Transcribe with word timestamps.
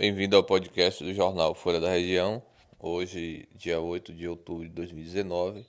Bem-vindo 0.00 0.34
ao 0.34 0.42
podcast 0.42 1.04
do 1.04 1.12
jornal 1.12 1.54
Folha 1.54 1.78
da 1.78 1.90
Região. 1.90 2.42
Hoje, 2.78 3.46
dia 3.54 3.78
8 3.78 4.14
de 4.14 4.26
outubro 4.26 4.66
de 4.66 4.70
2019, 4.74 5.66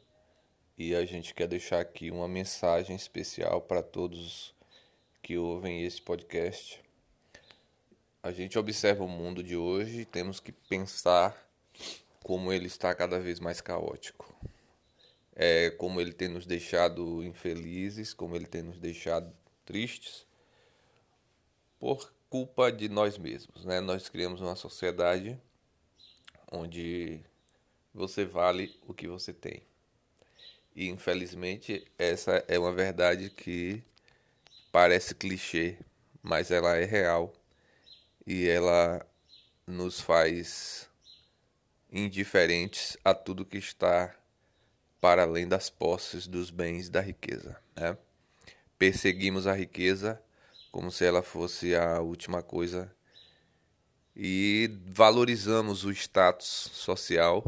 e 0.78 0.96
a 0.96 1.04
gente 1.04 1.34
quer 1.34 1.50
deixar 1.50 1.82
aqui 1.82 2.10
uma 2.10 2.30
mensagem 2.30 2.96
especial 2.96 3.60
para 3.60 3.84
todos 3.84 4.56
que 5.22 5.38
ouvem 5.38 5.84
esse 5.84 6.02
podcast. 6.02 6.82
A 8.24 8.32
gente 8.32 8.58
observa 8.58 9.04
o 9.04 9.08
mundo 9.10 9.44
de 9.44 9.58
hoje 9.58 10.00
e 10.00 10.06
temos 10.06 10.40
que 10.40 10.54
pensar 10.54 11.36
como 12.24 12.54
ele 12.54 12.68
está 12.68 12.96
cada 12.96 13.20
vez 13.20 13.38
mais 13.38 13.60
caótico. 13.60 14.34
É 15.36 15.72
como 15.72 16.00
ele 16.00 16.14
tem 16.14 16.30
nos 16.30 16.46
deixado 16.46 17.22
infelizes, 17.22 18.14
como 18.14 18.38
ele 18.38 18.46
tem 18.46 18.62
nos 18.62 18.80
deixado 18.80 19.30
tristes 19.66 20.26
por 21.78 22.14
culpa 22.32 22.72
de 22.72 22.88
nós 22.88 23.18
mesmos, 23.18 23.66
né? 23.66 23.82
Nós 23.82 24.08
criamos 24.08 24.40
uma 24.40 24.56
sociedade 24.56 25.38
onde 26.50 27.20
você 27.94 28.24
vale 28.24 28.74
o 28.88 28.94
que 28.94 29.06
você 29.06 29.34
tem. 29.34 29.62
E 30.74 30.88
infelizmente 30.88 31.86
essa 32.00 32.42
é 32.48 32.58
uma 32.58 32.72
verdade 32.72 33.30
que 33.30 33.84
parece 34.72 35.14
clichê, 35.14 35.78
mas 36.24 36.52
ela 36.52 36.78
é 36.78 36.86
real 36.86 37.34
e 38.26 38.48
ela 38.48 39.06
nos 39.68 40.00
faz 40.00 40.90
indiferentes 41.92 42.96
a 43.04 43.14
tudo 43.14 43.46
que 43.46 43.58
está 43.58 44.16
para 45.02 45.24
além 45.24 45.50
das 45.50 45.70
posses, 45.70 46.28
dos 46.28 46.50
bens, 46.50 46.90
da 46.90 47.02
riqueza. 47.02 47.62
Né? 47.76 47.98
Perseguimos 48.78 49.48
a 49.48 49.54
riqueza 49.54 50.24
como 50.72 50.90
se 50.92 51.06
ela 51.06 51.22
fosse 51.22 51.76
a 51.76 52.00
última 52.00 52.42
coisa. 52.42 52.94
E 54.16 54.70
valorizamos 54.88 55.84
o 55.84 55.92
status 55.92 56.70
social 56.74 57.44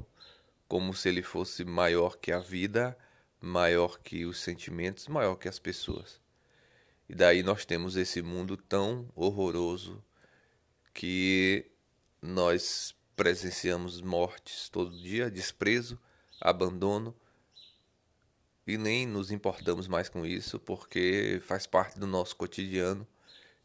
como 0.68 0.94
se 0.94 1.10
ele 1.10 1.22
fosse 1.22 1.64
maior 1.64 2.18
que 2.18 2.32
a 2.32 2.40
vida, 2.40 2.98
maior 3.40 4.00
que 4.00 4.26
os 4.26 4.40
sentimentos, 4.40 5.08
maior 5.08 5.36
que 5.36 5.48
as 5.48 5.60
pessoas. 5.60 6.20
E 7.08 7.14
daí 7.14 7.44
nós 7.44 7.66
temos 7.66 7.96
esse 7.96 8.22
mundo 8.22 8.58
tão 8.58 9.08
horroroso 9.16 10.04
que 10.94 11.70
nós 12.22 12.96
presenciamos 13.16 14.02
mortes 14.02 14.70
todo 14.70 14.98
dia, 15.00 15.30
desprezo, 15.30 16.00
abandono, 16.42 17.16
e 18.66 18.78
nem 18.78 19.06
nos 19.06 19.30
importamos 19.30 19.88
mais 19.88 20.08
com 20.10 20.26
isso 20.26 20.58
porque 20.58 21.42
faz 21.46 21.68
parte 21.68 22.00
do 22.00 22.08
nosso 22.08 22.36
cotidiano 22.36 23.06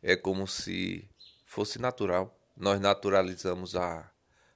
é 0.03 0.17
como 0.17 0.47
se 0.47 1.09
fosse 1.45 1.79
natural. 1.79 2.37
Nós 2.57 2.81
naturalizamos 2.81 3.77
a, 3.77 4.11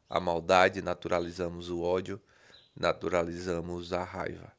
a 0.08 0.20
maldade, 0.20 0.82
naturalizamos 0.82 1.70
o 1.70 1.82
ódio, 1.82 2.20
naturalizamos 2.74 3.92
a 3.92 4.02
raiva. 4.02 4.52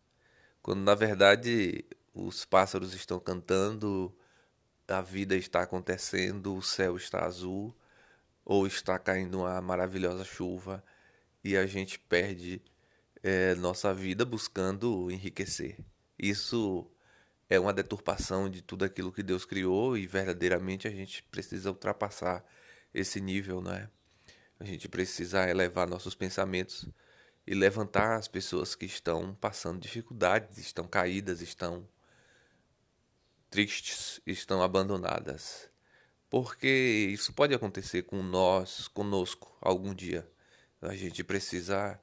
Quando 0.61 0.81
na 0.81 0.95
verdade 0.95 1.85
os 2.13 2.45
pássaros 2.45 2.93
estão 2.93 3.19
cantando, 3.19 4.15
a 4.87 5.01
vida 5.01 5.35
está 5.35 5.61
acontecendo, 5.61 6.55
o 6.55 6.61
céu 6.61 6.95
está 6.95 7.25
azul, 7.25 7.75
ou 8.45 8.67
está 8.67 8.99
caindo 8.99 9.39
uma 9.39 9.61
maravilhosa 9.61 10.23
chuva 10.23 10.83
e 11.43 11.57
a 11.57 11.65
gente 11.65 11.97
perde 11.99 12.61
é, 13.21 13.55
nossa 13.55 13.93
vida 13.93 14.25
buscando 14.25 15.09
enriquecer. 15.09 15.77
Isso 16.17 16.89
é 17.53 17.59
uma 17.59 17.71
deturpação 17.71 18.49
de 18.49 18.63
tudo 18.63 18.83
aquilo 18.83 19.11
que 19.11 19.21
Deus 19.21 19.45
criou 19.45 19.95
e 19.95 20.07
verdadeiramente 20.07 20.87
a 20.87 20.91
gente 20.91 21.21
precisa 21.23 21.69
ultrapassar 21.69 22.43
esse 22.91 23.21
nível, 23.21 23.61
né? 23.61 23.89
A 24.59 24.65
gente 24.65 24.89
precisa 24.89 25.47
elevar 25.47 25.87
nossos 25.87 26.15
pensamentos 26.15 26.87
e 27.45 27.53
levantar 27.53 28.15
as 28.15 28.27
pessoas 28.27 28.73
que 28.73 28.85
estão 28.85 29.35
passando 29.35 29.79
dificuldades, 29.79 30.57
estão 30.57 30.88
caídas, 30.88 31.41
estão 31.41 31.88
tristes, 33.51 34.19
estão 34.25 34.63
abandonadas. 34.63 35.69
Porque 36.31 36.67
isso 37.13 37.33
pode 37.33 37.53
acontecer 37.53 38.01
com 38.03 38.23
nós, 38.23 38.88
conosco, 38.88 39.55
algum 39.61 39.94
dia. 39.94 40.28
A 40.81 40.95
gente 40.95 41.23
precisa 41.23 41.99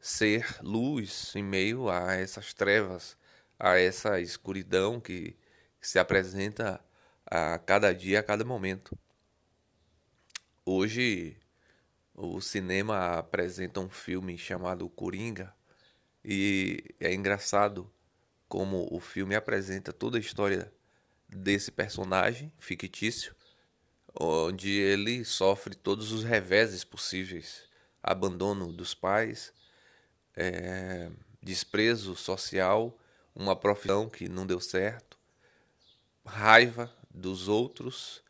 ser 0.00 0.46
luz 0.62 1.34
em 1.36 1.42
meio 1.42 1.90
a 1.90 2.14
essas 2.14 2.54
trevas 2.54 3.20
a 3.62 3.78
essa 3.78 4.20
escuridão 4.20 5.00
que 5.00 5.36
se 5.80 5.96
apresenta 5.96 6.84
a 7.24 7.60
cada 7.60 7.94
dia, 7.94 8.18
a 8.18 8.22
cada 8.22 8.44
momento. 8.44 8.98
Hoje, 10.66 11.36
o 12.12 12.40
cinema 12.40 13.18
apresenta 13.18 13.78
um 13.78 13.88
filme 13.88 14.36
chamado 14.36 14.88
Coringa 14.88 15.54
e 16.24 16.92
é 16.98 17.14
engraçado 17.14 17.88
como 18.48 18.88
o 18.90 18.98
filme 18.98 19.36
apresenta 19.36 19.92
toda 19.92 20.18
a 20.18 20.20
história 20.20 20.72
desse 21.28 21.70
personagem 21.70 22.52
fictício, 22.58 23.32
onde 24.12 24.72
ele 24.72 25.24
sofre 25.24 25.76
todos 25.76 26.10
os 26.10 26.24
reveses 26.24 26.82
possíveis: 26.82 27.62
abandono 28.02 28.72
dos 28.72 28.92
pais, 28.92 29.52
é, 30.34 31.12
desprezo 31.40 32.16
social 32.16 32.98
uma 33.34 33.56
profissão 33.56 34.08
que 34.08 34.28
não 34.28 34.46
deu 34.46 34.60
certo, 34.60 35.18
raiva 36.24 36.92
dos 37.10 37.48
outros, 37.48 38.22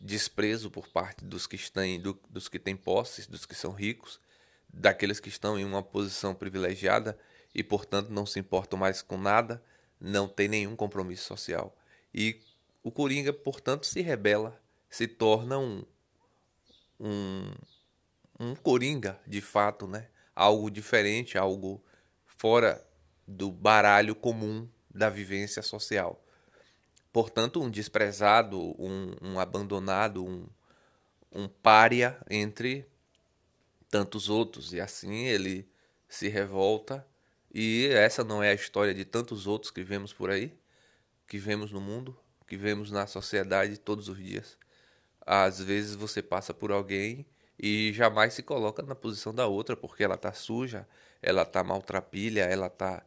desprezo 0.00 0.70
por 0.70 0.88
parte 0.88 1.24
dos 1.24 1.46
que 1.46 1.56
estão 1.56 1.98
do, 1.98 2.18
dos 2.28 2.48
que 2.48 2.58
têm 2.58 2.76
posses, 2.76 3.26
dos 3.26 3.46
que 3.46 3.54
são 3.54 3.72
ricos, 3.72 4.20
daqueles 4.68 5.18
que 5.18 5.28
estão 5.28 5.58
em 5.58 5.64
uma 5.64 5.82
posição 5.82 6.34
privilegiada 6.34 7.18
e 7.54 7.62
portanto 7.62 8.10
não 8.10 8.26
se 8.26 8.38
importam 8.38 8.78
mais 8.78 9.02
com 9.02 9.16
nada, 9.16 9.62
não 10.00 10.28
tem 10.28 10.48
nenhum 10.48 10.76
compromisso 10.76 11.24
social. 11.24 11.76
E 12.14 12.40
o 12.82 12.90
Coringa, 12.90 13.32
portanto, 13.32 13.86
se 13.86 14.00
rebela, 14.00 14.60
se 14.88 15.06
torna 15.06 15.58
um 15.58 15.84
um, 17.00 17.52
um 18.38 18.54
Coringa 18.56 19.20
de 19.26 19.40
fato, 19.40 19.86
né? 19.86 20.08
Algo 20.34 20.70
diferente, 20.70 21.38
algo 21.38 21.82
fora 22.26 22.84
do 23.28 23.52
baralho 23.52 24.14
comum 24.14 24.66
da 24.90 25.10
vivência 25.10 25.62
social. 25.62 26.24
Portanto, 27.12 27.62
um 27.62 27.70
desprezado, 27.70 28.58
um, 28.82 29.14
um 29.20 29.38
abandonado, 29.38 30.24
um, 30.24 30.46
um 31.30 31.46
pária 31.46 32.18
entre 32.30 32.86
tantos 33.90 34.30
outros. 34.30 34.72
E 34.72 34.80
assim 34.80 35.26
ele 35.26 35.68
se 36.08 36.28
revolta. 36.28 37.06
E 37.52 37.88
essa 37.92 38.24
não 38.24 38.42
é 38.42 38.50
a 38.50 38.54
história 38.54 38.94
de 38.94 39.04
tantos 39.04 39.46
outros 39.46 39.70
que 39.70 39.82
vemos 39.82 40.12
por 40.12 40.30
aí, 40.30 40.58
que 41.26 41.38
vemos 41.38 41.70
no 41.70 41.80
mundo, 41.80 42.18
que 42.46 42.56
vemos 42.56 42.90
na 42.90 43.06
sociedade 43.06 43.78
todos 43.78 44.08
os 44.08 44.16
dias. 44.16 44.56
Às 45.26 45.60
vezes 45.60 45.94
você 45.94 46.22
passa 46.22 46.54
por 46.54 46.72
alguém 46.72 47.26
e 47.58 47.92
jamais 47.92 48.32
se 48.32 48.42
coloca 48.42 48.82
na 48.82 48.94
posição 48.94 49.34
da 49.34 49.46
outra, 49.46 49.76
porque 49.76 50.04
ela 50.04 50.14
está 50.14 50.32
suja, 50.32 50.86
ela 51.20 51.42
está 51.42 51.62
maltrapilha, 51.64 52.42
ela 52.44 52.68
está 52.68 53.02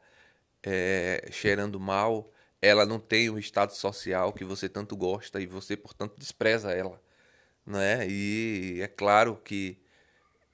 é, 0.63 1.27
cheirando 1.31 1.79
mal, 1.79 2.31
ela 2.61 2.85
não 2.85 2.99
tem 2.99 3.29
o 3.29 3.39
estado 3.39 3.73
social 3.73 4.31
que 4.33 4.45
você 4.45 4.69
tanto 4.69 4.95
gosta 4.95 5.41
e 5.41 5.45
você, 5.47 5.75
portanto, 5.75 6.15
despreza 6.17 6.71
ela. 6.71 7.01
Né? 7.65 8.07
E 8.07 8.79
é 8.81 8.87
claro 8.87 9.35
que 9.37 9.81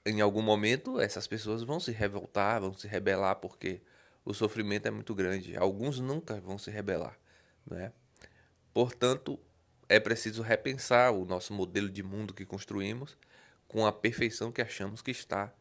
em 0.06 0.20
algum 0.20 0.42
momento 0.42 1.00
essas 1.00 1.26
pessoas 1.26 1.62
vão 1.62 1.78
se 1.78 1.92
revoltar, 1.92 2.60
vão 2.60 2.72
se 2.72 2.88
rebelar, 2.88 3.36
porque 3.36 3.82
o 4.24 4.32
sofrimento 4.32 4.86
é 4.86 4.90
muito 4.90 5.14
grande. 5.14 5.56
Alguns 5.56 6.00
nunca 6.00 6.40
vão 6.40 6.56
se 6.56 6.70
rebelar. 6.70 7.18
Né? 7.66 7.92
Portanto, 8.72 9.38
é 9.88 10.00
preciso 10.00 10.42
repensar 10.42 11.12
o 11.12 11.24
nosso 11.24 11.52
modelo 11.52 11.90
de 11.90 12.02
mundo 12.02 12.32
que 12.32 12.46
construímos 12.46 13.16
com 13.66 13.86
a 13.86 13.92
perfeição 13.92 14.50
que 14.50 14.62
achamos 14.62 15.02
que 15.02 15.10
está, 15.10 15.52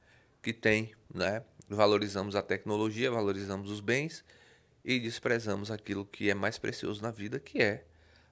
que 0.41 0.53
tem. 0.53 0.93
Né? 1.13 1.43
Valorizamos 1.67 2.35
a 2.35 2.41
tecnologia, 2.41 3.11
valorizamos 3.11 3.69
os 3.69 3.81
bens 3.81 4.23
e 4.87 5.01
desprezamos 5.01 5.69
aquilo 5.69 6.05
que 6.05 6.29
é 6.29 6.33
mais 6.33 6.57
precioso 6.57 7.01
na 7.01 7.11
vida, 7.11 7.41
que 7.41 7.61
é 7.61 7.85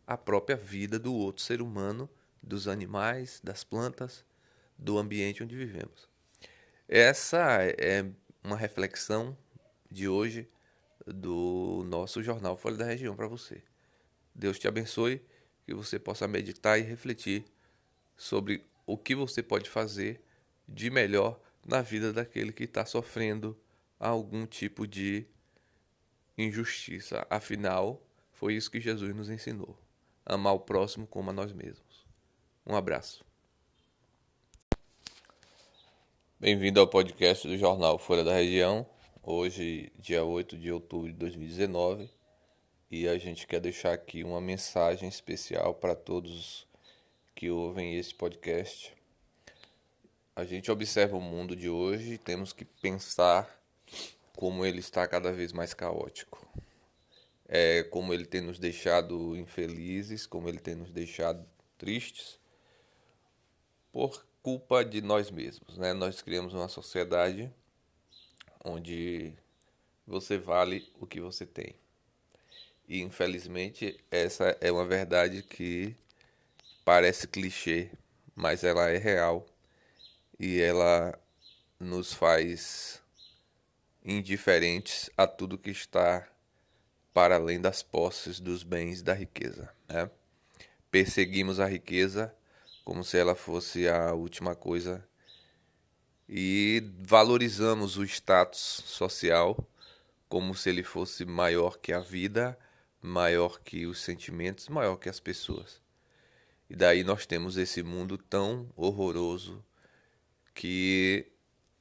a 0.08 0.16
própria 0.16 0.56
vida 0.56 0.98
do 0.98 1.14
outro 1.14 1.44
ser 1.44 1.62
humano, 1.62 2.10
dos 2.42 2.70
animais, 2.70 3.42
das 3.44 3.66
plantas, 3.66 4.24
do 4.78 4.98
ambiente 4.98 5.44
onde 5.44 5.54
vivemos. 5.54 6.08
Essa 6.88 7.62
é 7.78 8.10
uma 8.42 8.56
reflexão 8.56 9.38
de 9.92 10.08
hoje 10.08 10.48
do 11.06 11.84
nosso 11.88 12.24
jornal 12.24 12.56
Folha 12.56 12.78
da 12.78 12.86
Região 12.86 13.18
para 13.18 13.28
você. 13.28 13.62
Deus 14.34 14.58
te 14.58 14.66
abençoe, 14.66 15.22
que 15.66 15.74
você 15.74 16.00
possa 16.00 16.26
meditar 16.26 16.80
e 16.80 16.84
refletir 16.84 17.44
sobre 18.16 18.66
o 18.86 18.98
que 18.98 19.14
você 19.14 19.44
pode 19.44 19.70
fazer 19.70 20.22
de 20.66 20.90
melhor 20.90 21.38
na 21.68 21.82
vida 21.82 22.14
daquele 22.14 22.54
que 22.54 22.64
está 22.64 22.86
sofrendo 22.86 23.60
algum 24.00 24.46
tipo 24.46 24.88
de 24.88 25.28
injustiça. 26.38 27.26
Afinal, 27.30 28.02
foi 28.32 28.56
isso 28.56 28.70
que 28.70 28.80
Jesus 28.80 29.16
nos 29.16 29.30
ensinou: 29.30 29.78
amar 30.26 30.54
o 30.54 30.60
próximo 30.60 31.08
como 31.08 31.30
a 31.30 31.34
nós 31.34 31.54
mesmos. 31.54 32.06
Um 32.66 32.76
abraço. 32.76 33.24
Bem-vindo 36.40 36.80
ao 36.80 36.88
podcast 36.88 37.48
do 37.48 37.58
jornal 37.58 37.98
Folha 37.98 38.24
da 38.24 38.34
Região. 38.34 38.86
Hoje, 39.24 39.92
dia 39.98 40.24
8 40.24 40.58
de 40.58 40.72
outubro 40.72 41.08
de 41.08 41.18
2019, 41.18 42.10
e 42.92 43.08
a 43.08 43.18
gente 43.18 43.48
quer 43.48 43.60
deixar 43.60 43.94
aqui 43.94 44.24
uma 44.24 44.40
mensagem 44.40 45.10
especial 45.10 45.74
para 45.74 45.96
todos 45.96 46.68
que 47.34 47.50
ouvem 47.50 47.96
esse 47.98 48.14
podcast. 48.14 48.94
A 50.36 50.44
gente 50.44 50.70
observa 50.70 51.16
o 51.16 51.22
mundo 51.22 51.56
de 51.56 51.70
hoje 51.70 52.14
e 52.14 52.18
temos 52.18 52.52
que 52.54 52.66
pensar 52.66 53.55
como 54.36 54.66
ele 54.66 54.80
está 54.80 55.08
cada 55.08 55.32
vez 55.32 55.54
mais 55.54 55.74
caótico. 55.74 56.46
É 57.48 57.84
como 57.84 58.14
ele 58.14 58.26
tem 58.26 58.42
nos 58.42 58.60
deixado 58.60 59.36
infelizes, 59.36 60.26
como 60.26 60.50
ele 60.50 60.60
tem 60.60 60.76
nos 60.76 60.92
deixado 60.92 61.46
tristes 61.78 62.40
por 63.92 64.26
culpa 64.42 64.84
de 64.84 65.02
nós 65.02 65.32
mesmos, 65.32 65.78
né? 65.78 65.94
Nós 65.94 66.22
criamos 66.22 66.54
uma 66.54 66.68
sociedade 66.68 67.52
onde 68.64 69.34
você 70.06 70.38
vale 70.38 70.92
o 71.00 71.08
que 71.08 71.20
você 71.20 71.46
tem. 71.46 71.76
E 72.88 73.02
infelizmente 73.02 74.00
essa 74.12 74.58
é 74.62 74.72
uma 74.72 74.86
verdade 74.86 75.42
que 75.42 75.96
parece 76.84 77.28
clichê, 77.28 77.90
mas 78.36 78.64
ela 78.64 78.90
é 78.90 78.98
real 78.98 79.46
e 80.40 80.60
ela 80.60 81.18
nos 81.80 82.14
faz 82.14 83.02
indiferentes 84.06 85.10
a 85.18 85.26
tudo 85.26 85.58
que 85.58 85.72
está 85.72 86.28
para 87.14 87.36
além 87.36 87.60
das 87.60 87.82
posses, 87.82 88.40
dos 88.40 88.62
bens, 88.62 89.02
da 89.02 89.14
riqueza. 89.14 89.74
Né? 89.90 90.10
Perseguimos 90.92 91.60
a 91.60 91.66
riqueza 91.66 92.34
como 92.84 93.04
se 93.04 93.18
ela 93.18 93.34
fosse 93.34 93.88
a 93.90 94.14
última 94.14 94.56
coisa 94.56 95.04
e 96.30 96.84
valorizamos 97.00 97.98
o 97.98 98.04
status 98.04 98.84
social 98.86 99.58
como 100.30 100.54
se 100.54 100.70
ele 100.70 100.84
fosse 100.84 101.26
maior 101.26 101.78
que 101.78 101.94
a 101.94 102.00
vida, 102.00 102.58
maior 103.02 103.60
que 103.60 103.86
os 103.86 104.02
sentimentos, 104.02 104.68
maior 104.68 104.98
que 104.98 105.10
as 105.10 105.20
pessoas. 105.20 105.82
E 106.70 106.76
daí 106.76 107.04
nós 107.04 107.26
temos 107.26 107.58
esse 107.58 107.82
mundo 107.84 108.18
tão 108.18 108.70
horroroso 108.76 109.64
que 110.54 111.32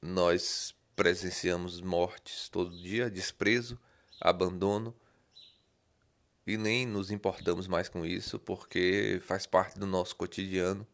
nós 0.00 0.74
presenciamos 0.94 1.80
mortes 1.80 2.48
todo 2.48 2.70
dia, 2.70 3.10
desprezo, 3.10 3.78
abandono, 4.20 4.94
e 6.46 6.56
nem 6.56 6.86
nos 6.86 7.10
importamos 7.10 7.66
mais 7.66 7.88
com 7.88 8.04
isso 8.04 8.38
porque 8.38 9.20
faz 9.24 9.46
parte 9.46 9.78
do 9.78 9.86
nosso 9.86 10.14
cotidiano 10.14 10.86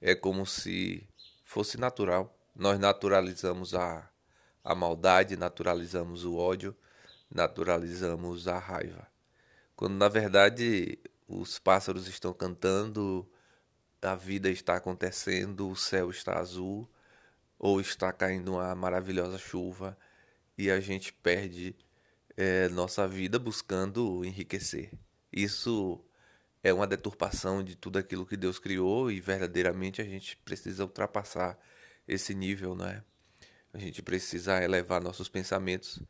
é 0.00 0.14
como 0.14 0.44
se 0.44 1.06
fosse 1.44 1.78
natural. 1.78 2.36
Nós 2.54 2.78
naturalizamos 2.78 3.74
a, 3.74 4.08
a 4.64 4.74
maldade, 4.74 5.36
naturalizamos 5.36 6.24
o 6.24 6.36
ódio, 6.36 6.74
naturalizamos 7.30 8.48
a 8.48 8.58
raiva. 8.58 9.06
Quando 9.76 9.94
na 9.94 10.08
verdade 10.08 10.98
os 11.28 11.58
pássaros 11.58 12.08
estão 12.08 12.32
cantando, 12.32 13.28
a 14.02 14.16
vida 14.16 14.50
está 14.50 14.76
acontecendo, 14.76 15.68
o 15.68 15.76
céu 15.76 16.10
está 16.10 16.38
azul, 16.38 16.88
ou 17.58 17.80
está 17.80 18.12
caindo 18.12 18.54
uma 18.54 18.74
maravilhosa 18.74 19.38
chuva 19.38 19.98
e 20.56 20.70
a 20.70 20.80
gente 20.80 21.12
perde 21.12 21.74
é, 22.36 22.68
nossa 22.68 23.06
vida 23.08 23.38
buscando 23.38 24.24
enriquecer. 24.24 24.92
Isso 25.32 26.02
é 26.62 26.72
uma 26.72 26.86
deturpação 26.86 27.62
de 27.62 27.76
tudo 27.76 27.98
aquilo 27.98 28.26
que 28.26 28.36
Deus 28.36 28.58
criou 28.58 29.10
e 29.10 29.20
verdadeiramente 29.20 30.00
a 30.00 30.04
gente 30.04 30.36
precisa 30.38 30.84
ultrapassar 30.84 31.58
esse 32.06 32.34
nível, 32.34 32.74
não 32.74 32.86
é? 32.86 33.02
A 33.72 33.78
gente 33.78 34.02
precisa 34.02 34.62
elevar 34.62 35.02
nossos 35.02 35.28
pensamentos 35.28 36.00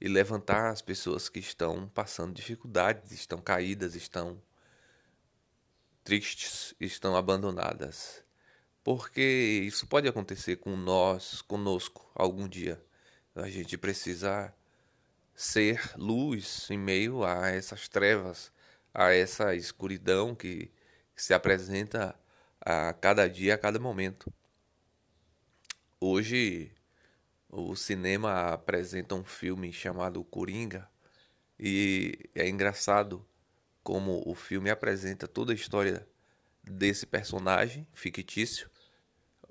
e 0.00 0.08
levantar 0.08 0.70
as 0.70 0.82
pessoas 0.82 1.28
que 1.28 1.40
estão 1.40 1.88
passando 1.88 2.34
dificuldades, 2.34 3.10
estão 3.12 3.40
caídas, 3.40 3.94
estão 3.94 4.40
tristes, 6.04 6.74
estão 6.78 7.16
abandonadas. 7.16 8.22
Porque 8.88 9.20
isso 9.20 9.86
pode 9.86 10.08
acontecer 10.08 10.56
com 10.56 10.74
nós, 10.74 11.42
conosco, 11.42 12.10
algum 12.14 12.48
dia. 12.48 12.82
A 13.34 13.46
gente 13.46 13.76
precisa 13.76 14.50
ser 15.34 15.92
luz 15.94 16.70
em 16.70 16.78
meio 16.78 17.22
a 17.22 17.50
essas 17.50 17.86
trevas 17.86 18.50
a 18.94 19.12
essa 19.12 19.54
escuridão 19.54 20.34
que 20.34 20.72
se 21.14 21.34
apresenta 21.34 22.18
a 22.62 22.94
cada 22.94 23.28
dia, 23.28 23.56
a 23.56 23.58
cada 23.58 23.78
momento. 23.78 24.32
Hoje, 26.00 26.72
o 27.46 27.76
cinema 27.76 28.54
apresenta 28.54 29.14
um 29.14 29.22
filme 29.22 29.70
chamado 29.70 30.24
Coringa 30.24 30.88
e 31.60 32.30
é 32.34 32.48
engraçado 32.48 33.22
como 33.82 34.22
o 34.24 34.34
filme 34.34 34.70
apresenta 34.70 35.28
toda 35.28 35.52
a 35.52 35.54
história 35.54 36.08
desse 36.64 37.04
personagem 37.04 37.86
fictício, 37.92 38.70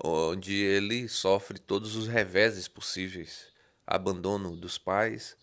onde 0.03 0.53
ele 0.53 1.07
sofre 1.07 1.59
todos 1.59 1.95
os 1.95 2.07
reveses 2.07 2.67
possíveis: 2.67 3.47
abandono 3.85 4.55
dos 4.55 4.77
pais, 4.77 5.35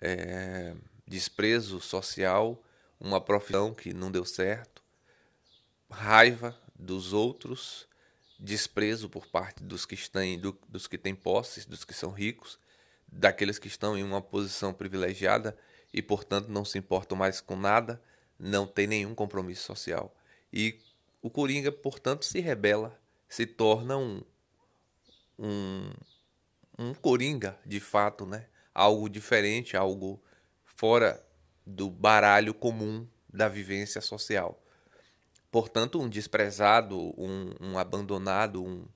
é, 0.00 0.74
desprezo 1.06 1.80
social 1.80 2.62
uma 3.00 3.20
profissão 3.20 3.72
que 3.72 3.92
não 3.92 4.10
deu 4.10 4.24
certo, 4.24 4.82
raiva 5.90 6.58
dos 6.74 7.12
outros, 7.12 7.86
desprezo 8.38 9.08
por 9.08 9.26
parte 9.26 9.62
dos 9.62 9.86
que 9.86 9.94
estão 9.94 10.22
do, 10.38 10.58
dos 10.68 10.86
que 10.86 10.98
têm 10.98 11.14
posses, 11.14 11.64
dos 11.64 11.84
que 11.84 11.94
são 11.94 12.10
ricos, 12.10 12.58
daqueles 13.06 13.58
que 13.58 13.68
estão 13.68 13.96
em 13.96 14.02
uma 14.02 14.20
posição 14.20 14.72
privilegiada 14.72 15.56
e 15.92 16.02
portanto 16.02 16.48
não 16.48 16.64
se 16.64 16.78
importam 16.78 17.16
mais 17.16 17.40
com 17.40 17.56
nada, 17.56 18.02
não 18.38 18.66
tem 18.66 18.86
nenhum 18.86 19.14
compromisso 19.14 19.64
social. 19.64 20.14
E 20.52 20.78
o 21.20 21.30
Coringa, 21.30 21.72
portanto, 21.72 22.24
se 22.24 22.40
rebela, 22.40 22.98
se 23.28 23.46
torna 23.46 23.96
um 23.96 24.22
um, 25.38 25.90
um 26.78 26.94
Coringa, 26.94 27.58
de 27.64 27.78
fato, 27.78 28.26
né? 28.26 28.46
Algo 28.74 29.08
diferente, 29.08 29.76
algo 29.76 30.22
fora 30.64 31.24
do 31.64 31.90
baralho 31.90 32.52
comum 32.52 33.06
da 33.32 33.48
vivência 33.48 34.00
social. 34.00 34.60
Portanto, 35.50 36.00
um 36.00 36.08
desprezado, 36.08 36.98
um, 37.20 37.54
um 37.60 37.78
abandonado, 37.78 38.64
um, 38.64 38.86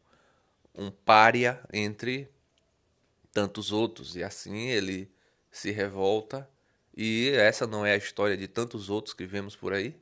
um 0.74 0.90
pária 0.90 1.62
entre 1.72 2.28
tantos 3.32 3.72
outros. 3.72 4.16
E 4.16 4.22
assim 4.22 4.68
ele 4.68 5.10
se 5.50 5.70
revolta. 5.70 6.48
E 6.94 7.30
essa 7.30 7.66
não 7.66 7.86
é 7.86 7.92
a 7.92 7.96
história 7.96 8.36
de 8.36 8.46
tantos 8.46 8.90
outros 8.90 9.14
que 9.14 9.24
vemos 9.24 9.56
por 9.56 9.72
aí, 9.72 9.98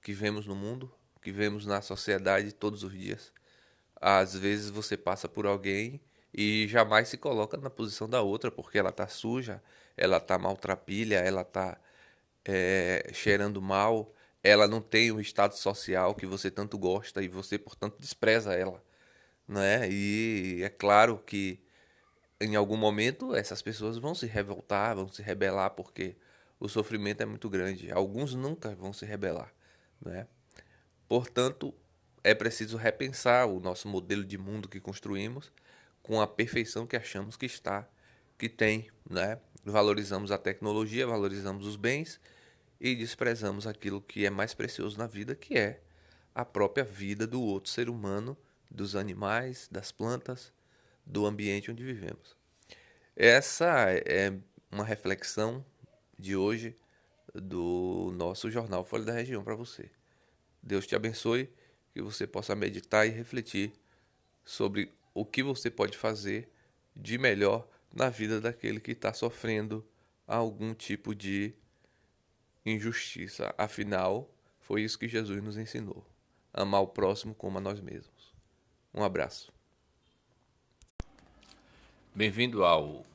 que 0.00 0.12
vemos 0.12 0.46
no 0.46 0.54
mundo, 0.54 0.90
que 1.20 1.30
vemos 1.30 1.66
na 1.66 1.82
sociedade 1.82 2.52
todos 2.52 2.82
os 2.82 2.92
dias. 2.92 3.32
Às 4.00 4.36
vezes 4.36 4.70
você 4.70 4.96
passa 4.96 5.28
por 5.28 5.46
alguém 5.46 6.00
e 6.32 6.66
jamais 6.68 7.08
se 7.08 7.16
coloca 7.16 7.56
na 7.56 7.70
posição 7.70 8.08
da 8.08 8.22
outra, 8.22 8.50
porque 8.50 8.78
ela 8.78 8.90
está 8.90 9.06
suja, 9.08 9.62
ela 9.96 10.18
está 10.18 10.38
maltrapilha, 10.38 11.16
ela 11.16 11.42
está 11.42 11.78
é, 12.44 13.10
cheirando 13.12 13.62
mal, 13.62 14.12
ela 14.42 14.66
não 14.68 14.80
tem 14.80 15.10
o 15.12 15.20
estado 15.20 15.54
social 15.56 16.14
que 16.14 16.26
você 16.26 16.50
tanto 16.50 16.76
gosta 16.76 17.22
e 17.22 17.28
você, 17.28 17.58
portanto, 17.58 17.96
despreza 17.98 18.54
ela. 18.54 18.82
Né? 19.48 19.88
E 19.90 20.62
é 20.62 20.68
claro 20.68 21.18
que 21.18 21.60
em 22.40 22.56
algum 22.56 22.76
momento 22.76 23.34
essas 23.34 23.62
pessoas 23.62 23.98
vão 23.98 24.14
se 24.14 24.26
revoltar, 24.26 24.96
vão 24.96 25.08
se 25.08 25.22
rebelar, 25.22 25.70
porque 25.70 26.16
o 26.60 26.68
sofrimento 26.68 27.22
é 27.22 27.26
muito 27.26 27.48
grande. 27.48 27.90
Alguns 27.92 28.34
nunca 28.34 28.74
vão 28.74 28.92
se 28.92 29.06
rebelar. 29.06 29.52
Né? 30.04 30.26
Portanto, 31.08 31.74
é 32.24 32.34
preciso 32.34 32.78
repensar 32.78 33.46
o 33.46 33.60
nosso 33.60 33.86
modelo 33.86 34.24
de 34.24 34.38
mundo 34.38 34.66
que 34.66 34.80
construímos 34.80 35.52
com 36.02 36.20
a 36.20 36.26
perfeição 36.26 36.86
que 36.86 36.96
achamos 36.96 37.36
que 37.36 37.44
está, 37.44 37.86
que 38.38 38.48
tem. 38.48 38.90
Né? 39.08 39.38
Valorizamos 39.62 40.32
a 40.32 40.38
tecnologia, 40.38 41.06
valorizamos 41.06 41.66
os 41.66 41.76
bens 41.76 42.18
e 42.80 42.94
desprezamos 42.96 43.66
aquilo 43.66 44.00
que 44.00 44.24
é 44.24 44.30
mais 44.30 44.54
precioso 44.54 44.98
na 44.98 45.06
vida, 45.06 45.34
que 45.34 45.56
é 45.58 45.82
a 46.34 46.44
própria 46.44 46.84
vida 46.84 47.26
do 47.26 47.42
outro 47.42 47.70
ser 47.70 47.90
humano, 47.90 48.36
dos 48.70 48.96
animais, 48.96 49.68
das 49.70 49.92
plantas, 49.92 50.52
do 51.06 51.26
ambiente 51.26 51.70
onde 51.70 51.84
vivemos. 51.84 52.36
Essa 53.14 53.92
é 54.06 54.32
uma 54.72 54.84
reflexão 54.84 55.64
de 56.18 56.34
hoje 56.34 56.74
do 57.34 58.12
nosso 58.16 58.50
jornal 58.50 58.84
Folha 58.84 59.04
da 59.04 59.12
Região 59.12 59.44
para 59.44 59.54
você. 59.54 59.90
Deus 60.62 60.86
te 60.86 60.96
abençoe, 60.96 61.52
que 61.94 62.02
você 62.02 62.26
possa 62.26 62.56
meditar 62.56 63.06
e 63.06 63.10
refletir 63.10 63.72
sobre 64.44 64.92
o 65.14 65.24
que 65.24 65.44
você 65.44 65.70
pode 65.70 65.96
fazer 65.96 66.50
de 66.94 67.16
melhor 67.16 67.68
na 67.94 68.10
vida 68.10 68.40
daquele 68.40 68.80
que 68.80 68.90
está 68.90 69.12
sofrendo 69.12 69.86
algum 70.26 70.74
tipo 70.74 71.14
de 71.14 71.54
injustiça. 72.66 73.54
Afinal, 73.56 74.28
foi 74.58 74.82
isso 74.82 74.98
que 74.98 75.06
Jesus 75.06 75.40
nos 75.40 75.56
ensinou: 75.56 76.04
amar 76.52 76.82
o 76.82 76.88
próximo 76.88 77.32
como 77.32 77.58
a 77.58 77.60
nós 77.60 77.80
mesmos. 77.80 78.34
Um 78.92 79.04
abraço. 79.04 79.52
Bem-vindo 82.12 82.64
ao 82.64 83.06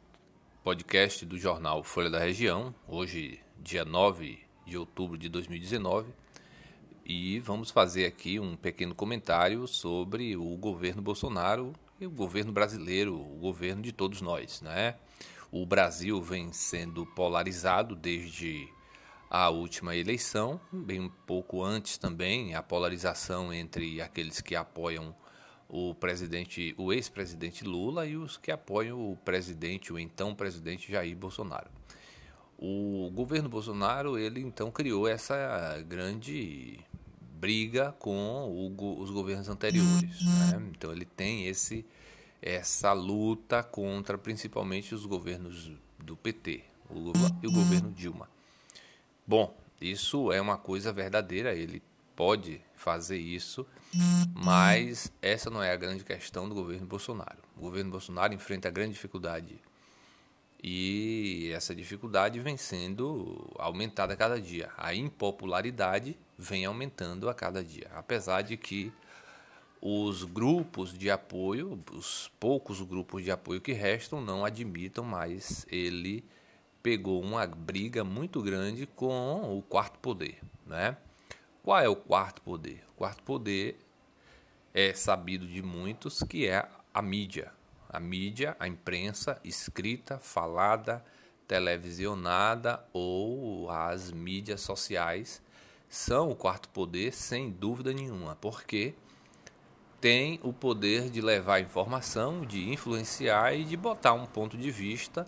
podcast 0.64 1.26
do 1.26 1.38
jornal 1.38 1.84
Folha 1.84 2.10
da 2.10 2.20
Região, 2.20 2.74
hoje, 2.88 3.42
dia 3.58 3.84
9 3.84 4.42
de 4.66 4.78
outubro 4.78 5.18
de 5.18 5.28
2019, 5.28 6.14
e 7.12 7.40
vamos 7.40 7.72
fazer 7.72 8.06
aqui 8.06 8.40
um 8.40 8.56
pequeno 8.56 8.94
comentário 8.94 9.68
sobre 9.68 10.38
o 10.38 10.56
governo 10.56 11.02
Bolsonaro 11.02 11.74
e 12.00 12.06
o 12.06 12.12
governo 12.12 12.52
brasileiro, 12.52 13.16
o 13.16 13.40
governo 13.40 13.82
de 13.82 13.92
todos 13.92 14.22
nós, 14.22 14.62
né? 14.62 14.94
O 15.52 15.66
Brasil 15.66 16.22
vem 16.22 16.54
sendo 16.54 17.08
polarizado 17.08 17.96
desde 17.96 18.70
a 19.28 19.50
última 19.50 19.96
eleição, 19.96 20.62
bem 20.72 21.00
um 21.00 21.10
pouco 21.10 21.64
antes 21.64 21.98
também, 21.98 22.54
a 22.54 22.62
polarização 22.62 23.52
entre 23.52 24.00
aqueles 24.04 24.40
que 24.40 24.56
apoiam 24.56 25.16
o 25.68 25.96
presidente, 25.96 26.76
o 26.78 26.94
ex-presidente 26.94 27.64
Lula 27.64 28.06
e 28.06 28.18
os 28.18 28.38
que 28.38 28.52
apoiam 28.52 29.12
o 29.12 29.18
presidente, 29.18 29.92
o 29.92 29.98
então 29.98 30.36
presidente 30.36 30.92
Jair 30.92 31.18
Bolsonaro. 31.18 31.72
O 32.56 33.10
governo 33.12 33.50
Bolsonaro, 33.50 34.16
ele 34.16 34.42
então 34.42 34.70
criou 34.70 35.08
essa 35.08 35.82
grande 35.88 36.86
briga 37.40 37.96
com 38.00 38.50
o, 38.50 39.00
os 39.00 39.10
governos 39.10 39.48
anteriores. 39.48 40.22
Né? 40.22 40.70
Então 40.72 40.92
ele 40.92 41.06
tem 41.06 41.48
esse 41.48 41.86
essa 42.42 42.94
luta 42.94 43.62
contra 43.62 44.18
principalmente 44.18 44.96
os 44.96 45.06
governos 45.06 45.72
do 45.98 46.16
PT, 46.16 46.64
o 46.90 47.12
e 47.44 47.48
o 47.48 47.52
governo 47.52 47.92
Dilma. 47.92 48.30
Bom, 49.28 49.56
isso 49.82 50.32
é 50.32 50.40
uma 50.40 50.58
coisa 50.58 50.94
verdadeira, 50.94 51.54
ele 51.54 51.84
pode 52.16 52.62
fazer 52.76 53.18
isso, 53.18 53.66
mas 54.34 55.12
essa 55.22 55.50
não 55.50 55.62
é 55.62 55.72
a 55.72 55.76
grande 55.76 56.04
questão 56.04 56.48
do 56.48 56.56
governo 56.56 56.88
Bolsonaro. 56.88 57.40
O 57.58 57.62
governo 57.62 57.92
Bolsonaro 57.92 58.34
enfrenta 58.34 58.70
grande 58.70 58.94
dificuldade 58.94 59.60
e 60.62 61.52
essa 61.54 61.74
dificuldade 61.74 62.40
vem 62.40 62.58
sendo 62.58 63.50
aumentada 63.58 64.14
a 64.14 64.18
cada 64.18 64.42
dia. 64.42 64.70
A 64.78 64.94
impopularidade 64.94 66.18
vem 66.40 66.64
aumentando 66.64 67.30
a 67.30 67.34
cada 67.34 67.62
dia, 67.62 67.92
apesar 67.94 68.44
de 68.44 68.56
que 68.56 68.94
os 69.82 70.24
grupos 70.24 70.98
de 70.98 71.12
apoio, 71.12 71.84
os 71.92 72.32
poucos 72.40 72.82
grupos 72.82 73.26
de 73.26 73.30
apoio 73.30 73.60
que 73.60 73.74
restam, 73.74 74.22
não 74.22 74.46
admitam 74.46 75.04
mais 75.04 75.68
ele 75.70 76.24
pegou 76.82 77.22
uma 77.22 77.46
briga 77.46 78.06
muito 78.06 78.42
grande 78.42 78.86
com 78.86 79.58
o 79.58 79.62
quarto 79.62 80.00
poder, 80.00 80.40
né? 80.66 80.96
Qual 81.62 81.78
é 81.78 81.90
o 81.90 81.96
quarto 81.96 82.42
poder? 82.42 82.86
O 82.94 82.94
quarto 82.94 83.22
poder 83.24 83.78
é 84.74 84.94
sabido 84.94 85.46
de 85.46 85.62
muitos 85.62 86.24
que 86.24 86.48
é 86.48 86.66
a 86.94 87.02
mídia. 87.02 87.52
A 87.90 88.00
mídia, 88.00 88.56
a 88.60 88.68
imprensa 88.68 89.42
escrita, 89.44 90.18
falada, 90.20 91.04
televisionada 91.48 92.82
ou 92.94 93.70
as 93.70 94.10
mídias 94.10 94.62
sociais 94.62 95.42
são 95.90 96.30
o 96.30 96.36
quarto 96.36 96.70
poder 96.70 97.12
sem 97.14 97.50
dúvida 97.50 97.92
nenhuma, 97.92 98.36
porque 98.36 98.94
tem 100.00 100.40
o 100.44 100.54
poder 100.54 101.10
de 101.10 101.20
levar 101.20 101.60
informação, 101.60 102.46
de 102.46 102.70
influenciar 102.70 103.54
e 103.54 103.66
de 103.66 103.76
botar 103.76 104.14
um 104.14 104.26
ponto 104.26 104.58
de 104.58 104.72
vista 104.72 105.28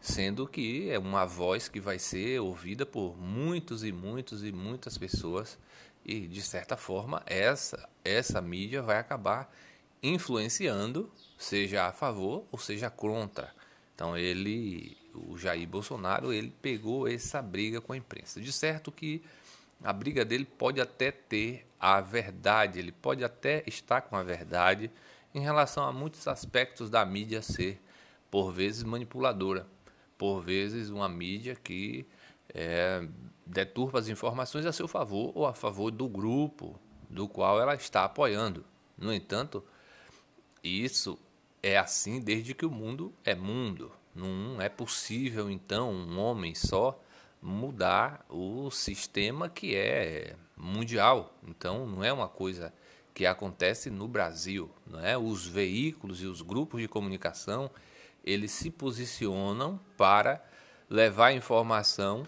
sendo 0.00 0.46
que 0.46 0.88
é 0.88 0.98
uma 0.98 1.26
voz 1.26 1.68
que 1.68 1.80
vai 1.80 1.98
ser 1.98 2.40
ouvida 2.40 2.86
por 2.86 3.18
muitos 3.18 3.82
e 3.82 3.90
muitos 3.90 4.44
e 4.44 4.52
muitas 4.52 4.96
pessoas 4.96 5.58
e 6.04 6.28
de 6.28 6.40
certa 6.42 6.76
forma 6.76 7.22
essa 7.26 7.88
essa 8.04 8.40
mídia 8.40 8.80
vai 8.80 8.98
acabar 8.98 9.52
influenciando, 10.00 11.10
seja 11.36 11.86
a 11.86 11.92
favor 11.92 12.44
ou 12.52 12.58
seja 12.58 12.88
contra. 12.88 13.52
Então 13.94 14.16
ele, 14.16 14.96
o 15.12 15.36
Jair 15.36 15.66
Bolsonaro, 15.66 16.32
ele 16.32 16.52
pegou 16.62 17.08
essa 17.08 17.42
briga 17.42 17.80
com 17.80 17.92
a 17.92 17.96
imprensa. 17.96 18.40
De 18.40 18.52
certo 18.52 18.92
que 18.92 19.22
a 19.82 19.92
briga 19.92 20.24
dele 20.24 20.44
pode 20.44 20.80
até 20.80 21.10
ter 21.10 21.66
a 21.78 22.00
verdade, 22.00 22.78
ele 22.78 22.92
pode 22.92 23.22
até 23.22 23.62
estar 23.66 24.00
com 24.02 24.16
a 24.16 24.22
verdade 24.22 24.90
em 25.34 25.40
relação 25.40 25.84
a 25.84 25.92
muitos 25.92 26.26
aspectos 26.26 26.88
da 26.88 27.04
mídia 27.04 27.42
ser 27.42 27.80
por 28.30 28.52
vezes 28.52 28.82
manipuladora 28.82 29.66
por 30.18 30.40
vezes, 30.40 30.88
uma 30.88 31.08
mídia 31.08 31.54
que 31.54 32.06
é, 32.54 33.06
deturpa 33.44 33.98
as 33.98 34.08
informações 34.08 34.64
a 34.66 34.72
seu 34.72 34.88
favor 34.88 35.32
ou 35.34 35.46
a 35.46 35.54
favor 35.54 35.90
do 35.90 36.08
grupo 36.08 36.78
do 37.08 37.28
qual 37.28 37.60
ela 37.60 37.74
está 37.74 38.04
apoiando. 38.04 38.64
No 38.96 39.12
entanto, 39.12 39.62
isso 40.62 41.18
é 41.62 41.76
assim 41.76 42.20
desde 42.20 42.54
que 42.54 42.64
o 42.64 42.70
mundo 42.70 43.12
é 43.24 43.34
mundo. 43.34 43.92
Não 44.14 44.60
é 44.60 44.68
possível, 44.68 45.50
então, 45.50 45.92
um 45.92 46.18
homem 46.18 46.54
só 46.54 46.98
mudar 47.46 48.26
o 48.28 48.72
sistema 48.72 49.48
que 49.48 49.76
é 49.76 50.34
mundial. 50.56 51.32
Então, 51.46 51.86
não 51.86 52.02
é 52.02 52.12
uma 52.12 52.26
coisa 52.26 52.74
que 53.14 53.24
acontece 53.24 53.88
no 53.88 54.08
Brasil, 54.08 54.68
não 54.84 54.98
é? 54.98 55.16
Os 55.16 55.46
veículos 55.46 56.20
e 56.20 56.26
os 56.26 56.42
grupos 56.42 56.80
de 56.82 56.88
comunicação 56.88 57.70
eles 58.24 58.50
se 58.50 58.68
posicionam 58.68 59.78
para 59.96 60.44
levar 60.90 61.32
informação 61.32 62.26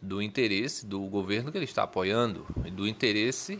do 0.00 0.22
interesse 0.22 0.86
do 0.86 1.00
governo 1.00 1.50
que 1.50 1.58
ele 1.58 1.64
está 1.64 1.82
apoiando 1.82 2.46
e 2.64 2.70
do 2.70 2.86
interesse 2.86 3.58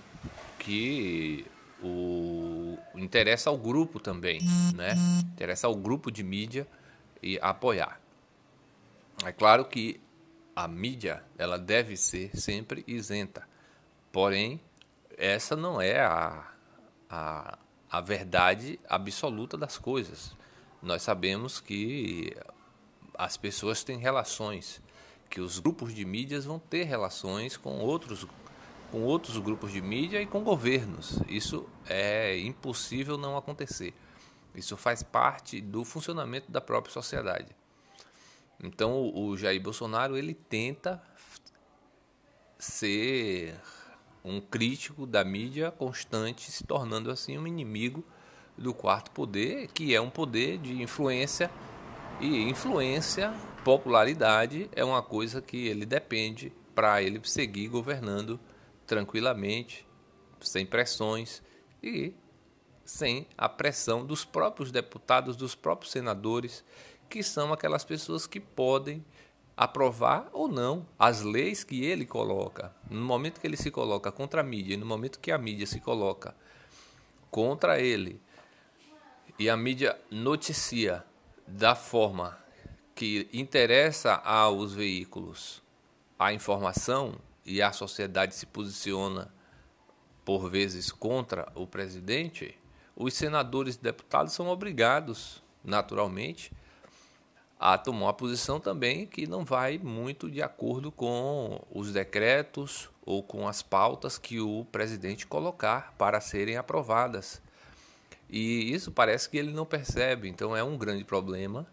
que 0.61 1.45
o 1.83 2.79
interessa 2.95 3.51
ao 3.51 3.59
grupo 3.59 3.99
também, 3.99 4.41
né? 4.77 4.95
Interessa 5.33 5.67
ao 5.67 5.75
grupo 5.75 6.13
de 6.13 6.23
mídia 6.23 6.65
e 7.21 7.39
apoiar. 7.43 8.01
É 9.25 9.33
claro 9.33 9.65
que 9.65 10.01
a 10.65 10.67
mídia 10.67 11.23
ela 11.37 11.59
deve 11.59 11.97
ser 11.97 12.37
sempre 12.37 12.85
isenta, 12.87 13.47
porém 14.11 14.61
essa 15.17 15.55
não 15.55 15.81
é 15.81 16.01
a, 16.01 16.53
a, 17.09 17.59
a 17.91 18.01
verdade 18.01 18.79
absoluta 18.89 19.57
das 19.57 19.79
coisas 19.79 20.37
nós 20.83 21.03
sabemos 21.03 21.61
que 21.61 22.37
as 23.15 23.37
pessoas 23.37 23.83
têm 23.83 23.99
relações, 23.99 24.81
que 25.29 25.41
os 25.41 25.59
grupos 25.59 25.93
de 25.93 26.05
mídias 26.05 26.45
vão 26.45 26.59
ter 26.59 26.85
relações 26.85 27.57
com 27.57 27.79
outros 27.79 28.27
com 28.91 29.03
outros 29.03 29.37
grupos 29.37 29.71
de 29.71 29.83
mídia 29.83 30.23
e 30.23 30.25
com 30.25 30.43
governos. 30.43 31.21
Isso 31.29 31.69
é 31.87 32.39
impossível 32.39 33.19
não 33.19 33.37
acontecer. 33.37 33.93
Isso 34.55 34.79
faz 34.79 35.03
parte 35.03 35.61
do 35.61 35.85
funcionamento 35.85 36.51
da 36.51 36.59
própria 36.59 36.91
sociedade. 36.91 37.58
Então 38.63 39.13
o 39.15 39.37
Jair 39.37 39.61
Bolsonaro 39.61 40.17
ele 40.17 40.35
tenta 40.35 41.03
ser 42.59 43.55
um 44.25 44.41
crítico 44.41 45.07
da 45.07 45.25
mídia 45.25 45.71
constante, 45.71 46.51
se 46.51 46.65
tornando 46.65 47.11
assim 47.11 47.39
um 47.39 47.47
inimigo 47.47 48.05
do 48.57 48.75
quarto 48.75 49.11
poder, 49.13 49.69
que 49.69 49.95
é 49.95 50.01
um 50.01 50.11
poder 50.11 50.59
de 50.59 50.83
influência. 50.83 51.51
E 52.21 52.43
influência, 52.43 53.33
popularidade 53.65 54.69
é 54.75 54.85
uma 54.85 55.03
coisa 55.03 55.41
que 55.41 55.69
ele 55.69 55.87
depende 55.87 56.53
para 56.75 57.01
ele 57.01 57.21
seguir 57.23 57.69
governando 57.69 58.41
tranquilamente, 58.87 59.87
sem 60.41 60.67
pressões 60.67 61.43
e 61.83 62.13
sem 62.85 63.29
a 63.37 63.49
pressão 63.49 64.05
dos 64.05 64.25
próprios 64.25 64.73
deputados, 64.73 65.37
dos 65.37 65.55
próprios 65.55 65.93
senadores, 65.93 66.65
que 67.09 67.23
são 67.23 67.53
aquelas 67.53 67.85
pessoas 67.85 68.27
que 68.27 68.39
podem 68.39 69.05
aprovar 69.57 70.29
ou 70.33 70.47
não 70.47 70.87
as 70.99 71.23
leis 71.23 71.65
que 71.65 71.85
ele 71.85 72.07
coloca. 72.07 72.73
No 72.89 73.01
momento 73.01 73.41
que 73.41 73.47
ele 73.47 73.57
se 73.57 73.71
coloca 73.71 74.13
contra 74.13 74.41
a 74.41 74.45
mídia 74.45 74.75
e 74.75 74.77
no 74.77 74.87
momento 74.87 75.19
que 75.19 75.33
a 75.33 75.39
mídia 75.39 75.67
se 75.67 75.81
coloca 75.81 76.35
contra 77.31 77.81
ele 77.81 78.21
e 79.39 79.49
a 79.49 79.57
mídia 79.57 79.99
noticia 80.11 81.05
da 81.47 81.75
forma 81.75 82.39
que 82.95 83.29
interessa 83.33 84.15
aos 84.15 84.75
veículos 84.75 85.63
a 86.19 86.33
informação 86.33 87.15
e 87.45 87.63
a 87.63 87.73
sociedade 87.73 88.35
se 88.35 88.45
posiciona 88.47 89.33
por 90.25 90.51
vezes 90.51 90.91
contra 90.91 91.51
o 91.55 91.67
presidente, 91.67 92.59
os 92.95 93.15
senadores 93.15 93.77
e 93.77 93.81
deputados 93.81 94.33
são 94.33 94.49
obrigados, 94.49 95.43
naturalmente, 95.65 96.53
a 97.59 97.77
tomar 97.77 98.07
uma 98.07 98.13
posição 98.13 98.61
também 98.61 99.07
que 99.07 99.27
não 99.27 99.45
vai 99.45 99.79
muito 99.79 100.31
de 100.31 100.41
acordo 100.41 100.93
com 100.93 101.61
os 101.71 101.93
decretos 101.93 102.89
ou 103.05 103.23
com 103.23 103.49
as 103.49 103.63
pautas 103.63 104.17
que 104.17 104.39
o 104.41 104.65
presidente 104.71 105.27
colocar 105.27 105.95
para 105.99 106.21
serem 106.21 106.57
aprovadas. 106.57 107.43
E 108.31 108.73
isso 108.73 108.93
parece 108.93 109.29
que 109.29 109.39
ele 109.39 109.53
não 109.53 109.67
percebe, 109.67 110.29
então 110.29 110.57
é 110.57 110.63
um 110.63 110.77
grande 110.77 111.03
problema. 111.03 111.67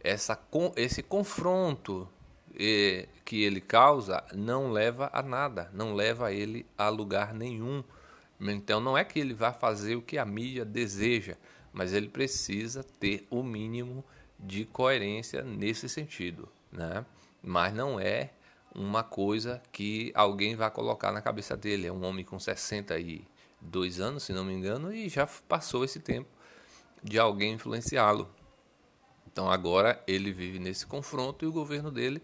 Essa, 0.00 0.38
esse 0.76 1.02
confronto 1.02 2.08
eh, 2.58 3.08
que 3.24 3.42
ele 3.42 3.60
causa 3.60 4.24
não 4.32 4.70
leva 4.70 5.10
a 5.12 5.20
nada, 5.20 5.68
não 5.74 5.94
leva 5.94 6.32
ele 6.32 6.64
a 6.78 6.88
lugar 6.88 7.34
nenhum. 7.34 7.84
Então 8.40 8.80
não 8.80 8.96
é 8.96 9.04
que 9.04 9.18
ele 9.18 9.34
vá 9.34 9.52
fazer 9.52 9.96
o 9.96 10.02
que 10.02 10.16
a 10.16 10.24
mídia 10.24 10.64
deseja, 10.64 11.36
mas 11.72 11.92
ele 11.92 12.08
precisa 12.08 12.84
ter 12.84 13.26
o 13.28 13.42
mínimo 13.42 14.04
de 14.38 14.64
coerência 14.64 15.42
nesse 15.42 15.88
sentido, 15.88 16.48
né? 16.70 17.04
Mas 17.42 17.72
não 17.74 17.98
é 17.98 18.30
uma 18.74 19.02
coisa 19.02 19.62
que 19.72 20.12
alguém 20.14 20.54
vai 20.54 20.70
colocar 20.70 21.10
na 21.10 21.22
cabeça 21.22 21.56
dele. 21.56 21.86
É 21.86 21.92
um 21.92 22.04
homem 22.04 22.24
com 22.24 22.38
62 22.38 24.00
anos, 24.00 24.24
se 24.24 24.32
não 24.32 24.44
me 24.44 24.52
engano, 24.52 24.92
e 24.92 25.08
já 25.08 25.26
passou 25.48 25.84
esse 25.84 26.00
tempo 26.00 26.28
de 27.02 27.18
alguém 27.18 27.54
influenciá-lo. 27.54 28.28
Então 29.26 29.50
agora 29.50 30.02
ele 30.06 30.32
vive 30.32 30.58
nesse 30.58 30.86
confronto 30.86 31.44
e 31.44 31.48
o 31.48 31.52
governo 31.52 31.90
dele 31.90 32.22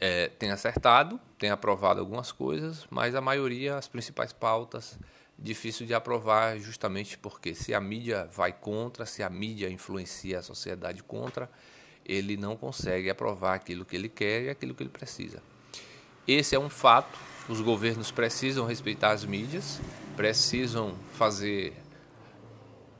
é, 0.00 0.28
tem 0.28 0.50
acertado, 0.50 1.20
tem 1.38 1.50
aprovado 1.50 2.00
algumas 2.00 2.32
coisas, 2.32 2.86
mas 2.90 3.14
a 3.14 3.20
maioria, 3.20 3.76
as 3.76 3.88
principais 3.88 4.32
pautas, 4.32 4.98
difícil 5.38 5.86
de 5.86 5.94
aprovar 5.94 6.58
justamente 6.58 7.18
porque 7.18 7.54
se 7.54 7.74
a 7.74 7.80
mídia 7.80 8.28
vai 8.32 8.52
contra, 8.52 9.04
se 9.04 9.22
a 9.22 9.30
mídia 9.30 9.68
influencia 9.68 10.38
a 10.38 10.42
sociedade 10.42 11.02
contra, 11.02 11.50
ele 12.04 12.36
não 12.36 12.56
consegue 12.56 13.10
aprovar 13.10 13.54
aquilo 13.54 13.84
que 13.84 13.96
ele 13.96 14.08
quer 14.08 14.42
e 14.42 14.50
aquilo 14.50 14.74
que 14.74 14.82
ele 14.82 14.90
precisa. 14.90 15.42
Esse 16.26 16.54
é 16.54 16.58
um 16.58 16.70
fato. 16.70 17.18
Os 17.48 17.60
governos 17.60 18.10
precisam 18.10 18.64
respeitar 18.66 19.10
as 19.10 19.24
mídias, 19.24 19.80
precisam 20.16 20.96
fazer 21.12 21.74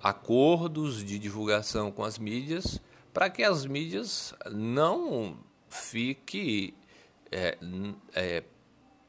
acordos 0.03 1.03
de 1.03 1.19
divulgação 1.19 1.91
com 1.91 2.05
as 2.05 2.19
mídias 2.19 2.79
para 3.15 3.31
que 3.31 3.43
as 3.43 3.65
mídias 3.65 4.35
não 4.51 5.39
fiquem 5.71 6.75
é, 7.33 7.57
é, 8.13 8.43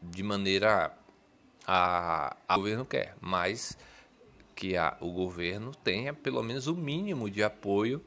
de 0.01 0.23
maneira 0.23 0.95
a, 1.67 2.35
a 2.47 2.57
governo 2.57 2.85
quer, 2.85 3.15
mas 3.19 3.77
que 4.55 4.77
a, 4.77 4.95
o 5.01 5.11
governo 5.11 5.71
tenha 5.83 6.13
pelo 6.13 6.41
menos 6.41 6.67
o 6.67 6.75
mínimo 6.75 7.29
de 7.29 7.43
apoio 7.43 8.01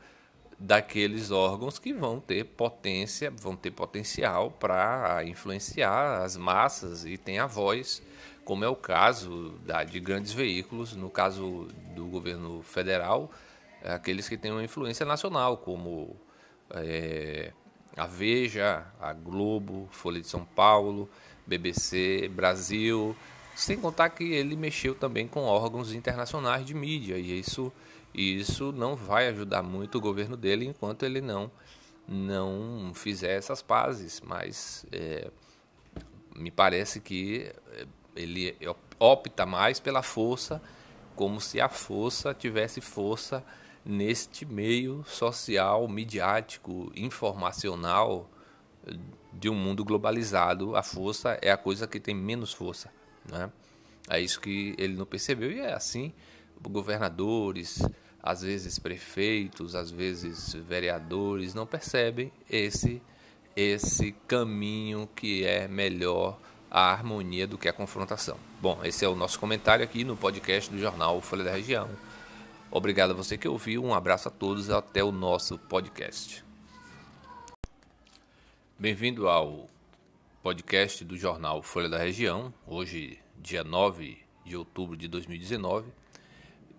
daqueles 0.58 1.30
órgãos 1.30 1.78
que 1.78 1.92
vão 1.92 2.18
ter 2.18 2.44
potência, 2.44 3.30
vão 3.30 3.54
ter 3.54 3.70
potencial 3.70 4.50
para 4.50 5.22
influenciar 5.24 6.22
as 6.22 6.36
massas 6.36 7.04
e 7.04 7.16
tem 7.16 7.38
a 7.38 7.46
voz, 7.46 8.02
como 8.44 8.64
é 8.64 8.68
o 8.68 8.74
caso 8.74 9.50
da, 9.64 9.84
de 9.84 10.00
grandes 10.00 10.32
veículos, 10.32 10.96
no 10.96 11.10
caso 11.10 11.68
do 11.94 12.06
governo 12.06 12.62
federal, 12.62 13.30
aqueles 13.84 14.28
que 14.28 14.36
têm 14.36 14.50
uma 14.50 14.64
influência 14.64 15.06
nacional, 15.06 15.58
como 15.58 16.16
é, 16.70 17.52
a 17.96 18.06
Veja, 18.06 18.84
a 19.00 19.12
Globo, 19.12 19.88
Folha 19.92 20.20
de 20.20 20.26
São 20.26 20.44
Paulo, 20.44 21.08
BBC, 21.46 22.28
Brasil, 22.34 23.14
sem 23.58 23.76
contar 23.76 24.10
que 24.10 24.22
ele 24.22 24.56
mexeu 24.56 24.94
também 24.94 25.26
com 25.26 25.42
órgãos 25.42 25.92
internacionais 25.92 26.64
de 26.64 26.74
mídia 26.74 27.18
e 27.18 27.40
isso, 27.40 27.72
isso 28.14 28.70
não 28.70 28.94
vai 28.94 29.26
ajudar 29.26 29.64
muito 29.64 29.98
o 29.98 30.00
governo 30.00 30.36
dele 30.36 30.64
enquanto 30.64 31.02
ele 31.02 31.20
não, 31.20 31.50
não 32.06 32.92
fizer 32.94 33.36
essas 33.36 33.60
pazes. 33.60 34.20
Mas 34.24 34.86
é, 34.92 35.28
me 36.36 36.52
parece 36.52 37.00
que 37.00 37.50
é, 37.72 37.86
ele 38.14 38.56
opta 38.96 39.44
mais 39.44 39.80
pela 39.80 40.04
força, 40.04 40.62
como 41.16 41.40
se 41.40 41.60
a 41.60 41.68
força 41.68 42.32
tivesse 42.32 42.80
força 42.80 43.44
neste 43.84 44.46
meio 44.46 45.04
social, 45.04 45.88
midiático, 45.88 46.92
informacional 46.94 48.30
de 49.32 49.50
um 49.50 49.54
mundo 49.54 49.84
globalizado. 49.84 50.76
A 50.76 50.82
força 50.84 51.36
é 51.42 51.50
a 51.50 51.56
coisa 51.56 51.88
que 51.88 51.98
tem 51.98 52.14
menos 52.14 52.52
força. 52.52 52.96
Né? 53.30 53.50
É 54.08 54.20
isso 54.20 54.40
que 54.40 54.74
ele 54.78 54.94
não 54.94 55.06
percebeu 55.06 55.50
e 55.50 55.60
é 55.60 55.72
assim. 55.72 56.12
Governadores, 56.60 57.82
às 58.22 58.42
vezes 58.42 58.78
prefeitos, 58.78 59.74
às 59.74 59.90
vezes 59.90 60.54
vereadores 60.54 61.54
não 61.54 61.66
percebem 61.66 62.32
esse 62.48 63.00
esse 63.56 64.12
caminho 64.28 65.08
que 65.16 65.44
é 65.44 65.66
melhor 65.66 66.38
a 66.70 66.92
harmonia 66.92 67.44
do 67.44 67.58
que 67.58 67.68
a 67.68 67.72
confrontação. 67.72 68.38
Bom, 68.60 68.78
esse 68.84 69.04
é 69.04 69.08
o 69.08 69.16
nosso 69.16 69.38
comentário 69.38 69.84
aqui 69.84 70.04
no 70.04 70.16
podcast 70.16 70.70
do 70.70 70.78
jornal 70.78 71.20
Folha 71.20 71.42
da 71.42 71.52
Região. 71.52 71.88
Obrigado 72.70 73.10
a 73.10 73.14
você 73.14 73.36
que 73.36 73.48
ouviu, 73.48 73.82
um 73.82 73.94
abraço 73.94 74.28
a 74.28 74.30
todos 74.30 74.70
até 74.70 75.02
o 75.02 75.10
nosso 75.10 75.58
podcast. 75.58 76.44
Bem-vindo 78.78 79.28
ao 79.28 79.68
podcast 80.48 81.04
do 81.04 81.14
jornal 81.14 81.62
Folha 81.62 81.90
da 81.90 81.98
Região, 81.98 82.54
hoje, 82.66 83.18
dia 83.36 83.62
9 83.62 84.16
de 84.46 84.56
outubro 84.56 84.96
de 84.96 85.06
2019, 85.06 85.92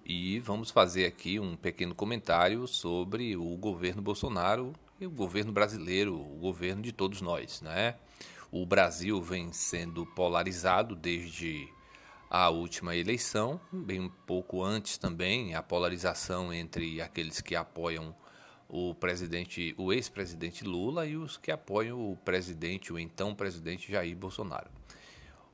e 0.03 0.39
vamos 0.39 0.71
fazer 0.71 1.05
aqui 1.05 1.39
um 1.39 1.55
pequeno 1.55 1.93
comentário 1.93 2.65
sobre 2.67 3.37
o 3.37 3.55
governo 3.57 4.01
Bolsonaro 4.01 4.73
e 4.99 5.05
o 5.05 5.11
governo 5.11 5.51
brasileiro, 5.51 6.15
o 6.15 6.39
governo 6.39 6.81
de 6.81 6.91
todos 6.91 7.21
nós, 7.21 7.61
né? 7.61 7.93
O 8.51 8.65
Brasil 8.65 9.21
vem 9.21 9.53
sendo 9.53 10.03
polarizado 10.03 10.95
desde 10.95 11.69
a 12.27 12.49
última 12.49 12.95
eleição, 12.95 13.61
bem 13.71 13.99
um 13.99 14.09
pouco 14.09 14.63
antes 14.63 14.97
também, 14.97 15.53
a 15.53 15.61
polarização 15.61 16.51
entre 16.51 17.03
aqueles 17.03 17.39
que 17.39 17.55
apoiam 17.55 18.15
o 18.69 18.93
presidente, 18.93 19.73
o 19.77 19.91
ex-presidente 19.91 20.63
Lula 20.63 21.07
e 21.07 21.17
os 21.17 21.35
que 21.35 21.51
apoiam 21.51 22.11
o 22.11 22.15
presidente, 22.15 22.93
o 22.93 22.99
então 22.99 23.33
presidente 23.33 23.91
Jair 23.91 24.15
Bolsonaro. 24.15 24.69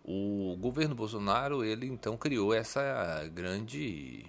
O 0.03 0.55
governo 0.59 0.93
Bolsonaro, 0.93 1.63
ele 1.63 1.87
então 1.87 2.17
criou 2.17 2.53
essa 2.53 3.27
grande 3.33 4.25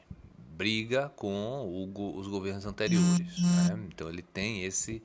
briga 0.56 1.12
com 1.16 1.66
o, 1.66 2.16
os 2.16 2.28
governos 2.28 2.64
anteriores. 2.64 3.42
Né? 3.42 3.86
Então 3.88 4.08
ele 4.08 4.22
tem 4.22 4.62
esse 4.62 5.02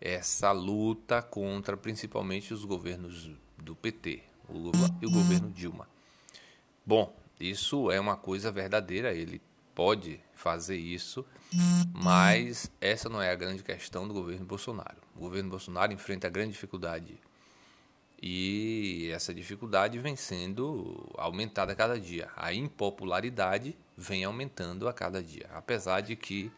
essa 0.00 0.52
luta 0.52 1.20
contra 1.20 1.76
principalmente 1.76 2.54
os 2.54 2.64
governos 2.64 3.30
do 3.56 3.74
PT, 3.74 4.22
o 4.48 4.56
Lula 4.56 4.96
e 5.02 5.06
o 5.06 5.10
governo 5.10 5.50
Dilma. 5.50 5.88
Bom, 6.86 7.14
isso 7.38 7.90
é 7.90 8.00
uma 8.00 8.16
coisa 8.16 8.50
verdadeira, 8.50 9.12
ele 9.12 9.42
pode 9.78 10.18
fazer 10.34 10.76
isso, 10.76 11.24
mas 11.94 12.68
essa 12.80 13.08
não 13.08 13.22
é 13.22 13.30
a 13.30 13.36
grande 13.36 13.62
questão 13.62 14.08
do 14.08 14.12
governo 14.12 14.44
Bolsonaro. 14.44 14.96
O 15.14 15.20
governo 15.20 15.50
Bolsonaro 15.50 15.92
enfrenta 15.92 16.26
a 16.26 16.30
grande 16.30 16.50
dificuldade 16.50 17.16
e 18.20 19.08
essa 19.14 19.32
dificuldade 19.32 19.96
vem 20.00 20.16
sendo 20.16 21.08
aumentada 21.16 21.74
a 21.74 21.76
cada 21.76 21.96
dia. 21.96 22.28
A 22.34 22.52
impopularidade 22.52 23.78
vem 23.96 24.24
aumentando 24.24 24.88
a 24.88 24.92
cada 24.92 25.22
dia, 25.22 25.48
apesar 25.54 26.00
de 26.00 26.16
que 26.16 26.50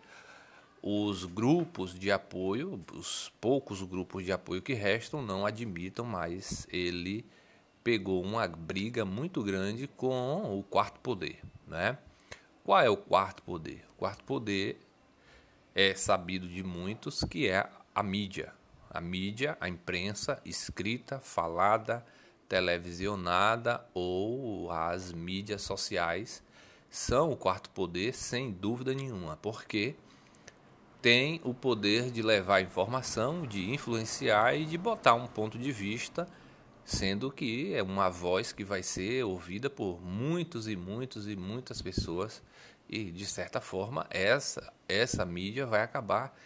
os 0.83 1.26
grupos 1.26 1.92
de 1.92 2.11
apoio, 2.11 2.83
os 2.94 3.30
poucos 3.38 3.83
grupos 3.83 4.24
de 4.24 4.33
apoio 4.33 4.62
que 4.62 4.72
restam, 4.72 5.20
não 5.20 5.44
admitam 5.44 6.06
mais 6.06 6.66
ele 6.72 7.26
pegou 7.85 8.22
uma 8.24 8.48
briga 8.48 9.04
muito 9.04 9.42
grande 9.42 9.87
com 9.87 10.59
o 10.59 10.62
quarto 10.62 10.98
poder, 11.00 11.38
né? 11.66 11.98
Qual 12.70 12.80
é 12.80 12.88
o 12.88 12.96
quarto 12.96 13.42
poder? 13.42 13.85
O 13.90 13.98
quarto 13.98 14.22
poder 14.22 14.80
é 15.74 15.92
sabido 15.92 16.46
de 16.46 16.62
muitos 16.62 17.24
que 17.24 17.48
é 17.48 17.68
a 17.92 18.00
mídia. 18.00 18.52
A 18.88 19.00
mídia, 19.00 19.59
a 19.61 19.68
imprensa 19.68 20.40
escrita, 20.44 21.18
falada, 21.18 22.06
televisionada 22.48 23.85
ou 23.92 24.70
as 24.70 25.12
mídias 25.12 25.62
sociais 25.62 26.44
são 26.88 27.33
o 27.33 27.37
quarto 27.37 27.70
poder 27.70 28.14
sem 28.14 28.52
dúvida 28.52 28.94
nenhuma, 28.94 29.37
porque 29.38 29.96
tem 31.02 31.40
o 31.42 31.52
poder 31.52 32.09
de 32.12 32.22
levar 32.22 32.61
informação, 32.61 33.44
de 33.44 33.68
influenciar 33.68 34.54
e 34.54 34.64
de 34.64 34.78
botar 34.78 35.14
um 35.14 35.26
ponto 35.26 35.59
de 35.59 35.72
vista 35.72 36.24
sendo 36.84 37.30
que 37.30 37.74
é 37.74 37.82
uma 37.82 38.08
voz 38.08 38.52
que 38.52 38.64
vai 38.64 38.82
ser 38.82 39.24
ouvida 39.24 39.70
por 39.70 40.00
muitos 40.00 40.68
e 40.68 40.76
muitos 40.76 41.28
e 41.28 41.36
muitas 41.36 41.80
pessoas. 41.80 42.42
E 42.88 43.10
de 43.10 43.26
certa 43.26 43.60
forma 43.60 44.06
essa 44.10 44.72
essa 44.88 45.24
mídia 45.24 45.66
vai 45.66 45.82
acabar 45.82 46.36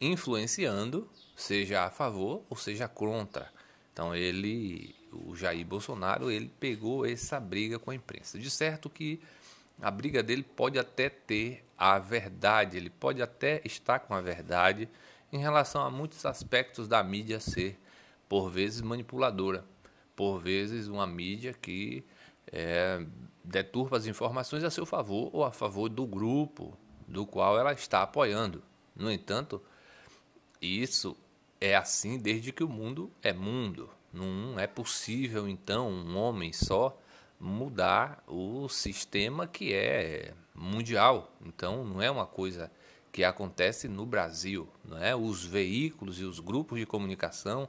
influenciando 0.00 1.08
seja 1.34 1.84
a 1.84 1.90
favor 1.90 2.42
ou 2.50 2.56
seja 2.56 2.86
contra. 2.86 3.50
Então 3.92 4.14
ele 4.14 4.94
o 5.12 5.34
Jair 5.34 5.64
Bolsonaro 5.64 6.30
ele 6.30 6.50
pegou 6.60 7.06
essa 7.06 7.38
briga 7.40 7.78
com 7.78 7.90
a 7.90 7.94
imprensa. 7.94 8.38
De 8.38 8.50
certo 8.50 8.90
que 8.90 9.20
a 9.80 9.90
briga 9.90 10.22
dele 10.22 10.42
pode 10.42 10.78
até 10.78 11.08
ter 11.08 11.64
a 11.76 11.98
verdade 11.98 12.76
ele 12.76 12.90
pode 12.90 13.22
até 13.22 13.60
estar 13.64 14.00
com 14.00 14.14
a 14.14 14.20
verdade 14.20 14.88
em 15.32 15.38
relação 15.38 15.82
a 15.82 15.90
muitos 15.90 16.24
aspectos 16.26 16.86
da 16.86 17.02
mídia 17.02 17.40
ser 17.40 17.78
por 18.28 18.50
vezes 18.50 18.80
manipuladora 18.80 19.64
por 20.14 20.38
vezes, 20.40 20.88
uma 20.88 21.06
mídia 21.06 21.52
que 21.52 22.04
é, 22.52 23.04
deturpa 23.42 23.96
as 23.96 24.06
informações 24.06 24.64
a 24.64 24.70
seu 24.70 24.86
favor 24.86 25.30
ou 25.32 25.44
a 25.44 25.52
favor 25.52 25.88
do 25.88 26.06
grupo 26.06 26.76
do 27.06 27.26
qual 27.26 27.58
ela 27.58 27.72
está 27.72 28.02
apoiando. 28.02 28.62
No 28.94 29.10
entanto, 29.10 29.60
isso 30.60 31.16
é 31.60 31.74
assim 31.74 32.18
desde 32.18 32.52
que 32.52 32.64
o 32.64 32.68
mundo 32.68 33.10
é 33.22 33.32
mundo. 33.32 33.90
Não 34.12 34.58
é 34.58 34.66
possível, 34.66 35.48
então, 35.48 35.90
um 35.90 36.16
homem 36.16 36.52
só 36.52 36.96
mudar 37.40 38.22
o 38.26 38.68
sistema 38.68 39.46
que 39.46 39.74
é 39.74 40.32
mundial. 40.54 41.32
Então, 41.44 41.84
não 41.84 42.00
é 42.00 42.10
uma 42.10 42.26
coisa 42.26 42.70
que 43.10 43.24
acontece 43.24 43.88
no 43.88 44.06
Brasil, 44.06 44.68
não 44.84 44.98
é? 44.98 45.14
Os 45.14 45.44
veículos 45.44 46.20
e 46.20 46.24
os 46.24 46.40
grupos 46.40 46.78
de 46.78 46.86
comunicação, 46.86 47.68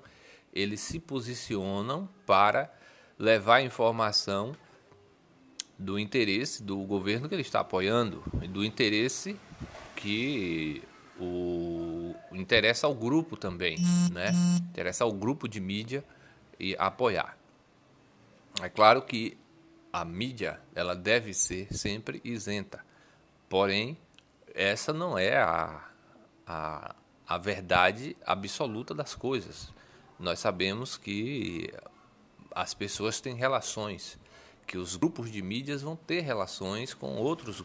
eles 0.55 0.79
se 0.79 0.99
posicionam 0.99 2.09
para 2.25 2.73
levar 3.19 3.61
informação 3.61 4.55
do 5.77 5.99
interesse 5.99 6.63
do 6.63 6.77
governo 6.83 7.27
que 7.27 7.35
ele 7.35 7.41
está 7.41 7.59
apoiando 7.59 8.23
e 8.41 8.47
do 8.47 8.63
interesse 8.63 9.37
que 9.95 10.81
o 11.19 12.15
interessa 12.31 12.87
ao 12.87 12.95
grupo 12.95 13.37
também, 13.37 13.77
né? 14.11 14.31
Interessa 14.69 15.03
ao 15.03 15.11
grupo 15.11 15.47
de 15.47 15.59
mídia 15.59 16.03
e 16.59 16.75
apoiar. 16.77 17.37
É 18.61 18.69
claro 18.69 19.01
que 19.01 19.37
a 19.91 20.03
mídia 20.03 20.59
ela 20.73 20.95
deve 20.95 21.33
ser 21.33 21.73
sempre 21.73 22.21
isenta, 22.23 22.83
porém 23.49 23.97
essa 24.53 24.93
não 24.93 25.17
é 25.17 25.37
a, 25.37 25.83
a, 26.47 26.95
a 27.27 27.37
verdade 27.37 28.15
absoluta 28.25 28.93
das 28.93 29.13
coisas. 29.15 29.74
Nós 30.19 30.39
sabemos 30.39 30.97
que 30.97 31.71
as 32.51 32.73
pessoas 32.73 33.19
têm 33.19 33.35
relações, 33.35 34.17
que 34.65 34.77
os 34.77 34.95
grupos 34.95 35.29
de 35.29 35.41
mídias 35.41 35.81
vão 35.81 35.95
ter 35.95 36.21
relações 36.21 36.93
com 36.93 37.15
outros, 37.17 37.63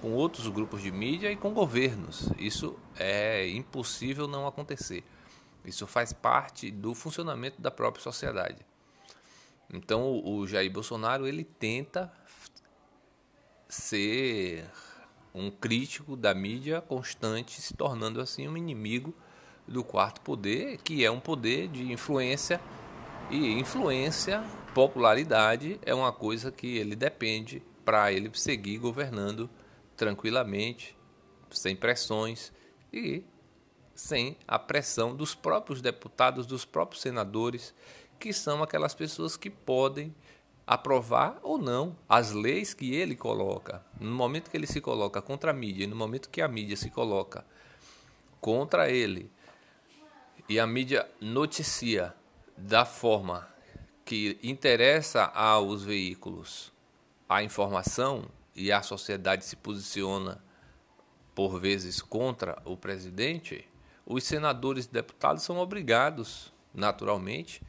com 0.00 0.12
outros 0.12 0.46
grupos 0.48 0.82
de 0.82 0.92
mídia 0.92 1.32
e 1.32 1.36
com 1.36 1.52
governos. 1.52 2.28
Isso 2.38 2.78
é 2.96 3.48
impossível 3.48 4.28
não 4.28 4.46
acontecer. 4.46 5.02
Isso 5.64 5.86
faz 5.86 6.12
parte 6.12 6.70
do 6.70 6.94
funcionamento 6.94 7.60
da 7.60 7.70
própria 7.70 8.02
sociedade. 8.02 8.64
Então 9.72 10.22
o 10.24 10.46
Jair 10.46 10.70
Bolsonaro 10.70 11.26
ele 11.26 11.44
tenta 11.44 12.12
ser 13.68 14.66
um 15.34 15.50
crítico 15.50 16.16
da 16.16 16.34
mídia 16.34 16.80
constante, 16.80 17.60
se 17.60 17.74
tornando 17.74 18.20
assim 18.20 18.48
um 18.48 18.56
inimigo 18.56 19.14
do 19.68 19.84
quarto 19.84 20.20
poder, 20.22 20.78
que 20.78 21.04
é 21.04 21.10
um 21.10 21.20
poder 21.20 21.68
de 21.68 21.92
influência 21.92 22.60
e 23.30 23.52
influência, 23.52 24.42
popularidade 24.74 25.78
é 25.84 25.94
uma 25.94 26.12
coisa 26.12 26.50
que 26.50 26.78
ele 26.78 26.96
depende 26.96 27.62
para 27.84 28.12
ele 28.12 28.30
seguir 28.32 28.78
governando 28.78 29.48
tranquilamente, 29.96 30.96
sem 31.50 31.76
pressões 31.76 32.52
e 32.92 33.22
sem 33.94 34.36
a 34.46 34.58
pressão 34.58 35.14
dos 35.14 35.34
próprios 35.34 35.82
deputados, 35.82 36.46
dos 36.46 36.64
próprios 36.64 37.02
senadores, 37.02 37.74
que 38.18 38.32
são 38.32 38.62
aquelas 38.62 38.94
pessoas 38.94 39.36
que 39.36 39.50
podem 39.50 40.14
aprovar 40.66 41.38
ou 41.42 41.58
não 41.58 41.96
as 42.08 42.32
leis 42.32 42.74
que 42.74 42.94
ele 42.94 43.16
coloca. 43.16 43.84
No 43.98 44.14
momento 44.14 44.50
que 44.50 44.56
ele 44.56 44.66
se 44.66 44.80
coloca 44.80 45.20
contra 45.20 45.50
a 45.50 45.54
mídia, 45.54 45.84
e 45.84 45.86
no 45.86 45.96
momento 45.96 46.28
que 46.28 46.40
a 46.40 46.48
mídia 46.48 46.76
se 46.76 46.90
coloca 46.90 47.44
contra 48.40 48.90
ele, 48.90 49.30
e 50.48 50.58
a 50.58 50.66
mídia 50.66 51.06
noticia 51.20 52.14
da 52.56 52.84
forma 52.84 53.46
que 54.04 54.38
interessa 54.42 55.24
aos 55.24 55.84
veículos 55.84 56.72
a 57.28 57.42
informação 57.42 58.24
e 58.56 58.72
a 58.72 58.80
sociedade 58.80 59.44
se 59.44 59.54
posiciona 59.56 60.42
por 61.34 61.60
vezes 61.60 62.00
contra 62.00 62.60
o 62.64 62.76
presidente, 62.76 63.68
os 64.06 64.24
senadores 64.24 64.86
e 64.86 64.90
deputados 64.90 65.42
são 65.42 65.58
obrigados, 65.58 66.52
naturalmente, 66.74 67.62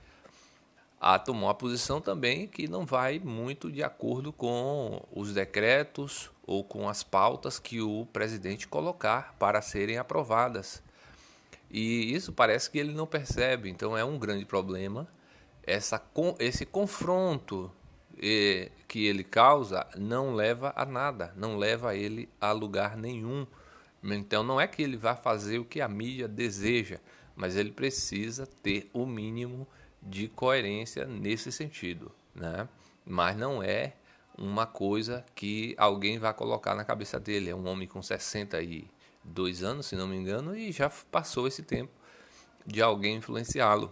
a 1.00 1.20
tomar 1.20 1.48
uma 1.48 1.54
posição 1.54 2.00
também 2.00 2.48
que 2.48 2.68
não 2.68 2.86
vai 2.86 3.20
muito 3.20 3.70
de 3.70 3.84
acordo 3.84 4.32
com 4.32 5.06
os 5.12 5.34
decretos 5.34 6.32
ou 6.48 6.64
com 6.64 6.88
as 6.88 7.04
pautas 7.04 7.60
que 7.60 7.82
o 7.82 8.08
presidente 8.12 8.68
colocar 8.68 9.36
para 9.38 9.62
serem 9.62 9.98
aprovadas. 9.98 10.82
E 11.70 12.14
isso 12.14 12.34
parece 12.34 12.70
que 12.70 12.80
ele 12.80 12.94
não 12.94 13.06
percebe, 13.06 13.70
então 13.70 13.98
é 13.98 14.04
um 14.04 14.18
grande 14.18 14.46
problema. 14.46 15.08
Essa, 15.64 16.02
esse 16.40 16.66
confronto 16.66 17.72
que 18.88 19.06
ele 19.06 19.24
causa 19.24 19.88
não 19.96 20.34
leva 20.34 20.74
a 20.76 20.84
nada, 20.86 21.34
não 21.38 21.58
leva 21.58 21.96
ele 21.96 22.28
a 22.42 22.52
lugar 22.52 22.98
nenhum. 22.98 23.46
Então 24.04 24.44
não 24.44 24.60
é 24.60 24.68
que 24.68 24.82
ele 24.82 24.98
vá 24.98 25.16
fazer 25.16 25.60
o 25.60 25.66
que 25.66 25.80
a 25.80 25.88
mídia 25.88 26.28
deseja, 26.28 27.00
mas 27.36 27.56
ele 27.56 27.72
precisa 27.72 28.46
ter 28.46 28.90
o 28.94 29.06
mínimo 29.06 29.68
de 30.02 30.28
coerência 30.28 31.06
nesse 31.06 31.52
sentido, 31.52 32.12
né? 32.34 32.68
Mas 33.06 33.38
não 33.38 33.62
é 33.62 33.94
uma 34.38 34.66
coisa 34.66 35.26
que 35.36 35.76
alguém 35.78 36.18
vai 36.18 36.34
colocar 36.34 36.74
na 36.74 36.86
cabeça 36.86 37.20
dele. 37.20 37.50
É 37.50 37.56
um 37.56 37.68
homem 37.68 37.88
com 37.88 38.02
62 39.30 39.64
anos, 39.64 39.86
se 39.86 39.96
não 39.96 40.08
me 40.08 40.16
engano, 40.16 40.56
e 40.56 40.72
já 40.72 40.90
passou 40.90 41.48
esse 41.48 41.64
tempo 41.64 41.92
de 42.66 42.82
alguém 42.82 43.16
influenciá-lo. 43.16 43.92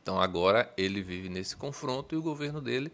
Então 0.00 0.20
agora 0.20 0.72
ele 0.76 1.02
vive 1.02 1.28
nesse 1.28 1.56
confronto 1.56 2.14
e 2.14 2.18
o 2.18 2.22
governo 2.22 2.60
dele 2.60 2.92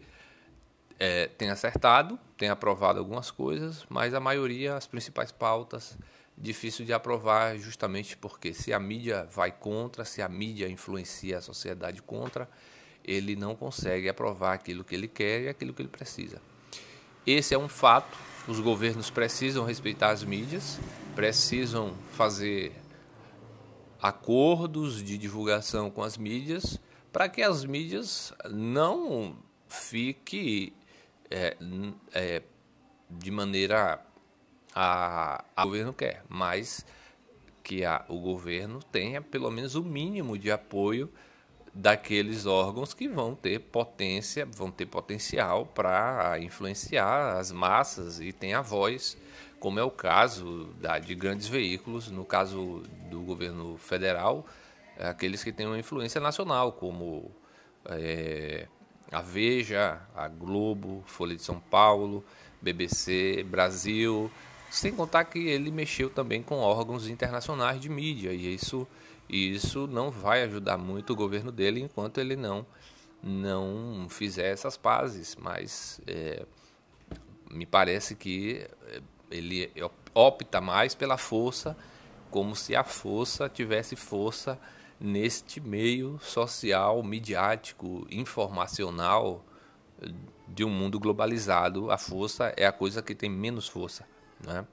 é, 0.99 1.27
tem 1.27 1.49
acertado, 1.49 2.19
tem 2.37 2.49
aprovado 2.49 2.99
algumas 2.99 3.29
coisas, 3.29 3.85
mas 3.89 4.13
a 4.13 4.19
maioria, 4.19 4.75
as 4.75 4.87
principais 4.87 5.31
pautas, 5.31 5.97
difícil 6.35 6.85
de 6.85 6.93
aprovar 6.93 7.57
justamente 7.57 8.17
porque 8.17 8.53
se 8.53 8.73
a 8.73 8.79
mídia 8.79 9.27
vai 9.31 9.51
contra, 9.51 10.03
se 10.03 10.21
a 10.21 10.27
mídia 10.27 10.67
influencia 10.67 11.37
a 11.37 11.41
sociedade 11.41 12.01
contra, 12.01 12.49
ele 13.03 13.35
não 13.35 13.55
consegue 13.55 14.09
aprovar 14.09 14.53
aquilo 14.53 14.83
que 14.83 14.95
ele 14.95 15.07
quer 15.07 15.41
e 15.41 15.49
aquilo 15.49 15.73
que 15.73 15.81
ele 15.81 15.89
precisa. 15.89 16.41
Esse 17.27 17.53
é 17.53 17.57
um 17.57 17.69
fato. 17.69 18.17
Os 18.47 18.59
governos 18.59 19.09
precisam 19.09 19.65
respeitar 19.65 20.09
as 20.09 20.23
mídias, 20.23 20.79
precisam 21.15 21.95
fazer 22.11 22.73
acordos 24.01 25.01
de 25.01 25.17
divulgação 25.17 25.89
com 25.89 26.03
as 26.03 26.17
mídias 26.17 26.77
para 27.11 27.29
que 27.29 27.41
as 27.41 27.63
mídias 27.63 28.33
não 28.49 29.37
fiquem 29.69 30.73
é, 31.31 31.55
é, 32.13 32.41
de 33.09 33.31
maneira 33.31 34.05
a, 34.75 35.45
a 35.55 35.63
o 35.63 35.67
governo 35.67 35.93
quer, 35.93 36.25
mas 36.27 36.85
que 37.63 37.85
a, 37.85 38.03
o 38.09 38.19
governo 38.19 38.83
tenha 38.91 39.21
pelo 39.21 39.49
menos 39.49 39.75
o 39.75 39.83
mínimo 39.83 40.37
de 40.37 40.51
apoio 40.51 41.09
daqueles 41.73 42.45
órgãos 42.45 42.93
que 42.93 43.07
vão 43.07 43.33
ter 43.33 43.59
potência, 43.59 44.45
vão 44.45 44.69
ter 44.69 44.85
potencial 44.85 45.65
para 45.65 46.39
influenciar 46.39 47.37
as 47.37 47.51
massas 47.51 48.19
e 48.19 48.31
tem 48.31 48.53
a 48.53 48.61
voz, 48.61 49.17
como 49.59 49.79
é 49.79 49.83
o 49.83 49.89
caso 49.89 50.73
da, 50.79 50.99
de 50.99 51.15
grandes 51.15 51.47
veículos, 51.47 52.11
no 52.11 52.23
caso 52.23 52.83
do 53.09 53.21
governo 53.21 53.77
federal, 53.77 54.45
aqueles 54.99 55.43
que 55.43 55.51
têm 55.51 55.65
uma 55.65 55.79
influência 55.79 56.21
nacional, 56.21 56.73
como 56.73 57.31
é, 57.85 58.67
a 59.11 59.21
Veja, 59.21 59.99
a 60.15 60.27
Globo, 60.27 61.03
Folha 61.07 61.35
de 61.35 61.41
São 61.41 61.59
Paulo, 61.59 62.23
BBC, 62.61 63.43
Brasil, 63.49 64.29
sem 64.73 64.91
contar 64.91 65.25
que 65.25 65.37
ele 65.37 65.69
mexeu 65.69 66.09
também 66.09 66.41
com 66.41 66.57
órgãos 66.57 67.07
internacionais 67.07 67.79
de 67.79 67.87
mídia 67.89 68.33
e 68.33 68.55
isso, 68.55 68.87
isso 69.29 69.85
não 69.85 70.09
vai 70.09 70.41
ajudar 70.41 70.79
muito 70.79 71.13
o 71.13 71.15
governo 71.15 71.51
dele 71.51 71.79
enquanto 71.79 72.17
ele 72.17 72.35
não, 72.35 72.65
não 73.21 74.07
fizer 74.09 74.51
essas 74.51 74.75
pazes. 74.75 75.35
Mas 75.39 76.01
é, 76.07 76.43
me 77.51 77.67
parece 77.67 78.15
que 78.15 78.67
é, 78.87 79.01
ele 79.29 79.71
opta 80.11 80.59
mais 80.59 80.95
pela 80.95 81.19
força, 81.19 81.77
como 82.31 82.55
se 82.55 82.75
a 82.75 82.83
força 82.83 83.47
tivesse 83.47 83.95
força 83.95 84.59
neste 84.99 85.61
meio 85.61 86.19
social, 86.19 87.03
midiático, 87.03 88.07
informacional 88.09 89.45
de 90.47 90.63
um 90.65 90.69
mundo 90.69 90.99
globalizado. 90.99 91.91
A 91.91 91.97
força 91.99 92.51
é 92.57 92.65
a 92.65 92.71
coisa 92.71 93.03
que 93.03 93.13
tem 93.13 93.29
menos 93.29 93.67
força. 93.67 94.11
Né? 94.45 94.65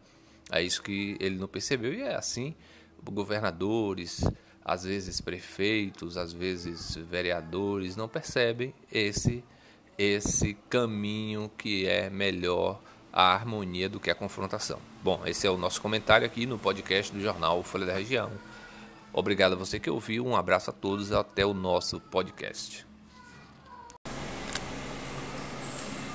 É 0.51 0.63
isso 0.63 0.83
que 0.83 1.17
ele 1.21 1.37
não 1.37 1.49
percebeu 1.49 1.93
e 1.93 2.03
é 2.03 2.15
assim. 2.15 2.55
Governadores, 3.03 4.25
às 4.65 4.85
vezes 4.85 5.21
prefeitos, 5.21 6.17
às 6.17 6.33
vezes 6.33 6.97
vereadores 6.97 7.97
não 7.97 8.09
percebem 8.09 8.75
esse 8.91 9.43
esse 9.99 10.55
caminho 10.71 11.51
que 11.59 11.87
é 11.87 12.09
melhor 12.09 12.81
a 13.13 13.35
harmonia 13.35 13.87
do 13.87 14.01
que 14.01 14.11
a 14.11 14.15
confrontação. 14.15 14.81
Bom, 15.03 15.21
esse 15.27 15.47
é 15.47 15.51
o 15.51 15.59
nosso 15.59 15.81
comentário 15.81 16.27
aqui 16.27 16.47
no 16.47 16.59
podcast 16.59 17.13
do 17.13 17.21
jornal 17.21 17.63
Folha 17.63 17.85
da 17.85 17.95
Região. 17.95 18.31
Obrigado 19.13 19.53
a 19.53 19.57
você 19.57 19.79
que 19.79 19.91
ouviu, 19.91 20.25
um 20.27 20.37
abraço 20.37 20.71
a 20.71 20.73
todos 20.73 21.13
até 21.13 21.45
o 21.45 21.53
nosso 21.53 22.01
podcast. 22.01 22.90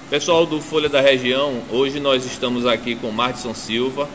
Pessoal 0.08 0.46
do 0.46 0.62
Folha 0.62 0.88
da 0.88 1.02
Região, 1.02 1.64
hoje 1.72 2.00
nós 2.00 2.26
estamos 2.26 2.68
aqui 2.68 2.96
com 2.96 3.10
Martson 3.10 3.56
Silva 3.56 4.08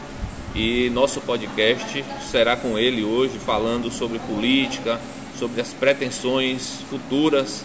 e 0.54 0.88
nosso 0.90 1.20
podcast 1.20 2.04
será 2.30 2.56
com 2.56 2.78
ele 2.78 3.02
hoje 3.02 3.40
falando 3.40 3.90
sobre 3.90 4.20
política, 4.20 5.00
sobre 5.36 5.60
as 5.60 5.72
pretensões 5.72 6.78
futuras 6.88 7.64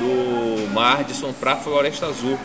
do 0.00 0.68
Mardison 0.72 1.32
para 1.32 1.52
a 1.52 1.56
Floresta 1.56 2.06
Azul. 2.06 2.36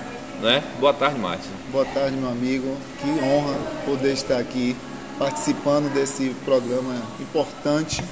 Né? 0.44 0.64
Boa 0.80 0.94
tarde, 0.94 1.18
Márcio. 1.20 1.50
Boa 1.72 1.86
tarde, 1.86 2.16
meu 2.16 2.30
amigo. 2.30 2.78
Que 3.02 3.10
honra 3.26 3.58
poder 3.84 4.14
estar 4.14 4.38
aqui 4.38 4.76
participando 5.18 5.92
desse 5.92 6.36
programa 6.46 7.02
importante 7.20 8.04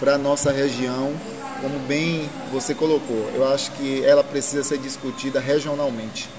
para 0.00 0.14
a 0.14 0.18
nossa 0.18 0.50
região, 0.50 1.12
como 1.60 1.78
bem 1.80 2.30
você 2.50 2.74
colocou. 2.74 3.30
Eu 3.34 3.46
acho 3.46 3.72
que 3.72 4.02
ela 4.06 4.24
precisa 4.24 4.64
ser 4.64 4.78
discutida 4.78 5.38
regionalmente. 5.38 6.30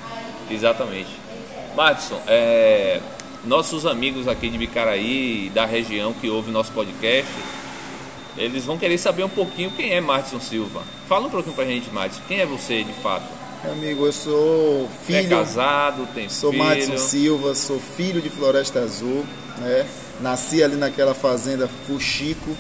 Exatamente. 0.50 1.10
Madison, 1.76 2.22
é, 2.28 3.00
nossos 3.44 3.86
amigos 3.86 4.28
aqui 4.28 4.50
de 4.50 4.58
Bicaraí, 4.58 5.52
da 5.54 5.66
região 5.66 6.14
que 6.14 6.30
ouvem 6.30 6.54
nosso 6.54 6.72
podcast, 6.72 7.32
eles 8.38 8.66
vão 8.66 8.78
querer 8.78 8.98
saber 8.98 9.24
um 9.24 9.30
pouquinho 9.30 9.72
quem 9.72 9.94
é 9.94 10.02
Madison 10.02 10.40
Silva. 10.40 10.82
Fala 11.08 11.28
um 11.28 11.30
pouquinho 11.30 11.56
pra 11.56 11.66
gente, 11.66 11.90
Madison. 11.92 12.22
Quem 12.28 12.40
é 12.40 12.46
você 12.46 12.84
de 12.84 12.94
fato? 12.94 13.26
Meu 13.64 13.74
amigo, 13.74 14.06
eu 14.06 14.12
sou 14.12 14.90
filho. 15.06 15.20
É 15.20 15.24
casado, 15.24 16.08
tem 16.14 16.28
sou 16.30 16.52
filho. 16.52 16.64
Sou 16.64 16.70
Madison 16.70 16.98
Silva, 16.98 17.56
sou 17.56 17.80
filho 17.80 18.22
de 18.22 18.30
Floresta 18.30 18.80
Azul, 18.80 19.26
né? 19.58 19.88
Nasci 20.20 20.64
ali 20.64 20.76
naquela 20.76 21.14
fazenda 21.14 21.70
Fuxico, 21.88 22.56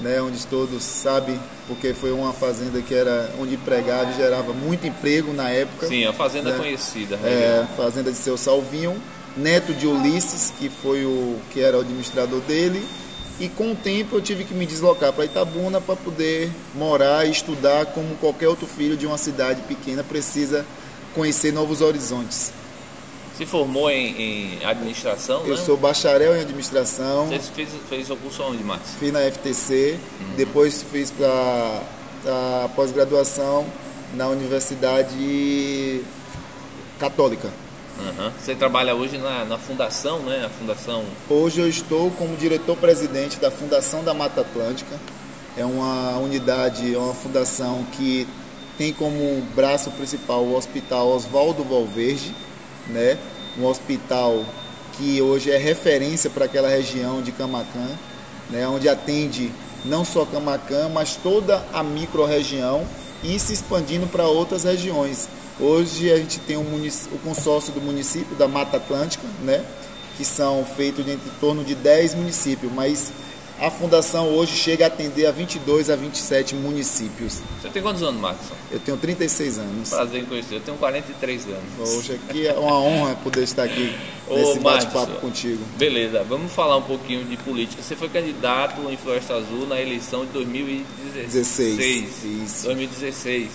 né? 0.00 0.20
Onde 0.22 0.46
todos 0.46 0.82
sabem, 0.82 1.38
porque 1.66 1.94
foi 1.94 2.12
uma 2.12 2.32
fazenda 2.32 2.80
que 2.82 2.94
era 2.94 3.30
onde 3.38 3.54
empregava 3.54 4.10
e 4.10 4.16
gerava 4.16 4.52
muito 4.52 4.86
emprego 4.86 5.32
na 5.32 5.50
época. 5.50 5.86
Sim, 5.86 6.04
a 6.04 6.12
fazenda 6.12 6.52
né? 6.52 6.58
conhecida. 6.58 7.16
É, 7.16 7.66
fazenda 7.76 8.10
de 8.10 8.18
seu 8.18 8.36
Salvinho, 8.36 9.00
neto 9.36 9.72
de 9.72 9.86
Ulisses, 9.86 10.52
que 10.58 10.68
foi 10.68 11.04
o 11.04 11.38
que 11.52 11.60
era 11.60 11.76
o 11.76 11.80
administrador 11.80 12.40
dele 12.40 12.84
e 13.40 13.48
com 13.48 13.72
o 13.72 13.74
tempo 13.74 14.16
eu 14.16 14.20
tive 14.20 14.44
que 14.44 14.54
me 14.54 14.64
deslocar 14.64 15.12
para 15.12 15.24
Itabuna 15.24 15.80
para 15.80 15.96
poder 15.96 16.50
morar 16.74 17.26
e 17.26 17.32
estudar 17.32 17.86
como 17.86 18.14
qualquer 18.16 18.48
outro 18.48 18.66
filho 18.66 18.96
de 18.96 19.06
uma 19.06 19.18
cidade 19.18 19.60
pequena 19.62 20.04
precisa 20.04 20.64
conhecer 21.14 21.52
novos 21.52 21.80
horizontes. 21.80 22.52
Se 23.36 23.44
formou 23.44 23.90
em, 23.90 24.58
em 24.60 24.64
administração, 24.64 25.42
Eu 25.44 25.56
né? 25.56 25.62
sou 25.62 25.76
bacharel 25.76 26.36
em 26.36 26.40
administração. 26.40 27.26
Você 27.26 27.40
fez, 27.52 27.68
fez 27.88 28.10
o 28.10 28.16
curso 28.16 28.42
onde, 28.44 28.62
Márcio? 28.62 28.96
Fiz 28.98 29.12
na 29.12 29.20
FTC, 29.20 29.98
uhum. 30.20 30.36
depois 30.36 30.84
fiz 30.84 31.10
para 31.10 31.82
a 32.26 32.68
pós-graduação 32.76 33.66
na 34.14 34.28
Universidade 34.28 36.02
Católica. 36.98 37.50
Uhum. 37.98 38.30
Você 38.38 38.54
trabalha 38.54 38.94
hoje 38.94 39.18
na, 39.18 39.44
na, 39.44 39.58
fundação, 39.58 40.20
né? 40.20 40.44
A 40.44 40.48
fundação. 40.48 41.04
Hoje 41.28 41.60
eu 41.60 41.68
estou 41.68 42.10
como 42.12 42.36
diretor-presidente 42.36 43.38
da 43.38 43.50
Fundação 43.50 44.02
da 44.02 44.12
Mata 44.12 44.40
Atlântica. 44.40 44.98
É 45.56 45.64
uma 45.64 46.18
unidade, 46.18 46.92
é 46.92 46.98
uma 46.98 47.14
fundação 47.14 47.84
que 47.92 48.26
tem 48.76 48.92
como 48.92 49.40
braço 49.54 49.90
principal 49.92 50.42
o 50.42 50.56
Hospital 50.56 51.08
Oswaldo 51.08 51.62
Valverde, 51.62 52.34
né? 52.88 53.18
Um 53.58 53.64
hospital 53.66 54.44
que 54.92 55.20
hoje 55.20 55.50
é 55.50 55.56
referência 55.56 56.30
para 56.30 56.44
aquela 56.44 56.68
região 56.68 57.22
de 57.22 57.32
Camacan, 57.32 57.90
né? 58.50 58.66
Onde 58.68 58.88
atende 58.88 59.50
não 59.84 60.04
só 60.04 60.24
Camacan, 60.24 60.88
mas 60.88 61.16
toda 61.16 61.64
a 61.72 61.82
microrregião 61.82 62.86
e 63.22 63.38
se 63.38 63.52
expandindo 63.52 64.06
para 64.06 64.26
outras 64.26 64.64
regiões. 64.64 65.28
Hoje 65.58 66.12
a 66.12 66.16
gente 66.16 66.40
tem 66.40 66.56
o, 66.56 66.60
o 66.60 67.18
consórcio 67.24 67.72
do 67.72 67.80
município 67.80 68.34
da 68.36 68.48
Mata 68.48 68.76
Atlântica, 68.76 69.24
né, 69.42 69.64
que 70.16 70.24
são 70.24 70.64
feitos 70.64 71.06
em 71.06 71.18
torno 71.40 71.64
de 71.64 71.74
10 71.74 72.14
municípios, 72.14 72.72
mas 72.72 73.12
a 73.60 73.70
fundação 73.70 74.28
hoje 74.34 74.56
chega 74.56 74.84
a 74.84 74.88
atender 74.88 75.26
a 75.26 75.30
22 75.30 75.88
a 75.88 75.96
27 75.96 76.54
municípios. 76.54 77.40
Você 77.60 77.68
tem 77.68 77.82
quantos 77.82 78.02
anos, 78.02 78.20
Marcos? 78.20 78.46
Eu 78.70 78.80
tenho 78.80 78.96
36 78.96 79.58
anos. 79.58 79.90
Prazer 79.90 80.22
em 80.22 80.24
conhecer. 80.24 80.56
Eu 80.56 80.60
tenho 80.60 80.76
43 80.76 81.46
anos. 81.46 81.94
Hoje 81.94 82.14
aqui 82.14 82.46
é 82.46 82.52
uma 82.54 82.78
honra 82.80 83.14
poder 83.16 83.42
estar 83.44 83.64
aqui 83.64 83.94
nesse 84.28 84.58
bate-papo 84.58 85.20
contigo. 85.20 85.62
Beleza, 85.76 86.24
vamos 86.24 86.52
falar 86.52 86.76
um 86.76 86.82
pouquinho 86.82 87.24
de 87.24 87.36
política. 87.36 87.82
Você 87.82 87.94
foi 87.94 88.08
candidato 88.08 88.90
em 88.90 88.96
Floresta 88.96 89.34
Azul 89.34 89.66
na 89.66 89.80
eleição 89.80 90.26
de 90.26 90.32
2016. 90.32 91.32
16. 91.32 92.24
Isso. 92.24 92.64
2016. 92.64 93.50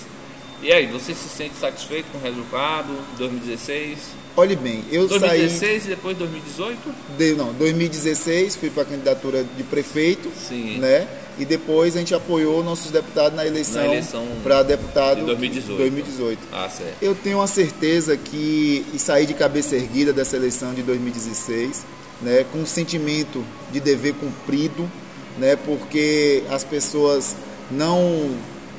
E 0.61 0.73
aí, 0.73 0.87
você 0.87 1.13
se 1.13 1.29
sente 1.29 1.55
satisfeito 1.55 2.11
com 2.11 2.17
o 2.17 2.21
resultado 2.21 2.93
2016? 3.17 4.18
Olhe 4.39 4.55
bem, 4.55 4.85
eu 4.89 5.05
2016 5.05 5.19
saí... 5.19 5.39
2016 5.81 5.85
e 5.85 5.87
depois 5.89 6.17
2018? 6.17 6.95
De, 7.17 7.33
não, 7.33 7.51
2016 7.55 8.55
fui 8.55 8.69
para 8.69 8.83
a 8.83 8.85
candidatura 8.85 9.43
de 9.43 9.63
prefeito, 9.63 10.31
Sim. 10.47 10.77
né? 10.77 11.05
E 11.37 11.43
depois 11.43 11.93
a 11.97 11.99
gente 11.99 12.15
apoiou 12.15 12.63
nossos 12.63 12.89
deputados 12.89 13.35
na 13.35 13.45
eleição, 13.45 13.83
eleição 13.83 14.25
para 14.41 14.63
deputado 14.63 15.19
de 15.19 15.25
2018. 15.25 15.77
2018. 15.77 16.39
Ah, 16.53 16.69
certo. 16.69 16.95
Eu 17.01 17.13
tenho 17.15 17.41
a 17.41 17.47
certeza 17.47 18.15
que 18.15 18.85
e 18.93 18.97
saí 18.97 19.25
de 19.25 19.33
cabeça 19.33 19.75
erguida 19.75 20.13
dessa 20.13 20.37
eleição 20.37 20.73
de 20.73 20.83
2016, 20.83 21.83
né, 22.21 22.45
com 22.49 22.59
um 22.59 22.65
sentimento 22.65 23.43
de 23.73 23.81
dever 23.81 24.13
cumprido, 24.13 24.89
né, 25.37 25.57
porque 25.57 26.43
as 26.49 26.63
pessoas 26.63 27.35
não 27.69 28.31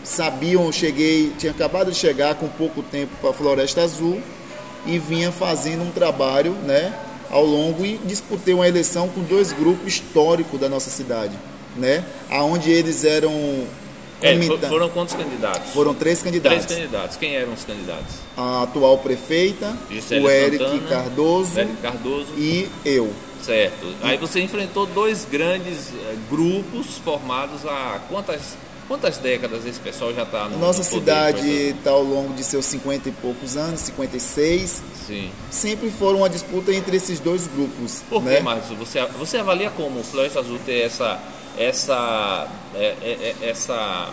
sabiam, 0.02 0.72
cheguei, 0.72 1.32
tinha 1.38 1.52
acabado 1.52 1.92
de 1.92 1.98
chegar 1.98 2.34
com 2.36 2.48
pouco 2.48 2.82
tempo 2.82 3.12
para 3.20 3.28
a 3.28 3.34
Floresta 3.34 3.82
Azul 3.82 4.22
e 4.86 4.98
vinha 4.98 5.30
fazendo 5.30 5.82
um 5.82 5.90
trabalho, 5.90 6.52
né, 6.64 6.94
ao 7.30 7.44
longo 7.44 7.84
e 7.84 7.98
disputei 8.04 8.54
uma 8.54 8.66
eleição 8.66 9.08
com 9.08 9.22
dois 9.22 9.52
grupos 9.52 9.86
históricos 9.86 10.58
da 10.58 10.68
nossa 10.68 10.90
cidade, 10.90 11.36
né, 11.76 12.04
aonde 12.30 12.70
eles 12.70 13.04
eram 13.04 13.32
é, 14.22 14.38
foram 14.68 14.90
quantos 14.90 15.14
candidatos? 15.14 15.72
Foram 15.72 15.94
três 15.94 16.22
candidatos. 16.22 16.66
Três 16.66 16.80
candidatos. 16.80 17.16
Quem 17.16 17.36
eram 17.36 17.54
os 17.54 17.64
candidatos? 17.64 18.16
A 18.36 18.64
atual 18.64 18.98
prefeita, 18.98 19.74
Gisele 19.90 20.24
o 20.26 20.30
Eric 20.30 20.62
Santana, 20.62 20.88
Cardoso, 20.88 21.58
Eric 21.58 21.76
Cardoso 21.76 22.26
e 22.36 22.68
eu. 22.84 23.10
Certo. 23.42 23.94
Aí 24.02 24.18
você 24.18 24.40
enfrentou 24.40 24.84
dois 24.84 25.24
grandes 25.24 25.88
uh, 25.88 26.18
grupos 26.28 26.98
formados 26.98 27.64
há 27.64 27.98
quantas 28.10 28.56
Quantas 28.90 29.18
décadas 29.18 29.64
esse 29.64 29.78
pessoal 29.78 30.12
já 30.12 30.24
está 30.24 30.48
no 30.48 30.58
Nossa 30.58 30.80
no 30.80 30.84
cidade 30.84 31.48
está 31.48 31.92
ao 31.92 32.02
longo 32.02 32.34
de 32.34 32.42
seus 32.42 32.64
50 32.64 33.08
e 33.08 33.12
poucos 33.12 33.56
anos, 33.56 33.82
56. 33.82 34.82
Sim. 35.06 35.30
Sempre 35.48 35.90
foram 35.90 36.18
uma 36.18 36.28
disputa 36.28 36.74
entre 36.74 36.96
esses 36.96 37.20
dois 37.20 37.46
grupos. 37.46 38.02
Por 38.10 38.20
né? 38.20 38.38
que, 38.38 38.42
Marcos? 38.42 38.76
Você, 38.76 39.00
você 39.16 39.36
avalia 39.36 39.70
como 39.70 40.00
o 40.00 40.02
Floresta 40.02 40.40
Azul 40.40 40.58
ter 40.66 40.80
essa. 40.80 41.20
essa, 41.56 42.48
é, 42.74 42.96
é, 43.00 43.36
é 43.40 43.48
essa 43.48 44.12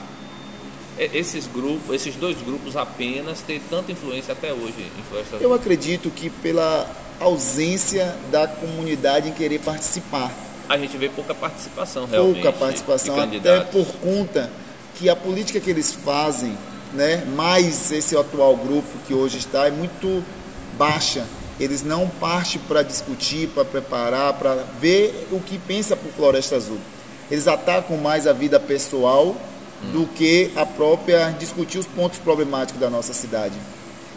esses 0.99 1.47
grupos, 1.47 1.95
esses 1.95 2.15
dois 2.15 2.39
grupos 2.39 2.75
apenas 2.75 3.41
ter 3.41 3.59
tanta 3.71 3.91
influência 3.91 4.33
até 4.33 4.53
hoje 4.53 4.91
em 4.95 5.03
Floresta 5.09 5.37
Azul? 5.37 5.49
Eu 5.49 5.55
acredito 5.55 6.11
que 6.11 6.29
pela 6.29 6.87
ausência 7.19 8.15
da 8.29 8.47
comunidade 8.47 9.27
em 9.27 9.33
querer 9.33 9.57
participar. 9.57 10.31
A 10.69 10.77
gente 10.77 10.95
vê 10.97 11.09
pouca 11.09 11.33
participação 11.33 12.05
realmente. 12.05 12.43
Pouca 12.43 12.55
participação, 12.55 13.19
até 13.19 13.61
por 13.61 13.87
conta 13.93 14.51
que 14.97 15.10
a 15.10 15.15
política 15.15 15.60
que 15.60 15.69
eles 15.69 15.91
fazem, 15.91 16.57
né, 16.93 17.23
mais 17.36 17.91
esse 17.91 18.17
atual 18.17 18.55
grupo 18.57 18.88
que 19.05 19.13
hoje 19.13 19.38
está, 19.38 19.67
é 19.67 19.71
muito 19.71 20.23
baixa. 20.77 21.25
Eles 21.60 21.83
não 21.83 22.07
partem 22.07 22.62
para 22.67 22.83
discutir, 22.83 23.49
para 23.49 23.65
preparar, 23.65 24.33
para 24.33 24.63
ver 24.79 25.27
o 25.31 25.39
que 25.39 25.57
pensa 25.57 25.95
o 25.95 26.12
Floresta 26.13 26.55
Azul. 26.55 26.77
Eles 27.29 27.47
atacam 27.47 27.97
mais 27.97 28.25
a 28.25 28.33
vida 28.33 28.60
pessoal 28.60 29.36
do 29.91 30.07
que 30.07 30.51
a 30.55 30.65
própria 30.65 31.29
discutir 31.38 31.77
os 31.77 31.86
pontos 31.86 32.19
problemáticos 32.19 32.79
da 32.79 32.89
nossa 32.89 33.13
cidade. 33.13 33.55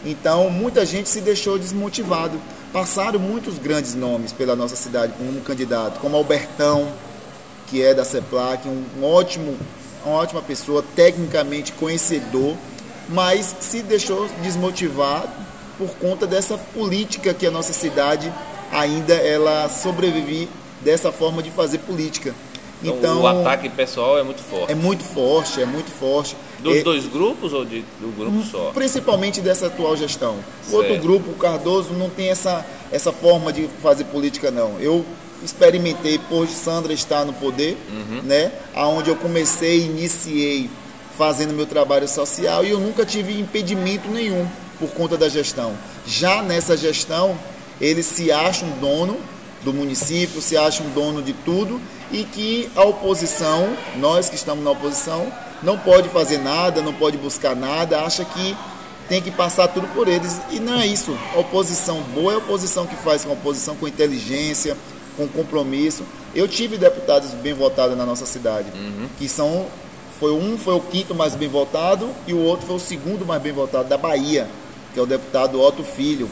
Então, 0.04 0.48
muita 0.48 0.86
gente 0.86 1.08
se 1.08 1.20
deixou 1.20 1.58
desmotivado. 1.58 2.40
Passaram 2.72 3.18
muitos 3.18 3.58
grandes 3.58 3.94
nomes 3.94 4.32
pela 4.32 4.56
nossa 4.56 4.76
cidade 4.76 5.12
como 5.18 5.40
candidato, 5.40 5.98
como 6.00 6.16
Albertão, 6.16 6.90
que 7.66 7.82
é 7.82 7.92
da 7.92 8.04
CEPLAC, 8.04 8.66
um, 8.68 8.84
um 8.98 9.04
ótimo 9.04 9.56
uma 10.04 10.16
ótima 10.16 10.42
pessoa, 10.42 10.84
tecnicamente 10.94 11.72
conhecedor, 11.72 12.56
mas 13.08 13.54
se 13.60 13.82
deixou 13.82 14.28
desmotivar 14.42 15.24
por 15.76 15.90
conta 15.96 16.26
dessa 16.26 16.58
política 16.58 17.32
que 17.34 17.46
a 17.46 17.50
nossa 17.50 17.72
cidade 17.72 18.32
ainda 18.70 19.14
ela 19.14 19.68
sobrevive 19.68 20.48
dessa 20.80 21.10
forma 21.10 21.42
de 21.42 21.50
fazer 21.50 21.78
política. 21.78 22.34
Então, 22.82 22.96
então 22.96 23.20
o 23.20 23.26
ataque 23.26 23.68
pessoal 23.68 24.18
é 24.18 24.22
muito 24.22 24.42
forte. 24.42 24.72
É 24.72 24.74
muito 24.74 25.04
forte, 25.04 25.60
é 25.60 25.66
muito 25.66 25.90
forte. 25.90 26.36
Dos 26.60 26.76
é, 26.76 26.82
dois 26.82 27.06
grupos 27.06 27.52
ou 27.52 27.64
de, 27.64 27.84
do 28.00 28.08
grupo 28.16 28.42
só? 28.42 28.70
Principalmente 28.72 29.40
dessa 29.40 29.66
atual 29.66 29.96
gestão. 29.96 30.38
O 30.70 30.76
outro 30.76 30.96
grupo, 30.98 31.30
o 31.30 31.34
Cardoso, 31.34 31.92
não 31.92 32.08
tem 32.08 32.30
essa, 32.30 32.64
essa 32.90 33.12
forma 33.12 33.52
de 33.52 33.68
fazer 33.82 34.04
política, 34.04 34.50
não. 34.50 34.78
Eu 34.80 35.04
experimentei 35.42 36.18
por 36.18 36.48
Sandra 36.48 36.92
estar 36.92 37.24
no 37.24 37.32
poder, 37.32 37.76
uhum. 37.90 38.22
né? 38.22 38.52
Aonde 38.74 39.10
eu 39.10 39.16
comecei, 39.16 39.84
iniciei 39.84 40.70
fazendo 41.16 41.52
meu 41.52 41.66
trabalho 41.66 42.08
social 42.08 42.64
e 42.64 42.70
eu 42.70 42.80
nunca 42.80 43.04
tive 43.04 43.38
impedimento 43.38 44.08
nenhum 44.08 44.46
por 44.78 44.90
conta 44.90 45.16
da 45.16 45.28
gestão. 45.28 45.74
Já 46.06 46.42
nessa 46.42 46.76
gestão, 46.76 47.38
eles 47.80 48.06
se 48.06 48.32
acham 48.32 48.68
dono 48.80 49.18
do 49.62 49.72
município, 49.72 50.40
se 50.40 50.56
acham 50.56 50.86
dono 50.94 51.22
de 51.22 51.32
tudo 51.32 51.80
e 52.10 52.24
que 52.24 52.70
a 52.74 52.82
oposição, 52.82 53.76
nós 53.96 54.28
que 54.28 54.36
estamos 54.36 54.64
na 54.64 54.70
oposição, 54.70 55.30
não 55.62 55.78
pode 55.78 56.08
fazer 56.08 56.38
nada, 56.38 56.80
não 56.80 56.94
pode 56.94 57.18
buscar 57.18 57.54
nada, 57.54 58.00
acha 58.00 58.24
que 58.24 58.56
tem 59.08 59.20
que 59.20 59.30
passar 59.30 59.68
tudo 59.68 59.86
por 59.88 60.08
eles. 60.08 60.40
E 60.50 60.58
não 60.58 60.80
é 60.80 60.86
isso. 60.86 61.16
A 61.34 61.40
oposição 61.40 62.00
boa 62.14 62.32
é 62.32 62.34
a 62.36 62.38
oposição 62.38 62.86
que 62.86 62.96
faz 62.96 63.24
com 63.24 63.30
a 63.30 63.34
oposição 63.34 63.76
com 63.76 63.86
inteligência, 63.86 64.76
com 65.20 65.28
compromisso. 65.28 66.04
Eu 66.34 66.48
tive 66.48 66.78
deputados 66.78 67.30
bem 67.32 67.52
votados 67.52 67.96
na 67.96 68.06
nossa 68.06 68.24
cidade, 68.24 68.70
uhum. 68.74 69.08
que 69.18 69.28
são 69.28 69.66
foi 70.18 70.32
um 70.32 70.58
foi 70.58 70.74
o 70.74 70.80
quinto 70.80 71.14
mais 71.14 71.34
bem 71.34 71.48
votado 71.48 72.08
e 72.26 72.34
o 72.34 72.38
outro 72.38 72.66
foi 72.66 72.76
o 72.76 72.80
segundo 72.80 73.24
mais 73.24 73.40
bem 73.40 73.52
votado 73.52 73.88
da 73.88 73.96
Bahia, 73.96 74.46
que 74.92 75.00
é 75.00 75.02
o 75.02 75.06
deputado 75.06 75.60
Otto 75.60 75.82
Filho. 75.82 76.28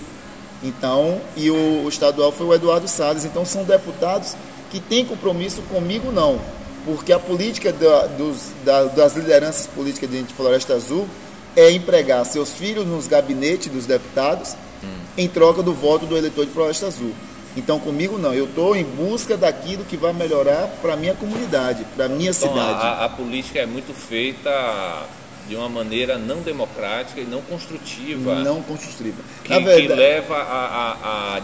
Então, 0.63 1.21
e 1.37 1.51
o, 1.51 1.85
o 1.85 1.89
estadual 1.89 2.33
foi 2.33 2.47
o 2.47 2.55
Eduardo 2.55 2.89
Salles. 2.89 3.25
Então 3.25 3.45
são 3.45 3.65
deputados 3.65 4.35
que 4.71 4.81
têm 4.81 5.05
compromisso 5.05 5.63
comigo 5.63 6.13
não, 6.13 6.39
porque 6.85 7.13
a 7.13 7.19
política 7.19 7.73
da, 7.73 8.07
dos, 8.07 8.53
da, 8.65 8.85
das 8.85 9.17
lideranças 9.17 9.67
políticas 9.67 10.11
de 10.11 10.35
Floresta 10.35 10.75
Azul 10.75 11.09
é 11.57 11.71
empregar 11.71 12.25
seus 12.27 12.53
filhos 12.53 12.87
nos 12.87 13.07
gabinetes 13.07 13.73
dos 13.73 13.87
deputados 13.87 14.55
hum. 14.85 14.89
em 15.17 15.27
troca 15.27 15.63
do 15.63 15.73
voto 15.73 16.07
do 16.07 16.17
eleitor 16.17 16.45
de 16.45 16.53
Floresta 16.53 16.87
Azul. 16.87 17.13
Então 17.59 17.81
comigo 17.81 18.17
não, 18.17 18.33
eu 18.33 18.45
estou 18.45 18.77
em 18.77 18.85
busca 18.85 19.37
daquilo 19.37 19.85
que 19.85 19.97
vai 19.97 20.13
melhorar 20.13 20.69
para 20.81 20.93
a 20.93 20.97
minha 20.97 21.15
comunidade, 21.15 21.85
para 21.97 22.05
a 22.05 22.09
minha 22.09 22.31
então, 22.31 22.49
cidade. 22.49 22.87
A, 22.87 23.05
a, 23.05 23.09
política 23.09 23.59
é 23.59 23.67
muito 23.67 23.93
feita 23.93 25.07
de 25.49 25.57
uma 25.57 25.69
maneira 25.69 26.17
não 26.17 26.41
democrática 26.41 27.21
e 27.21 27.25
não 27.25 27.43
construtiva. 27.43 28.37
Não 28.37 28.63
construtiva. 28.63 29.21
Que, 29.43 29.55
verdade... 29.55 29.83
que 29.83 29.89
leva 29.89 30.37
a, 30.37 30.39
a, 30.39 31.37
a, 31.39 31.41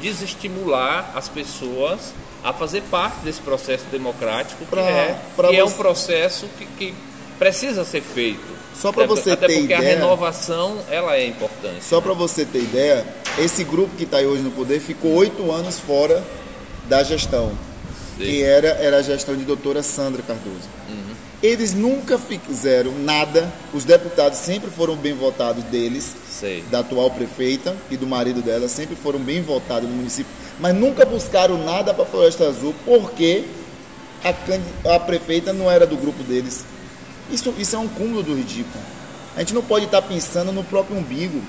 desestimular 0.00 1.10
as 1.16 1.28
pessoas 1.28 2.14
a 2.44 2.52
fazer 2.52 2.82
parte 2.82 3.16
desse 3.24 3.40
processo 3.40 3.84
democrático, 3.90 4.64
pra, 4.66 4.82
que, 4.82 4.88
é, 4.88 5.20
que 5.34 5.42
você... 5.42 5.56
é 5.56 5.64
um 5.64 5.72
processo 5.72 6.48
que, 6.56 6.66
que 6.66 6.94
precisa 7.36 7.84
ser 7.84 8.02
feito. 8.02 8.57
Só 8.80 8.92
para 8.92 9.06
você 9.06 9.32
até 9.32 9.48
ter 9.48 9.58
porque 9.58 9.74
ideia. 9.74 9.78
a 9.78 9.94
renovação 9.94 10.78
ela 10.88 11.16
é 11.16 11.26
importante. 11.26 11.84
Só 11.84 12.00
para 12.00 12.12
você 12.12 12.44
ter 12.44 12.60
ideia, 12.60 13.04
esse 13.36 13.64
grupo 13.64 13.96
que 13.96 14.04
está 14.04 14.18
hoje 14.18 14.42
no 14.42 14.52
poder 14.52 14.78
ficou 14.78 15.12
oito 15.14 15.50
anos 15.50 15.80
fora 15.80 16.22
da 16.88 17.02
gestão, 17.02 17.50
Sim. 18.16 18.24
que 18.24 18.42
era, 18.42 18.68
era 18.68 18.98
a 18.98 19.02
gestão 19.02 19.36
de 19.36 19.44
doutora 19.44 19.82
Sandra 19.82 20.22
Cardoso. 20.22 20.68
Uhum. 20.88 21.14
Eles 21.42 21.74
nunca 21.74 22.18
fizeram 22.18 22.92
nada, 23.00 23.52
os 23.74 23.84
deputados 23.84 24.38
sempre 24.38 24.70
foram 24.70 24.94
bem 24.94 25.12
votados 25.12 25.64
deles, 25.64 26.14
Sei. 26.30 26.62
da 26.70 26.78
atual 26.78 27.10
prefeita 27.10 27.76
e 27.90 27.96
do 27.96 28.06
marido 28.06 28.40
dela, 28.42 28.68
sempre 28.68 28.94
foram 28.94 29.18
bem 29.18 29.42
votados 29.42 29.88
no 29.88 29.96
município, 29.96 30.32
mas 30.60 30.74
nunca 30.74 31.04
buscaram 31.04 31.58
nada 31.64 31.92
para 31.92 32.04
a 32.04 32.06
Floresta 32.06 32.46
Azul, 32.46 32.74
porque 32.84 33.44
a, 34.24 34.94
a 34.94 35.00
prefeita 35.00 35.52
não 35.52 35.68
era 35.70 35.84
do 35.84 35.96
grupo 35.96 36.22
deles 36.22 36.64
isso, 37.30 37.54
isso 37.58 37.76
é 37.76 37.78
um 37.78 37.88
cúmulo 37.88 38.22
do 38.22 38.34
ridículo. 38.34 38.82
A 39.36 39.40
gente 39.40 39.54
não 39.54 39.62
pode 39.62 39.84
estar 39.84 40.02
pensando 40.02 40.52
no 40.52 40.64
próprio 40.64 40.96
umbigo. 40.96 41.40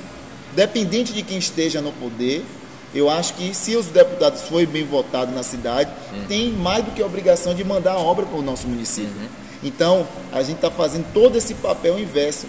Dependente 0.55 1.13
de 1.13 1.23
quem 1.23 1.37
esteja 1.37 1.81
no 1.81 1.91
poder, 1.91 2.45
eu 2.93 3.09
acho 3.09 3.33
que 3.35 3.53
se 3.53 3.75
os 3.75 3.87
deputados 3.87 4.41
forem 4.41 4.65
bem 4.65 4.83
votados 4.83 5.33
na 5.33 5.43
cidade, 5.43 5.91
uhum. 6.11 6.25
tem 6.27 6.51
mais 6.51 6.83
do 6.83 6.91
que 6.91 7.01
a 7.01 7.05
obrigação 7.05 7.53
de 7.53 7.63
mandar 7.63 7.93
a 7.93 7.97
obra 7.97 8.25
para 8.25 8.37
o 8.37 8.41
nosso 8.41 8.67
município. 8.67 9.09
Uhum. 9.09 9.27
Então, 9.63 10.07
a 10.31 10.41
gente 10.41 10.55
está 10.55 10.71
fazendo 10.71 11.05
todo 11.13 11.37
esse 11.37 11.53
papel 11.55 11.99
inverso. 11.99 12.47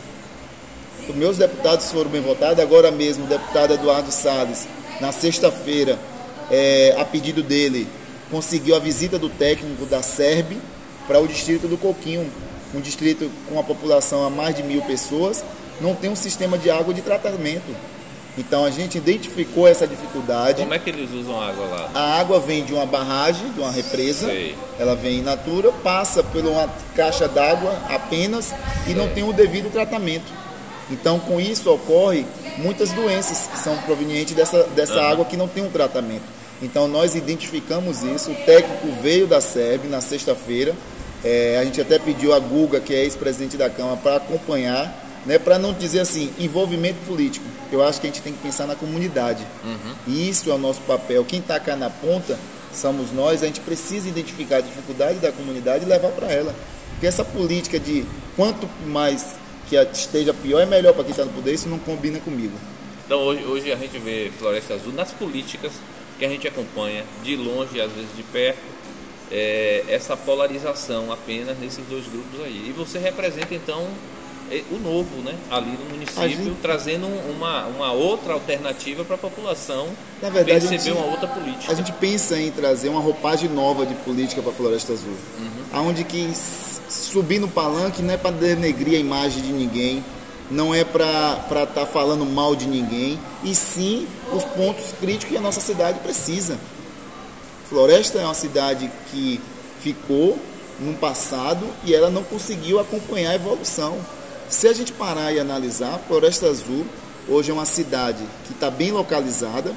Os 1.09 1.15
meus 1.15 1.37
deputados 1.37 1.91
foram 1.91 2.11
bem 2.11 2.21
votados, 2.21 2.59
agora 2.63 2.91
mesmo 2.91 3.25
o 3.25 3.29
deputado 3.29 3.75
Eduardo 3.75 4.13
Salles, 4.13 4.67
na 5.01 5.13
sexta-feira, 5.13 5.99
é, 6.51 6.95
a 6.99 7.05
pedido 7.05 7.43
dele, 7.43 7.89
conseguiu 8.31 8.77
a 8.77 8.79
visita 8.79 9.19
do 9.19 9.29
técnico 9.29 9.87
da 9.87 10.03
SERB 10.03 10.59
para 11.07 11.19
o 11.19 11.27
distrito 11.27 11.67
do 11.67 11.77
Coquinho, 11.77 12.31
um 12.75 12.81
distrito 12.81 13.31
com 13.49 13.59
a 13.59 13.63
população 13.63 14.25
a 14.25 14.31
mais 14.31 14.55
de 14.55 14.63
mil 14.63 14.83
pessoas, 14.83 15.45
não 15.81 15.95
tem 15.95 16.11
um 16.11 16.17
sistema 16.17 16.59
de 16.59 16.71
água 16.71 16.93
de 16.93 17.03
tratamento. 17.03 17.75
Então 18.39 18.65
a 18.65 18.71
gente 18.71 18.97
identificou 18.97 19.67
essa 19.67 19.87
dificuldade. 19.87 20.63
Como 20.63 20.73
é 20.73 20.79
que 20.79 20.89
eles 20.89 21.11
usam 21.11 21.41
água 21.41 21.67
lá? 21.67 21.91
A 21.95 22.21
água 22.21 22.39
vem 22.39 22.65
de 22.65 22.73
uma 22.73 22.87
barragem, 22.87 23.51
de 23.53 23.61
uma 23.61 23.71
represa. 23.71 24.29
Sei. 24.29 24.55
Ela 24.79 24.95
vem 24.95 25.19
in 25.19 25.23
natura, 25.23 25.73
passa 25.83 26.23
por 26.23 26.45
uma 26.45 26.69
caixa 26.95 27.27
d'água 27.27 27.77
apenas 27.89 28.55
e 28.87 28.95
não 28.95 29.09
tem 29.09 29.25
o 29.25 29.33
devido 29.33 29.71
tratamento. 29.71 30.33
Então 30.91 31.19
com 31.19 31.41
isso 31.41 31.71
ocorre 31.71 32.25
muitas 32.57 32.91
doenças 32.93 33.49
que 33.49 33.59
são 33.59 33.77
provenientes 33.79 34.35
dessa, 34.35 34.63
dessa 34.65 35.01
água 35.03 35.25
que 35.25 35.37
não 35.37 35.49
tem 35.49 35.65
um 35.65 35.71
tratamento. 35.71 36.25
Então 36.63 36.87
nós 36.87 37.15
identificamos 37.15 38.03
isso. 38.03 38.31
O 38.31 38.35
técnico 38.35 38.89
veio 39.03 39.27
da 39.27 39.41
SEB 39.41 39.89
na 39.89 40.01
sexta-feira 40.01 40.75
é, 41.25 41.59
a 41.59 41.65
gente 41.65 41.81
até 41.81 41.99
pediu 41.99 42.33
a 42.33 42.39
Guga, 42.39 42.81
que 42.81 42.95
é 42.95 43.05
ex-presidente 43.05 43.57
da 43.57 43.69
Câmara, 43.69 43.97
para 43.97 44.17
acompanhar, 44.17 45.23
né, 45.27 45.39
para 45.39 45.59
não 45.59 45.73
dizer 45.73 46.01
assim, 46.01 46.33
envolvimento 46.39 46.99
político. 47.07 47.45
Eu 47.71 47.83
acho 47.85 48.01
que 48.01 48.07
a 48.07 48.11
gente 48.11 48.23
tem 48.23 48.33
que 48.33 48.39
pensar 48.41 48.67
na 48.67 48.75
comunidade. 48.75 49.47
Uhum. 49.65 49.95
E 50.07 50.29
isso 50.29 50.51
é 50.51 50.55
o 50.55 50.59
nosso 50.59 50.81
papel. 50.83 51.25
Quem 51.25 51.41
está 51.41 51.61
cá 51.61 51.77
na 51.77 51.91
ponta 51.91 52.39
somos 52.73 53.13
nós, 53.13 53.43
a 53.43 53.47
gente 53.47 53.61
precisa 53.61 54.09
identificar 54.09 54.57
a 54.57 54.61
dificuldade 54.61 55.19
da 55.19 55.31
comunidade 55.31 55.85
e 55.85 55.89
levar 55.89 56.11
para 56.11 56.33
ela. 56.33 56.55
Porque 56.93 57.07
essa 57.07 57.25
política 57.25 57.79
de 57.79 58.05
quanto 58.37 58.69
mais 58.87 59.35
que 59.69 59.77
esteja 59.77 60.35
pior 60.35 60.61
é 60.61 60.67
melhor 60.67 60.93
para 60.93 61.05
quem 61.05 61.13
está 61.13 61.25
no 61.25 61.33
poder, 61.33 61.55
isso 61.55 61.69
não 61.69 61.79
combina 61.79 62.19
comigo. 62.21 62.53
Então 63.07 63.21
hoje, 63.21 63.45
hoje 63.45 63.73
a 63.73 63.77
gente 63.77 63.99
vê 63.99 64.31
Floresta 64.39 64.75
Azul 64.75 64.93
nas 64.93 65.11
políticas 65.13 65.73
que 66.19 66.25
a 66.25 66.29
gente 66.29 66.47
acompanha 66.47 67.05
de 67.23 67.37
longe, 67.37 67.81
às 67.81 67.91
vezes 67.93 68.11
de 68.17 68.23
perto, 68.25 68.59
é, 69.31 69.85
essa 69.89 70.17
polarização 70.17 71.13
apenas 71.13 71.59
nesses 71.59 71.85
dois 71.87 72.07
grupos 72.07 72.41
aí. 72.45 72.67
E 72.69 72.73
você 72.73 72.99
representa 72.99 73.55
então 73.55 73.87
é, 74.51 74.63
o 74.73 74.79
novo, 74.79 75.23
né, 75.23 75.35
ali 75.51 75.71
no 75.71 75.91
município, 75.91 76.29
gente... 76.29 76.57
trazendo 76.61 77.07
uma, 77.07 77.67
uma 77.67 77.93
outra 77.93 78.33
alternativa 78.33 79.05
para 79.05 79.15
a 79.15 79.19
população 79.19 79.89
Na 80.21 80.29
verdade, 80.29 80.67
perceber 80.67 80.83
gente, 80.83 80.99
uma 80.99 81.07
outra 81.07 81.29
política. 81.29 81.73
A 81.73 81.75
gente 81.75 81.93
pensa 81.93 82.39
em 82.39 82.51
trazer 82.51 82.89
uma 82.89 83.01
roupagem 83.01 83.49
nova 83.49 83.87
de 83.87 83.95
política 83.95 84.43
para 84.43 84.51
a 84.51 84.55
Floresta 84.55 84.93
Azul, 84.93 85.15
uhum. 85.39 85.89
onde 85.89 86.03
que 86.03 86.33
subir 86.89 87.39
no 87.39 87.47
palanque 87.47 88.03
não 88.03 88.13
é 88.13 88.17
para 88.17 88.33
denegrir 88.33 88.97
a 88.97 89.01
imagem 89.01 89.43
de 89.43 89.53
ninguém, 89.53 90.05
não 90.51 90.75
é 90.75 90.83
para 90.83 91.39
estar 91.47 91.67
tá 91.67 91.87
falando 91.87 92.27
mal 92.27 92.57
de 92.57 92.67
ninguém, 92.67 93.21
e 93.45 93.55
sim 93.55 94.09
os 94.33 94.43
pontos 94.43 94.87
críticos 95.01 95.29
que 95.29 95.37
a 95.37 95.41
nossa 95.41 95.61
cidade 95.61 96.01
precisa. 96.01 96.59
Floresta 97.71 98.19
é 98.19 98.25
uma 98.25 98.35
cidade 98.35 98.91
que 99.13 99.41
ficou 99.81 100.37
no 100.81 100.93
passado 100.95 101.65
e 101.85 101.95
ela 101.95 102.11
não 102.11 102.25
conseguiu 102.25 102.81
acompanhar 102.81 103.31
a 103.31 103.35
evolução. 103.37 103.97
Se 104.49 104.67
a 104.67 104.73
gente 104.73 104.93
parar 104.93 105.33
e 105.33 105.39
analisar, 105.39 106.01
Floresta 106.09 106.49
Azul 106.49 106.85
hoje 107.29 107.53
é 107.53 107.55
uma 107.55 107.65
cidade 107.65 108.25
que 108.45 108.53
está 108.53 108.69
bem 108.73 108.91
localizada, 108.91 109.73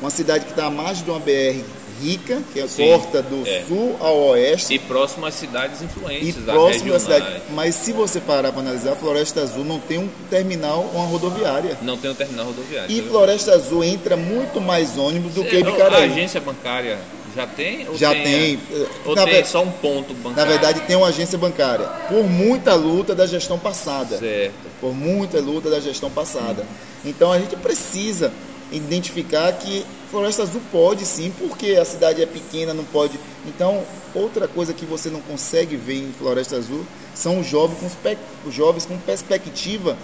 uma 0.00 0.08
cidade 0.08 0.46
que 0.46 0.52
está 0.52 0.64
à 0.64 0.70
margem 0.70 1.04
de 1.04 1.10
uma 1.10 1.20
BR 1.20 1.62
rica, 2.00 2.40
que 2.50 2.60
é 2.60 2.66
Sim, 2.66 2.88
corta 2.88 3.20
do 3.20 3.46
é. 3.46 3.62
sul 3.68 3.94
ao 4.00 4.16
oeste. 4.28 4.72
E 4.72 4.78
próximo 4.78 5.26
às 5.26 5.34
cidades 5.34 5.82
influentes. 5.82 6.28
E 6.30 6.32
próximo 6.32 6.94
às 6.94 7.02
cidades. 7.02 7.42
Mas 7.50 7.74
se 7.74 7.92
você 7.92 8.20
parar 8.22 8.52
para 8.52 8.62
analisar, 8.62 8.96
Floresta 8.96 9.42
Azul 9.42 9.66
não 9.66 9.78
tem 9.78 9.98
um 9.98 10.08
terminal, 10.30 10.90
uma 10.94 11.04
rodoviária. 11.04 11.76
Não 11.82 11.98
tem 11.98 12.10
um 12.10 12.14
terminal 12.14 12.46
rodoviário. 12.46 12.90
E 12.90 13.02
Floresta 13.02 13.52
Azul 13.52 13.84
entra 13.84 14.16
muito 14.16 14.62
mais 14.62 14.96
ônibus 14.96 15.34
do 15.34 15.44
que 15.44 15.56
Ibicaraí. 15.56 16.08
A 16.08 16.12
agência 16.12 16.40
bancária 16.40 16.98
já 17.34 17.46
tem? 17.46 17.86
Já 17.96 18.12
tem. 18.12 18.58
tem. 18.58 18.60
Ou 19.04 19.14
na 19.14 19.24
tem 19.24 19.42
ve... 19.42 19.48
só 19.48 19.62
um 19.62 19.70
ponto 19.70 20.14
bancário? 20.14 20.36
Na 20.36 20.44
verdade, 20.44 20.80
tem 20.86 20.96
uma 20.96 21.08
agência 21.08 21.36
bancária. 21.36 21.86
Por 22.08 22.24
muita 22.24 22.74
luta 22.74 23.14
da 23.14 23.26
gestão 23.26 23.58
passada. 23.58 24.18
Certo. 24.18 24.54
Por 24.80 24.94
muita 24.94 25.40
luta 25.40 25.68
da 25.68 25.80
gestão 25.80 26.10
passada. 26.10 26.62
Hum. 26.62 27.04
Então, 27.04 27.32
a 27.32 27.38
gente 27.38 27.56
precisa 27.56 28.32
identificar 28.70 29.52
que 29.52 29.84
Floresta 30.10 30.42
Azul 30.42 30.60
pode 30.70 31.04
sim, 31.04 31.32
porque 31.38 31.72
a 31.72 31.84
cidade 31.84 32.22
é 32.22 32.26
pequena, 32.26 32.72
não 32.72 32.84
pode. 32.84 33.18
Então, 33.46 33.82
outra 34.14 34.46
coisa 34.46 34.72
que 34.72 34.84
você 34.84 35.10
não 35.10 35.20
consegue 35.20 35.76
ver 35.76 35.98
em 35.98 36.12
Floresta 36.12 36.56
Azul 36.56 36.84
são 37.14 37.40
os 37.40 37.46
jovens 37.46 37.78
com, 37.78 38.48
os 38.48 38.54
jovens 38.54 38.86
com 38.86 38.96
perspectiva 38.98 39.96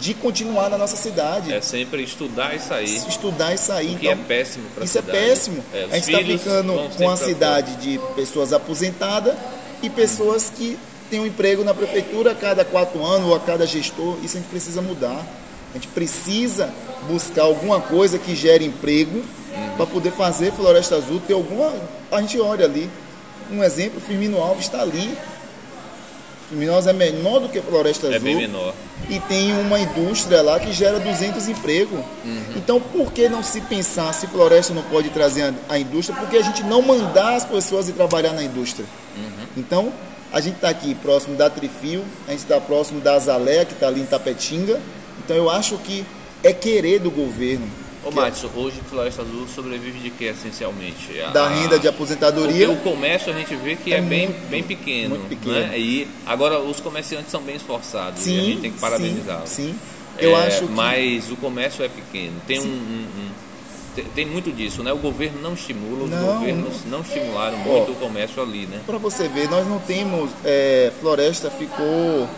de 0.00 0.14
continuar 0.14 0.70
na 0.70 0.78
nossa 0.78 0.96
cidade. 0.96 1.52
É 1.52 1.60
sempre 1.60 2.02
estudar 2.02 2.54
e 2.56 2.58
sair. 2.58 2.96
Estudar 3.06 3.54
e 3.54 3.58
sair. 3.58 3.98
Que 3.98 4.08
é 4.08 4.12
então, 4.12 4.24
é 4.24 4.26
péssimo 4.26 4.64
para 4.74 4.84
Isso 4.84 4.98
é 4.98 5.00
cidade. 5.02 5.18
é 5.18 5.28
péssimo. 5.28 5.64
É, 5.72 5.84
a 5.84 5.94
gente 5.96 6.10
está 6.10 6.24
ficando 6.24 6.96
com 6.96 7.04
uma 7.04 7.16
cidade 7.16 7.76
de 7.76 8.00
pessoas 8.16 8.52
aposentadas 8.52 9.34
e 9.82 9.90
pessoas 9.90 10.50
que 10.50 10.78
têm 11.10 11.20
um 11.20 11.26
emprego 11.26 11.62
na 11.62 11.74
prefeitura 11.74 12.32
a 12.32 12.34
cada 12.34 12.64
quatro 12.64 13.04
anos 13.04 13.28
ou 13.28 13.34
a 13.34 13.40
cada 13.40 13.66
gestor. 13.66 14.16
Isso 14.24 14.36
a 14.36 14.40
gente 14.40 14.48
precisa 14.48 14.80
mudar. 14.80 15.24
A 15.70 15.74
gente 15.74 15.88
precisa 15.88 16.72
buscar 17.08 17.42
alguma 17.42 17.80
coisa 17.80 18.18
que 18.18 18.34
gere 18.34 18.64
emprego 18.64 19.18
uhum. 19.18 19.76
para 19.76 19.86
poder 19.86 20.12
fazer 20.12 20.52
Floresta 20.52 20.96
Azul 20.96 21.20
ter 21.26 21.34
alguma. 21.34 21.72
A 22.10 22.20
gente 22.20 22.40
olha 22.40 22.64
ali. 22.64 22.90
Um 23.52 23.62
exemplo, 23.62 24.00
Firmino 24.00 24.40
Alves 24.40 24.64
está 24.64 24.80
ali 24.80 25.16
Minas 26.50 26.86
é 26.86 26.92
menor 26.92 27.40
do 27.40 27.48
que 27.48 27.60
Floresta 27.60 28.06
Azul. 28.06 28.16
É 28.16 28.20
bem 28.20 28.36
menor. 28.36 28.74
E 29.08 29.18
tem 29.20 29.52
uma 29.52 29.78
indústria 29.78 30.42
lá 30.42 30.58
que 30.60 30.72
gera 30.72 30.98
200 30.98 31.48
empregos. 31.48 31.98
Uhum. 32.24 32.42
Então, 32.56 32.80
por 32.80 33.12
que 33.12 33.28
não 33.28 33.42
se 33.42 33.60
pensar 33.62 34.12
se 34.12 34.26
Floresta 34.26 34.74
não 34.74 34.82
pode 34.82 35.10
trazer 35.10 35.42
a, 35.42 35.54
a 35.68 35.78
indústria? 35.78 36.18
Porque 36.18 36.36
a 36.36 36.42
gente 36.42 36.62
não 36.64 36.82
mandar 36.82 37.34
as 37.34 37.44
pessoas 37.44 37.88
ir 37.88 37.92
trabalhar 37.92 38.32
na 38.32 38.42
indústria. 38.42 38.86
Uhum. 39.16 39.46
Então, 39.56 39.92
a 40.32 40.40
gente 40.40 40.56
está 40.56 40.68
aqui 40.68 40.94
próximo 40.94 41.36
da 41.36 41.50
Trifio, 41.50 42.04
a 42.28 42.30
gente 42.30 42.40
está 42.40 42.60
próximo 42.60 43.00
da 43.00 43.14
Azalea, 43.14 43.64
que 43.64 43.72
está 43.72 43.88
ali 43.88 44.00
em 44.00 44.06
Tapetinga. 44.06 44.80
Então 45.24 45.36
eu 45.36 45.50
acho 45.50 45.76
que 45.78 46.04
é 46.42 46.52
querer 46.52 47.00
do 47.00 47.10
governo. 47.10 47.66
Ô, 48.02 48.10
Matson, 48.10 48.48
hoje 48.56 48.80
Floresta 48.88 49.22
Azul 49.22 49.46
sobrevive 49.46 49.98
de 49.98 50.10
que 50.10 50.24
essencialmente? 50.24 51.20
A, 51.20 51.30
da 51.30 51.48
renda 51.48 51.78
de 51.78 51.86
aposentadoria. 51.86 52.66
Porque 52.66 52.88
o 52.88 52.92
comércio 52.92 53.32
a 53.32 53.36
gente 53.36 53.54
vê 53.56 53.76
que 53.76 53.92
é, 53.92 53.98
é 53.98 54.00
bem, 54.00 54.28
muito, 54.28 54.48
bem 54.48 54.62
pequeno. 54.62 55.10
Muito 55.10 55.28
pequeno. 55.28 55.54
Né? 55.54 55.78
E 55.78 56.08
agora 56.24 56.58
os 56.60 56.80
comerciantes 56.80 57.30
são 57.30 57.42
bem 57.42 57.56
esforçados. 57.56 58.22
Sim, 58.22 58.36
e 58.36 58.38
a 58.38 58.42
gente 58.42 58.60
tem 58.62 58.72
que 58.72 58.78
parabenizá-los. 58.78 59.50
Sim, 59.50 59.72
sim. 59.72 59.78
Eu 60.18 60.36
é, 60.36 60.46
acho 60.46 60.66
que... 60.66 60.72
Mas 60.72 61.30
o 61.30 61.36
comércio 61.36 61.84
é 61.84 61.88
pequeno. 61.88 62.40
Tem 62.46 62.58
um, 62.58 62.64
um, 62.64 62.66
um 62.66 63.30
tem, 63.94 64.04
tem, 64.04 64.26
muito 64.26 64.50
disso, 64.52 64.82
né? 64.82 64.92
O 64.92 64.98
governo 64.98 65.40
não 65.42 65.54
estimula, 65.54 66.04
os 66.04 66.10
não, 66.10 66.34
governos 66.34 66.84
não 66.86 67.00
estimularam 67.00 67.58
muito 67.58 67.92
o 67.92 67.94
comércio 67.96 68.42
ali, 68.42 68.66
né? 68.66 68.80
Para 68.86 68.98
você 68.98 69.28
ver, 69.28 69.48
nós 69.50 69.66
não 69.66 69.78
temos. 69.80 70.30
É, 70.44 70.92
floresta 71.00 71.50
ficou, 71.50 72.28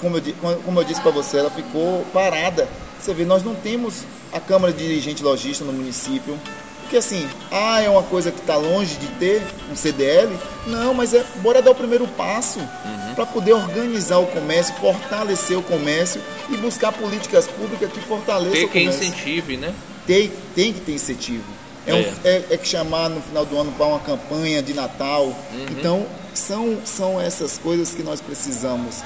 como 0.00 0.16
eu, 0.16 0.58
como 0.64 0.80
eu 0.80 0.84
disse 0.84 1.00
para 1.00 1.10
você, 1.10 1.38
ela 1.38 1.50
ficou 1.50 2.04
parada. 2.12 2.68
Você 3.02 3.12
vê, 3.12 3.24
nós 3.24 3.42
não 3.42 3.54
temos 3.54 4.04
a 4.32 4.38
Câmara 4.38 4.72
de 4.72 4.86
Dirigente 4.86 5.22
Logista 5.22 5.64
no 5.64 5.72
município. 5.72 6.38
Porque 6.82 6.96
assim, 6.98 7.26
ah, 7.50 7.80
é 7.80 7.88
uma 7.88 8.02
coisa 8.02 8.30
que 8.30 8.38
está 8.38 8.56
longe 8.56 8.94
de 8.96 9.06
ter 9.18 9.42
um 9.70 9.74
CDL. 9.74 10.30
Não, 10.66 10.94
mas 10.94 11.12
é 11.12 11.24
bora 11.36 11.60
dar 11.60 11.72
o 11.72 11.74
primeiro 11.74 12.06
passo 12.06 12.60
uhum. 12.60 13.14
para 13.14 13.26
poder 13.26 13.54
organizar 13.54 14.18
o 14.18 14.26
comércio, 14.26 14.74
fortalecer 14.76 15.58
o 15.58 15.62
comércio 15.62 16.20
e 16.50 16.56
buscar 16.58 16.92
políticas 16.92 17.48
públicas 17.48 17.90
que 17.90 18.00
fortaleçam 18.00 18.52
Tem 18.52 18.64
o 18.64 18.68
comércio. 18.68 19.00
que 19.00 19.06
incentive, 19.06 19.56
né? 19.56 19.74
tem, 20.06 20.32
tem 20.54 20.72
que 20.72 20.80
ter 20.80 20.92
incentivo. 20.92 21.44
É, 21.86 21.94
um, 21.94 21.98
é. 21.98 22.14
é, 22.24 22.46
é 22.50 22.56
que 22.56 22.68
chamar 22.68 23.08
no 23.08 23.20
final 23.20 23.44
do 23.44 23.58
ano 23.58 23.72
para 23.72 23.86
uma 23.86 24.00
campanha 24.00 24.62
de 24.62 24.72
Natal. 24.74 25.24
Uhum. 25.24 25.66
Então, 25.70 26.06
são, 26.32 26.78
são 26.84 27.20
essas 27.20 27.58
coisas 27.58 27.94
que 27.94 28.02
nós 28.02 28.20
precisamos 28.20 29.02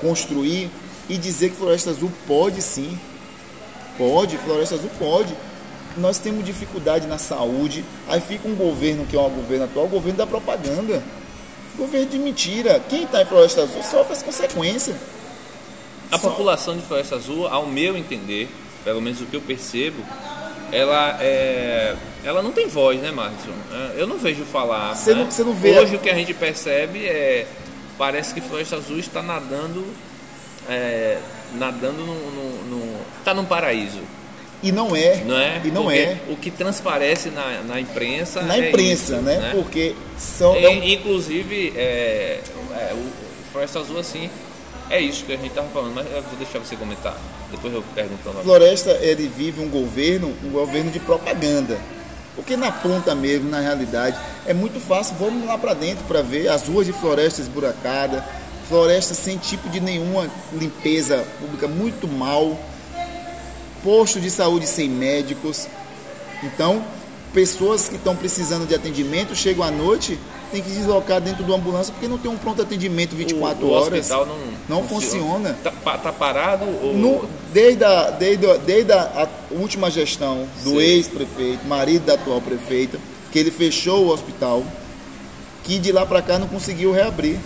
construir 0.00 0.70
e 1.08 1.16
dizer 1.16 1.50
que 1.50 1.56
Floresta 1.56 1.90
Azul 1.90 2.10
pode 2.26 2.60
sim. 2.60 2.98
Pode, 3.96 4.36
Floresta 4.38 4.74
Azul 4.74 4.90
pode. 4.98 5.34
Nós 5.96 6.18
temos 6.18 6.44
dificuldade 6.44 7.06
na 7.06 7.18
saúde. 7.18 7.84
Aí 8.08 8.20
fica 8.20 8.46
um 8.46 8.54
governo 8.54 9.06
que 9.06 9.16
é 9.16 9.20
um 9.20 9.30
governo 9.30 9.64
atual, 9.64 9.86
o 9.86 9.88
governo 9.88 10.18
da 10.18 10.26
propaganda. 10.26 11.02
Governo 11.76 12.06
de 12.06 12.18
mentira. 12.18 12.80
Quem 12.88 13.04
está 13.04 13.22
em 13.22 13.26
Floresta 13.26 13.62
Azul 13.62 13.82
sofre 13.82 14.12
as 14.12 14.22
consequências. 14.22 14.96
A 16.10 16.18
Só... 16.18 16.30
população 16.30 16.76
de 16.76 16.82
Floresta 16.82 17.16
Azul, 17.16 17.46
ao 17.46 17.66
meu 17.66 17.96
entender, 17.96 18.48
pelo 18.84 19.00
menos 19.00 19.20
o 19.20 19.26
que 19.26 19.34
eu 19.34 19.40
percebo, 19.40 20.02
ela 20.72 21.16
é, 21.20 21.94
ela 22.24 22.42
não 22.42 22.52
tem 22.52 22.68
voz, 22.68 23.00
né, 23.00 23.10
Márcio? 23.10 23.52
É, 23.72 24.00
eu 24.00 24.06
não 24.06 24.18
vejo 24.18 24.44
falar. 24.44 24.94
Você, 24.94 25.14
né? 25.14 25.22
não, 25.22 25.30
você 25.30 25.44
não 25.44 25.54
vê. 25.54 25.78
Hoje 25.78 25.96
o 25.96 25.98
que 25.98 26.10
a 26.10 26.14
gente 26.14 26.34
percebe 26.34 27.06
é 27.06 27.46
parece 27.96 28.34
que 28.34 28.40
Floresta 28.40 28.76
Azul 28.76 28.98
está 28.98 29.22
nadando, 29.22 29.84
é, 30.68 31.18
nadando 31.54 32.04
no, 32.04 32.14
no, 32.30 32.64
no, 32.64 33.00
tá 33.24 33.32
num 33.32 33.44
paraíso. 33.44 34.00
E 34.62 34.72
não 34.72 34.96
é. 34.96 35.22
Não 35.24 35.38
é? 35.38 35.60
E 35.64 35.70
não 35.70 35.84
Porque 35.84 35.98
é. 35.98 36.20
O 36.28 36.36
que 36.36 36.50
transparece 36.50 37.30
na, 37.30 37.62
na 37.62 37.80
imprensa. 37.80 38.42
Na 38.42 38.56
é 38.56 38.68
imprensa, 38.68 39.14
isso, 39.14 39.22
né? 39.22 39.38
né? 39.38 39.50
Porque 39.54 39.94
são. 40.18 40.56
E, 40.56 40.64
é 40.64 40.94
inclusive, 40.94 41.72
é, 41.76 42.40
é, 42.72 42.94
o 42.94 43.52
Floresta 43.52 43.80
Azul, 43.80 43.98
assim, 43.98 44.30
é 44.88 45.00
isso 45.00 45.24
que 45.24 45.32
a 45.32 45.36
gente 45.36 45.48
estava 45.48 45.68
falando, 45.68 45.94
mas 45.94 46.06
eu 46.06 46.22
vou 46.22 46.36
deixar 46.38 46.58
você 46.58 46.74
comentar. 46.76 47.16
Depois 47.50 47.72
eu 47.72 47.82
pergunto 47.94 48.24
novamente. 48.24 48.44
Floresta, 48.44 48.90
ele 49.02 49.28
vive 49.28 49.60
um 49.60 49.68
governo, 49.68 50.34
um 50.42 50.50
governo 50.50 50.90
de 50.90 51.00
propaganda. 51.00 51.78
Porque 52.34 52.56
na 52.56 52.70
ponta 52.70 53.14
mesmo, 53.14 53.48
na 53.48 53.60
realidade, 53.60 54.18
é 54.46 54.52
muito 54.52 54.78
fácil. 54.78 55.16
Vamos 55.18 55.46
lá 55.46 55.56
para 55.56 55.74
dentro 55.74 56.04
para 56.04 56.22
ver 56.22 56.48
as 56.48 56.68
ruas 56.68 56.86
de 56.86 56.92
floresta 56.92 57.40
esburacada, 57.40 58.24
floresta 58.68 59.14
sem 59.14 59.36
tipo 59.36 59.68
de 59.68 59.80
nenhuma 59.80 60.28
limpeza 60.52 61.24
pública, 61.40 61.68
muito 61.68 62.08
mal, 62.08 62.58
posto 63.82 64.20
de 64.20 64.30
saúde 64.30 64.66
sem 64.66 64.88
médicos. 64.88 65.66
Então, 66.42 66.84
pessoas 67.32 67.88
que 67.88 67.96
estão 67.96 68.16
precisando 68.16 68.66
de 68.66 68.74
atendimento 68.74 69.34
chegam 69.34 69.64
à 69.64 69.70
noite 69.70 70.18
tem 70.50 70.62
que 70.62 70.70
deslocar 70.70 71.20
dentro 71.20 71.42
do 71.42 71.52
ambulância 71.54 71.92
porque 71.92 72.06
não 72.06 72.18
tem 72.18 72.30
um 72.30 72.36
pronto 72.36 72.62
atendimento 72.62 73.16
24 73.16 73.64
o, 73.64 73.68
o 73.68 73.72
horas. 73.72 73.92
O 73.92 73.96
hospital 73.98 74.26
não, 74.26 74.78
não 74.80 74.88
funciona. 74.88 75.54
funciona. 75.54 75.98
Tá, 75.98 76.12
parado? 76.12 76.64
Ou... 76.64 76.94
No, 76.94 77.28
desde 77.52 77.84
a, 77.84 78.10
desde, 78.10 78.58
desde 78.58 78.92
a, 78.92 79.28
a 79.50 79.54
última 79.54 79.90
gestão 79.90 80.46
do 80.62 80.80
ex-prefeito, 80.80 81.66
marido 81.66 82.06
da 82.06 82.14
atual 82.14 82.40
prefeita, 82.40 82.98
que 83.32 83.38
ele 83.38 83.50
fechou 83.50 84.06
o 84.06 84.12
hospital, 84.12 84.62
que 85.64 85.78
de 85.78 85.90
lá 85.90 86.06
para 86.06 86.22
cá 86.22 86.38
não 86.38 86.46
conseguiu 86.46 86.92
reabrir. 86.92 87.38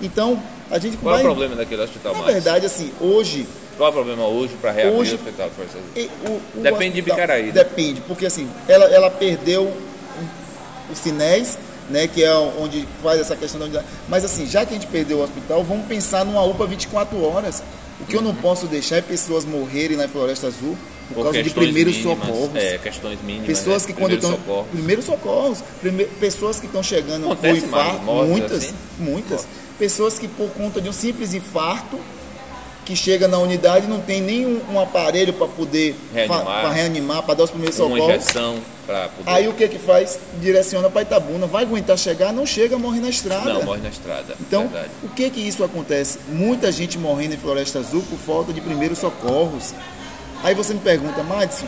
Então, 0.00 0.42
a 0.70 0.78
gente 0.78 0.96
Qual 0.96 1.14
vai... 1.14 1.22
é 1.22 1.24
o 1.24 1.28
problema 1.28 1.56
daquele 1.56 1.82
hospital? 1.82 2.12
Na 2.12 2.22
mais? 2.22 2.34
verdade, 2.34 2.66
assim, 2.66 2.92
hoje 3.00 3.46
qual 3.76 3.88
é 3.88 3.90
o 3.90 3.94
problema 3.94 4.26
hoje 4.26 4.54
para 4.60 4.72
reabrir 4.72 4.98
hoje, 4.98 5.12
o 5.12 5.14
hospital? 5.14 5.50
E, 5.96 6.10
o, 6.26 6.58
o 6.58 6.62
depende 6.62 6.96
de 6.96 7.02
Bicaraí. 7.02 7.46
Né? 7.46 7.52
Depende, 7.52 8.02
porque 8.02 8.26
assim, 8.26 8.46
ela, 8.68 8.84
ela 8.84 9.10
perdeu 9.10 9.72
o 10.90 10.94
Sinés 10.94 11.56
né, 11.90 12.06
que 12.06 12.22
é 12.22 12.32
onde 12.32 12.86
faz 13.02 13.20
essa 13.20 13.36
questão 13.36 13.58
da 13.58 13.66
unidade. 13.66 13.86
Mas 14.08 14.24
assim, 14.24 14.46
já 14.46 14.64
que 14.64 14.70
a 14.70 14.74
gente 14.74 14.86
perdeu 14.86 15.18
o 15.18 15.22
hospital, 15.22 15.62
vamos 15.64 15.86
pensar 15.86 16.24
numa 16.24 16.42
UPA 16.44 16.66
24 16.66 17.22
horas. 17.22 17.62
O 18.00 18.06
que 18.06 18.16
eu 18.16 18.22
não 18.22 18.34
posso 18.34 18.66
deixar 18.66 18.96
é 18.96 19.02
pessoas 19.02 19.44
morrerem 19.44 19.96
na 19.96 20.08
Floresta 20.08 20.46
Azul 20.46 20.76
por, 21.08 21.16
por 21.16 21.24
causa 21.24 21.42
de 21.42 21.50
primeiros 21.50 21.96
mínimas, 21.96 22.26
socorros. 22.26 22.54
É, 22.54 22.78
questões 22.78 23.20
mínimas. 23.22 23.46
Pessoas 23.46 23.82
né? 23.82 23.92
que 23.92 24.00
quando 24.00 24.14
estão. 24.14 24.64
Primeiros 24.72 25.04
socorros. 25.04 25.62
Pessoas 26.18 26.60
que 26.60 26.66
estão 26.66 26.82
chegando 26.82 27.24
Acontece 27.26 27.60
por 27.60 27.66
infarto. 27.66 28.04
Muitas, 28.04 28.64
assim? 28.64 28.74
muitas. 28.98 29.46
Pessoas 29.80 30.18
que 30.18 30.28
por 30.28 30.50
conta 30.50 30.78
de 30.78 30.90
um 30.90 30.92
simples 30.92 31.32
infarto 31.32 31.98
que 32.84 32.94
chega 32.94 33.26
na 33.26 33.38
unidade 33.38 33.86
não 33.86 33.98
tem 33.98 34.20
nenhum 34.20 34.60
um 34.70 34.78
aparelho 34.78 35.32
para 35.32 35.46
poder 35.46 35.96
reanimar, 36.12 36.70
reanimar 36.70 37.22
para 37.22 37.34
dar 37.34 37.44
os 37.44 37.50
primeiros 37.50 37.76
socorros. 37.76 38.04
Uma 38.04 38.14
injeção 38.14 38.58
para 38.86 39.08
poder. 39.08 39.30
Aí 39.30 39.48
o 39.48 39.54
que 39.54 39.66
que 39.68 39.78
faz? 39.78 40.18
Direciona 40.38 40.90
para 40.90 41.00
Itabuna. 41.00 41.46
Vai 41.46 41.62
aguentar 41.62 41.96
chegar? 41.96 42.30
Não 42.30 42.44
chega, 42.44 42.76
morre 42.76 43.00
na 43.00 43.08
estrada. 43.08 43.54
Não, 43.54 43.62
morre 43.62 43.80
na 43.80 43.88
estrada. 43.88 44.36
Então, 44.38 44.68
verdade. 44.68 44.90
o 45.02 45.08
que 45.08 45.30
que 45.30 45.40
isso 45.40 45.64
acontece? 45.64 46.18
Muita 46.28 46.70
gente 46.70 46.98
morrendo 46.98 47.34
em 47.34 47.38
Floresta 47.38 47.78
Azul 47.78 48.02
por 48.02 48.18
falta 48.18 48.52
de 48.52 48.60
primeiros 48.60 48.98
socorros. 48.98 49.72
Aí 50.42 50.54
você 50.54 50.74
me 50.74 50.80
pergunta, 50.80 51.22
Madison, 51.22 51.66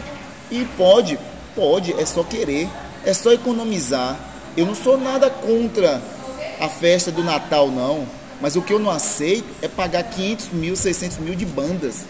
e 0.51 0.67
pode? 0.77 1.19
Pode, 1.57 1.99
é 1.99 2.05
só 2.05 2.23
querer, 2.23 2.69
é 3.07 3.15
só 3.15 3.33
economizar. 3.33 4.21
Eu 4.55 4.67
não 4.67 4.75
sou 4.75 4.99
nada 4.99 5.31
contra 5.31 6.03
a 6.63 6.69
festa 6.69 7.11
do 7.11 7.25
Natal, 7.25 7.69
não. 7.69 8.07
Mas 8.41 8.55
o 8.55 8.63
que 8.63 8.73
eu 8.73 8.79
não 8.79 8.91
aceito 8.91 9.47
é 9.61 9.67
pagar 9.67 10.05
500 10.05 10.51
mil, 10.51 10.77
600 10.77 11.19
mil 11.19 11.35
de 11.35 11.45
bandas. 11.45 12.05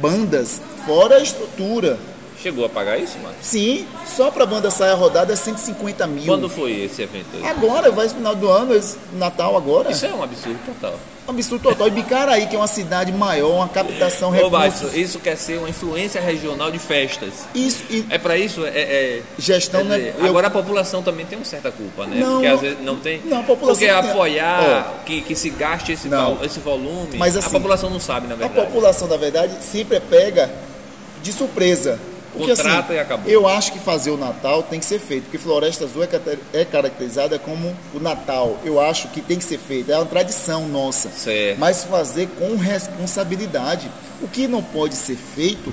Bandas, 0.00 0.60
fora 0.84 1.16
a 1.16 1.20
estrutura. 1.20 1.98
Chegou 2.42 2.64
a 2.64 2.68
pagar 2.68 2.98
isso, 2.98 3.18
mano? 3.18 3.34
Sim, 3.42 3.86
só 4.06 4.30
para 4.30 4.44
a 4.44 4.46
banda 4.46 4.70
sair 4.70 4.94
rodada 4.94 5.32
é 5.32 5.36
150 5.36 6.06
mil. 6.06 6.26
Quando 6.26 6.48
foi 6.48 6.84
esse 6.84 7.02
evento? 7.02 7.26
Aí? 7.34 7.44
Agora, 7.44 7.90
vai 7.90 8.06
no 8.06 8.14
final 8.14 8.34
do 8.34 8.48
ano, 8.48 8.80
Natal 9.14 9.56
agora. 9.56 9.90
Isso 9.90 10.06
é 10.06 10.14
um 10.14 10.22
absurdo 10.22 10.58
total. 10.64 10.94
Um 11.26 11.32
absurdo 11.32 11.62
total. 11.62 11.88
E 11.88 11.90
Bicaraí, 11.90 12.46
que 12.46 12.54
é 12.54 12.58
uma 12.58 12.68
cidade 12.68 13.12
maior, 13.12 13.56
uma 13.56 13.68
captação 13.68 14.30
recursos. 14.30 14.94
isso 14.94 15.18
quer 15.18 15.36
ser 15.36 15.58
uma 15.58 15.68
influência 15.68 16.20
regional 16.20 16.70
de 16.70 16.78
festas. 16.78 17.46
Isso. 17.54 17.82
E... 17.90 18.06
É 18.08 18.18
para 18.18 18.38
isso? 18.38 18.64
É, 18.64 18.70
é, 18.70 19.22
Gestão, 19.36 19.82
né? 19.82 20.14
Eu... 20.16 20.26
Agora 20.26 20.46
a 20.46 20.50
população 20.50 21.02
também 21.02 21.26
tem 21.26 21.36
uma 21.36 21.44
certa 21.44 21.72
culpa, 21.72 22.06
né? 22.06 22.20
Não, 22.20 22.34
Porque 22.34 22.46
às 22.46 22.60
vezes 22.60 22.78
não 22.82 22.96
tem. 22.96 23.20
Não, 23.24 23.40
a 23.40 23.42
população 23.42 23.86
Porque 23.86 23.88
apoiar 23.88 24.94
oh. 24.94 25.04
que, 25.04 25.20
que 25.22 25.34
se 25.34 25.50
gaste 25.50 25.92
esse, 25.92 26.08
não. 26.08 26.42
esse 26.44 26.60
volume, 26.60 27.18
Mas, 27.18 27.36
assim, 27.36 27.48
a 27.48 27.50
população 27.50 27.90
não 27.90 28.00
sabe, 28.00 28.28
na 28.28 28.36
verdade. 28.36 28.60
A 28.60 28.64
população, 28.64 29.08
na 29.08 29.16
verdade, 29.16 29.52
sempre 29.60 29.98
pega 29.98 30.50
de 31.22 31.32
surpresa. 31.32 31.98
Porque, 32.38 32.54
Contrata 32.54 32.84
assim, 32.84 32.94
e 32.94 32.98
acabou. 32.98 33.30
Eu 33.30 33.48
acho 33.48 33.72
que 33.72 33.78
fazer 33.78 34.10
o 34.10 34.16
Natal 34.16 34.62
tem 34.62 34.78
que 34.78 34.86
ser 34.86 34.98
feito, 34.98 35.24
porque 35.24 35.38
Floresta 35.38 35.84
Azul 35.84 36.04
é, 36.04 36.08
é 36.52 36.64
caracterizada 36.64 37.38
como 37.38 37.76
o 37.92 38.00
Natal. 38.00 38.58
Eu 38.64 38.80
acho 38.80 39.08
que 39.08 39.20
tem 39.20 39.38
que 39.38 39.44
ser 39.44 39.58
feito, 39.58 39.90
é 39.90 39.96
uma 39.96 40.06
tradição 40.06 40.68
nossa. 40.68 41.10
Certo. 41.10 41.58
Mas 41.58 41.84
fazer 41.84 42.28
com 42.38 42.56
responsabilidade. 42.56 43.90
O 44.22 44.28
que 44.28 44.48
não 44.48 44.62
pode 44.62 44.94
ser 44.94 45.16
feito 45.16 45.72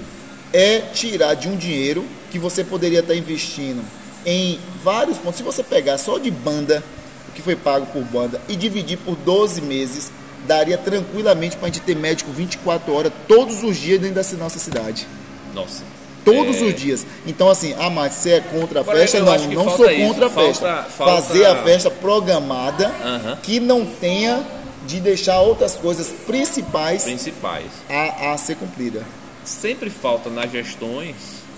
é 0.53 0.79
tirar 0.93 1.35
de 1.35 1.47
um 1.47 1.55
dinheiro 1.55 2.05
que 2.31 2.39
você 2.39 2.63
poderia 2.63 2.99
estar 2.99 3.15
investindo 3.15 3.83
em 4.25 4.59
vários 4.83 5.17
pontos. 5.17 5.37
Se 5.37 5.43
você 5.43 5.63
pegar 5.63 5.97
só 5.97 6.17
de 6.17 6.31
banda, 6.31 6.83
o 7.29 7.31
que 7.31 7.41
foi 7.41 7.55
pago 7.55 7.85
por 7.87 8.03
banda, 8.03 8.41
e 8.47 8.55
dividir 8.55 8.97
por 8.97 9.15
12 9.15 9.61
meses, 9.61 10.11
daria 10.47 10.77
tranquilamente 10.77 11.57
para 11.57 11.67
a 11.67 11.71
gente 11.71 11.81
ter 11.81 11.95
médico 11.95 12.31
24 12.31 12.93
horas 12.93 13.11
todos 13.27 13.63
os 13.63 13.77
dias 13.77 13.99
dentro 13.99 14.15
da 14.15 14.37
nossa 14.37 14.59
cidade. 14.59 15.07
Nossa. 15.53 15.83
Todos 16.25 16.57
é... 16.57 16.63
os 16.63 16.75
dias. 16.75 17.05
Então, 17.25 17.47
assim, 17.47 17.75
ah, 17.77 17.89
mas 17.89 18.13
você 18.13 18.31
é 18.31 18.41
contra 18.41 18.81
a 18.81 18.83
festa? 18.83 19.19
Não, 19.19 19.37
não 19.37 19.77
sou 19.77 19.85
contra 19.85 19.93
isso. 19.93 20.23
a 20.25 20.29
festa. 20.29 20.85
Falta. 20.89 21.21
Fazer 21.21 21.45
a 21.45 21.63
festa 21.63 21.91
programada 21.91 22.87
uhum. 22.87 23.35
que 23.37 23.59
não 23.59 23.85
tenha 23.85 24.43
de 24.85 24.99
deixar 24.99 25.39
outras 25.39 25.75
coisas 25.75 26.09
principais, 26.25 27.03
principais. 27.03 27.65
A, 27.89 28.33
a 28.33 28.37
ser 28.37 28.55
cumprida. 28.55 29.03
Sempre 29.43 29.89
falta 29.89 30.29
nas 30.29 30.51
gestões, 30.51 31.15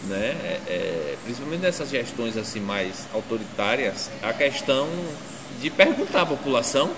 né, 0.08 0.36
é, 0.44 0.60
é, 0.68 1.16
principalmente 1.24 1.62
nessas 1.62 1.90
gestões 1.90 2.38
assim 2.38 2.60
mais 2.60 3.06
autoritárias, 3.14 4.10
a 4.22 4.34
questão 4.34 4.88
de 5.62 5.70
perguntar 5.70 6.22
à 6.22 6.26
população: 6.26 6.92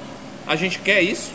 a 0.46 0.56
gente 0.56 0.80
quer 0.80 1.02
isso? 1.02 1.32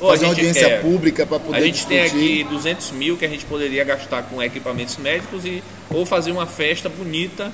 Ou 0.00 0.08
fazer 0.10 0.24
uma 0.26 0.32
audiência 0.32 0.68
quer- 0.68 0.82
pública 0.82 1.24
para 1.26 1.38
poder 1.40 1.56
A 1.56 1.60
gente 1.60 1.86
tem 1.86 2.02
discutir. 2.02 2.42
aqui 2.42 2.44
200 2.50 2.90
mil 2.92 3.16
que 3.16 3.24
a 3.24 3.28
gente 3.28 3.44
poderia 3.46 3.84
gastar 3.84 4.22
com 4.24 4.42
equipamentos 4.42 4.96
médicos 4.96 5.44
e 5.44 5.62
ou 5.90 6.04
fazer 6.04 6.32
uma 6.32 6.46
festa 6.46 6.88
bonita 6.88 7.52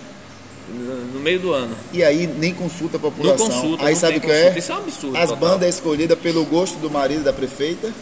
no 0.69 1.21
meio 1.21 1.39
do 1.41 1.53
ano. 1.53 1.77
E 1.93 2.03
aí 2.05 2.27
nem 2.27 2.55
consulta 2.55 2.97
a 2.97 3.01
Não 3.01 3.11
população. 3.11 3.47
consulta, 3.49 3.85
aí 3.87 3.93
não 3.95 4.01
sabe 4.01 4.17
o 4.19 4.21
tem 4.21 4.29
que 4.31 4.35
é? 4.37 4.39
consulta. 4.41 4.59
Isso 4.59 4.73
é 4.73 4.75
um 4.75 4.79
absurdo. 4.79 5.17
As 5.17 5.31
total. 5.31 5.37
bandas 5.51 5.75
escolhidas 5.75 6.19
pelo 6.19 6.45
gosto 6.45 6.79
do 6.79 6.89
marido 6.91 7.25
da 7.25 7.33
prefeita, 7.33 7.93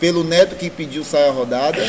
pelo 0.00 0.24
neto 0.24 0.56
que 0.56 0.68
pediu 0.68 1.04
saia 1.04 1.30
rodada. 1.30 1.82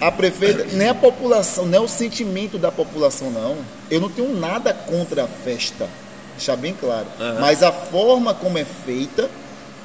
A 0.00 0.10
prefeita, 0.12 0.66
nem 0.72 0.88
a 0.88 0.94
população, 0.94 1.66
nem 1.66 1.80
o 1.80 1.88
sentimento 1.88 2.58
da 2.58 2.70
população, 2.70 3.30
não. 3.30 3.56
Eu 3.90 4.00
não 4.00 4.08
tenho 4.08 4.34
nada 4.38 4.72
contra 4.72 5.24
a 5.24 5.26
festa, 5.26 5.88
deixar 6.36 6.56
bem 6.56 6.74
claro. 6.78 7.06
Aham. 7.18 7.40
Mas 7.40 7.62
a 7.62 7.72
forma 7.72 8.34
como 8.34 8.56
é 8.58 8.64
feita, 8.64 9.28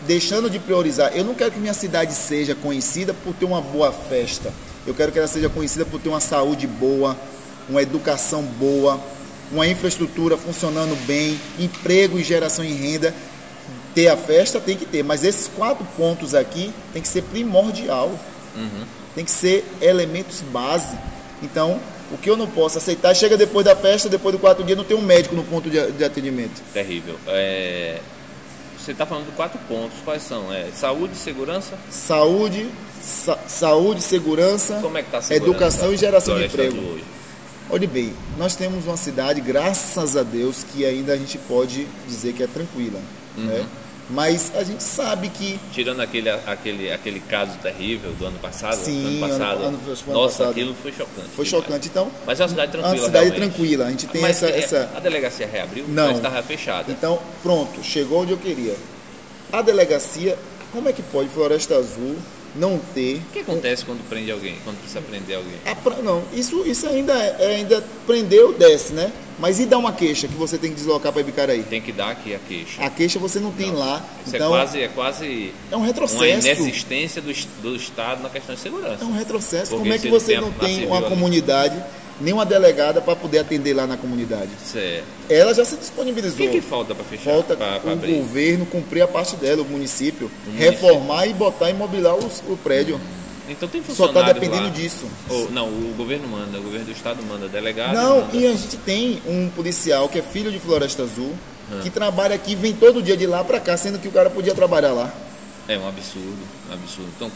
deixando 0.05 0.49
de 0.49 0.59
priorizar. 0.59 1.11
Eu 1.15 1.23
não 1.23 1.33
quero 1.33 1.51
que 1.51 1.59
minha 1.59 1.73
cidade 1.73 2.13
seja 2.13 2.55
conhecida 2.55 3.13
por 3.13 3.33
ter 3.33 3.45
uma 3.45 3.61
boa 3.61 3.91
festa. 3.91 4.53
Eu 4.85 4.93
quero 4.93 5.11
que 5.11 5.19
ela 5.19 5.27
seja 5.27 5.49
conhecida 5.49 5.85
por 5.85 5.99
ter 5.99 6.09
uma 6.09 6.19
saúde 6.19 6.65
boa, 6.65 7.15
uma 7.69 7.81
educação 7.81 8.41
boa, 8.41 8.99
uma 9.51 9.67
infraestrutura 9.67 10.37
funcionando 10.37 10.95
bem, 11.05 11.39
emprego 11.59 12.17
e 12.17 12.23
geração 12.23 12.65
de 12.65 12.73
renda. 12.73 13.13
Ter 13.93 14.07
a 14.07 14.17
festa 14.17 14.59
tem 14.59 14.77
que 14.77 14.85
ter, 14.85 15.03
mas 15.03 15.23
esses 15.23 15.47
quatro 15.47 15.85
pontos 15.97 16.33
aqui 16.33 16.73
tem 16.93 17.01
que 17.01 17.07
ser 17.07 17.23
primordial. 17.23 18.11
Tem 19.13 19.25
que 19.25 19.31
ser 19.31 19.65
elementos 19.81 20.41
base. 20.41 20.97
Então, 21.43 21.79
o 22.11 22.17
que 22.17 22.29
eu 22.29 22.37
não 22.37 22.47
posso 22.47 22.77
aceitar, 22.77 23.13
chega 23.13 23.37
depois 23.37 23.65
da 23.65 23.75
festa, 23.75 24.09
depois 24.09 24.33
do 24.33 24.39
quarto 24.39 24.63
dia, 24.63 24.75
não 24.75 24.83
tem 24.83 24.95
um 24.95 25.01
médico 25.01 25.35
no 25.35 25.43
ponto 25.43 25.69
de, 25.69 25.91
de 25.91 26.03
atendimento. 26.03 26.61
Terrível. 26.73 27.17
É, 27.27 27.99
Você 28.83 28.91
está 28.93 29.05
falando 29.05 29.25
de 29.27 29.31
quatro 29.33 29.59
pontos. 29.67 29.97
Quais 30.03 30.23
são? 30.23 30.51
É, 30.51 30.69
saúde, 30.75 31.15
segurança. 31.15 31.77
Saúde, 31.89 32.67
sa- 33.01 33.37
saúde, 33.47 34.01
segurança, 34.01 34.79
Como 34.81 34.97
é 34.97 35.03
que 35.03 35.15
a 35.15 35.21
segurança 35.21 35.51
educação 35.51 35.93
e 35.93 35.97
geração 35.97 36.37
de 36.37 36.45
emprego. 36.45 36.77
Hoje? 36.77 37.03
Olhe 37.69 37.87
bem, 37.87 38.13
nós 38.37 38.55
temos 38.55 38.85
uma 38.85 38.97
cidade, 38.97 39.39
graças 39.39 40.17
a 40.17 40.23
Deus, 40.23 40.63
que 40.73 40.83
ainda 40.85 41.13
a 41.13 41.17
gente 41.17 41.37
pode 41.37 41.87
dizer 42.07 42.33
que 42.33 42.43
é 42.43 42.47
tranquila. 42.47 42.99
Uhum. 43.37 43.45
Né? 43.45 43.65
Mas 44.11 44.51
a 44.55 44.63
gente 44.63 44.83
sabe 44.83 45.29
que 45.29 45.57
Tirando 45.71 46.01
aquele, 46.01 46.29
aquele, 46.29 46.91
aquele 46.91 47.19
caso 47.21 47.53
terrível 47.61 48.11
do 48.13 48.25
ano 48.25 48.37
passado. 48.39 48.75
Sim, 48.75 49.05
ano 49.07 49.19
passado. 49.29 49.57
ano- 49.63 49.67
ano- 49.67 49.79
ano 49.85 50.13
nossa, 50.13 50.37
passado. 50.39 50.51
aquilo 50.51 50.75
foi 50.81 50.91
chocante. 50.91 51.29
foi 51.35 51.45
demais. 51.45 51.63
chocante. 51.65 51.87
Então, 51.87 52.11
Mas 52.25 52.39
é 52.39 52.43
uma 52.43 52.49
cidade 52.49 52.71
tranquila. 52.71 52.95
uma 52.95 53.05
cidade 53.05 53.25
realmente. 53.29 53.53
tranquila. 53.53 53.85
A 53.85 53.89
gente 53.89 54.07
tem 54.07 54.21
Mas 54.21 54.43
essa, 54.43 54.47
é, 54.53 54.59
essa. 54.59 54.89
a 54.95 54.99
delegacia 54.99 55.47
reabriu? 55.47 55.85
Não. 55.87 56.11
Estava 56.11 56.43
fechada. 56.43 56.91
Então, 56.91 57.19
pronto, 57.41 57.81
chegou 57.83 58.21
onde 58.21 58.31
eu 58.31 58.37
queria. 58.37 58.75
A 59.51 59.61
delegacia, 59.61 60.37
como 60.71 60.89
é 60.89 60.93
que 60.93 61.01
pode 61.01 61.29
Floresta 61.29 61.75
Azul 61.75 62.15
não 62.55 62.79
ter. 62.93 63.15
O 63.17 63.31
que 63.31 63.39
acontece 63.39 63.85
quando 63.85 64.07
prende 64.09 64.29
alguém? 64.31 64.57
Quando 64.63 64.77
precisa 64.77 65.01
prender 65.01 65.37
alguém? 65.37 65.55
a 65.65 66.01
não, 66.01 66.21
isso, 66.33 66.63
isso 66.65 66.85
ainda 66.87 67.13
é 67.13 67.55
ainda 67.55 67.81
prendeu, 68.05 68.51
desce, 68.53 68.93
né? 68.93 69.11
Mas 69.41 69.59
e 69.59 69.65
dar 69.65 69.79
uma 69.79 69.91
queixa 69.91 70.27
que 70.27 70.35
você 70.35 70.55
tem 70.55 70.69
que 70.69 70.75
deslocar 70.75 71.11
para 71.11 71.19
Ibicaraí? 71.21 71.63
Tem 71.63 71.81
que 71.81 71.91
dar 71.91 72.11
aqui 72.11 72.35
a 72.35 72.37
queixa. 72.39 72.79
A 72.83 72.89
queixa 72.91 73.17
você 73.17 73.39
não 73.39 73.51
tem 73.51 73.71
lá. 73.71 74.05
Isso 74.25 74.35
então, 74.35 74.53
é 74.55 74.57
quase, 74.59 74.81
é 74.83 74.87
quase 74.87 75.51
é 75.71 75.75
um 75.75 75.79
uma 75.79 75.87
retrocesso. 75.87 76.23
inexistência 76.47 77.19
do, 77.23 77.33
do 77.63 77.75
Estado 77.75 78.21
na 78.21 78.29
questão 78.29 78.53
de 78.53 78.61
segurança. 78.61 79.03
É 79.03 79.05
um 79.05 79.11
retrocesso. 79.13 79.71
Porque 79.71 79.77
Como 79.81 79.93
é 79.93 79.97
que 79.97 80.07
você 80.09 80.39
não 80.39 80.51
tem 80.51 80.85
uma 80.85 80.97
ali. 80.99 81.07
comunidade, 81.07 81.83
nem 82.21 82.31
uma 82.35 82.45
delegada 82.45 83.01
para 83.01 83.15
poder 83.15 83.39
atender 83.39 83.73
lá 83.73 83.87
na 83.87 83.97
comunidade? 83.97 84.51
Certo. 84.63 85.05
Ela 85.27 85.55
já 85.55 85.65
se 85.65 85.73
O 85.73 85.77
disponibilizou. 85.79 86.37
que, 86.37 86.49
que 86.49 86.61
falta 86.61 86.93
para 86.93 87.03
fechar? 87.03 87.23
Falta 87.31 87.55
pra, 87.57 87.79
pra 87.79 87.89
o 87.89 87.93
abrir? 87.93 88.13
governo 88.13 88.67
cumprir 88.67 89.01
a 89.01 89.07
parte 89.07 89.35
dela, 89.37 89.63
o 89.63 89.65
município, 89.65 90.29
município. 90.45 90.71
reformar 90.71 91.25
e 91.25 91.33
botar 91.33 91.69
e 91.69 91.71
imobilar 91.73 92.13
os- 92.15 92.43
o 92.47 92.55
prédio. 92.57 93.01
Então 93.51 93.67
tem 93.67 93.83
Só 93.83 94.05
está 94.07 94.21
dependendo 94.31 94.63
lá. 94.63 94.69
disso. 94.69 95.05
Ou- 95.29 95.51
não, 95.51 95.67
o 95.67 95.93
governo 95.97 96.27
manda, 96.27 96.57
o 96.59 96.63
governo 96.63 96.85
do 96.85 96.91
estado 96.91 97.21
manda, 97.23 97.47
delegado 97.47 97.93
Não, 97.93 98.21
manda. 98.21 98.35
e 98.37 98.47
a 98.47 98.51
gente 98.51 98.77
tem 98.77 99.21
um 99.27 99.49
policial 99.49 100.07
que 100.09 100.19
é 100.19 100.21
filho 100.21 100.51
de 100.51 100.59
Floresta 100.59 101.03
Azul, 101.03 101.33
Ah. 101.71 101.79
que 101.83 101.89
trabalha 101.89 102.35
aqui, 102.35 102.55
vem 102.55 102.73
todo 102.73 103.01
dia 103.01 103.15
de 103.17 103.25
lá 103.27 103.43
para 103.43 103.59
cá, 103.59 103.75
sendo 103.77 103.99
que 103.99 104.07
o 104.07 104.11
cara 104.11 104.29
podia 104.29 104.53
trabalhar 104.55 104.93
lá. 104.93 105.13
É 105.67 105.77
um 105.77 105.87
absurdo, 105.87 106.37
um 106.69 106.73
absurdo. 106.73 107.09
Então, 107.15 107.31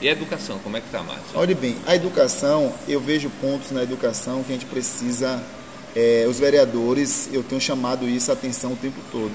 e 0.00 0.08
a 0.08 0.12
educação, 0.12 0.58
como 0.62 0.76
é 0.76 0.80
que 0.80 0.88
tá, 0.90 1.02
Márcio? 1.02 1.22
Olhe 1.34 1.54
bem, 1.54 1.76
a 1.86 1.94
educação, 1.96 2.72
eu 2.86 3.00
vejo 3.00 3.30
pontos 3.40 3.70
na 3.70 3.82
educação 3.82 4.42
que 4.42 4.52
a 4.52 4.54
gente 4.54 4.66
precisa, 4.66 5.42
é, 5.96 6.26
os 6.28 6.38
vereadores, 6.38 7.28
eu 7.32 7.42
tenho 7.42 7.60
chamado 7.60 8.08
isso 8.08 8.30
a 8.30 8.34
atenção 8.34 8.72
o 8.72 8.76
tempo 8.76 9.00
todo. 9.10 9.32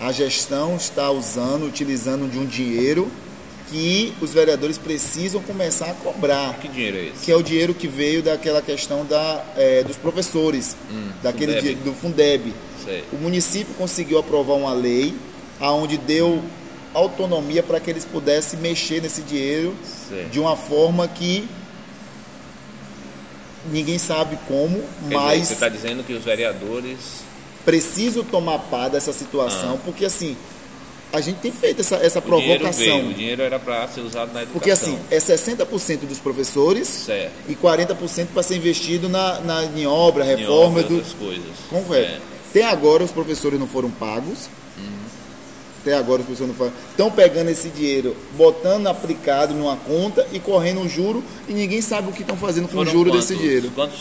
A 0.00 0.10
gestão 0.12 0.76
está 0.76 1.10
usando, 1.10 1.66
utilizando 1.66 2.30
de 2.30 2.38
um 2.38 2.46
dinheiro 2.46 3.10
que 3.70 4.12
os 4.20 4.32
vereadores 4.32 4.76
precisam 4.78 5.40
começar 5.42 5.90
a 5.90 5.94
cobrar. 5.94 6.54
Que 6.60 6.68
dinheiro 6.68 6.96
é 6.96 7.04
esse? 7.06 7.24
que 7.24 7.30
é 7.32 7.36
o 7.36 7.42
dinheiro 7.42 7.72
que 7.74 7.86
veio 7.86 8.22
daquela 8.22 8.60
questão 8.60 9.04
da, 9.06 9.44
é, 9.56 9.82
dos 9.84 9.96
professores, 9.96 10.76
daquele 11.22 11.54
Fundeb. 11.54 11.74
di- 11.76 11.80
do 11.82 11.92
Fundeb. 11.94 12.54
Sei. 12.84 13.04
O 13.12 13.16
município 13.16 13.72
conseguiu 13.74 14.18
aprovar 14.18 14.54
uma 14.54 14.72
lei 14.72 15.14
aonde 15.60 15.96
deu 15.98 16.42
autonomia 16.92 17.62
para 17.62 17.78
que 17.78 17.88
eles 17.90 18.04
pudessem 18.04 18.58
mexer 18.58 19.00
nesse 19.00 19.22
dinheiro 19.22 19.74
Sei. 20.08 20.24
de 20.24 20.40
uma 20.40 20.56
forma 20.56 21.06
que 21.06 21.46
ninguém 23.70 23.98
sabe 23.98 24.38
como, 24.48 24.78
Quer 24.78 25.02
dizer, 25.02 25.14
mas 25.14 25.46
você 25.48 25.52
está 25.54 25.68
dizendo 25.68 26.02
que 26.02 26.12
os 26.14 26.24
vereadores. 26.24 26.96
preciso 27.64 28.24
tomar 28.24 28.58
par 28.58 28.88
dessa 28.88 29.12
situação, 29.12 29.78
porque 29.84 30.04
assim, 30.06 30.36
a 31.12 31.20
gente 31.20 31.38
tem 31.38 31.50
feito 31.52 31.80
essa, 31.80 31.96
essa. 31.96 32.18
O 32.18 32.22
dinheiro 32.22 32.60
provocação. 32.60 32.84
veio, 32.84 33.08
o 33.10 33.14
dinheiro 33.14 33.42
era 33.42 33.58
para 33.58 33.86
ser 33.88 34.00
usado 34.00 34.32
na 34.32 34.42
educação. 34.42 34.52
Porque 34.52 34.70
assim, 34.70 34.98
é 35.10 35.18
60% 35.18 36.06
dos 36.06 36.18
professores 36.18 36.86
Certo. 36.88 37.32
e 37.48 37.54
40% 37.54 38.28
para 38.32 38.42
ser 38.42 38.56
investido 38.56 39.08
na, 39.08 39.40
na, 39.40 39.64
em 39.64 39.86
obra, 39.86 40.24
Em 40.24 40.36
reforma 40.36 40.80
obras, 40.80 40.86
do. 40.86 41.16
coisas. 41.16 41.44
Correto. 41.68 42.10
É. 42.12 42.18
Até 42.50 42.64
agora 42.64 43.04
os 43.04 43.10
professores 43.10 43.58
não 43.58 43.66
foram 43.66 43.90
pagos. 43.90 44.48
Uhum. 44.78 44.84
Até 45.80 45.94
agora 45.94 46.20
os 46.20 46.26
professores 46.26 46.48
não 46.52 46.56
foram. 46.58 46.72
Estão 46.90 47.10
pegando 47.10 47.48
esse 47.50 47.68
dinheiro, 47.68 48.16
botando 48.36 48.86
aplicado 48.86 49.54
numa 49.54 49.76
conta 49.76 50.26
e 50.32 50.38
correndo 50.38 50.80
um 50.80 50.88
juro 50.88 51.22
e 51.48 51.52
ninguém 51.54 51.80
sabe 51.80 52.08
o 52.10 52.12
que 52.12 52.22
estão 52.22 52.36
fazendo 52.36 52.64
com 52.68 52.74
o 52.74 52.78
Foram 52.78 52.90
juro 52.92 53.10
quantos? 53.10 53.28
desse 53.28 53.40
dinheiro. 53.40 53.70
Quantos? 53.74 54.00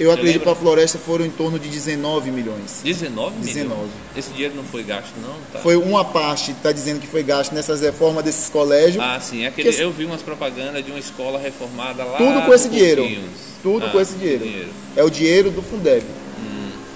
Eu 0.00 0.06
Você 0.06 0.12
acredito 0.14 0.32
que 0.32 0.38
lembra? 0.38 0.40
para 0.40 0.52
a 0.52 0.56
floresta 0.56 0.98
foram 0.98 1.26
em 1.26 1.30
torno 1.30 1.58
de 1.58 1.68
19 1.68 2.30
milhões. 2.30 2.80
19 2.82 3.36
milhões? 3.36 3.54
19. 3.54 3.88
Esse 4.16 4.30
dinheiro 4.30 4.54
não 4.56 4.64
foi 4.64 4.82
gasto, 4.82 5.12
não? 5.22 5.34
Tá. 5.52 5.58
Foi 5.58 5.76
uma 5.76 6.02
parte, 6.02 6.52
está 6.52 6.72
dizendo 6.72 7.00
que 7.00 7.06
foi 7.06 7.22
gasto 7.22 7.52
nessas 7.52 7.82
reformas 7.82 8.24
desses 8.24 8.48
colégios. 8.48 9.04
Ah, 9.04 9.20
sim. 9.20 9.44
Aquele, 9.44 9.68
Porque- 9.68 9.84
eu 9.84 9.92
vi 9.92 10.06
umas 10.06 10.22
propagandas 10.22 10.82
de 10.82 10.90
uma 10.90 10.98
escola 10.98 11.38
reformada 11.38 12.02
lá. 12.02 12.16
Tudo 12.16 12.40
com 12.46 12.54
esse 12.54 12.70
dinheiro. 12.70 13.06
Tudo 13.62 13.84
Ah, 13.84 13.90
com 13.90 14.00
esse 14.00 14.14
dinheiro. 14.14 14.42
dinheiro. 14.42 14.68
É 14.96 15.04
o 15.04 15.10
dinheiro 15.10 15.50
do 15.50 15.60
Fundeb. 15.60 16.02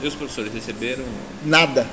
E 0.03 0.07
os 0.07 0.15
professores 0.15 0.53
receberam? 0.55 1.05
Nada. 1.45 1.87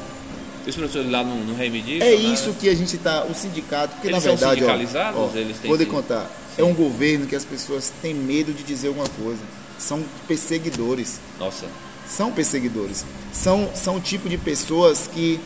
E 0.66 0.70
os 0.70 0.76
professores 0.78 1.12
lá 1.12 1.24
não, 1.26 1.36
não 1.44 1.56
reivindicam? 1.56 2.08
É 2.08 2.14
isso 2.14 2.54
que 2.54 2.70
a 2.70 2.76
gente 2.76 2.96
está, 2.96 3.26
o 3.26 3.34
sindicato, 3.34 3.96
porque 3.96 4.08
Eles 4.08 4.16
na 4.16 4.22
são 4.22 4.38
verdade, 4.38 4.64
ó, 4.64 4.68
sindicalizados? 4.68 5.20
ó, 5.20 5.38
Eles 5.38 5.58
têm 5.60 5.68
vou 5.68 5.78
lhe 5.78 5.86
que- 5.86 5.92
contar, 5.92 6.30
é 6.58 6.64
um 6.64 6.74
governo 6.74 7.26
que 7.28 7.36
as 7.36 7.44
pessoas 7.44 7.92
têm 8.02 8.14
medo 8.14 8.54
de 8.54 8.64
dizer 8.64 8.88
alguma 8.90 9.08
coisa. 9.22 9.40
São 9.82 10.04
perseguidores, 10.28 11.20
Nossa. 11.40 11.66
são 12.08 12.32
perseguidores. 12.32 13.04
São, 13.34 13.70
são 13.74 13.96
o 13.96 14.00
tipo 14.00 14.30
de 14.30 14.38
pessoas 14.38 15.10
que 15.12 15.40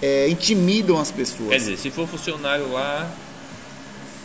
é, 0.00 0.28
intimidam 0.28 0.98
as 0.98 1.10
pessoas. 1.10 1.50
Quer 1.50 1.58
dizer, 1.58 1.76
se 1.78 1.90
for 1.90 2.08
funcionário 2.08 2.72
lá, 2.72 3.08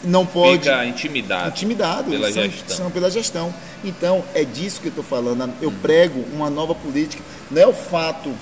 Não 0.03 0.26
pode 0.26 0.59
fica 0.63 0.86
intimidado. 0.86 1.49
intimidado 1.49 2.09
pela 2.09 2.32
são, 2.32 2.43
gestão. 2.43 2.78
são 2.78 2.91
pela 2.91 3.11
gestão. 3.11 3.53
Então, 3.84 4.24
é 4.34 4.43
disso 4.43 4.80
que 4.80 4.88
eu 4.88 4.91
estou 4.91 5.03
falando. 5.03 5.51
Eu 5.61 5.72
prego 5.82 6.24
uma 6.34 6.49
nova 6.49 6.74
política. 6.74 7.22
Não 7.51 7.61
é 7.61 7.68
o 7.68 7.74
fato 7.74 8.34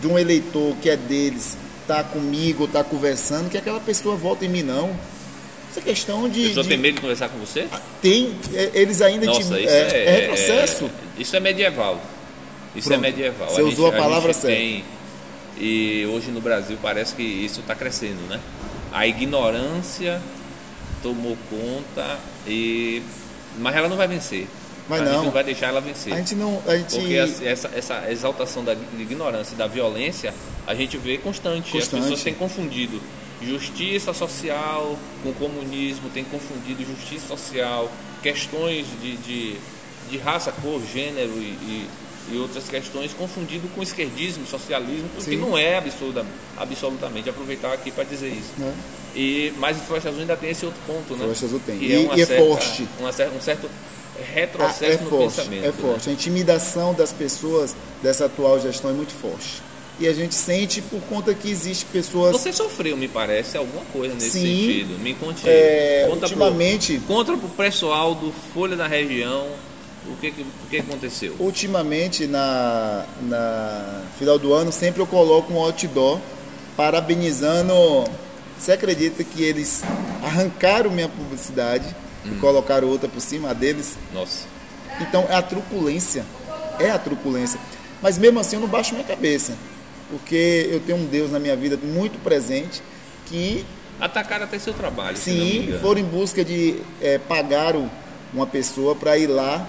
de 0.00 0.06
um 0.06 0.18
eleitor 0.18 0.74
que 0.80 0.88
é 0.88 0.96
deles 0.96 1.56
estar 1.82 2.04
comigo, 2.04 2.64
estar 2.64 2.84
conversando, 2.84 3.50
que 3.50 3.58
aquela 3.58 3.80
pessoa 3.80 4.16
vota 4.16 4.44
em 4.44 4.48
mim, 4.48 4.62
não. 4.62 4.94
Essa 5.70 5.80
questão 5.80 6.24
A 6.24 6.28
de. 6.28 6.48
pessoa 6.48 6.62
de- 6.64 6.68
tem 6.68 6.78
medo 6.78 6.94
de 6.96 7.00
conversar 7.00 7.28
com 7.28 7.38
você? 7.38 7.66
tem, 8.02 8.34
é, 8.54 8.70
eles 8.74 9.00
ainda 9.00 9.26
Nossa, 9.26 9.40
intimidam. 9.40 9.64
isso 9.64 9.74
é, 9.94 10.04
é, 10.04 10.20
retrocesso. 10.20 10.84
é- 11.18 11.22
isso 11.22 11.36
é 11.36 11.40
medieval. 11.40 12.00
Isso 12.74 12.88
Pronto. 12.88 13.04
é 13.04 13.10
medieval. 13.10 13.48
Você 13.50 13.62
usou 13.62 13.88
a 13.88 13.92
palavra 13.92 14.32
gente 14.32 14.42
certa. 14.42 14.56
tem- 14.56 14.84
e 15.58 16.06
hoje 16.06 16.30
no 16.30 16.40
Brasil 16.40 16.76
parece 16.80 17.14
que 17.14 17.22
isso 17.22 17.60
está 17.60 17.74
crescendo, 17.74 18.20
né? 18.28 18.40
A 18.92 19.06
ignorância 19.06 20.20
tomou 21.02 21.36
conta 21.48 22.18
e 22.46 23.02
mas 23.58 23.74
ela 23.76 23.88
não 23.88 23.96
vai 23.96 24.06
vencer. 24.08 24.46
Mas 24.88 25.02
a 25.02 25.04
não. 25.04 25.12
gente 25.14 25.24
não 25.26 25.30
vai 25.32 25.44
deixar 25.44 25.68
ela 25.68 25.80
vencer. 25.80 26.12
A 26.12 26.16
gente 26.16 26.34
não. 26.34 26.60
A 26.66 26.76
gente, 26.76 26.96
Porque 26.96 27.14
essa, 27.14 27.44
essa- 27.44 27.70
essa 27.74 28.10
exaltação 28.10 28.64
da 28.64 28.72
ignorância 28.98 29.54
e 29.54 29.56
da 29.56 29.66
violência 29.68 30.34
a 30.66 30.74
gente 30.74 30.96
vê 30.96 31.16
constante. 31.18 31.70
Constante. 31.70 31.96
As 31.96 32.02
pessoas 32.02 32.22
têm 32.24 32.34
confundido 32.34 33.00
justiça 33.42 34.12
social 34.12 34.98
com 35.22 35.32
comunismo, 35.32 36.10
têm 36.10 36.24
confundido 36.24 36.84
justiça 36.84 37.26
social, 37.28 37.90
questões 38.22 38.86
de, 39.00 39.16
de, 39.16 39.56
de 40.10 40.18
raça, 40.18 40.52
cor, 40.52 40.80
gênero 40.92 41.32
e, 41.36 41.42
e- 41.62 41.88
e 42.32 42.36
outras 42.36 42.68
questões 42.68 43.12
confundido 43.12 43.66
com 43.74 43.82
esquerdismo, 43.82 44.46
socialismo, 44.46 45.08
porque 45.16 45.32
Sim. 45.32 45.36
não 45.38 45.58
é 45.58 45.78
absoluta, 45.78 46.24
absolutamente. 46.56 47.28
Aproveitar 47.28 47.72
aqui 47.72 47.90
para 47.90 48.04
dizer 48.04 48.28
isso. 48.28 48.52
É. 48.62 48.72
E, 49.18 49.52
mas 49.58 49.76
o 49.78 49.80
Floresta 49.80 50.10
Azul 50.10 50.20
ainda 50.20 50.36
tem 50.36 50.50
esse 50.50 50.64
outro 50.64 50.80
ponto, 50.86 51.14
né? 51.14 51.20
Floresta 51.20 51.46
Azul 51.46 51.60
tem. 51.66 51.78
Que 51.78 51.86
e, 51.86 51.92
é, 51.92 52.16
e 52.16 52.22
é 52.22 52.26
forte. 52.26 52.86
Uma, 53.00 53.08
um 53.08 53.40
certo 53.40 53.68
retrocesso 54.34 54.84
ah, 54.84 55.02
é 55.02 55.04
no 55.04 55.10
forte, 55.10 55.36
pensamento. 55.36 55.64
É 55.64 55.66
né? 55.66 55.72
forte. 55.72 56.10
A 56.10 56.12
intimidação 56.12 56.94
das 56.94 57.12
pessoas 57.12 57.74
dessa 58.02 58.26
atual 58.26 58.60
gestão 58.60 58.90
é 58.90 58.94
muito 58.94 59.12
forte. 59.12 59.62
E 60.00 60.08
a 60.08 60.14
gente 60.14 60.34
sente 60.34 60.80
por 60.80 61.00
conta 61.02 61.34
que 61.34 61.50
existe 61.50 61.84
pessoas. 61.84 62.32
Você 62.32 62.52
sofreu, 62.52 62.96
me 62.96 63.06
parece, 63.06 63.58
alguma 63.58 63.84
coisa 63.92 64.14
nesse 64.14 64.30
Sim, 64.30 64.40
sentido. 64.40 64.98
Me 64.98 65.14
conte. 65.14 65.46
É, 65.46 66.06
conta 66.08 66.26
ultimamente. 66.26 66.98
Pro, 66.98 67.14
conta 67.14 67.36
pessoal 67.56 68.14
do 68.14 68.32
Folha 68.52 68.74
da 68.76 68.86
Região 68.86 69.46
o 70.06 70.16
que, 70.16 70.28
o 70.28 70.68
que 70.68 70.78
aconteceu? 70.78 71.36
Ultimamente, 71.38 72.26
na, 72.26 73.04
na 73.22 74.02
final 74.18 74.38
do 74.38 74.52
ano, 74.52 74.72
sempre 74.72 75.00
eu 75.00 75.06
coloco 75.06 75.52
um 75.52 75.58
outdoor 75.58 76.18
parabenizando. 76.76 77.72
Você 78.58 78.72
acredita 78.72 79.22
que 79.24 79.42
eles 79.42 79.82
arrancaram 80.22 80.90
minha 80.90 81.08
publicidade 81.08 81.86
hum. 82.24 82.32
e 82.32 82.40
colocaram 82.40 82.88
outra 82.88 83.08
por 83.08 83.20
cima 83.20 83.54
deles? 83.54 83.96
Nossa. 84.12 84.46
Então 85.00 85.26
é 85.28 85.34
a 85.34 85.42
truculência. 85.42 86.24
É 86.78 86.90
a 86.90 86.98
truculência. 86.98 87.60
Mas 88.02 88.16
mesmo 88.16 88.40
assim 88.40 88.56
eu 88.56 88.60
não 88.60 88.68
baixo 88.68 88.94
minha 88.94 89.06
cabeça. 89.06 89.52
Porque 90.10 90.68
eu 90.70 90.80
tenho 90.80 90.98
um 90.98 91.06
Deus 91.06 91.30
na 91.30 91.38
minha 91.38 91.56
vida 91.56 91.78
muito 91.82 92.18
presente 92.22 92.82
que. 93.26 93.64
Atacaram 94.00 94.44
até 94.44 94.58
seu 94.58 94.72
trabalho. 94.72 95.16
Sim, 95.16 95.74
foram 95.80 96.00
em 96.00 96.04
busca 96.04 96.44
de 96.44 96.80
é, 97.00 97.18
pagar 97.18 97.74
uma 98.32 98.46
pessoa 98.46 98.94
para 98.94 99.16
ir 99.18 99.26
lá 99.26 99.66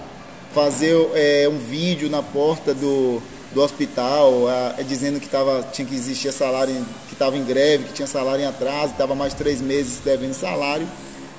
fazer 0.52 0.94
é, 1.14 1.48
um 1.48 1.58
vídeo 1.58 2.08
na 2.10 2.22
porta 2.22 2.74
do, 2.74 3.22
do 3.54 3.62
hospital, 3.62 4.48
é, 4.78 4.82
dizendo 4.82 5.18
que 5.18 5.28
tava, 5.28 5.66
tinha 5.72 5.86
que 5.86 5.94
existir 5.94 6.32
salário, 6.32 6.74
que 7.08 7.14
estava 7.14 7.36
em 7.36 7.44
greve, 7.44 7.84
que 7.84 7.92
tinha 7.94 8.06
salário 8.06 8.44
em 8.44 8.46
atraso, 8.46 8.92
estava 8.92 9.14
mais 9.14 9.32
de 9.32 9.38
três 9.38 9.60
meses 9.60 10.00
devendo 10.04 10.34
salário, 10.34 10.86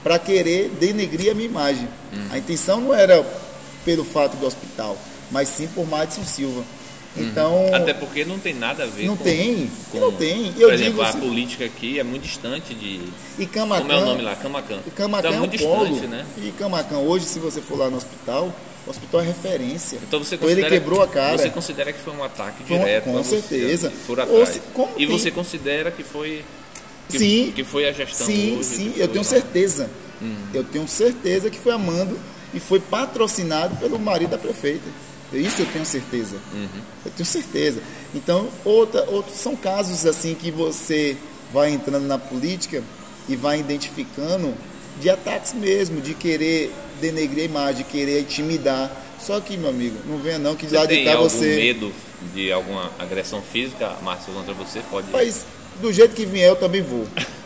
para 0.03 0.19
querer 0.19 0.69
denegrir 0.79 1.31
a 1.31 1.35
minha 1.35 1.47
imagem. 1.47 1.87
Hum. 2.13 2.27
A 2.31 2.37
intenção 2.37 2.81
não 2.81 2.93
era 2.93 3.25
pelo 3.85 4.03
fato 4.03 4.35
do 4.37 4.45
hospital, 4.45 4.97
mas 5.31 5.47
sim 5.47 5.67
por 5.67 5.87
Madison 5.87 6.23
Silva. 6.23 6.63
Uhum. 7.15 7.23
Então, 7.23 7.69
Até 7.73 7.93
porque 7.93 8.25
não 8.25 8.39
tem 8.39 8.53
nada 8.53 8.83
a 8.83 8.87
ver 8.87 9.05
não 9.05 9.15
com. 9.15 9.23
Tem, 9.23 9.69
com, 9.91 9.99
não 9.99 10.11
tem. 10.11 10.47
Eu 10.57 10.69
por 10.69 10.73
exemplo, 10.73 11.01
assim, 11.03 11.17
a 11.17 11.21
política 11.21 11.65
aqui 11.65 11.99
é 11.99 12.03
muito 12.03 12.23
distante 12.23 12.73
de. 12.73 13.01
E 13.37 13.45
Camacan, 13.45 13.81
como 13.81 13.91
é 13.91 13.97
o 13.97 14.05
nome 14.05 14.21
lá? 14.23 14.35
Camacan. 14.35 14.79
Camacan 14.95 15.29
então, 15.29 15.31
é, 15.31 15.35
é 15.35 15.39
muito 15.39 15.63
polo, 15.63 15.89
distante, 15.89 16.07
né? 16.07 16.25
E 16.37 16.51
Camacan, 16.51 16.97
hoje, 16.97 17.25
se 17.25 17.39
você 17.39 17.61
for 17.61 17.77
lá 17.77 17.89
no 17.89 17.97
hospital, 17.97 18.51
o 18.85 18.89
hospital 18.89 19.21
é 19.21 19.25
referência. 19.25 19.99
Então 20.07 20.23
você 20.23 20.37
considera, 20.37 20.67
então 20.67 20.75
ele 20.75 20.79
quebrou 20.79 21.01
a 21.01 21.07
cara. 21.07 21.37
Você 21.37 21.49
considera 21.49 21.93
que 21.93 21.99
foi 21.99 22.13
um 22.13 22.23
ataque 22.23 22.63
direto? 22.63 23.05
Com 23.05 23.23
certeza. 23.23 23.93
Por 24.07 24.19
atrás. 24.19 24.49
Se, 24.49 24.61
e 24.97 25.07
tem... 25.07 25.17
você 25.17 25.29
considera 25.29 25.91
que 25.91 26.03
foi 26.03 26.43
que, 27.09 27.19
sim, 27.19 27.51
que 27.55 27.63
foi 27.63 27.87
a 27.87 27.91
gestão 27.91 28.25
Sim, 28.25 28.57
hoje, 28.57 28.63
sim, 28.63 28.93
eu 28.97 29.07
tenho 29.07 29.23
certeza. 29.23 29.89
Hum. 30.21 30.35
Eu 30.53 30.63
tenho 30.63 30.87
certeza 30.87 31.49
que 31.49 31.59
foi 31.59 31.73
a 31.73 31.77
Mando 31.77 32.17
e 32.53 32.59
foi 32.59 32.79
patrocinado 32.79 33.75
pelo 33.77 33.99
marido 33.99 34.31
da 34.31 34.37
prefeita. 34.37 34.85
Isso 35.37 35.61
eu 35.61 35.65
tenho 35.67 35.85
certeza. 35.85 36.35
Uhum. 36.53 36.81
Eu 37.05 37.11
tenho 37.11 37.25
certeza. 37.25 37.81
Então, 38.13 38.47
outra, 38.63 39.03
outros 39.09 39.37
são 39.37 39.55
casos 39.55 40.05
assim 40.05 40.35
que 40.35 40.51
você 40.51 41.17
vai 41.51 41.71
entrando 41.71 42.05
na 42.05 42.17
política 42.17 42.83
e 43.27 43.35
vai 43.35 43.59
identificando 43.59 44.53
de 44.99 45.09
ataques 45.09 45.53
mesmo, 45.53 46.01
de 46.01 46.13
querer 46.13 46.71
denegrir 47.01 47.43
a 47.43 47.45
imagem, 47.45 47.77
de 47.77 47.83
querer 47.85 48.21
intimidar. 48.21 48.91
Só 49.19 49.39
que, 49.39 49.55
meu 49.57 49.69
amigo, 49.69 49.97
não 50.05 50.17
venha 50.17 50.37
não 50.37 50.55
que 50.55 50.67
de 50.67 50.75
lá 50.75 50.85
de 50.85 51.03
cá 51.03 51.13
algum 51.13 51.29
você. 51.29 51.55
medo 51.55 51.93
de 52.33 52.51
alguma 52.51 52.91
agressão 52.99 53.41
física, 53.41 53.93
Márcio, 54.01 54.33
contra 54.33 54.53
você? 54.53 54.81
Pode. 54.89 55.07
Mas 55.11 55.45
do 55.81 55.91
jeito 55.91 56.13
que 56.13 56.25
vier, 56.25 56.49
eu 56.49 56.55
também 56.55 56.81
vou. 56.81 57.07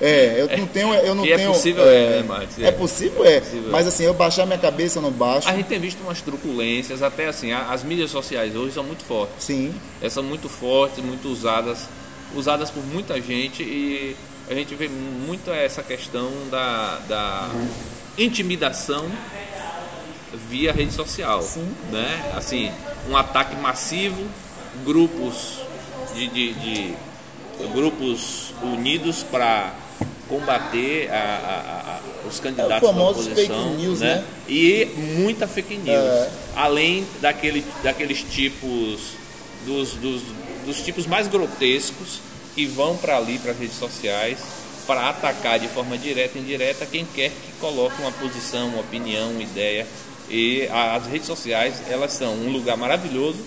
É, 0.00 0.40
eu 0.40 0.58
não 0.58 0.66
tenho. 0.66 0.94
Eu 0.94 1.14
não 1.14 1.26
e 1.26 1.34
tenho, 1.34 1.50
é 1.50 1.52
possível, 1.52 1.88
é, 1.88 2.18
é, 2.18 2.22
Márcio, 2.22 2.64
é, 2.64 2.68
é 2.68 2.72
possível, 2.72 3.24
é. 3.24 3.40
possível, 3.40 3.70
mas 3.70 3.86
assim, 3.86 4.04
eu 4.04 4.14
baixar 4.14 4.46
minha 4.46 4.58
cabeça, 4.58 4.98
eu 4.98 5.02
não 5.02 5.10
baixo. 5.10 5.48
A 5.48 5.54
gente 5.54 5.66
tem 5.66 5.80
visto 5.80 6.00
umas 6.00 6.20
truculências, 6.20 7.02
até 7.02 7.26
assim, 7.26 7.52
as 7.52 7.82
mídias 7.82 8.10
sociais 8.10 8.54
hoje 8.54 8.74
são 8.74 8.84
muito 8.84 9.04
fortes. 9.04 9.44
Sim. 9.44 9.74
Elas 10.00 10.12
são 10.12 10.22
muito 10.22 10.48
fortes, 10.48 11.02
muito 11.04 11.28
usadas, 11.28 11.88
usadas 12.34 12.70
por 12.70 12.84
muita 12.84 13.20
gente 13.20 13.62
e 13.62 14.16
a 14.48 14.54
gente 14.54 14.74
vê 14.74 14.88
muito 14.88 15.50
essa 15.50 15.82
questão 15.82 16.30
da, 16.50 17.00
da 17.08 17.50
intimidação 18.16 19.10
via 20.48 20.72
rede 20.72 20.92
social. 20.92 21.42
Sim. 21.42 21.68
Né? 21.90 22.32
Assim, 22.36 22.70
um 23.08 23.16
ataque 23.16 23.56
massivo, 23.56 24.24
grupos 24.84 25.60
de, 26.14 26.28
de, 26.28 26.54
de 26.54 26.94
grupos 27.72 28.52
unidos 28.62 29.22
para 29.22 29.74
combater 30.28 31.10
a, 31.10 31.14
a, 31.14 31.96
a, 32.24 32.28
os 32.28 32.38
candidatos 32.38 32.86
é 32.86 32.90
o 32.90 32.92
famoso 32.92 33.24
da 33.24 33.30
oposição, 33.30 33.70
fake 33.70 33.82
news, 33.82 34.00
né? 34.00 34.14
né? 34.16 34.24
E 34.46 34.84
muita 35.16 35.48
fake 35.48 35.76
news, 35.76 35.88
é. 35.88 36.30
além 36.54 37.06
daquele, 37.20 37.64
daqueles 37.82 38.22
tipos 38.22 39.16
dos, 39.66 39.94
dos, 39.94 40.22
dos 40.66 40.80
tipos 40.82 41.06
mais 41.06 41.26
grotescos 41.26 42.20
que 42.54 42.66
vão 42.66 42.96
para 42.96 43.16
ali, 43.16 43.38
para 43.38 43.52
as 43.52 43.58
redes 43.58 43.76
sociais, 43.76 44.38
para 44.86 45.08
atacar 45.10 45.58
de 45.58 45.68
forma 45.68 45.96
direta 45.96 46.38
e 46.38 46.40
indireta 46.40 46.86
quem 46.86 47.04
quer 47.04 47.30
que 47.30 47.52
coloque 47.60 48.00
uma 48.00 48.12
posição, 48.12 48.68
uma 48.68 48.80
opinião, 48.80 49.30
uma 49.30 49.42
ideia. 49.42 49.86
E 50.30 50.68
as 50.68 51.06
redes 51.06 51.26
sociais, 51.26 51.82
elas 51.88 52.12
são 52.12 52.34
um 52.34 52.50
lugar 52.50 52.76
maravilhoso, 52.76 53.38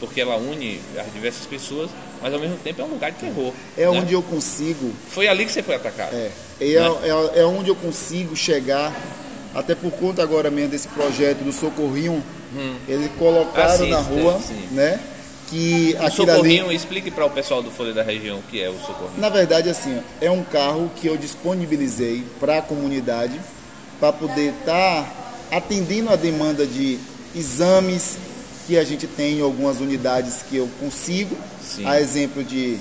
porque 0.00 0.20
ela 0.20 0.36
une 0.36 0.80
as 0.98 1.12
diversas 1.12 1.46
pessoas, 1.46 1.90
mas 2.22 2.32
ao 2.32 2.40
mesmo 2.40 2.56
tempo 2.58 2.80
é 2.80 2.84
um 2.84 2.88
lugar 2.88 3.12
de 3.12 3.18
terror. 3.18 3.52
É 3.76 3.82
né? 3.82 3.88
onde 3.88 4.12
eu 4.12 4.22
consigo. 4.22 4.92
Foi 5.10 5.28
ali 5.28 5.44
que 5.44 5.52
você 5.52 5.62
foi 5.62 5.74
atacado. 5.74 6.14
É. 6.14 6.30
É, 6.60 6.80
né? 6.80 6.98
é, 7.34 7.40
é 7.40 7.44
onde 7.44 7.68
eu 7.68 7.76
consigo 7.76 8.34
chegar, 8.36 8.94
até 9.54 9.74
por 9.74 9.90
conta 9.92 10.22
agora 10.22 10.50
mesmo 10.50 10.70
desse 10.70 10.88
projeto 10.88 11.38
do 11.38 11.52
Socorrinho, 11.52 12.22
hum. 12.54 12.76
eles 12.88 13.10
colocaram 13.18 13.74
ah, 13.74 13.78
sim, 13.78 13.90
na 13.90 14.00
rua, 14.00 14.40
sim. 14.40 14.68
né? 14.72 15.00
que 15.48 15.96
o 15.98 16.10
Socorrinho, 16.10 16.66
ali... 16.66 16.76
explique 16.76 17.10
para 17.10 17.24
o 17.24 17.30
pessoal 17.30 17.62
do 17.62 17.70
Folha 17.70 17.92
da 17.92 18.02
Região 18.02 18.38
o 18.38 18.42
que 18.42 18.60
é 18.62 18.68
o 18.68 18.78
Socorrinho. 18.80 19.18
Na 19.18 19.28
verdade, 19.28 19.68
assim, 19.68 19.98
é 20.20 20.30
um 20.30 20.44
carro 20.44 20.90
que 20.96 21.06
eu 21.06 21.16
disponibilizei 21.16 22.22
para 22.38 22.58
a 22.58 22.62
comunidade 22.62 23.40
para 23.98 24.12
poder 24.12 24.52
estar 24.60 25.04
tá 25.04 25.56
atendendo 25.56 26.10
a 26.10 26.16
demanda 26.16 26.66
de 26.66 26.98
exames 27.34 28.18
que 28.68 28.76
a 28.76 28.84
gente 28.84 29.06
tem 29.06 29.38
em 29.38 29.40
algumas 29.40 29.80
unidades 29.80 30.42
que 30.42 30.58
eu 30.58 30.68
consigo, 30.78 31.34
Sim. 31.58 31.86
a 31.86 31.98
exemplo 31.98 32.44
de 32.44 32.78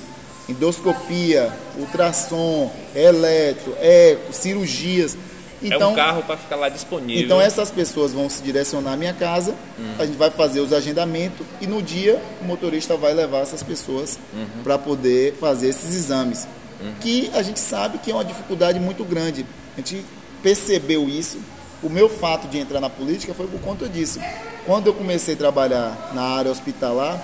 endoscopia, 0.49 1.49
ultrassom, 1.79 2.69
eletro, 2.93 3.73
eco, 3.79 4.33
cirurgias. 4.33 5.17
Então, 5.63 5.71
é 5.71 5.85
um 5.85 5.91
então, 5.91 5.95
carro 5.95 6.23
para 6.23 6.35
ficar 6.35 6.57
lá 6.57 6.67
disponível. 6.67 7.23
Então 7.23 7.39
essas 7.39 7.71
pessoas 7.71 8.11
vão 8.11 8.29
se 8.29 8.43
direcionar 8.43 8.93
à 8.93 8.97
minha 8.97 9.13
casa, 9.13 9.55
uhum. 9.79 9.95
a 9.97 10.05
gente 10.05 10.17
vai 10.17 10.29
fazer 10.29 10.59
os 10.59 10.73
agendamentos 10.73 11.47
e 11.61 11.65
no 11.65 11.81
dia 11.81 12.21
o 12.41 12.43
motorista 12.43 12.97
vai 12.97 13.13
levar 13.13 13.39
essas 13.39 13.63
pessoas 13.63 14.19
uhum. 14.33 14.63
para 14.65 14.77
poder 14.77 15.35
fazer 15.39 15.69
esses 15.69 15.95
exames. 15.95 16.45
Uhum. 16.81 16.95
Que 16.99 17.31
a 17.33 17.41
gente 17.41 17.61
sabe 17.61 17.97
que 17.97 18.11
é 18.11 18.13
uma 18.13 18.25
dificuldade 18.25 18.77
muito 18.77 19.05
grande. 19.05 19.45
A 19.73 19.77
gente 19.77 20.03
percebeu 20.43 21.07
isso. 21.07 21.39
O 21.83 21.89
meu 21.89 22.09
fato 22.09 22.47
de 22.47 22.57
entrar 22.57 22.79
na 22.79 22.89
política 22.89 23.33
foi 23.33 23.47
por 23.47 23.59
conta 23.61 23.87
disso. 23.87 24.19
Quando 24.65 24.87
eu 24.87 24.93
comecei 24.93 25.35
a 25.35 25.37
trabalhar 25.37 26.11
na 26.13 26.23
área 26.23 26.51
hospitalar, 26.51 27.23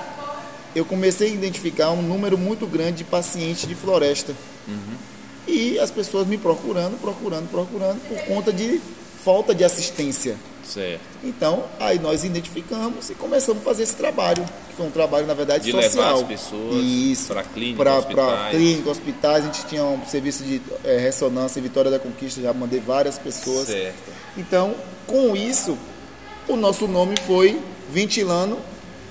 eu 0.76 0.86
comecei 0.86 1.32
a 1.32 1.34
identificar 1.34 1.92
um 1.92 2.02
número 2.02 2.38
muito 2.38 2.66
grande 2.68 2.98
de 2.98 3.04
pacientes 3.04 3.68
de 3.68 3.76
floresta. 3.76 4.34
Uhum 4.68 5.14
e 5.48 5.78
as 5.80 5.92
pessoas 5.92 6.28
me 6.28 6.38
procurando, 6.38 7.00
procurando, 7.00 7.50
procurando 7.50 8.00
por 8.08 8.18
conta 8.26 8.52
de 8.52 8.80
falta 9.24 9.54
de 9.54 9.64
assistência. 9.64 10.38
Certo. 10.64 11.02
Então, 11.24 11.66
aí 11.80 12.00
nós 12.00 12.24
identificamos 12.24 13.10
e 13.10 13.16
começamos 13.16 13.62
a 13.62 13.66
fazer 13.66 13.84
esse 13.84 13.96
trabalho, 13.96 14.44
que 14.70 14.76
foi 14.76 14.86
um 14.86 14.92
trabalho, 14.92 15.28
na 15.28 15.34
verdade, 15.34 15.66
de 15.66 15.72
social. 15.72 16.18
Levar 16.18 16.22
as 16.22 16.28
pessoas 16.28 17.28
para 17.28 17.44
clínica, 17.44 17.84
Para 17.84 18.50
clínica, 18.52 18.90
hospitais. 18.90 19.44
A 19.44 19.48
gente 19.48 19.66
tinha 19.66 19.84
um 19.84 20.06
serviço 20.06 20.44
de 20.44 20.62
é, 20.84 20.98
ressonância 20.98 21.60
em 21.60 21.64
Vitória 21.64 21.92
da 21.92 22.00
Conquista, 22.00 22.42
já 22.42 22.54
mandei 22.54 22.80
várias 22.80 23.18
pessoas. 23.18 23.68
Certo. 23.68 24.12
Então, 24.38 24.76
com 25.06 25.36
isso, 25.36 25.78
o 26.48 26.56
nosso 26.56 26.88
nome 26.88 27.16
foi 27.26 27.60
ventilando 27.92 28.58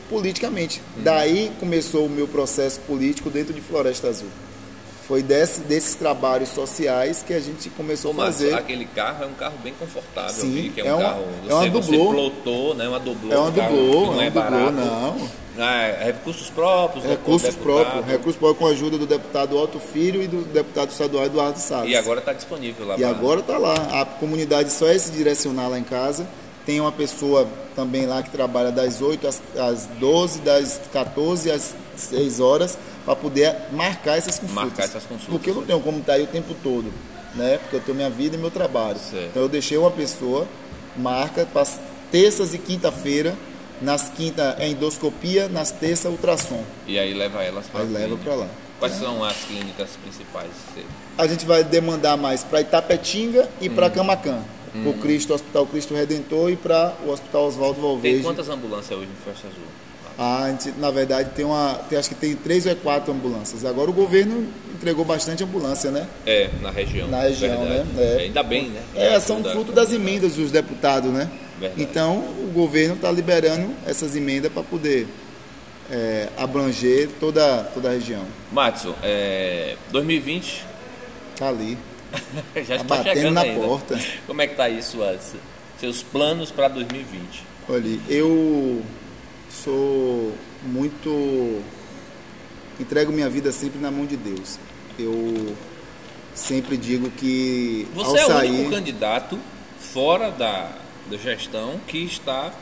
politicamente. 0.08 0.80
Uhum. 0.96 1.02
Daí 1.02 1.52
começou 1.58 2.06
o 2.06 2.10
meu 2.10 2.28
processo 2.28 2.80
político 2.80 3.30
dentro 3.30 3.54
de 3.54 3.60
Floresta 3.60 4.08
Azul. 4.08 4.28
Foi 5.06 5.22
desse, 5.22 5.60
desses 5.62 5.94
trabalhos 5.94 6.48
sociais 6.50 7.24
que 7.26 7.34
a 7.34 7.40
gente 7.40 7.68
começou 7.70 8.12
a 8.12 8.14
fazer. 8.14 8.54
aquele 8.54 8.84
carro 8.84 9.24
é 9.24 9.26
um 9.26 9.34
carro 9.34 9.56
bem 9.62 9.74
confortável, 9.78 10.30
Sim, 10.32 10.70
que 10.74 10.80
é, 10.80 10.86
é 10.86 10.94
um 10.94 10.98
uma, 10.98 11.02
carro. 11.02 11.24
É 11.48 11.54
uma 11.54 11.68
dublô. 11.68 12.04
Você 12.04 12.12
plotou, 12.12 12.74
né? 12.74 12.88
Uma 12.88 13.00
dublô. 13.00 13.32
É 13.32 13.38
uma 13.38 13.50
dublô, 13.50 14.06
não 14.12 14.22
é, 14.22 14.26
é 14.26 14.30
barato. 14.30 14.72
não. 14.72 15.42
Ah, 15.58 15.82
é 15.82 16.04
recursos 16.06 16.48
próprios. 16.48 17.04
Recursos 17.04 17.54
próprios. 17.54 18.06
Recursos 18.06 18.36
próprios 18.36 18.58
com 18.58 18.66
a 18.66 18.70
ajuda 18.70 18.96
do 18.96 19.06
deputado 19.06 19.56
Otto 19.56 19.78
Filho 19.78 20.22
e 20.22 20.26
do 20.26 20.44
deputado 20.44 20.90
estadual 20.90 21.26
Eduardo 21.26 21.58
Salles. 21.58 21.92
E 21.92 21.96
agora 21.96 22.20
está 22.20 22.32
disponível 22.32 22.86
lá. 22.86 22.96
E 22.96 23.04
agora 23.04 23.40
está 23.40 23.58
lá. 23.58 23.74
A 24.00 24.06
comunidade 24.06 24.72
só 24.72 24.86
é 24.86 24.96
se 24.96 25.10
direcionar 25.10 25.68
lá 25.68 25.78
em 25.78 25.84
casa 25.84 26.26
tem 26.64 26.80
uma 26.80 26.92
pessoa 26.92 27.48
também 27.74 28.06
lá 28.06 28.22
que 28.22 28.30
trabalha 28.30 28.70
das 28.70 29.00
8 29.00 29.26
às, 29.26 29.42
às 29.56 29.86
12, 29.98 30.40
das 30.40 30.80
14 30.92 31.50
às 31.50 31.74
6 31.96 32.40
horas, 32.40 32.78
para 33.04 33.16
poder 33.16 33.54
marcar 33.72 34.16
essas 34.18 34.38
consultas. 34.38 34.64
Marcar 34.64 34.84
essas 34.84 35.04
consultas. 35.04 35.28
Porque 35.28 35.50
eu 35.50 35.54
não 35.54 35.62
tenho 35.62 35.80
como 35.80 35.98
estar 35.98 36.14
aí 36.14 36.22
o 36.22 36.26
tempo 36.26 36.54
todo, 36.62 36.92
né? 37.34 37.58
Porque 37.58 37.76
eu 37.76 37.80
tenho 37.80 37.96
minha 37.96 38.10
vida 38.10 38.36
e 38.36 38.38
meu 38.38 38.50
trabalho. 38.50 38.98
Certo. 38.98 39.28
Então 39.30 39.42
eu 39.42 39.48
deixei 39.48 39.76
uma 39.78 39.90
pessoa, 39.90 40.46
marca, 40.96 41.46
para 41.46 41.66
terças 42.10 42.54
e 42.54 42.58
quinta-feira, 42.58 43.34
nas 43.80 44.08
quinta 44.08 44.56
é 44.58 44.68
endoscopia, 44.68 45.48
nas 45.48 45.72
terças 45.72 46.10
ultrassom. 46.10 46.62
E 46.86 46.98
aí 46.98 47.12
leva 47.12 47.42
elas 47.42 47.66
para 47.66 47.80
Aí 47.80 47.88
leva 47.88 48.16
para 48.16 48.34
lá. 48.34 48.48
Quais 48.78 48.94
são 48.94 49.22
as 49.24 49.36
clínicas 49.44 49.90
principais? 50.02 50.50
A 51.16 51.26
gente 51.26 51.46
vai 51.46 51.62
demandar 51.62 52.16
mais 52.16 52.42
para 52.42 52.60
Itapetinga 52.60 53.48
e 53.60 53.68
para 53.68 53.88
Camacan. 53.88 54.42
O 54.86 54.94
Cristo, 54.94 55.34
Hospital 55.34 55.66
Cristo 55.66 55.94
Redentor 55.94 56.50
e 56.50 56.56
para 56.56 56.94
o 57.04 57.10
Hospital 57.10 57.46
Oswaldo 57.46 57.74
Tem 57.74 57.82
Valverde. 57.82 58.22
quantas 58.22 58.48
ambulâncias 58.48 58.98
hoje 58.98 59.08
no 59.08 59.32
Festa 59.32 59.46
Azul? 59.48 59.62
A 60.18 60.48
gente, 60.50 60.78
na 60.78 60.90
verdade, 60.90 61.30
tem 61.30 61.44
uma. 61.44 61.74
Tem, 61.88 61.98
acho 61.98 62.08
que 62.10 62.14
tem 62.14 62.34
três 62.36 62.66
ou 62.66 62.76
quatro 62.76 63.12
ambulâncias. 63.12 63.64
Agora 63.64 63.90
o 63.90 63.92
governo 63.92 64.46
entregou 64.74 65.04
bastante 65.04 65.42
ambulância, 65.42 65.90
né? 65.90 66.06
É, 66.26 66.50
na 66.60 66.70
região. 66.70 67.08
Na 67.08 67.22
região, 67.22 67.64
verdade. 67.64 67.88
né? 67.94 68.16
É. 68.16 68.22
Ainda 68.24 68.42
bem, 68.42 68.68
né? 68.68 68.82
É, 68.94 69.18
são 69.20 69.42
fruto 69.42 69.72
das 69.72 69.92
emendas 69.92 70.34
dos 70.34 70.50
deputados, 70.50 71.10
né? 71.10 71.30
Verdade. 71.58 71.82
Então 71.82 72.18
o 72.18 72.50
governo 72.52 72.94
está 72.94 73.10
liberando 73.10 73.70
essas 73.86 74.14
emendas 74.16 74.52
para 74.52 74.62
poder 74.62 75.06
é, 75.90 76.28
abranger 76.36 77.08
toda, 77.20 77.64
toda 77.74 77.88
a 77.88 77.92
região. 77.92 78.24
Matson, 78.50 78.94
é, 79.02 79.76
2020 79.90 80.64
Tá 81.36 81.48
ali. 81.48 81.78
já 82.66 82.76
Tá 82.84 83.00
está 83.00 83.02
chegando 83.14 83.34
na 83.34 83.44
né? 83.44 83.54
porta. 83.54 83.98
Como 84.26 84.42
é 84.42 84.46
que 84.46 84.54
tá 84.54 84.68
suas, 84.82 85.34
seus 85.80 86.02
planos 86.02 86.50
para 86.50 86.68
2020? 86.68 87.44
Olha, 87.68 87.98
eu 88.08 88.82
sou 89.52 90.32
muito. 90.64 91.62
entrego 92.80 93.12
minha 93.12 93.28
vida 93.28 93.52
sempre 93.52 93.78
na 93.80 93.90
mão 93.90 94.06
de 94.06 94.16
Deus. 94.16 94.58
Eu 94.98 95.56
sempre 96.34 96.76
digo 96.76 97.10
que 97.10 97.86
Você 97.94 98.18
é 98.18 98.24
o 98.24 98.28
sair. 98.28 98.50
único 98.50 98.70
candidato 98.70 99.38
fora 99.78 100.30
da, 100.30 100.72
da 101.10 101.16
gestão 101.16 101.80
que 101.86 101.98
está 102.04 102.52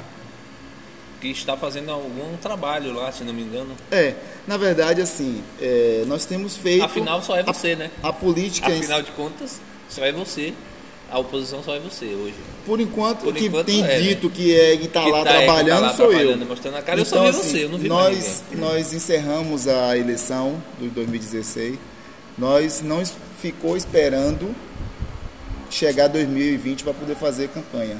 que 1.20 1.28
está 1.28 1.54
fazendo 1.54 1.90
algum 1.90 2.34
trabalho 2.38 2.94
lá, 2.94 3.12
se 3.12 3.22
não 3.24 3.34
me 3.34 3.42
engano. 3.42 3.76
É, 3.90 4.14
na 4.46 4.56
verdade, 4.56 5.02
assim, 5.02 5.44
é, 5.60 6.02
nós 6.06 6.24
temos 6.24 6.56
feito. 6.56 6.82
Afinal, 6.82 7.22
só 7.22 7.36
é 7.36 7.42
você, 7.42 7.76
né? 7.76 7.90
A 8.02 8.10
política, 8.10 8.68
Afinal 8.68 9.02
de 9.02 9.10
contas, 9.12 9.60
só 9.86 10.02
é 10.02 10.12
você. 10.12 10.54
A 11.10 11.18
oposição 11.18 11.62
só 11.62 11.74
é 11.74 11.80
você 11.80 12.06
hoje. 12.06 12.34
por 12.64 12.80
enquanto, 12.80 13.24
por 13.24 13.34
que 13.34 13.46
enquanto 13.46 13.66
tem 13.66 13.82
é, 13.82 13.86
né? 13.86 14.00
dito 14.00 14.30
que 14.30 14.54
é 14.54 14.74
está 14.74 15.02
Que 15.02 15.10
lá 15.10 15.24
tá- 15.24 15.30
é, 15.30 15.40
que 15.40 15.40
tá 15.40 15.44
trabalhando 15.44 15.80
lá 15.82 15.96
sou 15.96 16.08
trabalhando, 16.08 16.42
eu. 16.42 16.46
mostrando 16.48 16.76
a 16.76 16.82
cara. 16.82 17.00
Eu 17.00 17.04
só 17.04 17.24
vi 17.24 17.32
você, 17.32 17.64
eu 17.64 17.68
não 17.68 17.78
vi 17.78 17.88
nós, 17.88 18.42
nós 18.52 18.92
encerramos 18.92 19.66
a 19.66 19.96
eleição 19.98 20.62
de 20.80 20.88
2016. 20.88 21.78
Nós 22.38 22.80
não 22.80 23.02
ficou 23.42 23.76
esperando 23.76 24.54
chegar 25.68 26.08
2020 26.08 26.84
para 26.84 26.94
poder 26.94 27.16
fazer 27.16 27.48
campanha. 27.48 27.96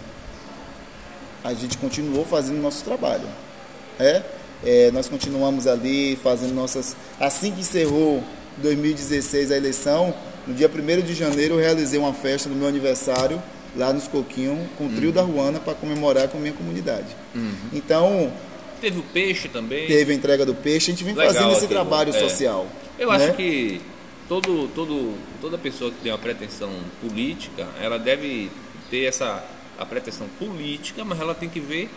A 1.43 1.53
gente 1.55 1.77
continuou 1.79 2.25
fazendo 2.25 2.61
nosso 2.61 2.85
trabalho. 2.85 3.27
É? 3.99 4.23
É, 4.65 4.91
nós 4.93 5.09
continuamos 5.09 5.67
ali 5.67 6.17
fazendo 6.23 6.55
nossas. 6.55 6.95
Assim 7.19 7.51
que 7.51 7.61
encerrou 7.61 8.23
2016 8.59 9.51
a 9.51 9.57
eleição, 9.57 10.15
no 10.47 10.55
dia 10.55 10.69
1 10.69 11.03
de 11.03 11.15
janeiro 11.15 11.55
eu 11.55 11.59
realizei 11.61 11.99
uma 11.99 12.13
festa 12.15 12.49
no 12.49 12.55
meu 12.55 12.67
aniversário 12.69 13.43
lá 13.77 13.93
nos 13.93 14.09
Coquinhos 14.09 14.59
com 14.77 14.85
o 14.85 14.87
Uhum. 14.89 14.97
trio 14.97 15.13
da 15.13 15.23
Ruana 15.23 15.61
para 15.61 15.75
comemorar 15.75 16.29
com 16.29 16.39
a 16.39 16.41
minha 16.41 16.53
comunidade. 16.53 17.07
Então, 17.73 18.33
Teve 18.81 18.99
o 18.99 19.03
peixe 19.03 19.49
também. 19.49 19.87
teve 19.87 20.13
a 20.13 20.15
entrega 20.15 20.45
do 20.47 20.55
peixe, 20.55 20.91
a 20.91 20.95
gente 20.95 21.05
vem 21.05 21.15
Legal 21.15 21.33
fazendo 21.35 21.53
esse 21.53 21.67
trabalho 21.69 22.11
é. 22.15 22.19
social. 22.19 22.67
Eu 22.99 23.11
né? 23.11 23.17
acho 23.27 23.35
que 23.37 23.81
todo, 24.29 24.69
todo, 24.75 25.15
toda 25.41 25.57
pessoa 25.59 25.91
que 25.91 25.99
tem 26.03 26.11
uma 26.11 26.19
pretensão 26.19 26.71
política, 27.01 27.69
ela 27.81 27.99
deve 27.99 28.51
ter 28.91 29.05
essa 29.05 29.45
a 29.79 29.87
pretensão 29.87 30.27
política, 30.39 31.05
mas 31.05 31.19
ela 31.21 31.35
tem 31.35 31.49
que 31.49 31.61
ver 31.61 31.89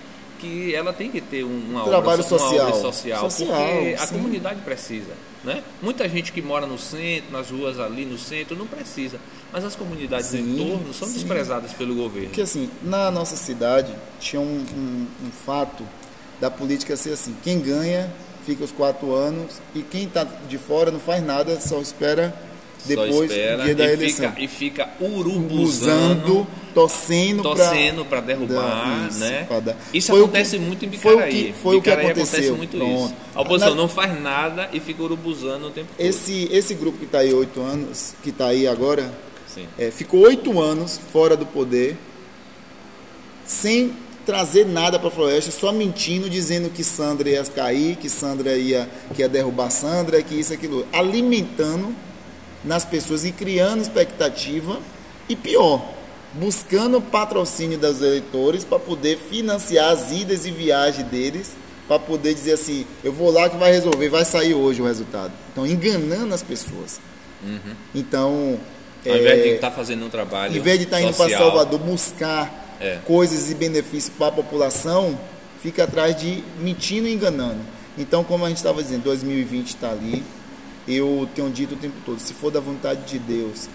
que 0.44 0.76
ela 0.76 0.92
tem 0.92 1.10
que 1.10 1.22
ter 1.22 1.44
um- 1.46 1.48
uma, 1.70 1.84
Trabalho 1.86 2.22
obra, 2.22 2.24
so- 2.24 2.36
uma 2.36 2.40
social. 2.40 2.68
obra 2.68 2.82
social, 2.82 3.30
Social, 3.32 3.48
porque 3.72 3.96
a 3.98 4.06
sim. 4.08 4.16
comunidade 4.16 4.62
precisa. 4.62 5.14
Né? 5.44 5.62
Muita 5.82 6.08
gente 6.08 6.32
que 6.32 6.42
mora 6.42 6.66
no 6.66 6.78
centro, 6.78 7.32
nas 7.32 7.50
ruas 7.50 7.80
ali 7.80 8.06
no 8.06 8.18
centro, 8.18 8.56
não 8.56 8.66
precisa. 8.68 9.20
Mas 9.52 9.64
as 9.66 9.76
comunidades 9.76 10.32
do 10.32 10.38
Sim, 10.38 10.62
entorno 10.62 10.94
são 10.94 11.08
sim. 11.08 11.14
desprezadas 11.16 11.74
pelo 11.74 11.96
governo. 11.96 12.28
Porque 12.30 12.42
assim, 12.42 12.70
na 12.82 13.10
nossa 13.12 13.36
cidade 13.36 13.94
tinha 14.20 14.42
um, 14.42 14.66
um- 14.76 15.08
um 15.28 15.32
fato 15.46 15.84
da 16.42 16.50
política 16.50 16.96
ser 16.98 17.12
assim, 17.14 17.36
quem 17.44 17.60
ganha 17.60 18.10
fica 18.46 18.64
os 18.64 18.72
quatro 18.72 19.14
anos 19.14 19.62
e 19.76 19.82
quem 19.82 20.04
está 20.04 20.24
de 20.24 20.58
fora 20.58 20.92
não 20.92 21.00
faz 21.00 21.24
nada, 21.24 21.60
só 21.62 21.80
espera 21.80 22.34
depois 22.86 23.30
do 23.30 23.34
dia 23.34 23.58
da 23.76 23.86
e 23.86 23.94
eleição. 23.94 24.30
fica, 24.32 24.42
e 24.42 24.48
fica 24.48 24.90
urubuzando, 25.00 26.48
torcendo 26.74 27.44
para 27.44 27.56
torcendo 27.56 28.06
para 28.06 28.22
derrubar, 28.22 29.08
Isso, 29.10 29.20
né? 29.20 29.46
pra. 29.48 29.76
Isso 29.94 30.12
Foi 30.12 30.22
acontece 30.22 30.58
que- 30.58 30.64
muito 30.64 30.86
em 30.86 30.92
foi 30.92 31.14
o 31.14 31.18
Bicaraí. 31.18 31.34
que- 31.44 31.54
foi 31.54 31.76
o 31.78 31.82
que 31.82 31.90
Bicaraí 31.90 32.06
aconteceu. 32.12 32.40
acontece 32.40 32.58
muito 32.58 32.78
Pronto. 32.78 33.06
isso. 33.06 33.16
A 33.36 33.42
oposição 33.42 33.70
Na- 33.76 33.82
não 33.82 33.88
faz 33.90 34.22
nada 34.22 34.70
e 34.74 34.80
fica 34.80 35.04
urubuzando 35.04 35.68
o 35.68 35.72
tempo 35.72 35.90
todo. 35.96 36.06
Esse, 36.06 36.48
esse 36.52 36.74
grupo 36.74 36.98
que 36.98 37.06
está 37.06 37.20
aí 37.20 37.34
oito 37.34 37.62
anos, 37.62 38.16
que 38.24 38.30
está 38.30 38.48
aí 38.48 38.68
agora, 38.68 39.12
é, 39.78 39.92
ficou 39.92 40.22
oito 40.22 40.60
anos 40.60 41.00
fora 41.12 41.38
do 41.38 41.46
poder, 41.46 41.96
sem 43.46 43.94
trazer 44.26 44.66
nada 44.66 44.98
para 44.98 45.10
a 45.10 45.12
floresta, 45.12 45.52
só 45.52 45.72
mentindo, 45.72 46.30
dizendo 46.30 46.70
que 46.70 46.84
Sandra 46.84 47.30
ia 47.30 47.44
cair, 47.44 47.98
que 47.98 48.10
Sandra 48.10 48.56
ia, 48.58 48.90
que 49.14 49.22
ia 49.22 49.28
derrubar 49.30 49.70
Sandra, 49.70 50.22
que 50.24 50.34
isso, 50.34 50.54
aquilo. 50.54 50.88
Alimentando 50.94 51.94
nas 52.64 52.86
pessoas 52.86 53.26
e 53.26 53.32
criando 53.32 53.82
expectativa. 53.82 54.80
E 55.30 55.36
pior, 55.36 55.84
buscando 56.34 57.02
patrocínio 57.02 57.78
dos 57.78 58.02
eleitores 58.02 58.64
para 58.64 58.80
poder 58.80 59.18
financiar 59.30 59.92
as 59.92 60.12
idas 60.12 60.46
e 60.46 60.52
viagens 60.52 61.08
deles, 61.08 61.52
para 61.88 62.00
poder 62.00 62.34
dizer 62.34 62.54
assim, 62.54 62.86
eu 63.04 63.12
vou 63.14 63.32
lá 63.32 63.50
que 63.50 63.58
vai 63.58 63.72
resolver, 63.72 64.10
vai 64.10 64.26
sair 64.26 64.54
hoje 64.54 64.82
o 64.82 64.86
resultado. 64.86 65.32
Então, 65.52 65.66
enganando 65.68 66.34
as 66.34 66.42
pessoas. 66.44 67.00
Então, 67.94 68.58
Ao 69.06 69.18
invés 69.18 69.44
de 69.44 69.50
é, 69.50 69.56
estar 69.56 69.72
fazendo 69.72 70.06
um 70.06 70.10
trabalho 70.10 70.56
em 70.56 70.62
vez 70.62 70.78
de 70.80 70.86
estar 70.86 71.02
indo 71.02 71.14
para 71.14 71.28
Salvador 71.38 71.80
buscar 71.80 72.78
É. 72.80 73.00
coisas 73.06 73.52
e 73.52 73.56
benefícios 73.56 74.14
para 74.18 74.28
a 74.28 74.32
população, 74.32 75.18
fica 75.62 75.84
atrás 75.84 76.16
de 76.16 76.44
mentindo 76.60 77.08
e 77.08 77.14
enganando. 77.14 77.60
Então, 77.98 78.24
como 78.24 78.46
a 78.46 78.48
gente 78.48 78.58
estava 78.58 78.82
dizendo, 78.82 79.04
2020 79.04 79.68
está 79.68 79.92
ali. 79.92 80.24
Eu 80.88 81.28
tenho 81.34 81.50
dito 81.50 81.76
o 81.76 81.78
tempo 81.78 81.96
todo, 82.06 82.20
se 82.20 82.34
for 82.34 82.52
da 82.52 82.60
vontade 82.60 83.02
de 83.06 83.18
Deus, 83.20 83.70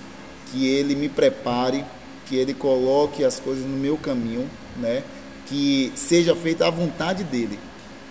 que 0.53 0.67
Ele 0.67 0.95
me 0.95 1.09
prepare, 1.09 1.85
que 2.27 2.37
Ele 2.37 2.53
coloque 2.53 3.25
as 3.25 3.41
coisas 3.41 3.65
no 3.65 3.77
meu 3.77 3.97
caminho, 3.97 4.49
né? 4.77 5.03
Que 5.47 5.91
seja 5.95 6.35
feita 6.37 6.67
a 6.67 6.71
vontade 6.71 7.25
dele. 7.25 7.59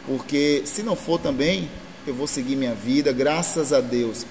Porque 0.08 0.64
se 0.66 0.82
não 0.82 0.96
for 0.96 1.20
também, 1.20 1.70
eu 2.08 2.14
vou 2.14 2.26
seguir 2.26 2.56
minha 2.56 2.74
vida, 2.74 3.12
graças 3.12 3.72
a 3.72 3.82
Deus. 3.82 4.26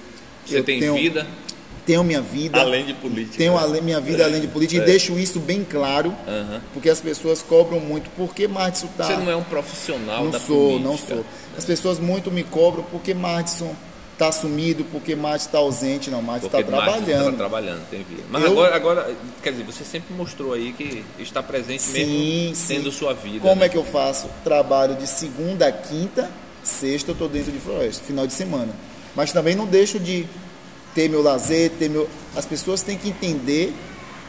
Você 0.44 0.58
eu 0.58 0.64
tem 0.64 0.80
tenho, 0.80 0.94
vida 0.94 1.26
Tenho 1.84 2.02
minha 2.02 2.20
vida. 2.20 2.60
além 2.60 2.84
de 2.86 2.94
política. 2.94 3.36
Tenho 3.36 3.54
minha 3.82 4.00
vida 4.00 4.24
além 4.24 4.40
de 4.40 4.48
política 4.48 4.80
É. 4.80 4.82
e 4.82 4.86
deixo 4.86 5.16
isso 5.18 5.38
bem 5.38 5.62
claro, 5.62 6.12
Aham. 6.26 6.60
porque 6.72 6.90
as 6.90 7.00
pessoas 7.00 7.42
cobram 7.42 7.78
muito. 7.78 8.10
Por 8.16 8.34
que 8.34 8.48
Martson 8.48 8.86
está. 8.86 9.04
Você 9.04 9.16
não 9.16 9.30
é 9.30 9.36
um 9.36 9.44
profissional 9.44 10.24
Não 10.24 10.30
da 10.32 10.40
sou, 10.40 10.80
política. 10.80 10.88
não 10.88 10.98
sou. 10.98 11.24
As 11.56 11.64
pessoas 11.64 12.00
muito 12.00 12.30
me 12.32 12.42
cobram 12.42 12.82
por 12.82 13.00
que 13.02 13.14
Martson 13.14 13.72
está 14.16 14.32
sumido, 14.32 14.82
por 14.84 15.02
que 15.02 15.14
Martson 15.14 15.46
está 15.46 15.58
ausente. 15.58 16.10
Não, 16.10 16.24
Porque 16.24 16.46
está 16.46 16.58
Martins 16.58 16.68
trabalhando. 16.68 17.24
Está 17.26 17.36
trabalhando, 17.36 17.90
tem 17.90 18.02
vida. 18.02 18.22
Mas 18.30 18.42
Eu- 18.42 18.50
agora, 18.52 18.74
agora, 18.74 19.16
quer 19.42 19.50
dizer, 19.52 19.64
você 19.64 19.84
sempre 19.84 20.14
mostrou 20.14 20.54
aí 20.54 20.72
que 20.72 21.04
está 21.18 21.42
presente 21.42 21.82
Sim, 21.82 21.92
mesmo 22.48 22.56
sim. 22.56 22.74
tendo 22.76 22.90
sua 22.90 23.12
vida. 23.12 23.40
Como 23.40 23.60
né? 23.60 23.66
é 23.66 23.68
que 23.68 23.76
eu 23.76 23.84
faço? 23.84 24.28
Trabalho 24.42 24.94
de 24.94 25.06
segunda 25.06 25.68
a 25.68 25.72
quinta, 25.72 26.30
sexta 26.64 27.10
eu 27.10 27.12
estou 27.12 27.28
dentro 27.28 27.52
de 27.52 27.58
floresta, 27.58 28.02
final 28.04 28.26
de 28.26 28.32
semana. 28.32 28.72
Mas 29.14 29.32
também 29.32 29.54
não 29.54 29.66
deixo 29.66 30.00
de 30.00 30.26
ter 30.94 31.08
meu 31.10 31.22
lazer, 31.22 31.70
ter 31.78 31.90
meu. 31.90 32.08
As 32.34 32.46
pessoas 32.46 32.82
têm 32.82 32.96
que 32.96 33.10
entender 33.10 33.74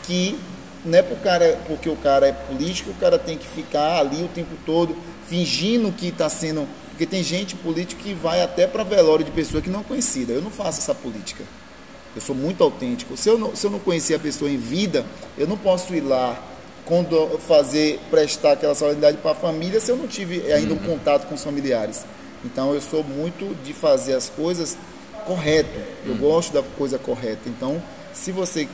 que 0.04 0.38
não 0.84 1.00
é 1.00 1.02
pro 1.02 1.16
cara, 1.18 1.60
porque 1.66 1.90
o 1.90 1.96
cara 1.96 2.28
é 2.28 2.32
político, 2.34 2.92
o 2.92 2.96
cara 2.96 3.18
tem 3.18 3.38
que 3.38 3.48
ficar 3.48 4.00
ali 4.00 4.22
o 4.24 4.28
tempo 4.28 4.56
todo 4.66 4.96
fingindo 5.30 5.92
que 5.94 6.08
está 6.08 6.28
sendo. 6.30 6.68
Porque 6.98 7.06
tem 7.06 7.22
gente 7.24 7.56
política 7.56 8.02
que 8.02 8.12
vai 8.12 8.42
até 8.42 8.66
para 8.66 8.84
velório 8.84 9.24
de 9.24 9.30
pessoa 9.30 9.62
que 9.62 9.70
não 9.70 9.82
é 9.82 9.84
conhecida. 9.84 10.34
Eu 10.34 10.42
não 10.42 10.50
faço 10.50 10.80
essa 10.80 10.96
política. 10.96 11.44
Eu 12.16 12.22
sou 12.24 12.34
muito 12.34 12.64
autêntico. 12.64 13.16
Se 13.16 13.30
eu 13.30 13.38
não, 13.38 13.56
se 13.56 13.68
eu 13.68 13.70
não 13.70 13.78
conhecer 13.78 14.16
a 14.16 14.20
pessoa 14.20 14.50
em 14.50 14.58
vida, 14.58 15.06
eu 15.38 15.46
não 15.46 15.56
posso 15.56 15.94
ir 15.94 16.02
lá 16.02 16.42
quando 16.86 17.38
fazer 17.38 18.00
prestar 18.10 18.54
aquela 18.54 18.74
solidariedade 18.74 19.18
para 19.22 19.34
a 19.34 19.36
família 19.36 19.80
se 19.80 19.92
eu 19.92 19.96
não 19.96 20.08
tive 20.08 20.52
ainda 20.52 20.74
um 20.74 20.80
contato 20.80 21.28
com 21.28 21.36
os 21.36 21.44
familiares. 21.44 22.04
Então 22.44 22.74
eu 22.74 22.82
sou 22.82 23.04
muito 23.04 23.56
de 23.64 23.74
fazer 23.74 24.16
as 24.16 24.28
coisas 24.28 24.76
correto. 25.24 25.80
Eu 26.04 26.16
gosto 26.16 26.52
da 26.52 26.64
coisa 26.64 26.98
correta. 26.98 27.48
Então, 27.48 27.80
se 28.12 28.32
você 28.32 28.68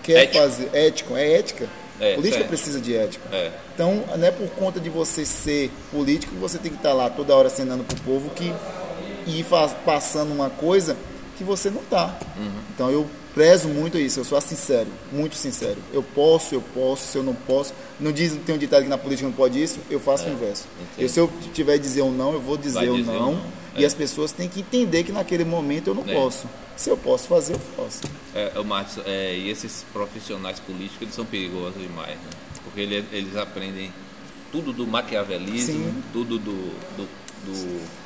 quer 0.00 0.24
Ético. 0.24 0.38
fazer 0.38 0.70
ético, 0.72 1.16
é 1.16 1.32
ética. 1.32 1.68
É, 2.00 2.14
política 2.14 2.38
certo. 2.38 2.48
precisa 2.48 2.80
de 2.80 2.94
ética. 2.94 3.24
É. 3.32 3.52
Então, 3.74 4.04
não 4.16 4.26
é 4.26 4.30
por 4.30 4.48
conta 4.50 4.80
de 4.80 4.90
você 4.90 5.24
ser 5.24 5.70
político 5.90 6.32
que 6.32 6.40
você 6.40 6.58
tem 6.58 6.70
que 6.70 6.78
estar 6.78 6.92
lá 6.92 7.08
toda 7.08 7.34
hora 7.34 7.48
acenando 7.48 7.84
pro 7.84 7.96
povo 8.02 8.30
que 8.30 8.52
e 9.26 9.44
passando 9.84 10.32
uma 10.32 10.50
coisa 10.50 10.96
que 11.36 11.44
você 11.44 11.70
não 11.70 11.82
está. 11.82 12.16
Uhum. 12.36 12.50
Então 12.74 12.90
eu 12.90 13.06
prezo 13.34 13.68
muito 13.68 13.98
isso, 13.98 14.20
eu 14.20 14.24
sou 14.24 14.40
sincero, 14.40 14.86
muito 15.10 15.34
sincero. 15.34 15.76
Eu 15.92 16.02
posso, 16.02 16.54
eu 16.54 16.62
posso, 16.74 17.06
se 17.06 17.18
eu 17.18 17.22
não 17.22 17.34
posso. 17.34 17.74
Não 17.98 18.12
diz, 18.12 18.36
tem 18.46 18.54
um 18.54 18.58
ditado 18.58 18.84
que 18.84 18.88
na 18.88 18.98
política 18.98 19.26
não 19.26 19.34
pode 19.34 19.60
isso, 19.60 19.78
eu 19.90 19.98
faço 19.98 20.26
é, 20.26 20.30
o 20.30 20.32
inverso. 20.32 20.64
Eu, 20.96 21.08
se 21.08 21.18
eu 21.18 21.30
tiver 21.52 21.78
dizer 21.78 22.02
ou 22.02 22.12
não, 22.12 22.32
eu 22.32 22.40
vou 22.40 22.56
dizer 22.56 22.88
ou 22.88 22.98
não. 22.98 23.32
não. 23.32 23.63
E 23.76 23.82
é. 23.82 23.86
as 23.86 23.94
pessoas 23.94 24.32
têm 24.32 24.48
que 24.48 24.60
entender 24.60 25.04
que 25.04 25.12
naquele 25.12 25.44
momento 25.44 25.88
eu 25.88 25.94
não 25.94 26.04
é. 26.06 26.14
posso. 26.14 26.48
Se 26.76 26.90
eu 26.90 26.96
posso 26.96 27.28
fazer, 27.28 27.54
eu 27.54 27.60
faço. 27.76 28.02
É, 28.34 28.60
Marcos, 28.62 28.98
é, 29.06 29.36
e 29.36 29.50
esses 29.50 29.84
profissionais 29.92 30.58
políticos, 30.60 31.02
eles 31.02 31.14
são 31.14 31.24
perigosos 31.24 31.80
demais, 31.80 32.16
né? 32.16 32.30
Porque 32.64 32.80
eles, 32.80 33.04
eles 33.12 33.36
aprendem 33.36 33.92
tudo 34.50 34.72
do 34.72 34.86
maquiavelismo, 34.86 35.74
Sim. 35.74 36.02
tudo 36.12 36.38
do, 36.38 36.54
do, 36.96 37.08
do 37.44 38.04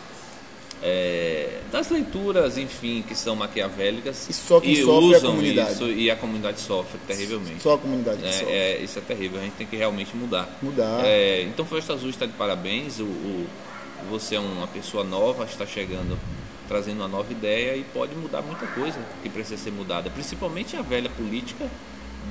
é, 0.83 1.61
das 1.73 1.91
leituras, 1.91 2.57
enfim, 2.57 3.03
que 3.07 3.15
são 3.15 3.35
maquiavélicas 3.35 4.29
e, 4.29 4.33
só 4.33 4.61
que 4.61 4.69
e 4.69 4.85
usam 4.85 5.39
a 5.39 5.43
isso 5.43 5.87
e 5.87 6.11
a 6.11 6.17
comunidade 6.17 6.61
sofre 6.61 6.99
terrivelmente. 7.07 7.63
Só 7.63 7.75
a 7.75 7.79
comunidade 7.79 8.25
é, 8.25 8.33
sofre. 8.33 8.55
É, 8.55 8.79
isso 8.83 8.99
é 8.99 9.03
terrível, 9.03 9.41
a 9.41 9.45
gente 9.45 9.55
tem 9.55 9.67
que 9.67 9.77
realmente 9.77 10.17
mudar. 10.17 10.49
Mudar. 10.63 11.05
É, 11.05 11.43
então, 11.43 11.65
Floresta 11.65 11.95
Azul 11.95 12.11
está 12.11 12.27
de 12.27 12.33
parabéns. 12.33 13.01
O, 13.01 13.05
o, 13.05 13.47
você 14.11 14.37
é 14.37 14.41
uma 14.41 14.67
pessoa 14.67 15.05
nova, 15.05 15.45
está 15.45 15.67
chegando, 15.67 16.19
trazendo 16.67 16.99
uma 16.99 17.09
nova 17.09 17.33
ideia 17.33 17.77
e 17.77 17.85
pode 17.85 18.15
mudar 18.15 18.43
muita 18.43 18.67
coisa 18.67 18.99
que 19.23 19.29
precisa 19.29 19.63
ser 19.63 19.71
mudada, 19.71 20.11
principalmente 20.11 20.77
a 20.77 20.83
velha 20.83 21.11
política 21.11 21.69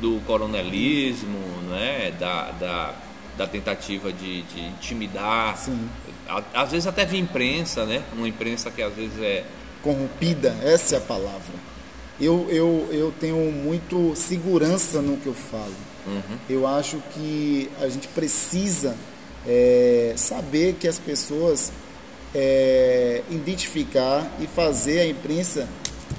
do 0.02 0.22
coronelismo, 0.26 1.40
né, 1.70 2.12
da, 2.20 2.52
da 2.52 2.96
da 3.38 3.46
tentativa 3.46 4.12
de, 4.12 4.42
de 4.42 4.60
intimidar. 4.62 5.58
Sim. 5.58 5.88
Às 6.54 6.72
vezes 6.72 6.88
até 6.88 7.06
via 7.06 7.20
imprensa, 7.20 7.86
né? 7.86 8.04
Uma 8.14 8.28
imprensa 8.28 8.72
que 8.72 8.82
às 8.82 8.94
vezes 8.94 9.22
é. 9.22 9.46
Corrompida, 9.84 10.58
essa 10.64 10.96
é 10.96 10.98
a 10.98 11.02
palavra. 11.02 11.54
Eu, 12.20 12.48
eu, 12.50 12.90
eu 12.92 13.14
tenho 13.20 13.52
muito 13.52 14.16
segurança 14.16 15.02
no 15.02 15.18
que 15.18 15.28
eu 15.28 15.36
falo. 15.36 15.76
Uhum. 16.08 16.38
Eu 16.50 16.68
acho 16.68 16.98
que 17.14 17.70
a 17.80 17.88
gente 17.88 18.08
precisa 18.08 18.96
é, 19.48 20.14
saber 20.16 20.76
que 20.80 20.88
as 20.88 21.00
pessoas 21.00 21.72
é, 22.36 23.24
identificar 23.32 24.30
e 24.40 24.48
fazer 24.48 25.00
a 25.00 25.08
imprensa 25.08 25.68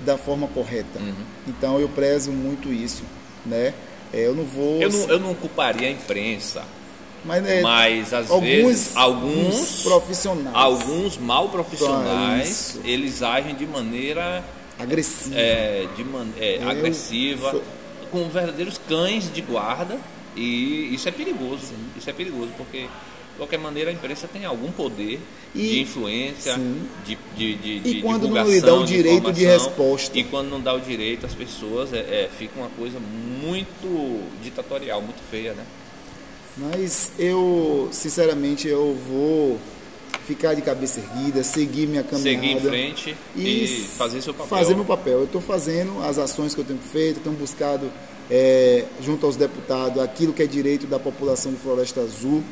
da 0.04 0.16
forma 0.16 0.48
correta. 0.48 0.98
Uhum. 0.98 1.14
Então 1.46 1.78
eu 1.78 1.88
prezo 1.88 2.32
muito 2.32 2.72
isso, 2.72 3.02
né? 3.44 3.74
É, 4.12 4.26
eu 4.26 4.34
não 4.34 4.44
vou. 4.44 4.80
Eu 4.80 4.90
não, 4.90 5.08
eu 5.08 5.18
não 5.18 5.34
culparia 5.34 5.88
a 5.88 5.90
imprensa 5.90 6.64
mas, 7.24 7.46
é, 7.46 7.60
mas 7.60 8.14
às 8.14 8.30
alguns, 8.30 8.48
vezes 8.48 8.96
alguns 8.96 9.82
profissionais, 9.82 10.54
alguns 10.54 11.18
mal 11.18 11.48
profissionais, 11.48 12.78
eles 12.84 13.22
agem 13.22 13.54
de 13.54 13.66
maneira 13.66 14.44
agressiva, 14.78 15.36
é, 15.36 15.86
de 15.96 16.04
man, 16.04 16.28
é, 16.38 16.60
agressiva, 16.64 17.50
sou... 17.50 17.62
com 18.10 18.28
verdadeiros 18.28 18.80
cães 18.88 19.32
de 19.32 19.40
guarda 19.40 19.98
e 20.36 20.94
isso 20.94 21.08
é 21.08 21.12
perigoso. 21.12 21.66
Sim. 21.66 21.76
Isso 21.96 22.08
é 22.08 22.12
perigoso 22.12 22.50
porque 22.56 22.86
qualquer 23.38 23.58
maneira 23.58 23.90
a 23.90 23.92
imprensa 23.92 24.28
tem 24.30 24.44
algum 24.44 24.70
poder 24.70 25.18
e, 25.54 25.68
de 25.68 25.80
influência, 25.80 26.58
de, 27.06 27.16
de, 27.36 27.54
de, 27.54 27.80
de, 27.80 27.88
e 27.88 28.02
quando 28.02 28.28
não 28.28 28.46
lhe 28.46 28.60
dá 28.60 28.74
o 28.74 28.84
direito 28.84 29.32
de, 29.32 29.40
de, 29.40 29.46
resposta 29.46 30.18
e 30.18 30.24
quando 30.24 30.50
não 30.50 30.60
dá 30.60 30.74
o 30.74 30.80
direito 30.80 31.24
as 31.24 31.34
pessoas 31.34 31.92
é, 31.92 31.98
é, 31.98 32.30
fica 32.36 32.58
uma 32.58 32.68
coisa 32.70 32.98
muito 33.00 34.22
ditatorial, 34.42 35.00
muito 35.00 35.22
feia, 35.30 35.54
né? 35.54 35.64
Mas 36.56 37.12
eu, 37.16 37.88
sinceramente, 37.92 38.66
eu 38.66 38.98
vou 39.08 39.58
ficar 40.26 40.54
de 40.54 40.60
cabeça 40.60 41.00
erguida, 41.00 41.42
seguir 41.44 41.86
minha 41.86 42.02
caminhada. 42.02 42.40
Seguir 42.40 42.56
em 42.56 42.60
frente 42.60 43.16
e, 43.36 43.64
e 43.64 43.68
fazer 43.96 44.20
seu 44.20 44.34
papel. 44.34 44.58
Fazer 44.58 44.74
meu 44.74 44.84
papel. 44.84 45.20
Eu 45.20 45.24
estou 45.24 45.40
fazendo 45.40 46.02
as 46.02 46.18
ações 46.18 46.54
que 46.54 46.60
eu 46.60 46.64
tenho 46.64 46.80
feito, 46.80 47.20
tenho 47.20 47.36
buscado 47.36 47.90
é, 48.30 48.84
junto 49.00 49.24
aos 49.24 49.36
deputados 49.36 50.02
aquilo 50.02 50.32
que 50.32 50.42
é 50.42 50.46
direito 50.46 50.86
da 50.86 50.98
população 50.98 51.52
de 51.52 51.58
Floresta 51.58 52.00
Azul, 52.00 52.42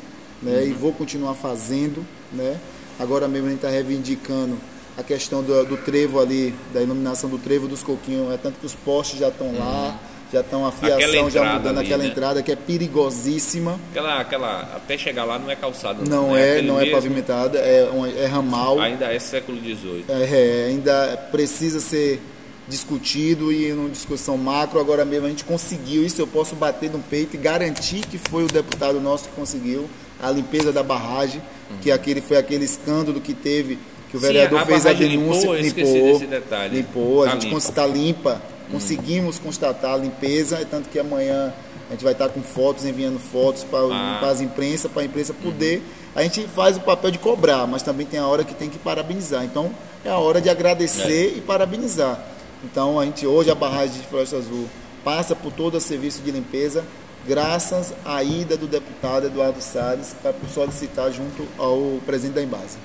né? 0.41 0.59
Uhum. 0.59 0.67
E 0.67 0.73
vou 0.73 0.93
continuar 0.93 1.33
fazendo, 1.33 2.05
né? 2.31 2.57
Agora 2.99 3.27
mesmo 3.27 3.47
a 3.47 3.49
gente 3.51 3.59
está 3.59 3.69
reivindicando 3.69 4.57
a 4.97 5.03
questão 5.03 5.43
do, 5.43 5.63
do, 5.65 5.77
trevo 5.77 6.19
ali, 6.19 6.53
da 6.73 6.81
iluminação 6.81 7.29
do 7.29 7.37
trevo 7.37 7.67
dos 7.67 7.83
coquinhos, 7.83 8.33
é 8.33 8.37
tanto 8.37 8.59
que 8.59 8.65
os 8.65 8.73
postes 8.73 9.19
já 9.19 9.27
estão 9.27 9.47
uhum. 9.47 9.59
lá 9.59 9.99
já 10.31 10.41
estão 10.41 10.65
a 10.65 10.71
fiação 10.71 11.29
já 11.29 11.53
mudando 11.53 11.77
ali, 11.77 11.87
aquela 11.87 12.03
né? 12.03 12.09
entrada 12.09 12.43
que 12.43 12.51
é 12.51 12.55
perigosíssima. 12.55 13.79
Aquela, 13.91 14.19
aquela, 14.19 14.61
até 14.75 14.97
chegar 14.97 15.23
lá 15.23 15.39
não 15.39 15.49
é 15.49 15.55
calçada. 15.55 16.03
Não 16.07 16.33
né? 16.33 16.59
é, 16.59 16.61
não 16.61 16.77
é 16.77 16.81
mesmo, 16.81 16.95
pavimentada, 16.95 17.59
é, 17.59 17.87
é 18.17 18.25
ramal. 18.25 18.79
Ainda 18.79 19.05
é 19.05 19.19
século 19.19 19.57
XVIII. 19.57 20.05
É, 20.09 20.23
é, 20.23 20.65
ainda 20.67 21.17
precisa 21.31 21.79
ser 21.79 22.21
discutido 22.67 23.53
e 23.53 23.71
numa 23.71 23.89
discussão 23.89 24.37
macro, 24.37 24.79
agora 24.79 25.05
mesmo 25.05 25.25
a 25.25 25.29
gente 25.29 25.45
conseguiu 25.45 26.05
isso, 26.05 26.21
eu 26.21 26.27
posso 26.27 26.53
bater 26.53 26.91
no 26.91 26.99
peito 26.99 27.35
e 27.35 27.37
garantir 27.39 28.01
que 28.01 28.17
foi 28.17 28.43
o 28.43 28.47
deputado 28.47 28.99
nosso 28.99 29.29
que 29.29 29.35
conseguiu 29.35 29.89
a 30.21 30.31
limpeza 30.31 30.71
da 30.71 30.83
barragem, 30.83 31.41
uhum. 31.69 31.77
que 31.77 31.91
aquele 31.91 32.21
foi 32.21 32.37
aquele 32.37 32.65
escândalo 32.65 33.21
que 33.21 33.33
teve, 33.33 33.77
que 34.09 34.17
o 34.17 34.19
vereador 34.19 34.59
Sim, 34.59 34.63
a 34.63 34.67
fez 34.67 34.85
a 34.85 34.93
denúncia, 34.93 35.51
limpou, 35.51 35.55
limpou, 35.55 36.67
limpou 36.71 37.25
tá 37.25 37.31
a 37.31 37.33
gente 37.33 37.55
está 37.55 37.85
limpa 37.85 38.41
Conseguimos 38.71 39.39
constatar 39.39 39.93
a 39.93 39.97
limpeza, 39.97 40.65
tanto 40.69 40.89
que 40.89 40.99
amanhã 40.99 41.53
a 41.87 41.93
gente 41.93 42.03
vai 42.03 42.11
estar 42.11 42.27
com 42.29 42.41
fotos, 42.41 42.85
enviando 42.85 43.17
fotos 43.17 43.63
para, 43.63 43.79
ah. 43.79 44.17
para 44.19 44.29
as 44.29 44.41
imprensa, 44.41 44.89
para 44.89 45.03
a 45.03 45.05
imprensa 45.05 45.33
poder. 45.33 45.81
A 46.13 46.21
gente 46.21 46.45
faz 46.47 46.75
o 46.75 46.81
papel 46.81 47.11
de 47.11 47.17
cobrar, 47.17 47.65
mas 47.65 47.81
também 47.81 48.05
tem 48.05 48.19
a 48.19 48.27
hora 48.27 48.43
que 48.43 48.53
tem 48.53 48.69
que 48.69 48.77
parabenizar. 48.77 49.45
Então 49.45 49.71
é 50.03 50.09
a 50.09 50.17
hora 50.17 50.41
de 50.41 50.49
agradecer 50.49 51.33
é. 51.33 51.37
e 51.37 51.41
parabenizar. 51.41 52.19
Então 52.63 52.99
a 52.99 53.05
gente 53.05 53.25
hoje 53.25 53.49
a 53.49 53.55
barragem 53.55 54.01
de 54.01 54.07
Floresta 54.07 54.37
Azul 54.37 54.67
passa 55.03 55.33
por 55.33 55.53
todo 55.53 55.75
o 55.75 55.79
serviço 55.79 56.21
de 56.21 56.31
limpeza, 56.31 56.83
graças 57.27 57.93
à 58.05 58.23
ida 58.23 58.55
do 58.55 58.67
deputado 58.67 59.27
Eduardo 59.27 59.61
Salles 59.61 60.15
para 60.21 60.33
solicitar 60.53 61.11
junto 61.11 61.45
ao 61.57 61.99
presidente 62.05 62.35
da 62.35 62.43
Embase. 62.43 62.77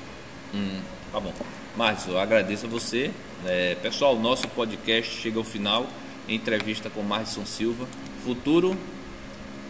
Hum, 0.52 0.80
tá 1.12 1.20
bom. 1.20 1.32
Márcio, 1.76 2.12
eu 2.12 2.18
agradeço 2.18 2.66
a 2.66 2.68
você. 2.68 3.12
É, 3.46 3.76
pessoal, 3.76 4.18
nosso 4.18 4.48
podcast 4.48 5.14
chega 5.20 5.38
ao 5.38 5.44
final. 5.44 5.86
Entrevista 6.28 6.90
com 6.90 7.02
Márcio 7.02 7.44
Silva, 7.46 7.86
futuro 8.24 8.76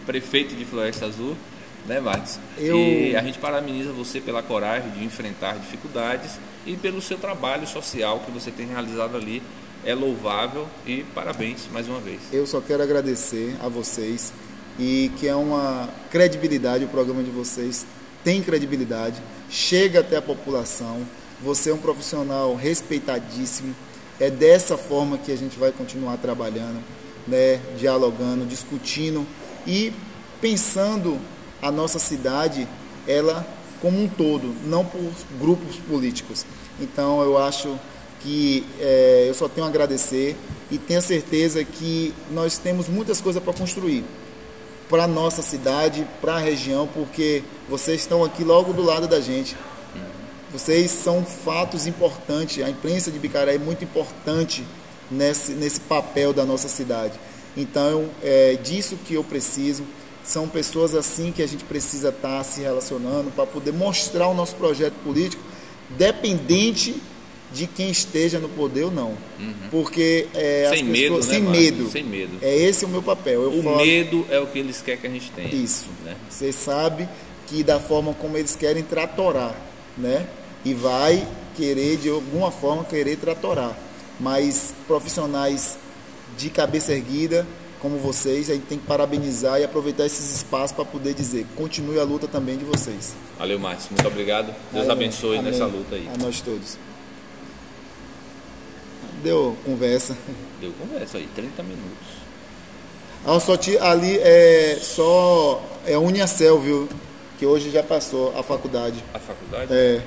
prefeito 0.05 0.55
de 0.55 0.65
Floresta 0.65 1.05
Azul, 1.05 1.35
né, 1.85 1.99
Marcos? 1.99 2.39
Eu... 2.57 2.77
E 2.77 3.15
a 3.15 3.23
gente 3.23 3.39
parabeniza 3.39 3.91
você 3.91 4.19
pela 4.19 4.43
coragem 4.43 4.89
de 4.91 5.03
enfrentar 5.03 5.57
dificuldades 5.57 6.39
e 6.65 6.75
pelo 6.75 7.01
seu 7.01 7.17
trabalho 7.17 7.65
social 7.65 8.19
que 8.19 8.31
você 8.31 8.51
tem 8.51 8.67
realizado 8.67 9.15
ali. 9.15 9.41
É 9.85 9.93
louvável 9.93 10.67
e 10.85 11.03
parabéns 11.13 11.67
mais 11.71 11.89
uma 11.89 11.99
vez. 11.99 12.21
Eu 12.31 12.47
só 12.47 12.61
quero 12.61 12.81
agradecer 12.81 13.55
a 13.61 13.67
vocês 13.67 14.31
e 14.79 15.11
que 15.17 15.27
é 15.27 15.35
uma 15.35 15.89
credibilidade 16.09 16.85
o 16.85 16.87
programa 16.87 17.23
de 17.23 17.31
vocês 17.31 17.85
tem 18.23 18.41
credibilidade, 18.41 19.21
chega 19.49 19.99
até 19.99 20.15
a 20.15 20.21
população 20.21 21.05
você 21.43 21.69
é 21.71 21.73
um 21.73 21.77
profissional 21.77 22.55
respeitadíssimo. 22.55 23.75
É 24.19 24.29
dessa 24.29 24.77
forma 24.77 25.17
que 25.17 25.31
a 25.31 25.35
gente 25.35 25.59
vai 25.59 25.71
continuar 25.71 26.15
trabalhando, 26.17 26.81
né? 27.27 27.59
dialogando, 27.77 28.45
discutindo 28.45 29.27
e 29.67 29.91
pensando 30.39 31.19
a 31.61 31.69
nossa 31.69 31.99
cidade, 31.99 32.67
ela 33.07 33.45
como 33.81 34.01
um 34.01 34.07
todo, 34.07 34.55
não 34.65 34.85
por 34.85 35.01
grupos 35.39 35.75
políticos. 35.75 36.45
Então 36.79 37.21
eu 37.21 37.37
acho 37.37 37.77
que 38.21 38.65
é, 38.79 39.25
eu 39.27 39.33
só 39.33 39.49
tenho 39.49 39.67
a 39.67 39.69
agradecer 39.69 40.37
e 40.71 40.77
tenho 40.77 41.01
certeza 41.01 41.61
que 41.65 42.13
nós 42.31 42.57
temos 42.57 42.87
muitas 42.87 43.19
coisas 43.19 43.43
para 43.43 43.51
construir 43.51 44.05
para 44.89 45.07
nossa 45.07 45.41
cidade, 45.41 46.07
para 46.21 46.35
a 46.35 46.39
região, 46.39 46.87
porque 46.93 47.43
vocês 47.69 48.01
estão 48.01 48.23
aqui 48.23 48.43
logo 48.43 48.73
do 48.73 48.81
lado 48.81 49.07
da 49.07 49.19
gente. 49.19 49.55
Vocês 50.51 50.91
são 50.91 51.25
fatos 51.25 51.87
importantes. 51.87 52.63
A 52.63 52.69
imprensa 52.69 53.09
de 53.09 53.17
Bicaré 53.17 53.55
é 53.55 53.57
muito 53.57 53.83
importante 53.83 54.63
nesse, 55.09 55.53
nesse 55.53 55.79
papel 55.79 56.31
da 56.31 56.45
nossa 56.45 56.67
cidade. 56.67 57.13
Então, 57.57 58.09
é 58.21 58.55
disso 58.55 58.97
que 59.05 59.15
eu 59.15 59.23
preciso. 59.23 59.83
São 60.23 60.47
pessoas 60.47 60.95
assim 60.95 61.31
que 61.31 61.41
a 61.41 61.47
gente 61.47 61.63
precisa 61.63 62.09
estar 62.09 62.37
tá 62.37 62.43
se 62.43 62.61
relacionando 62.61 63.31
para 63.31 63.45
poder 63.45 63.73
mostrar 63.73 64.27
o 64.27 64.33
nosso 64.33 64.55
projeto 64.55 64.93
político, 65.03 65.43
dependente 65.89 67.01
de 67.53 67.67
quem 67.67 67.89
esteja 67.89 68.39
no 68.39 68.49
poder 68.49 68.85
ou 68.85 68.91
não. 68.91 69.15
Uhum. 69.39 69.53
Porque 69.69 70.27
é, 70.33 70.71
sem, 70.73 70.83
medo, 70.83 71.15
pessoas, 71.15 71.27
né, 71.27 71.33
sem 71.33 71.43
medo, 71.43 71.89
sem 71.91 72.03
medo. 72.03 72.37
É 72.41 72.55
esse 72.55 72.83
o 72.83 72.89
meu 72.89 73.03
papel. 73.03 73.43
Eu 73.43 73.59
o 73.59 73.63
falo, 73.63 73.77
medo 73.77 74.25
é 74.29 74.39
o 74.39 74.47
que 74.47 74.59
eles 74.59 74.81
querem 74.81 74.99
que 74.99 75.07
a 75.07 75.09
gente 75.09 75.31
tenha. 75.31 75.53
Isso. 75.53 75.87
Né? 76.03 76.15
Você 76.29 76.51
sabe 76.51 77.07
que 77.47 77.63
da 77.63 77.79
forma 77.79 78.13
como 78.15 78.37
eles 78.37 78.55
querem 78.55 78.81
tratorar, 78.81 79.55
né? 79.97 80.27
e 80.65 80.73
vai 80.73 81.27
querer, 81.55 81.97
de 81.97 82.09
alguma 82.09 82.51
forma, 82.51 82.83
querer 82.83 83.17
tratorar. 83.17 83.77
Mas 84.19 84.73
profissionais 84.87 85.77
de 86.37 86.49
cabeça 86.49 86.93
erguida, 86.93 87.45
como 87.79 87.97
vocês, 87.97 88.49
a 88.49 88.53
gente 88.53 88.65
tem 88.65 88.77
que 88.77 88.85
parabenizar 88.85 89.59
e 89.59 89.63
aproveitar 89.63 90.05
esses 90.05 90.33
espaços 90.33 90.71
para 90.71 90.85
poder 90.85 91.13
dizer, 91.13 91.45
continue 91.55 91.99
a 91.99 92.03
luta 92.03 92.27
também 92.27 92.57
de 92.57 92.63
vocês. 92.63 93.13
Valeu, 93.37 93.59
Márcio. 93.59 93.89
Muito 93.91 94.07
obrigado. 94.07 94.47
Deus 94.71 94.87
Valeu. 94.87 94.91
abençoe 94.91 95.37
Amém. 95.37 95.51
nessa 95.51 95.65
luta 95.65 95.95
aí. 95.95 96.07
A 96.13 96.17
nós 96.17 96.39
todos. 96.41 96.77
Deu 99.23 99.55
conversa. 99.63 100.17
Deu 100.59 100.73
conversa 100.73 101.17
aí, 101.17 101.27
30 101.33 101.63
minutos. 101.63 102.07
Ah, 103.25 103.39
só 103.39 103.53
ali 103.79 104.17
é 104.17 104.77
só 104.81 105.63
é 105.85 105.97
Uniacel, 105.97 106.59
viu? 106.59 106.89
Que 107.39 107.45
hoje 107.45 107.71
já 107.71 107.81
passou 107.81 108.37
a 108.37 108.43
faculdade. 108.43 109.01
A 109.13 109.19
faculdade? 109.19 109.73
É. 109.73 110.01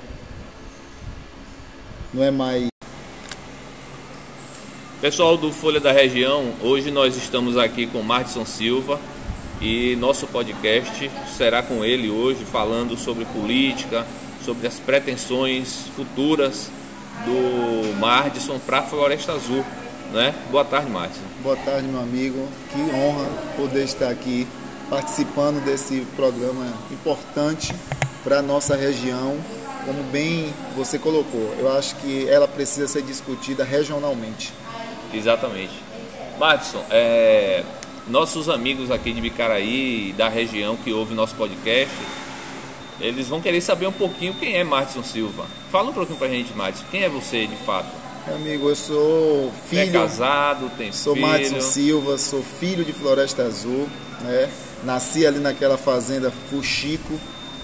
Não 2.13 2.23
é 2.23 2.31
mais 2.31 2.67
Pessoal 5.01 5.37
do 5.37 5.53
Folha 5.53 5.79
da 5.79 5.93
Região, 5.93 6.55
hoje 6.63 6.91
nós 6.91 7.17
estamos 7.17 7.59
aqui 7.59 7.87
com 7.87 8.03
Martson 8.03 8.47
Silva 8.47 8.99
e 9.61 9.95
nosso 9.97 10.27
podcast 10.27 11.11
será 11.37 11.63
com 11.63 11.85
ele 11.85 12.11
hoje 12.11 12.45
falando 12.47 12.97
sobre 12.97 13.27
política, 13.27 14.07
sobre 14.43 14.67
as 14.67 14.81
pretensões 14.81 15.87
futuras 15.95 16.71
do 17.25 17.99
Martson 17.99 18.59
para 18.59 18.81
a 18.81 18.83
Floresta 18.83 19.33
Azul. 19.33 19.65
Né? 20.13 20.35
Boa 20.51 20.65
tarde, 20.65 20.91
Martson. 20.91 21.23
Boa 21.43 21.57
tarde, 21.57 21.89
meu 21.89 22.01
amigo. 22.01 22.47
Que 22.71 22.79
honra 22.97 23.29
poder 23.57 23.85
estar 23.85 24.09
aqui 24.09 24.47
participando 24.89 25.65
desse 25.65 26.07
programa 26.15 26.67
importante 26.91 27.75
para 28.23 28.39
a 28.39 28.43
nossa 28.43 28.77
região. 28.77 29.37
Como 29.85 30.03
bem 30.05 30.53
você 30.77 30.99
colocou, 30.99 31.55
eu 31.59 31.73
acho 31.73 31.95
que 31.97 32.29
ela 32.29 32.49
precisa 32.49 32.89
ser 32.89 33.03
discutida 33.03 33.65
regionalmente. 33.65 34.53
Exatamente. 35.15 35.73
Madison, 36.39 36.85
é, 36.91 37.63
nossos 38.09 38.49
amigos 38.49 38.91
aqui 38.91 39.13
de 39.13 39.21
Bicaraí, 39.21 40.13
da 40.17 40.29
região 40.29 40.77
que 40.77 40.93
ouvem 40.93 41.17
nosso 41.17 41.35
podcast, 41.37 41.95
eles 43.01 43.29
vão 43.29 43.41
querer 43.41 43.61
saber 43.61 43.87
um 43.87 43.93
pouquinho 43.93 44.35
quem 44.35 44.57
é 44.57 44.65
Madison 44.65 45.03
Silva. 45.03 45.47
Fala 45.71 45.91
um 45.91 45.93
pouquinho 45.93 46.19
pra 46.19 46.29
gente, 46.29 46.53
Madison. 46.55 46.85
Quem 46.91 47.03
é 47.03 47.09
você 47.09 47.47
de 47.47 47.57
fato? 47.57 47.89
Meu 48.27 48.37
amigo, 48.37 48.69
eu 48.69 48.77
sou 48.77 49.53
filho. 49.69 49.83
É 49.83 49.87
casado, 49.87 50.71
tem 50.77 50.93
sou 50.93 51.15
filho. 51.15 51.27
Sou 51.27 51.33
Madison 51.33 51.61
Silva, 51.61 52.19
sou 52.19 52.43
filho 52.43 52.85
de 52.85 52.93
Floresta 52.93 53.43
Azul, 53.43 53.89
né? 54.23 54.51
Nasci 54.83 55.27
ali 55.27 55.39
naquela 55.39 55.77
fazenda 55.77 56.33
Fuxico, 56.51 57.19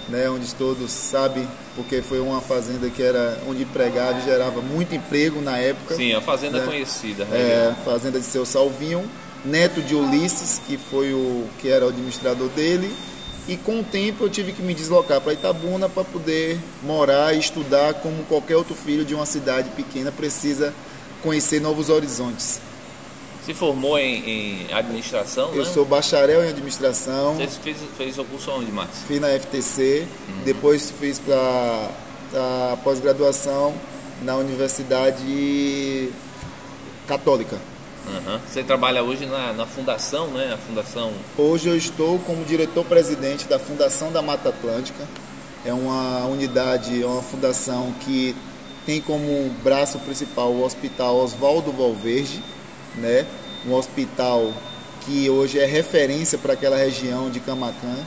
né, 0.08 0.28
onde 0.28 0.52
todos 0.54 0.90
sabem, 0.90 1.46
porque 1.76 2.02
foi 2.02 2.20
uma 2.20 2.40
fazenda 2.40 2.88
que 2.90 3.02
era 3.02 3.38
onde 3.46 3.62
empregava 3.62 4.18
e 4.18 4.22
gerava 4.22 4.60
muito 4.60 4.94
emprego 4.94 5.40
na 5.40 5.58
época. 5.58 5.94
Sim, 5.94 6.12
a 6.14 6.20
fazenda 6.20 6.60
né? 6.60 6.66
conhecida. 6.66 7.24
É, 7.24 7.74
fazenda 7.84 8.18
de 8.18 8.26
seu 8.26 8.44
Salvinho, 8.44 9.04
neto 9.44 9.80
de 9.82 9.94
Ulisses, 9.94 10.60
que 10.66 10.76
foi 10.76 11.12
o 11.12 11.46
que 11.60 11.68
era 11.68 11.86
o 11.86 11.88
administrador 11.88 12.48
dele. 12.50 12.92
E 13.48 13.56
com 13.56 13.80
o 13.80 13.84
tempo 13.84 14.24
eu 14.24 14.30
tive 14.30 14.52
que 14.52 14.62
me 14.62 14.72
deslocar 14.72 15.20
para 15.20 15.32
Itabuna 15.32 15.88
para 15.88 16.04
poder 16.04 16.60
morar 16.82 17.34
e 17.34 17.40
estudar 17.40 17.94
como 17.94 18.22
qualquer 18.24 18.56
outro 18.56 18.74
filho 18.74 19.04
de 19.04 19.14
uma 19.14 19.26
cidade 19.26 19.70
pequena 19.70 20.12
precisa 20.12 20.72
conhecer 21.22 21.60
novos 21.60 21.88
horizontes. 21.88 22.60
Se 23.44 23.52
formou 23.52 23.98
em, 23.98 24.22
em 24.28 24.72
administração, 24.72 25.50
Eu 25.52 25.64
né? 25.64 25.70
sou 25.72 25.84
bacharel 25.84 26.44
em 26.44 26.50
administração. 26.50 27.34
Você 27.34 27.48
fez, 27.60 27.76
fez 27.96 28.18
o 28.18 28.24
curso 28.24 28.52
onde, 28.52 28.70
Márcio? 28.70 29.04
Fiz 29.08 29.20
na 29.20 29.28
FTC, 29.28 30.06
uhum. 30.28 30.44
depois 30.44 30.92
fiz 30.92 31.18
para 31.18 31.90
a 32.34 32.76
pós-graduação 32.84 33.74
na 34.22 34.36
Universidade 34.36 36.08
Católica. 37.08 37.71
Uhum. 38.06 38.40
Você 38.46 38.62
trabalha 38.62 39.02
hoje 39.02 39.26
na, 39.26 39.52
na 39.52 39.66
fundação, 39.66 40.28
né? 40.28 40.52
A 40.54 40.58
fundação. 40.58 41.12
Hoje 41.38 41.68
eu 41.68 41.76
estou 41.76 42.18
como 42.20 42.44
diretor-presidente 42.44 43.46
da 43.46 43.58
Fundação 43.58 44.10
da 44.10 44.20
Mata 44.20 44.48
Atlântica. 44.48 45.06
É 45.64 45.72
uma 45.72 46.26
unidade, 46.26 47.00
é 47.00 47.06
uma 47.06 47.22
fundação 47.22 47.94
que 48.00 48.34
tem 48.84 49.00
como 49.00 49.48
braço 49.62 49.98
principal 50.00 50.50
o 50.50 50.64
Hospital 50.64 51.16
Oswaldo 51.16 51.70
Valverde 51.70 52.42
né? 52.96 53.26
Um 53.66 53.74
hospital 53.74 54.52
que 55.02 55.28
hoje 55.28 55.58
é 55.58 55.64
referência 55.64 56.38
para 56.38 56.52
aquela 56.52 56.76
região 56.76 57.30
de 57.30 57.40
Camacan, 57.40 57.98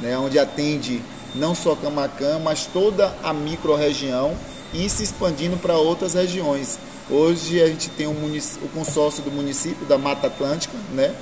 né? 0.00 0.16
Onde 0.18 0.38
atende 0.38 1.02
não 1.34 1.54
só 1.54 1.74
Camacan, 1.74 2.38
mas 2.38 2.66
toda 2.66 3.14
a 3.22 3.32
microrregião 3.32 4.34
e 4.74 4.88
se 4.90 5.04
expandindo 5.04 5.56
para 5.56 5.78
outras 5.78 6.14
regiões. 6.14 6.78
Hoje 7.08 7.62
a 7.62 7.66
gente 7.68 7.88
tem 7.90 8.06
o, 8.06 8.10
o 8.10 8.68
consórcio 8.74 9.22
do 9.22 9.30
município 9.30 9.86
da 9.86 9.96
Mata 9.96 10.26
Atlântica, 10.26 10.76
né? 10.92 11.14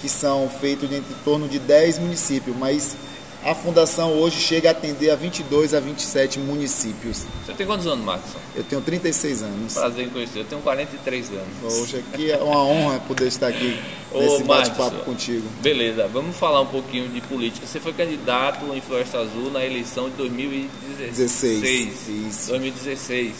Que 0.00 0.08
são 0.08 0.48
feitos 0.48 0.92
em 0.92 1.02
torno 1.24 1.48
de 1.48 1.58
10 1.58 1.98
municípios, 1.98 2.56
mas 2.56 2.96
a 3.50 3.54
fundação 3.54 4.12
hoje 4.12 4.40
chega 4.40 4.68
a 4.68 4.72
atender 4.72 5.10
a 5.10 5.16
22 5.16 5.72
a 5.72 5.80
27 5.80 6.38
municípios. 6.38 7.24
Você 7.46 7.54
tem 7.54 7.66
quantos 7.66 7.86
anos, 7.86 8.04
Marcos? 8.04 8.30
Eu 8.54 8.62
tenho 8.62 8.82
36 8.82 9.42
anos. 9.42 9.74
Prazer 9.74 10.06
em 10.06 10.10
conhecer. 10.10 10.40
Eu 10.40 10.44
tenho 10.44 10.60
43 10.60 11.30
anos. 11.30 11.78
Hoje 11.80 11.96
aqui 11.98 12.30
é 12.30 12.36
uma 12.36 12.62
honra 12.62 13.00
poder 13.00 13.26
estar 13.26 13.48
aqui 13.48 13.80
nesse 14.12 14.42
bate-papo 14.44 14.98
contigo. 15.04 15.48
Beleza, 15.62 16.06
vamos 16.08 16.36
falar 16.36 16.60
um 16.60 16.66
pouquinho 16.66 17.08
de 17.08 17.20
política. 17.22 17.66
Você 17.66 17.80
foi 17.80 17.94
candidato 17.94 18.66
em 18.74 18.80
Floresta 18.82 19.18
Azul 19.18 19.50
na 19.50 19.64
eleição 19.64 20.10
de 20.10 20.16
2016. 20.16 21.16
16. 21.16 22.08
Isso. 22.08 22.48
2016. 22.48 23.32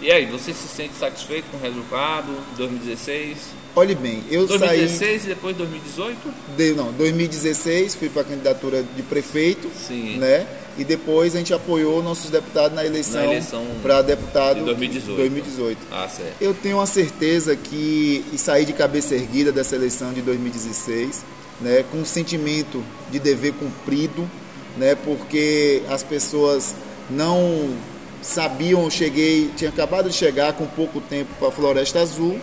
E 0.00 0.12
aí, 0.12 0.26
você 0.26 0.52
se 0.52 0.68
sente 0.68 0.94
satisfeito 0.94 1.46
com 1.50 1.56
o 1.56 1.60
resultado? 1.60 2.32
2016? 2.56 3.36
Olhe 3.74 3.96
bem, 3.96 4.22
eu 4.30 4.46
2016 4.46 4.58
saí. 4.58 4.78
2016 4.78 5.24
e 5.24 5.26
depois 5.26 5.56
2018? 5.56 6.34
De, 6.56 6.72
não, 6.72 6.92
2016 6.92 7.94
fui 7.96 8.08
para 8.08 8.22
a 8.22 8.24
candidatura 8.24 8.82
de 8.82 9.02
prefeito, 9.02 9.68
Sim. 9.74 10.18
né? 10.18 10.46
E 10.78 10.84
depois 10.84 11.34
a 11.34 11.38
gente 11.38 11.52
apoiou 11.52 12.00
nossos 12.00 12.30
deputados 12.30 12.76
na 12.76 12.86
eleição, 12.86 13.24
eleição 13.24 13.66
para 13.82 14.00
deputado 14.00 14.60
de 14.60 14.64
2018. 14.66 15.16
2018. 15.16 15.78
Ah, 15.90 16.08
certo. 16.08 16.34
Eu 16.40 16.54
tenho 16.54 16.80
a 16.80 16.86
certeza 16.86 17.56
que 17.56 18.24
e 18.32 18.38
saí 18.38 18.64
de 18.64 18.72
cabeça 18.72 19.16
erguida 19.16 19.50
dessa 19.50 19.74
eleição 19.74 20.12
de 20.12 20.22
2016, 20.22 21.24
né? 21.60 21.84
Com 21.90 21.98
um 21.98 22.04
sentimento 22.04 22.80
de 23.10 23.18
dever 23.18 23.54
cumprido, 23.54 24.30
né? 24.76 24.94
Porque 24.94 25.82
as 25.88 26.04
pessoas 26.04 26.76
não 27.10 27.76
sabiam, 28.22 28.88
cheguei, 28.90 29.50
tinha 29.56 29.70
acabado 29.70 30.08
de 30.08 30.16
chegar 30.16 30.52
com 30.52 30.66
pouco 30.66 31.00
tempo 31.00 31.30
para 31.38 31.48
a 31.48 31.52
Floresta 31.52 32.00
Azul 32.00 32.38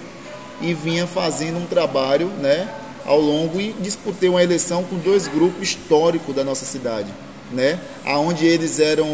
e 0.61 0.73
vinha 0.73 1.05
fazendo 1.05 1.57
um 1.57 1.65
trabalho 1.65 2.27
né, 2.27 2.69
ao 3.05 3.19
longo 3.19 3.59
e 3.59 3.73
disputei 3.79 4.29
uma 4.29 4.43
eleição 4.43 4.83
com 4.83 4.97
dois 4.97 5.27
grupos 5.27 5.61
históricos 5.61 6.33
da 6.35 6.43
nossa 6.43 6.65
cidade, 6.65 7.11
né, 7.51 7.79
aonde 8.05 8.45
eles 8.45 8.79
eram 8.79 9.07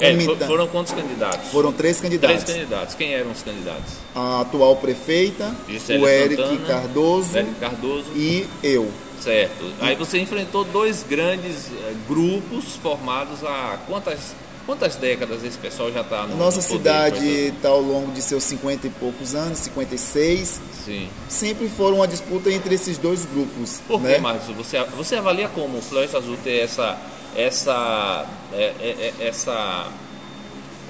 é, 0.00 0.16
foram 0.46 0.68
quantos 0.68 0.92
candidatos? 0.92 1.50
Foram 1.50 1.72
três 1.72 2.00
candidatos. 2.00 2.44
Três 2.44 2.58
candidatos. 2.58 2.94
Quem 2.94 3.14
eram 3.14 3.32
os 3.32 3.42
candidatos? 3.42 3.94
A 4.14 4.42
atual 4.42 4.76
prefeita, 4.76 5.52
Gisele 5.68 6.04
o 6.04 6.08
Eric 6.08 6.36
Santana, 6.36 6.66
Cardoso, 6.66 7.36
Eric 7.36 7.54
Cardoso 7.56 8.06
e 8.14 8.46
eu. 8.62 8.88
Certo. 9.20 9.72
Aí 9.80 9.96
você 9.96 10.20
enfrentou 10.20 10.62
dois 10.64 11.02
grandes 11.02 11.66
eh, 11.72 11.94
grupos 12.06 12.76
formados 12.76 13.42
há 13.42 13.76
quantas 13.88 14.36
Quantas 14.68 14.96
décadas 14.96 15.42
esse 15.42 15.56
pessoal 15.56 15.90
já 15.90 16.02
está 16.02 16.26
no 16.26 16.36
Nossa 16.36 16.58
no 16.58 16.62
cidade 16.62 17.26
está 17.26 17.70
ao 17.70 17.80
longo 17.80 18.12
de 18.12 18.20
seus 18.20 18.44
50 18.44 18.86
e 18.86 18.90
poucos 18.90 19.34
anos, 19.34 19.60
56. 19.60 20.60
Sim. 20.84 21.08
Sempre 21.26 21.70
foram 21.70 21.96
uma 21.96 22.06
disputa 22.06 22.52
entre 22.52 22.74
esses 22.74 22.98
dois 22.98 23.24
grupos. 23.24 23.80
Por 23.88 23.98
né? 24.02 24.16
que, 24.16 24.20
Marcos? 24.20 24.54
Você, 24.54 24.78
você 24.94 25.16
avalia 25.16 25.48
como 25.48 25.78
o 25.78 25.80
Floresta 25.80 26.18
Azul 26.18 26.36
ter 26.44 26.58
essa. 26.58 26.98
essa, 27.34 28.26
é, 28.52 28.74
é, 28.78 29.14
é 29.18 29.26
essa 29.26 29.90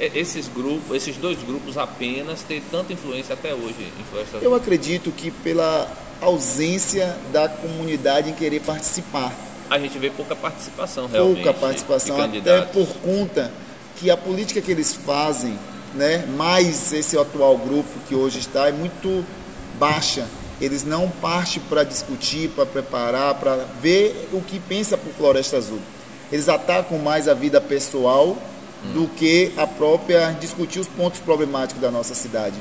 esses 0.00 0.48
grupos, 0.48 0.96
esses 0.96 1.16
dois 1.16 1.40
grupos 1.44 1.78
apenas 1.78 2.42
ter 2.42 2.60
tanta 2.72 2.92
influência 2.92 3.34
até 3.34 3.54
hoje 3.54 3.92
em 3.96 4.04
Floresta 4.10 4.38
Azul? 4.38 4.50
Eu 4.50 4.56
acredito 4.56 5.12
que 5.12 5.30
pela 5.30 5.88
ausência 6.20 7.16
da 7.32 7.48
comunidade 7.48 8.28
em 8.28 8.34
querer 8.34 8.58
participar. 8.58 9.32
A 9.70 9.78
gente 9.78 9.96
vê 10.00 10.10
pouca 10.10 10.34
participação 10.34 11.06
realmente. 11.06 11.44
Pouca 11.44 11.54
participação, 11.60 12.20
até 12.20 12.62
por 12.62 12.88
conta 12.96 13.52
que 13.98 14.10
a 14.10 14.16
política 14.16 14.60
que 14.60 14.70
eles 14.70 14.92
fazem, 14.94 15.58
né, 15.94 16.24
mais 16.36 16.92
esse 16.92 17.18
atual 17.18 17.58
grupo 17.58 17.88
que 18.08 18.14
hoje 18.14 18.38
está, 18.38 18.68
é 18.68 18.72
muito 18.72 19.24
baixa. 19.78 20.26
Eles 20.60 20.84
não 20.84 21.08
partem 21.08 21.62
para 21.68 21.84
discutir, 21.84 22.50
para 22.50 22.66
preparar, 22.66 23.34
para 23.34 23.64
ver 23.80 24.28
o 24.32 24.40
que 24.40 24.58
pensa 24.58 24.96
o 24.96 25.12
Floresta 25.14 25.56
Azul. 25.56 25.78
Eles 26.30 26.48
atacam 26.48 26.98
mais 26.98 27.28
a 27.28 27.34
vida 27.34 27.60
pessoal 27.60 28.36
do 28.92 29.08
que 29.08 29.52
a 29.56 29.66
própria 29.66 30.30
discutir 30.40 30.78
os 30.78 30.88
pontos 30.88 31.20
problemáticos 31.20 31.80
da 31.80 31.90
nossa 31.90 32.14
cidade. 32.14 32.56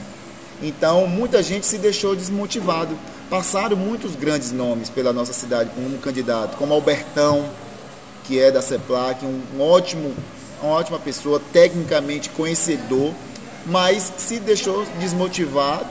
Então, 0.61 1.05
muita 1.07 1.43
gente 1.43 1.65
se 1.67 1.77
deixou 1.77 2.15
desmotivado. 2.15 2.97
Passaram 3.29 3.75
muitos 3.75 4.15
grandes 4.15 4.51
nomes 4.51 4.89
pela 4.89 5.13
nossa 5.13 5.33
cidade 5.33 5.69
como 5.75 5.97
candidato, 5.97 6.57
como 6.57 6.73
Albertão, 6.73 7.47
que 8.23 8.39
é 8.39 8.49
da 8.49 8.61
CEPLAC, 8.61 9.25
um, 9.25 9.41
um 9.55 9.61
ótimo 9.61 10.13
uma 10.61 10.73
ótima 10.73 10.99
pessoa, 10.99 11.41
tecnicamente 11.51 12.29
conhecedor, 12.29 13.13
mas 13.65 14.11
se 14.17 14.39
deixou 14.39 14.85
desmotivar 14.99 15.81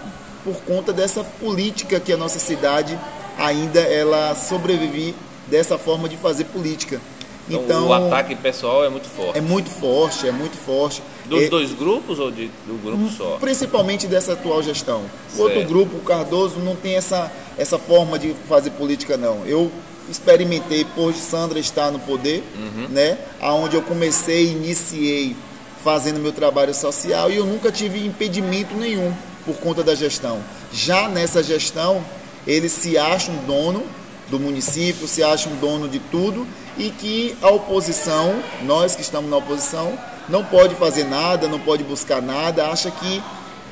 por 0.44 0.56
conta 0.62 0.92
dessa 0.92 1.24
política 1.24 2.00
que 2.00 2.12
a 2.12 2.16
nossa 2.16 2.38
cidade 2.38 2.98
ainda 3.36 3.80
ela 3.80 4.34
sobreviver 4.34 5.14
dessa 5.46 5.76
forma 5.76 6.08
de 6.08 6.16
fazer 6.16 6.44
política. 6.44 7.00
Então, 7.48 7.62
então, 7.62 7.86
o 7.88 7.92
ataque 7.92 8.34
pessoal 8.34 8.84
é 8.84 8.88
muito 8.88 9.08
forte. 9.08 9.38
É 9.38 9.40
muito 9.40 9.70
forte, 9.70 10.26
é 10.26 10.32
muito 10.32 10.56
forte. 10.56 11.02
Dos 11.26 11.42
é, 11.42 11.48
dois 11.48 11.72
grupos 11.72 12.18
ou 12.18 12.30
de, 12.30 12.50
do 12.66 12.74
grupo 12.82 13.04
hum, 13.04 13.10
só? 13.10 13.36
Principalmente 13.40 14.08
dessa 14.08 14.32
atual 14.32 14.62
gestão. 14.62 15.04
O 15.36 15.42
outro 15.42 15.64
grupo, 15.64 15.96
o 15.96 16.00
Cardoso, 16.00 16.58
não 16.58 16.74
tem 16.74 16.96
essa, 16.96 17.30
essa 17.56 17.78
forma 17.78 18.18
de 18.18 18.34
fazer 18.48 18.70
política, 18.70 19.16
não. 19.16 19.46
Eu 19.46 19.70
experimentei 20.10 20.84
por 20.84 21.14
Sandra 21.14 21.58
estar 21.58 21.90
no 21.90 21.98
poder, 21.98 22.42
uhum. 22.56 22.88
né? 22.88 23.18
Aonde 23.40 23.76
eu 23.76 23.82
comecei, 23.82 24.50
iniciei 24.52 25.36
fazendo 25.82 26.18
meu 26.18 26.32
trabalho 26.32 26.74
social 26.74 27.30
e 27.30 27.36
eu 27.36 27.46
nunca 27.46 27.70
tive 27.70 28.04
impedimento 28.04 28.74
nenhum 28.74 29.12
por 29.44 29.56
conta 29.56 29.82
da 29.82 29.94
gestão. 29.94 30.40
Já 30.72 31.08
nessa 31.08 31.42
gestão, 31.42 32.04
eles 32.46 32.72
se 32.72 32.98
acham 32.98 33.34
dono 33.46 33.84
do 34.28 34.40
município, 34.40 35.06
se 35.06 35.22
acham 35.22 35.52
dono 35.56 35.88
de 35.88 35.98
tudo 35.98 36.46
e 36.76 36.90
que 36.90 37.36
a 37.40 37.48
oposição, 37.48 38.42
nós 38.62 38.96
que 38.96 39.02
estamos 39.02 39.30
na 39.30 39.36
oposição, 39.36 39.96
não 40.28 40.44
pode 40.44 40.74
fazer 40.74 41.04
nada, 41.04 41.46
não 41.46 41.60
pode 41.60 41.84
buscar 41.84 42.20
nada, 42.20 42.66
acha 42.66 42.90
que 42.90 43.22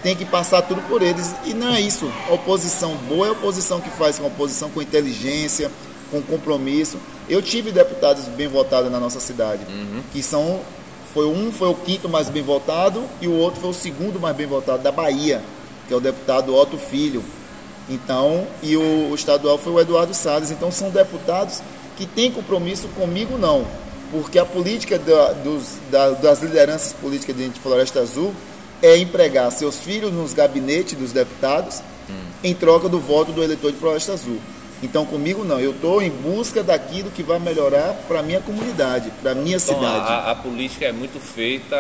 tem 0.03 0.15
que 0.15 0.25
passar 0.25 0.63
tudo 0.63 0.83
por 0.83 1.03
eles. 1.03 1.35
E 1.45 1.55
não 1.55 1.75
é 1.75 1.81
isso. 1.81 2.11
A 2.29 2.35
oposição 2.35 2.95
boa 3.09 3.27
é 3.27 3.29
a 3.31 3.33
oposição 3.33 3.81
que 3.81 3.91
faz 3.91 4.19
com 4.19 4.25
a 4.25 4.29
oposição 4.29 4.71
com 4.71 4.81
inteligência, 4.81 5.71
com 6.11 6.23
compromisso. 6.23 6.99
Eu 7.29 7.41
tive 7.41 7.73
deputados 7.73 8.25
bem 8.27 8.47
votados 8.47 8.91
na 8.91 9.01
nossa 9.01 9.21
cidade, 9.21 9.65
uhum. 9.69 10.03
que 10.13 10.23
são 10.23 10.61
foi 11.13 11.27
um 11.27 11.53
foi 11.53 11.69
o 11.69 11.75
quinto 11.75 12.09
mais 12.09 12.29
bem 12.29 12.43
votado 12.43 13.05
e 13.21 13.29
o 13.29 13.33
outro 13.33 13.61
foi 13.61 13.71
o 13.71 13.75
segundo 13.75 14.19
mais 14.19 14.35
bem 14.35 14.47
votado 14.47 14.83
da 14.83 14.91
Bahia, 14.91 15.41
que 15.87 15.95
é 15.95 15.97
o 15.97 16.01
deputado 16.01 16.55
Otto 16.55 16.77
Filho. 16.77 17.23
Então, 17.89 18.47
e 18.63 18.77
o, 18.77 19.11
o 19.11 19.15
estadual 19.15 19.59
foi 19.59 19.73
o 19.73 19.81
Eduardo 19.81 20.15
Salles. 20.15 20.51
Então, 20.51 20.73
são 20.73 20.91
deputados 20.91 21.61
que 21.97 22.07
têm 22.07 22.31
compromisso 22.31 22.89
comigo, 22.89 23.39
não. 23.39 23.65
Porque 24.11 24.39
a 24.39 24.45
política 24.45 24.99
da, 24.99 25.33
dos, 25.33 25.79
da, 25.91 26.11
das 26.11 26.43
lideranças 26.43 26.93
políticas 26.93 27.37
de 27.37 27.61
Floresta 27.61 28.01
Azul 28.01 28.35
é 28.83 28.97
empregar 28.97 29.51
seus 29.53 29.79
filhos 29.79 30.13
nos 30.13 30.33
gabinetes 30.33 30.97
dos 30.99 31.13
deputados 31.13 31.81
hum. 32.09 32.15
em 32.43 32.55
troca 32.55 32.89
do 32.89 32.99
voto 32.99 33.33
do 33.33 33.43
eleitor 33.43 33.73
de 33.73 33.79
Floresta 33.79 34.13
Azul. 34.13 34.39
Então, 34.83 35.07
comigo 35.07 35.45
não. 35.45 35.59
Eu 35.59 35.71
estou 35.71 36.03
em 36.03 36.11
busca 36.11 36.63
daquilo 36.63 37.11
que 37.11 37.23
vai 37.23 37.39
melhorar 37.39 37.95
para 38.07 38.21
a 38.21 38.23
minha 38.23 38.41
comunidade, 38.41 39.11
para 39.23 39.33
a 39.33 39.35
minha 39.35 39.57
então, 39.57 39.75
cidade. 39.75 40.13
A, 40.13 40.31
a 40.33 40.35
política 40.35 40.85
é 40.85 40.93
muito 40.93 41.19
feita 41.21 41.77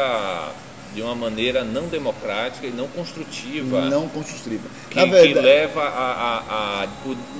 de 0.94 1.02
uma 1.02 1.14
maneira 1.14 1.64
não 1.64 1.88
democrática 1.88 2.66
e 2.66 2.70
não 2.70 2.86
construtiva. 2.86 3.82
Não 3.82 4.08
construtiva. 4.08 4.68
Que, 4.88 5.00
verdade... 5.00 5.28
que 5.28 5.34
leva 5.34 5.82
a, 5.82 6.42
a, 6.48 6.82
a, 6.84 6.88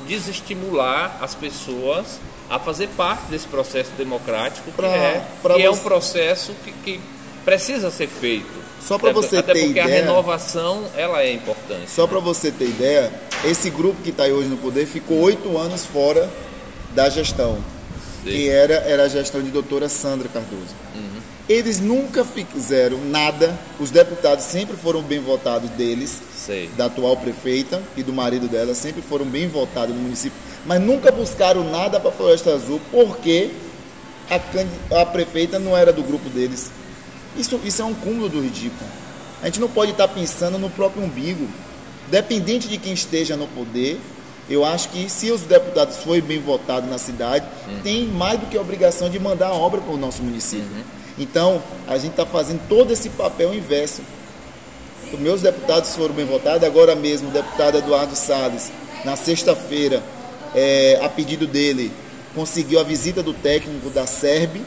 desestimular 0.07 1.19
as 1.21 1.35
pessoas 1.35 2.19
a 2.51 2.59
fazer 2.59 2.89
parte 2.89 3.27
desse 3.31 3.47
processo 3.47 3.93
democrático, 3.97 4.71
pra, 4.73 4.89
que, 4.89 4.95
é, 4.95 5.27
que 5.41 5.49
você... 5.49 5.63
é 5.63 5.71
um 5.71 5.79
processo 5.79 6.55
que, 6.65 6.73
que 6.73 7.01
precisa 7.45 7.91
ser 7.91 8.09
feito. 8.09 8.64
Só 8.87 8.99
para 8.99 9.13
você 9.13 9.39
até 9.39 9.55
ter 9.55 9.65
porque 9.65 9.81
ideia. 9.81 9.85
a 9.85 10.01
renovação 10.01 10.85
ela 10.95 11.23
é 11.23 11.33
importante. 11.33 11.91
Só 11.91 12.07
para 12.07 12.21
você 12.21 12.51
ter 12.51 12.67
ideia, 12.67 13.11
esse 13.45 13.71
grupo 13.71 14.03
que 14.03 14.11
está 14.11 14.25
hoje 14.25 14.49
no 14.49 14.59
poder 14.59 14.87
ficou 14.87 15.19
oito 15.21 15.57
anos 15.57 15.87
fora 15.87 16.29
da 16.95 17.09
gestão, 17.09 17.57
Sim. 18.23 18.31
que 18.31 18.49
era, 18.49 18.75
era 18.75 19.05
a 19.05 19.09
gestão 19.09 19.43
de 19.43 19.51
doutora 19.51 19.89
Sandra 19.89 20.29
Cardoso. 20.29 20.75
Uhum. 20.95 21.21
Eles 21.49 21.81
nunca 21.81 22.25
fizeram 22.25 22.99
nada, 23.07 23.59
os 23.81 23.91
deputados 23.91 24.45
sempre 24.45 24.77
foram 24.77 25.03
bem 25.03 25.19
votados 25.19 25.71
deles, 25.71 26.21
Sei. 26.37 26.69
da 26.77 26.87
atual 26.87 27.17
prefeita 27.17 27.83
e 27.97 28.03
do 28.03 28.13
marido 28.13 28.49
dela, 28.49 28.75
sempre 28.75 29.01
foram 29.01 29.25
bem 29.25 29.49
votados 29.49 29.95
no 29.95 30.01
município, 30.03 30.39
mas 30.67 30.81
nunca 30.81 31.11
buscaram 31.11 31.65
nada 31.71 31.99
para 31.99 32.11
a 32.11 32.13
Floresta 32.13 32.55
Azul, 32.55 32.81
porque 32.91 33.51
a, 34.31 35.01
a 35.01 35.07
prefeita 35.07 35.59
não 35.59 35.77
era 35.77 35.93
do 35.93 36.03
grupo 36.03 36.29
deles. 36.29 36.71
Isso, 37.37 37.61
isso 37.65 37.83
é 37.83 37.85
um 37.85 37.95
cúmulo 37.95 38.29
do 38.29 38.41
ridículo. 38.41 38.89
A 39.43 39.47
gente 39.47 39.61
não 39.61 39.69
pode 39.69 39.93
estar 39.93 40.09
pensando 40.09 40.59
no 40.59 40.71
próprio 40.71 41.03
umbigo. 41.03 41.47
Dependente 42.11 42.69
de 42.69 42.79
quem 42.79 42.93
esteja 42.93 43.37
no 43.37 43.47
poder, 43.49 44.01
eu 44.49 44.65
acho 44.65 44.91
que 44.91 45.09
se 45.09 45.31
os 45.31 45.43
deputados 45.43 45.97
forem 45.99 46.21
bem 46.21 46.39
votados 46.39 46.89
na 46.89 46.99
cidade, 46.99 47.47
uhum. 47.67 47.81
tem 47.83 48.07
mais 48.07 48.39
do 48.39 48.47
que 48.47 48.57
a 48.57 48.61
obrigação 48.61 49.09
de 49.09 49.19
mandar 49.19 49.49
a 49.49 49.55
obra 49.55 49.81
para 49.81 49.93
o 49.93 49.97
nosso 49.97 50.23
município. 50.23 50.65
Uhum. 50.65 50.83
Então, 51.19 51.63
a 51.87 51.97
gente 51.97 52.11
está 52.11 52.27
fazendo 52.27 52.61
todo 52.69 52.93
esse 52.93 53.09
papel 53.11 53.55
inverso. 53.55 54.03
Os 55.13 55.19
meus 55.19 55.43
deputados 55.43 55.95
foram 55.95 56.15
bem 56.15 56.27
votados, 56.27 56.67
agora 56.67 56.95
mesmo 56.95 57.29
o 57.29 57.33
deputado 57.33 57.79
Eduardo 57.79 58.17
Salles, 58.17 58.71
na 59.05 59.17
sexta-feira, 59.17 60.03
é, 60.55 60.99
a 61.03 61.09
pedido 61.09 61.47
dele, 61.47 61.93
conseguiu 62.35 62.81
a 62.81 62.83
visita 62.83 63.23
do 63.23 63.33
técnico 63.33 63.91
da 63.91 64.07
SERB 64.07 64.63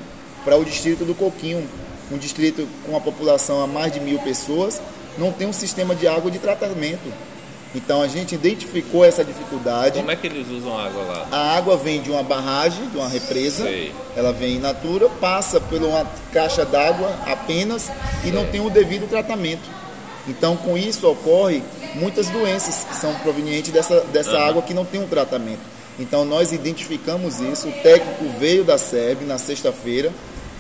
para 0.45 0.55
o 0.55 0.63
distrito 0.63 1.03
do 1.03 1.13
Coquinho, 1.13 1.68
um 2.12 2.18
distrito 2.18 2.68
com 2.86 2.95
a 2.95 3.01
população 3.01 3.62
a 3.62 3.68
mais 3.68 3.91
de 3.91 3.99
mil 3.99 4.20
pessoas, 4.20 4.82
não 5.18 5.32
tem 5.32 5.47
um 5.47 5.53
sistema 5.53 5.95
de 5.95 6.08
água 6.08 6.30
de 6.30 6.39
tratamento. 6.39 7.12
Então 7.76 8.01
a 8.01 8.08
gente 8.08 8.34
identificou 8.34 9.03
essa 9.03 9.24
dificuldade. 9.24 9.99
Como 9.99 10.10
é 10.10 10.16
que 10.16 10.28
eles 10.28 10.47
usam 10.49 10.78
água 10.78 11.03
lá? 11.03 11.28
A 11.32 11.58
água 11.58 11.76
vem 11.76 12.01
de 12.01 12.10
uma 12.10 12.24
barragem, 12.24 12.89
de 12.89 12.97
uma 12.97 13.10
represa. 13.10 13.66
Sei. 13.66 13.93
Ela 14.16 14.32
vem 14.32 14.55
in 14.55 14.60
natura, 14.60 15.10
passa 15.22 15.60
por 15.60 15.82
uma 15.82 16.05
caixa 16.32 16.66
d'água 16.66 17.14
apenas 17.26 17.91
e 18.24 18.32
não 18.32 18.45
tem 18.45 18.62
o 18.62 18.70
devido 18.70 19.08
tratamento. 19.10 19.70
Então 20.28 20.55
com 20.55 20.78
isso 20.78 21.08
ocorre 21.08 21.62
muitas 21.95 22.30
doenças 22.30 22.86
que 22.86 22.95
são 22.95 23.14
provenientes 23.16 23.72
dessa, 23.72 24.01
dessa 24.01 24.38
água 24.39 24.62
que 24.62 24.74
não 24.74 24.86
tem 24.86 25.01
um 25.01 25.08
tratamento. 25.08 25.62
Então 25.99 26.24
nós 26.24 26.51
identificamos 26.51 27.39
isso. 27.39 27.68
O 27.68 27.72
técnico 27.72 28.26
veio 28.39 28.64
da 28.64 28.78
SEB 28.78 29.26
na 29.26 29.38
sexta-feira 29.38 30.12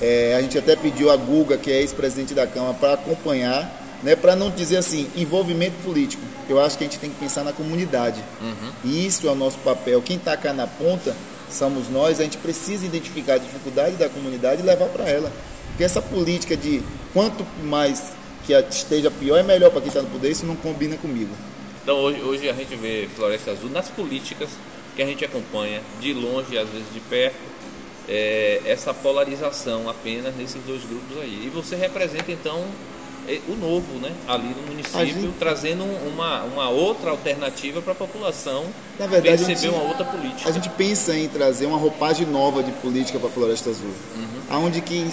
é, 0.01 0.35
a 0.35 0.41
gente 0.41 0.57
até 0.57 0.75
pediu 0.75 1.09
a 1.09 1.17
Guga, 1.17 1.57
que 1.57 1.71
é 1.71 1.81
ex-presidente 1.81 2.33
da 2.33 2.45
Câmara, 2.45 2.73
para 2.73 2.93
acompanhar, 2.93 3.99
né, 4.03 4.15
para 4.15 4.35
não 4.35 4.49
dizer 4.49 4.77
assim, 4.77 5.09
envolvimento 5.15 5.75
político. 5.83 6.21
Eu 6.47 6.61
acho 6.61 6.77
que 6.77 6.83
a 6.83 6.87
gente 6.87 6.99
tem 6.99 7.09
que 7.09 7.17
pensar 7.17 7.43
na 7.43 7.51
comunidade. 7.51 8.23
Uhum. 8.41 8.71
E 8.83 9.05
isso 9.05 9.27
é 9.27 9.31
o 9.31 9.35
nosso 9.35 9.57
papel. 9.59 10.01
Quem 10.01 10.17
está 10.17 10.37
cá 10.37 10.53
na 10.53 10.67
ponta 10.67 11.15
somos 11.49 11.89
nós, 11.89 12.19
a 12.19 12.23
gente 12.23 12.37
precisa 12.37 12.85
identificar 12.85 13.35
a 13.35 13.37
dificuldade 13.37 13.95
da 13.95 14.09
comunidade 14.09 14.61
e 14.61 14.65
levar 14.65 14.87
para 14.89 15.09
ela. 15.09 15.31
Porque 15.69 15.83
essa 15.83 16.01
política 16.01 16.55
de 16.55 16.81
quanto 17.13 17.45
mais 17.63 18.11
que 18.45 18.53
esteja 18.53 19.11
pior 19.11 19.37
é 19.37 19.43
melhor 19.43 19.71
para 19.71 19.81
quem 19.81 19.89
está 19.89 20.01
no 20.01 20.09
poder, 20.09 20.31
isso 20.31 20.45
não 20.45 20.55
combina 20.55 20.95
comigo. 20.97 21.35
Então 21.83 21.97
hoje, 21.97 22.21
hoje 22.21 22.49
a 22.49 22.53
gente 22.53 22.75
vê 22.75 23.07
Floresta 23.15 23.51
Azul 23.51 23.69
nas 23.69 23.89
políticas 23.89 24.49
que 24.95 25.01
a 25.01 25.05
gente 25.05 25.23
acompanha 25.23 25.81
de 25.99 26.13
longe, 26.13 26.57
às 26.57 26.67
vezes 26.69 26.87
de 26.93 26.99
perto, 27.01 27.35
é, 28.07 28.61
essa 28.65 28.93
polarização 28.93 29.89
apenas 29.89 30.35
nesses 30.35 30.61
dois 30.63 30.83
grupos 30.83 31.17
aí. 31.21 31.45
E 31.45 31.49
você 31.49 31.75
representa 31.75 32.31
então 32.31 32.63
é, 33.27 33.39
o 33.49 33.55
novo, 33.55 33.99
né, 33.99 34.11
ali 34.27 34.47
no 34.47 34.67
município, 34.67 35.05
gente... 35.05 35.33
trazendo 35.37 35.83
uma, 35.83 36.43
uma 36.43 36.69
outra 36.69 37.11
alternativa 37.11 37.81
para 37.81 37.91
a 37.91 37.95
população 37.95 38.65
Na 38.97 39.05
verdade, 39.05 39.43
perceber 39.43 39.59
gente, 39.59 39.75
uma 39.75 39.83
outra 39.83 40.05
política. 40.05 40.49
A 40.49 40.51
gente 40.51 40.69
pensa 40.69 41.15
em 41.15 41.27
trazer 41.27 41.65
uma 41.65 41.77
roupagem 41.77 42.25
nova 42.25 42.63
de 42.63 42.71
política 42.73 43.19
para 43.19 43.27
a 43.27 43.31
Floresta 43.31 43.69
Azul, 43.69 43.91
uhum. 44.15 44.65
onde 44.65 44.79
que 44.79 45.09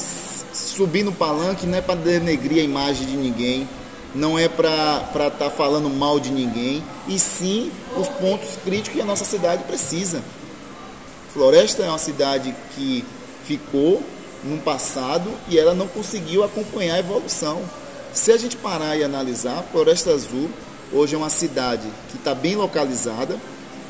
subir 0.52 1.02
no 1.02 1.12
palanque 1.12 1.66
não 1.66 1.76
é 1.76 1.80
para 1.80 1.96
denegrir 1.96 2.62
a 2.62 2.64
imagem 2.64 3.06
de 3.06 3.16
ninguém, 3.16 3.68
não 4.14 4.38
é 4.38 4.48
para 4.48 5.02
estar 5.10 5.30
tá 5.30 5.50
falando 5.50 5.90
mal 5.90 6.20
de 6.20 6.30
ninguém, 6.30 6.84
e 7.08 7.18
sim 7.18 7.72
os 7.96 8.06
pontos 8.08 8.50
críticos 8.64 8.94
que 8.94 9.00
a 9.00 9.04
nossa 9.04 9.24
cidade 9.24 9.64
precisa. 9.64 10.22
Floresta 11.34 11.82
é 11.82 11.88
uma 11.88 11.98
cidade 11.98 12.54
que 12.76 13.04
ficou 13.44 14.00
no 14.44 14.56
passado 14.58 15.28
e 15.48 15.58
ela 15.58 15.74
não 15.74 15.88
conseguiu 15.88 16.44
acompanhar 16.44 16.94
a 16.94 16.98
evolução. 17.00 17.60
Se 18.12 18.30
a 18.30 18.36
gente 18.36 18.56
parar 18.56 18.96
e 18.96 19.02
analisar, 19.02 19.64
Floresta 19.72 20.12
Azul 20.12 20.48
hoje 20.92 21.16
é 21.16 21.18
uma 21.18 21.30
cidade 21.30 21.88
que 22.08 22.16
está 22.16 22.36
bem 22.36 22.54
localizada, 22.54 23.36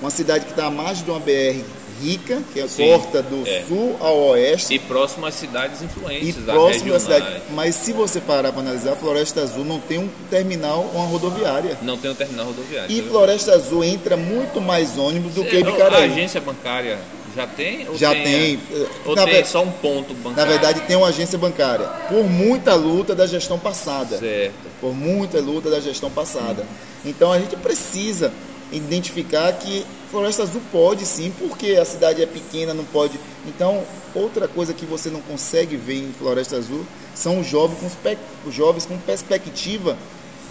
uma 0.01 0.11
cidade 0.11 0.47
que 0.47 0.53
está 0.53 0.67
à 0.67 0.71
margem 0.71 1.05
de 1.05 1.11
uma 1.11 1.21
BR 1.21 1.61
rica, 2.01 2.43
que 2.55 2.61
é 2.61 2.67
Sim, 2.67 2.89
corta 2.89 3.23
do 3.23 3.47
é. 3.47 3.63
sul 3.69 3.95
ao 4.01 4.17
oeste. 4.31 4.73
E 4.73 4.79
próximo 4.79 5.27
às 5.27 5.35
cidades 5.35 5.83
influentes. 5.83 6.31
E 6.31 6.33
próximo 6.33 6.95
às 6.95 7.03
cidades. 7.03 7.43
Mas 7.51 7.75
se 7.75 7.93
você 7.93 8.23
parar 8.23 8.53
para 8.53 8.63
analisar, 8.63 8.97
Floresta 8.97 9.43
Azul 9.43 9.67
não 9.67 9.79
tem 9.81 9.99
um 9.99 10.09
terminal, 10.31 10.91
uma 10.95 11.05
rodoviária. 11.05 11.77
Não 11.83 11.99
tem 11.99 12.11
um 12.11 12.15
terminal 12.15 12.47
rodoviário. 12.47 12.91
E 12.91 13.03
Floresta 13.03 13.53
Azul 13.53 13.85
entra 13.85 14.17
muito 14.17 14.63
mais 14.63 14.97
ônibus 14.97 15.35
do 15.35 15.45
que 15.45 15.57
Ibicaraí. 15.57 16.09
A 16.09 16.13
agência 16.13 16.41
bancária 16.41 16.99
já 17.35 17.47
tem? 17.47 17.97
Já 17.97 18.13
tem. 18.13 18.59
tem. 18.59 18.61
Ou 19.05 19.17
na 19.17 19.25
tem 19.25 19.43
ve... 19.43 19.49
só 19.49 19.63
um 19.63 19.71
ponto 19.71 20.15
bancário? 20.15 20.37
Na 20.37 20.45
verdade, 20.45 20.81
tem 20.83 20.97
uma 20.97 21.09
agência 21.09 21.37
bancária. 21.37 21.87
Por 22.09 22.25
muita 22.25 22.75
luta 22.75 23.15
da 23.15 23.27
gestão 23.27 23.59
passada. 23.59 24.19
Certo. 24.19 24.55
Por 24.81 24.95
muita 24.95 25.41
luta 25.41 25.69
da 25.71 25.81
gestão 25.81 26.11
passada. 26.11 26.63
Hum. 26.63 27.05
Então, 27.07 27.33
a 27.33 27.39
gente 27.39 27.57
precisa 27.57 28.33
identificar 28.73 29.53
que 29.53 29.85
Floresta 30.11 30.43
Azul 30.43 30.63
pode 30.71 31.05
sim, 31.05 31.33
porque 31.39 31.73
a 31.73 31.85
cidade 31.85 32.23
é 32.23 32.27
pequena, 32.27 32.73
não 32.73 32.85
pode. 32.85 33.19
Então, 33.47 33.83
outra 34.15 34.47
coisa 34.47 34.73
que 34.73 34.87
você 34.87 35.11
não 35.11 35.21
consegue 35.21 35.77
ver 35.77 35.99
em 35.99 36.13
Floresta 36.13 36.57
Azul 36.57 36.85
são 37.15 37.41
os 37.41 37.47
jovens 37.47 37.79
com, 37.79 38.49
os 38.49 38.55
jovens 38.55 38.87
com 38.87 38.97
perspectiva 38.99 39.97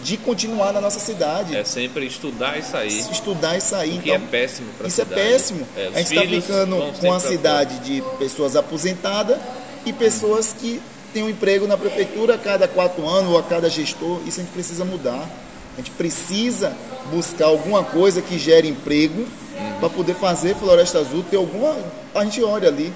de 0.02 0.18
continuar 0.18 0.74
na 0.74 0.82
nossa 0.82 1.00
cidade. 1.00 1.56
É 1.56 1.64
sempre 1.64 2.06
estudar 2.06 2.58
e 2.58 2.64
sair. 2.64 3.00
Estudar 3.12 3.58
e 3.58 3.62
sair. 3.62 4.00
O 4.00 4.02
que 4.02 4.10
então, 4.10 4.26
é 4.26 4.28
péssimo 4.30 4.68
para 4.78 4.88
Isso 4.88 5.02
é 5.02 5.06
péssimo. 5.06 5.68
É, 5.76 5.88
a 5.88 5.98
gente 6.00 6.16
está 6.16 6.22
ficando 6.22 7.00
com 7.00 7.14
a 7.14 7.20
cidade 7.20 7.80
de 7.80 8.04
pessoas 8.18 8.56
aposentadas 8.56 9.38
e 9.86 9.94
pessoas 9.94 10.54
que 10.54 10.82
têm 11.14 11.24
um 11.24 11.30
emprego 11.30 11.68
na 11.68 11.78
prefeitura 11.78 12.36
a 12.36 12.38
cada 12.38 12.68
quatro 12.68 13.08
anos 13.08 13.32
ou 13.32 13.38
a 13.38 13.44
cada 13.44 13.70
gestor. 13.70 14.20
Isso 14.26 14.40
a 14.40 14.44
gente 14.44 14.54
precisa 14.54 14.84
mudar. 14.84 15.30
A 15.74 15.78
gente 15.78 15.92
precisa 15.92 16.76
buscar 17.12 17.46
alguma 17.46 17.84
coisa 17.84 18.22
que 18.22 18.38
gere 18.38 18.68
emprego 18.68 19.22
uhum. 19.22 19.80
para 19.80 19.90
poder 19.90 20.16
fazer 20.16 20.56
Floresta 20.56 21.00
Azul 21.00 21.24
ter 21.30 21.38
alguma. 21.38 21.76
A 22.14 22.24
gente 22.24 22.44
olha 22.44 22.68
ali. 22.68 22.94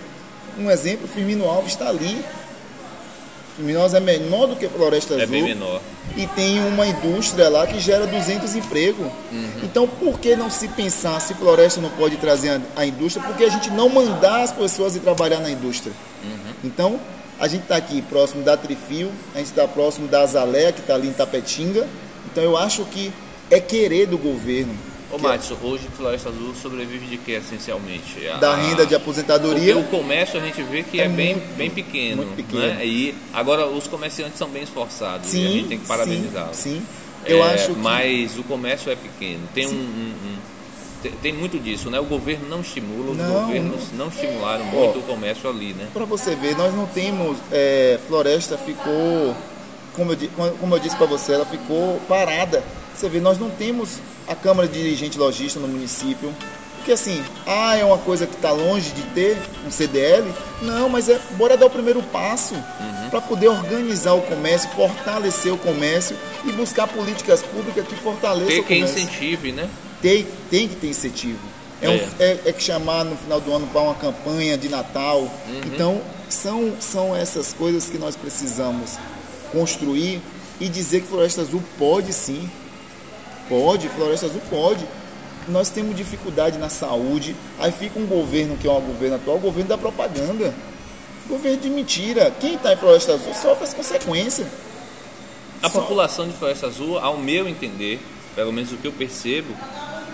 Um 0.60 0.72
exemplo, 0.72 1.08
Firmino 1.08 1.48
Alves 1.48 1.74
está 1.74 1.88
ali 1.88 2.24
Minas 3.58 3.94
é 3.94 4.00
menor 4.00 4.48
do 4.48 4.56
que 4.56 4.68
Floresta 4.68 5.16
Azul. 5.16 5.24
É 5.24 5.28
bem 5.28 5.44
menor. 5.44 5.82
E 6.16 6.26
tem 6.28 6.60
uma 6.60 6.86
indústria 6.86 7.50
lá 7.50 7.66
que 7.68 7.80
gera 7.80 8.06
200 8.06 8.56
empregos. 8.56 9.06
Uhum. 9.32 9.50
Então, 9.64 9.88
por 9.88 10.20
que 10.20 10.36
não 10.36 10.50
se 10.50 10.68
pensar 10.70 11.20
se 11.20 11.34
Floresta 11.34 11.82
não 11.82 11.90
pode 11.92 12.18
trazer 12.18 12.50
a, 12.50 12.62
a 12.76 12.86
indústria? 12.86 13.26
Porque 13.26 13.44
a 13.44 13.50
gente 13.50 13.70
não 13.72 13.90
mandar 13.90 14.42
as 14.42 14.52
pessoas 14.52 14.96
ir 14.96 15.00
trabalhar 15.00 15.40
na 15.40 15.50
indústria. 15.50 15.94
Uhum. 16.24 16.54
Então, 16.64 17.00
a 17.40 17.48
gente 17.48 17.64
está 17.64 17.76
aqui 17.76 18.02
próximo 18.02 18.44
da 18.44 18.58
Trifio, 18.58 19.12
a 19.36 19.40
gente 19.40 19.48
está 19.48 19.68
próximo 19.68 20.08
da 20.08 20.22
Azalea, 20.22 20.72
que 20.72 20.82
está 20.82 20.96
ali 20.96 21.08
em 21.08 21.14
Tapetinga. 21.14 21.88
Então, 22.32 22.44
eu 22.44 22.58
acho 22.58 22.86
que 22.86 23.12
é 23.50 23.60
querer 23.60 24.08
do 24.08 24.18
governo 24.18 24.74
Ô, 25.10 25.18
Matson, 25.18 25.58
hoje 25.64 25.88
Floresta 25.96 26.30
Azul 26.30 26.54
sobrevive 26.62 27.06
de 27.06 27.18
que 27.18 27.32
essencialmente? 27.32 28.20
Da 28.42 28.56
renda 28.56 28.86
de 28.86 28.94
aposentadoria. 28.94 29.74
Porque 29.74 29.96
o 29.96 30.00
comércio 30.00 30.40
a 30.40 30.44
gente 30.44 30.62
vê 30.64 30.84
que 30.84 31.00
é, 31.00 31.06
é 31.06 31.10
bem, 31.10 31.36
muito, 31.36 31.58
bem 31.58 31.70
pequeno. 31.70 32.18
Muito 32.18 32.36
pequeno. 32.36 32.62
Né? 32.62 32.86
E 32.86 33.16
agora 33.34 33.68
os 33.68 33.88
comerciantes 33.88 34.38
são 34.38 34.50
bem 34.50 34.64
esforçados. 34.64 35.30
Sim, 35.30 35.44
e 35.44 35.46
a 35.46 35.50
gente 35.50 35.68
tem 35.70 35.80
que 35.80 35.88
parabenizá-los. 35.88 36.58
Sim, 36.58 36.82
sim. 36.82 36.86
Eu 37.26 37.44
é, 37.44 37.54
acho 37.54 37.74
que... 37.74 37.80
Mas 37.80 38.38
o 38.38 38.44
comércio 38.44 38.92
é 38.92 38.96
pequeno. 38.96 39.48
Tem 39.54 39.66
um, 39.66 39.72
um, 39.72 39.74
um 39.74 40.38
tem, 41.02 41.12
tem, 41.12 41.34
muito 41.34 41.58
disso, 41.58 41.90
né? 41.90 42.00
O 42.00 42.06
governo 42.06 42.50
não 42.50 42.60
estimula, 42.60 43.12
os 43.12 43.18
não, 43.18 43.42
governos 43.42 43.92
não 43.94 44.08
estimularam 44.08 44.66
muito 44.66 45.00
o 45.00 45.04
comércio 45.04 45.50
ali, 45.50 45.74
né? 45.74 45.88
Para 45.94 46.06
você 46.06 46.36
ver, 46.36 46.58
nós 46.58 46.74
não 46.74 46.86
temos. 46.88 47.38
É, 47.52 48.00
floresta 48.08 48.58
ficou, 48.58 49.36
como 49.96 50.12
eu, 50.12 50.54
como 50.60 50.76
eu 50.76 50.80
disse 50.80 50.98
para 50.98 51.06
você, 51.06 51.34
ela 51.34 51.46
ficou 51.46 52.02
parada 52.10 52.64
você 52.98 53.10
vê, 53.10 53.20
nós 53.20 53.38
não 53.38 53.52
temos 53.52 54.00
a 54.28 54.36
Câmara 54.36 54.68
de 54.68 54.82
Dirigente 54.82 55.18
Logista 55.18 55.60
no 55.60 55.68
município. 55.68 56.34
Porque 56.78 56.92
assim, 56.94 57.22
ah, 57.46 57.76
é 57.76 57.84
uma 57.84 57.98
coisa 57.98 58.26
que 58.26 58.36
está 58.36 58.52
longe 58.52 58.92
de 58.92 59.02
ter 59.14 59.38
um 59.66 59.72
CDL. 59.72 60.32
Não, 60.62 60.88
mas 60.88 61.10
é 61.10 61.20
bora 61.32 61.58
dar 61.58 61.66
o 61.66 61.70
primeiro 61.70 62.02
passo 62.02 62.56
uhum. 62.56 63.10
para 63.10 63.20
poder 63.20 63.50
organizar 63.50 64.14
o 64.14 64.22
comércio, 64.22 64.70
fortalecer 64.70 65.54
o 65.54 65.58
comércio 65.58 66.16
e 66.46 66.52
buscar 66.54 66.88
políticas 66.88 67.44
públicas 67.44 67.86
que 67.86 67.96
fortaleçam 67.96 68.62
o 68.62 68.64
comércio. 68.64 68.96
Tem 68.96 69.06
que 69.06 69.12
incentive, 69.12 69.52
né? 69.52 69.70
Tem, 70.02 70.28
tem 70.50 70.68
que 70.68 70.76
ter 70.76 70.88
incentivo. 70.88 71.40
É, 71.82 71.90
um, 71.90 71.94
é. 71.94 72.08
é, 72.20 72.42
é 72.46 72.54
que 72.54 72.64
chamar 72.64 73.04
no 73.04 73.18
final 73.18 73.42
do 73.42 73.54
ano 73.54 73.68
para 73.68 73.82
uma 73.82 73.96
campanha 73.96 74.58
de 74.58 74.70
Natal. 74.70 75.20
Uhum. 75.20 75.62
Então, 75.66 76.02
são, 76.30 76.74
são 76.80 77.16
essas 77.16 77.52
coisas 77.52 77.90
que 77.90 77.98
nós 77.98 78.16
precisamos 78.16 78.98
construir 79.52 80.22
e 80.60 80.70
dizer 80.70 81.02
que 81.02 81.08
Floresta 81.08 81.42
Azul 81.42 81.62
pode 81.78 82.14
sim 82.14 82.50
Pode, 83.50 83.90
Floresta 83.90 84.26
Azul 84.26 84.42
pode. 84.50 84.86
Nós 85.48 85.70
temos 85.70 85.96
dificuldade 85.96 86.58
na 86.58 86.70
saúde. 86.70 87.36
Aí 87.60 87.72
fica 87.72 88.00
um 88.00 88.06
governo 88.06 88.58
que 88.58 88.68
é 88.68 88.72
um 88.72 88.82
governo 88.82 89.16
atual, 89.16 89.38
o 89.38 89.40
governo 89.40 89.70
da 89.70 89.78
propaganda. 89.78 90.54
Governo 91.28 91.58
de 91.58 91.70
mentira. 91.70 92.32
Quem 92.40 92.56
está 92.56 92.74
em 92.74 92.78
Floresta 92.78 93.14
Azul 93.14 93.34
sofre 93.34 93.64
as 93.64 93.74
consequências. 93.74 94.48
A 95.62 95.70
Só... 95.70 95.82
população 95.82 96.28
de 96.28 96.34
Floresta 96.34 96.68
Azul, 96.68 97.00
ao 97.00 97.18
meu 97.18 97.48
entender, 97.48 98.00
pelo 98.36 98.52
menos 98.52 98.72
o 98.72 98.78
que 98.78 98.88
eu 98.88 98.92
percebo, 98.92 99.54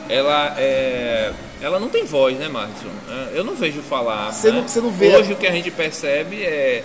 ela 0.10 0.56
é, 0.58 1.34
ela 1.62 1.80
não 1.80 1.90
tem 1.90 2.06
voz, 2.06 2.38
né, 2.38 2.48
Márcio? 2.48 2.90
É, 3.10 3.38
eu 3.40 3.44
não 3.44 3.56
vejo 3.56 3.82
falar. 3.82 4.32
Você, 4.32 4.52
né? 4.52 4.60
não, 4.60 4.68
você 4.68 4.82
não 4.82 4.92
vê. 4.92 5.16
Hoje 5.16 5.34
o 5.34 5.36
que 5.36 5.48
a 5.48 5.52
gente 5.52 5.72
percebe 5.72 6.44
é 6.44 6.84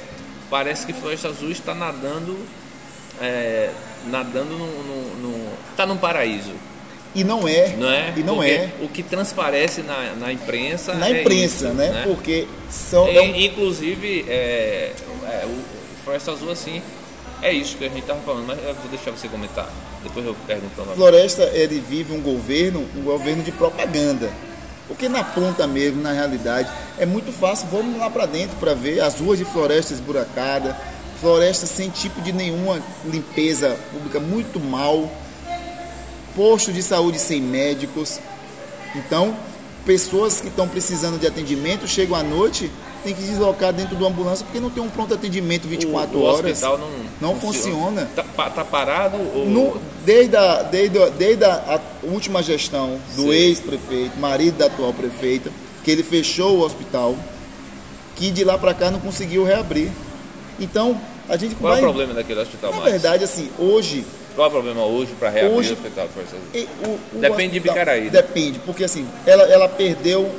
parece 0.48 0.86
que 0.86 0.92
Floresta 0.92 1.28
Azul 1.28 1.50
está 1.50 1.74
nadando 1.74 2.36
é, 3.20 3.70
nadando 4.06 4.56
no, 4.56 4.66
no, 4.66 5.16
no, 5.16 5.52
tá 5.76 5.86
num 5.86 5.96
paraíso. 5.96 6.52
E 7.14 7.24
não 7.24 7.48
é. 7.48 7.74
Não 7.76 7.90
é? 7.90 8.12
E 8.16 8.22
não 8.22 8.36
Porque 8.36 8.50
é. 8.50 8.72
O 8.82 8.88
que 8.88 9.02
transparece 9.02 9.82
na, 9.82 10.14
na 10.18 10.32
imprensa. 10.32 10.94
Na 10.94 11.08
é 11.08 11.20
imprensa, 11.20 11.66
isso, 11.66 11.74
né? 11.74 11.90
né? 11.90 12.02
Porque 12.06 12.46
são. 12.70 13.08
É, 13.08 13.20
um... 13.20 13.34
Inclusive, 13.34 14.24
é, 14.28 14.92
é, 15.24 15.46
o 15.46 16.04
Floresta 16.04 16.32
Azul, 16.32 16.50
assim, 16.50 16.82
é 17.42 17.52
isso 17.52 17.76
que 17.76 17.84
a 17.84 17.88
gente 17.88 18.00
estava 18.00 18.20
falando, 18.20 18.46
mas 18.46 18.58
eu 18.58 18.74
vou 18.74 18.88
deixar 18.90 19.10
você 19.10 19.28
comentar. 19.28 19.68
Depois 20.02 20.24
eu 20.24 20.36
pergunto 20.46 20.76
novamente. 20.76 20.96
Floresta, 20.96 21.42
ele 21.54 21.80
vive 21.80 22.12
um 22.12 22.20
governo, 22.20 22.86
um 22.96 23.02
governo 23.02 23.42
de 23.42 23.52
propaganda. 23.52 24.30
Porque 24.86 25.08
na 25.08 25.22
ponta 25.22 25.66
mesmo, 25.66 26.00
na 26.00 26.12
realidade, 26.12 26.70
é 26.98 27.04
muito 27.04 27.30
fácil. 27.30 27.68
Vamos 27.70 27.98
lá 27.98 28.08
para 28.08 28.26
dentro 28.26 28.56
para 28.56 28.74
ver 28.74 29.00
as 29.00 29.20
ruas 29.20 29.38
de 29.38 29.44
floresta 29.44 29.92
esburacada, 29.92 30.76
floresta 31.20 31.66
sem 31.66 31.90
tipo 31.90 32.20
de 32.20 32.32
nenhuma 32.32 32.80
limpeza 33.04 33.76
pública, 33.92 34.20
muito 34.20 34.60
mal, 34.60 35.10
posto 36.34 36.72
de 36.72 36.82
saúde 36.82 37.18
sem 37.18 37.40
médicos. 37.40 38.20
Então, 38.94 39.36
pessoas 39.84 40.40
que 40.40 40.48
estão 40.48 40.68
precisando 40.68 41.18
de 41.18 41.26
atendimento 41.26 41.86
chegam 41.86 42.16
à 42.16 42.22
noite, 42.22 42.70
tem 43.02 43.14
que 43.14 43.22
deslocar 43.22 43.72
dentro 43.72 43.96
do 43.96 44.06
ambulância 44.06 44.44
porque 44.44 44.60
não 44.60 44.70
tem 44.70 44.82
um 44.82 44.88
pronto 44.90 45.14
atendimento 45.14 45.68
24 45.68 46.16
o, 46.16 46.20
o 46.20 46.24
horas. 46.24 46.44
O 46.44 46.48
hospital 46.50 46.78
não, 46.78 47.30
não 47.32 47.40
funciona. 47.40 48.06
funciona. 48.06 48.50
Tá, 48.50 48.64
parado? 48.64 49.16
Ou... 49.34 49.46
No, 49.46 49.80
desde 50.04 50.36
a, 50.36 50.62
desde, 50.62 51.10
desde 51.10 51.44
a, 51.44 51.80
a 52.02 52.06
última 52.06 52.42
gestão 52.42 52.98
do 53.14 53.32
ex-prefeito, 53.32 54.18
marido 54.18 54.58
da 54.58 54.66
atual 54.66 54.92
prefeita, 54.92 55.50
que 55.84 55.90
ele 55.90 56.02
fechou 56.02 56.58
o 56.58 56.64
hospital, 56.64 57.16
que 58.16 58.30
de 58.30 58.44
lá 58.44 58.58
para 58.58 58.74
cá 58.74 58.90
não 58.90 59.00
conseguiu 59.00 59.44
reabrir. 59.44 59.90
Então, 60.58 61.00
a 61.28 61.36
gente 61.36 61.54
Qual 61.54 61.72
vai... 61.72 61.80
é 61.80 61.82
o 61.82 61.86
problema 61.86 62.14
daquele 62.14 62.40
hospital 62.40 62.70
Na 62.72 62.80
mais? 62.80 62.92
verdade, 62.92 63.24
assim, 63.24 63.50
hoje... 63.58 64.04
Qual 64.34 64.46
é 64.46 64.48
o 64.48 64.52
problema 64.52 64.84
hoje 64.84 65.12
para 65.18 65.30
reabrir 65.30 65.56
hoje, 65.56 65.70
o 65.70 65.72
hospital 65.72 66.08
e, 66.54 66.68
o, 66.84 66.88
o 67.16 67.20
Depende 67.20 67.54
de 67.54 67.60
Bicaraí. 67.60 68.04
Né? 68.04 68.10
Depende, 68.10 68.60
porque 68.60 68.84
assim, 68.84 69.06
ela, 69.26 69.42
ela 69.44 69.68
perdeu 69.68 70.30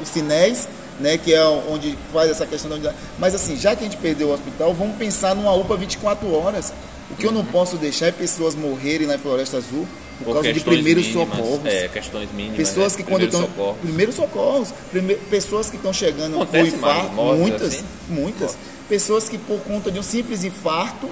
o 0.00 0.04
Sinés, 0.04 0.66
né, 0.98 1.16
que 1.16 1.32
é 1.32 1.44
onde 1.44 1.96
faz 2.12 2.30
essa 2.30 2.46
questão 2.46 2.68
da 2.68 2.76
unidade. 2.76 2.96
Mas 3.18 3.34
assim, 3.34 3.56
já 3.56 3.76
que 3.76 3.82
a 3.82 3.84
gente 3.84 3.96
perdeu 3.96 4.28
o 4.28 4.32
hospital, 4.32 4.74
vamos 4.74 4.96
pensar 4.96 5.34
numa 5.34 5.54
UPA 5.54 5.76
24 5.76 6.32
horas. 6.34 6.72
O 7.10 7.16
que 7.16 7.26
eu 7.26 7.32
não 7.32 7.44
posso 7.44 7.76
deixar 7.76 8.06
é 8.06 8.12
pessoas 8.12 8.54
morrerem 8.54 9.06
na 9.06 9.18
Floresta 9.18 9.56
Azul 9.56 9.86
por, 10.18 10.26
por 10.26 10.34
causa 10.34 10.52
de 10.52 10.60
primeiros 10.60 11.06
mínimas, 11.06 11.36
socorros. 11.36 11.66
É, 11.66 11.88
questões 11.88 12.32
mínimas. 12.32 12.56
Pessoas 12.56 12.92
né? 12.92 13.02
que 13.02 13.10
quando 13.10 13.24
estão. 13.24 13.40
Socorros. 13.40 13.80
Primeiros 13.80 14.14
socorros. 14.14 14.74
Pessoas 15.28 15.70
que 15.70 15.76
estão 15.76 15.92
chegando 15.92 16.46
com 16.46 16.58
infarto. 16.58 17.14
Muitas, 17.14 17.74
assim? 17.74 17.84
muitas. 18.08 18.56
Pessoas 18.90 19.28
que 19.28 19.38
por 19.38 19.60
conta 19.60 19.88
de 19.88 20.00
um 20.00 20.02
simples 20.02 20.42
infarto 20.42 21.08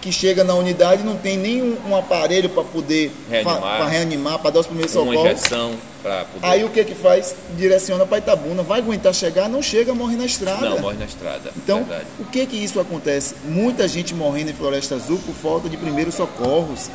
que 0.00 0.10
chega 0.10 0.42
na 0.42 0.54
unidade 0.54 1.02
não 1.02 1.14
tem 1.14 1.36
nenhum 1.36 1.76
um 1.86 1.94
aparelho 1.94 2.48
para 2.48 2.64
poder 2.64 3.12
reanimar, 3.28 3.88
reanimar 3.88 4.38
para 4.38 4.50
dar 4.52 4.60
os 4.60 4.66
primeiros 4.66 4.94
uma 4.94 5.04
socorros. 5.04 5.32
injeção 5.32 5.74
para 6.02 6.24
poder. 6.24 6.46
Aí 6.46 6.64
o 6.64 6.70
que 6.70 6.84
que 6.84 6.94
faz? 6.94 7.34
Direciona 7.54 8.06
para 8.06 8.16
Itabuna. 8.16 8.62
Vai 8.62 8.80
aguentar 8.80 9.12
chegar? 9.12 9.46
Não 9.46 9.60
chega, 9.60 9.92
morre 9.92 10.16
na 10.16 10.24
estrada. 10.24 10.70
Não, 10.70 10.78
morre 10.78 10.96
na 10.96 11.04
estrada. 11.04 11.52
Então, 11.54 11.84
verdade. 11.84 12.06
o 12.18 12.24
que 12.24 12.46
que 12.46 12.56
isso 12.56 12.80
acontece? 12.80 13.34
Muita 13.44 13.86
gente 13.86 14.14
morrendo 14.14 14.50
em 14.52 14.54
Floresta 14.54 14.94
Azul 14.94 15.18
por 15.18 15.34
falta 15.34 15.68
de 15.68 15.76
primeiros 15.76 16.14
socorros. 16.14 16.88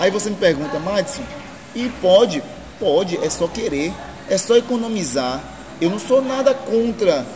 Aí 0.00 0.10
você 0.10 0.30
me 0.30 0.36
pergunta, 0.36 0.78
Madison, 0.78 1.22
e 1.74 1.90
pode? 2.00 2.42
Pode, 2.80 3.22
é 3.22 3.28
só 3.28 3.46
querer, 3.46 3.92
é 4.30 4.38
só 4.38 4.56
economizar. 4.56 5.42
Eu 5.78 5.90
não 5.90 5.98
sou 5.98 6.22
nada 6.22 6.54
contra 6.54 7.26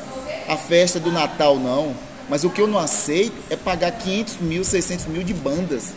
a 0.49 0.57
festa 0.57 0.99
do 0.99 1.11
Natal, 1.11 1.57
não. 1.57 1.95
Mas 2.29 2.45
o 2.45 2.51
que 2.51 2.61
eu 2.61 2.67
não 2.67 2.79
aceito 2.79 3.35
é 3.51 3.57
pagar 3.57 3.91
500 3.91 4.37
mil, 4.39 4.65
600 4.65 5.07
mil 5.07 5.23
de 5.23 5.35
bandas. 5.35 5.93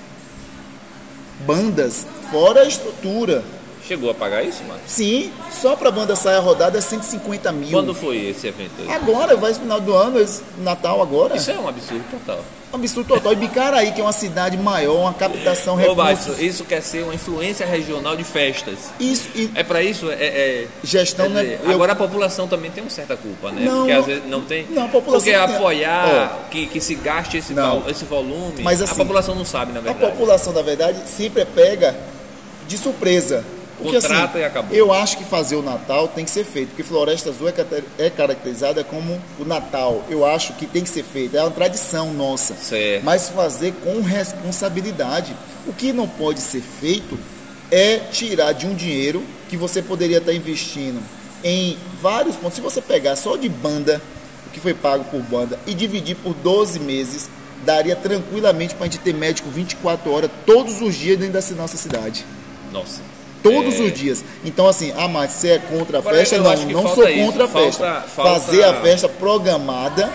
Bandas, 1.45 2.05
fora 2.31 2.61
a 2.61 2.65
estrutura. 2.65 3.43
Chegou 3.87 4.09
a 4.09 4.13
pagar 4.13 4.43
isso, 4.43 4.63
mano? 4.63 4.79
Sim, 4.87 5.31
só 5.51 5.75
para 5.75 5.89
a 5.89 5.91
banda 5.91 6.15
sair 6.15 6.35
a 6.35 6.39
rodada 6.39 6.77
é 6.77 6.81
150 6.81 7.51
mil. 7.51 7.71
Quando 7.71 7.93
foi 7.93 8.17
esse 8.29 8.47
evento? 8.47 8.71
Aí? 8.79 8.89
Agora, 8.89 9.35
vai 9.35 9.51
no 9.51 9.59
final 9.59 9.81
do 9.81 9.93
ano, 9.93 10.25
Natal 10.59 11.01
agora. 11.01 11.35
Isso 11.35 11.51
é 11.51 11.59
um 11.59 11.67
absurdo 11.67 12.03
total. 12.09 12.43
Absurdo 12.73 13.07
total. 13.07 13.33
E 13.33 13.35
Bicaraí, 13.35 13.91
que 13.91 14.01
é 14.01 14.03
uma 14.03 14.11
cidade 14.11 14.57
maior, 14.57 15.01
uma 15.01 15.13
captação 15.13 15.75
recursos. 15.75 16.39
isso 16.39 16.65
quer 16.65 16.81
ser 16.81 17.03
uma 17.03 17.13
influência 17.13 17.65
regional 17.67 18.15
de 18.15 18.23
festas. 18.23 18.91
Isso. 18.99 19.29
E... 19.35 19.51
É 19.53 19.63
para 19.63 19.83
isso? 19.83 20.09
É, 20.09 20.15
é, 20.15 20.67
Gestão, 20.83 21.29
né? 21.29 21.43
dizer, 21.43 21.59
Agora 21.67 21.91
a 21.91 21.95
população 21.95 22.47
também 22.47 22.71
tem 22.71 22.83
uma 22.83 22.89
certa 22.89 23.15
culpa, 23.15 23.51
né? 23.51 23.61
Não, 23.63 23.79
Porque 23.79 23.91
às 23.91 24.05
vezes 24.05 24.23
não 24.27 24.41
tem. 24.41 24.65
Não, 24.71 24.85
a 24.85 24.89
população 24.89 25.31
Porque 25.31 25.47
tem... 25.47 25.55
apoiar 25.55 26.39
oh. 26.41 26.49
que, 26.49 26.65
que 26.65 26.81
se 26.81 26.95
gaste 26.95 27.37
esse, 27.37 27.53
val, 27.53 27.83
esse 27.87 28.05
volume, 28.05 28.63
Mas, 28.63 28.81
assim, 28.81 28.93
a 28.93 28.95
população 28.95 29.35
não 29.35 29.45
sabe, 29.45 29.71
na 29.71 29.79
verdade. 29.79 30.05
A 30.05 30.09
população, 30.09 30.51
na 30.51 30.61
verdade, 30.63 31.07
sempre 31.07 31.45
pega 31.45 31.95
de 32.67 32.77
surpresa. 32.77 33.45
Porque, 33.77 33.99
Contrata 33.99 34.33
assim, 34.33 34.39
e 34.39 34.43
acabou. 34.43 34.75
Eu 34.75 34.93
acho 34.93 35.17
que 35.17 35.23
fazer 35.23 35.55
o 35.55 35.61
Natal 35.61 36.07
tem 36.07 36.23
que 36.25 36.31
ser 36.31 36.43
feito, 36.43 36.69
porque 36.69 36.83
Floresta 36.83 37.29
Azul 37.29 37.49
é, 37.49 37.53
é 37.97 38.09
caracterizada 38.09 38.83
como 38.83 39.21
o 39.39 39.45
Natal. 39.45 40.03
Eu 40.09 40.25
acho 40.25 40.53
que 40.53 40.65
tem 40.65 40.83
que 40.83 40.89
ser 40.89 41.03
feito, 41.03 41.35
é 41.35 41.41
uma 41.41 41.51
tradição 41.51 42.13
nossa. 42.13 42.53
Certo. 42.55 43.03
Mas 43.03 43.29
fazer 43.29 43.73
com 43.83 44.01
responsabilidade. 44.01 45.35
O 45.65 45.73
que 45.73 45.93
não 45.93 46.07
pode 46.07 46.41
ser 46.41 46.61
feito 46.61 47.17
é 47.71 47.97
tirar 48.11 48.51
de 48.51 48.67
um 48.67 48.75
dinheiro 48.75 49.23
que 49.49 49.57
você 49.57 49.81
poderia 49.81 50.17
estar 50.17 50.33
investindo 50.33 51.01
em 51.43 51.77
vários 52.01 52.35
pontos. 52.35 52.55
Se 52.55 52.61
você 52.61 52.81
pegar 52.81 53.15
só 53.15 53.35
de 53.35 53.49
banda, 53.49 54.01
o 54.47 54.49
que 54.49 54.59
foi 54.59 54.73
pago 54.73 55.03
por 55.05 55.21
banda, 55.21 55.57
e 55.65 55.73
dividir 55.73 56.15
por 56.15 56.33
12 56.33 56.79
meses, 56.79 57.29
daria 57.65 57.95
tranquilamente 57.95 58.75
para 58.75 58.85
a 58.85 58.89
gente 58.89 58.99
ter 58.99 59.13
médico 59.13 59.49
24 59.49 60.11
horas 60.11 60.31
todos 60.45 60.81
os 60.81 60.95
dias 60.95 61.17
dentro 61.17 61.33
da 61.33 61.55
nossa 61.55 61.77
cidade. 61.77 62.25
Nossa. 62.71 63.01
Todos 63.43 63.75
É, 63.75 63.83
os 63.83 63.93
dias. 63.93 64.23
Então, 64.45 64.65
assim, 64.67 64.93
ah, 64.97 65.07
mas 65.07 65.31
você 65.31 65.49
é 65.49 65.59
contra 65.59 65.97
a 65.97 65.99
Agora, 65.99 66.15
festa? 66.17 66.37
Não, 66.37 66.55
não 66.83 66.95
sou 66.95 67.07
isso, 67.09 67.25
contra 67.25 67.43
a 67.43 67.47
falta- 67.47 67.67
festa. 67.67 68.03
falta- 68.15 68.39
Fazer 68.39 68.63
a 68.63 68.81
festa 68.81 69.09
programada 69.09 70.09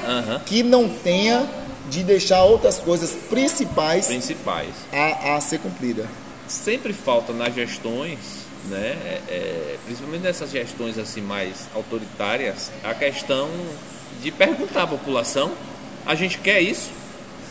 que 0.46 0.62
não 0.62 0.88
tenha 0.88 1.46
de 1.90 2.02
deixar 2.02 2.42
outras 2.44 2.78
coisas 2.78 3.10
principais 3.30 4.06
Principais. 4.06 4.68
a, 4.92 5.36
a 5.36 5.40
ser 5.40 5.58
cumprida. 5.58 6.06
sempre 6.46 6.92
falta 6.92 7.32
nas 7.32 7.54
gestões, 7.54 8.18
né, 8.68 8.96
é, 9.04 9.20
é, 9.28 9.76
principalmente 9.86 10.22
nessas 10.22 10.50
gestões 10.50 10.98
assim 10.98 11.20
mais 11.22 11.66
autoritárias, 11.74 12.70
a 12.84 12.92
questão 12.94 13.48
de 14.22 14.30
perguntar 14.30 14.82
à 14.82 14.86
população: 14.86 15.52
a 16.04 16.14
gente 16.14 16.38
quer 16.38 16.60
isso? 16.60 16.90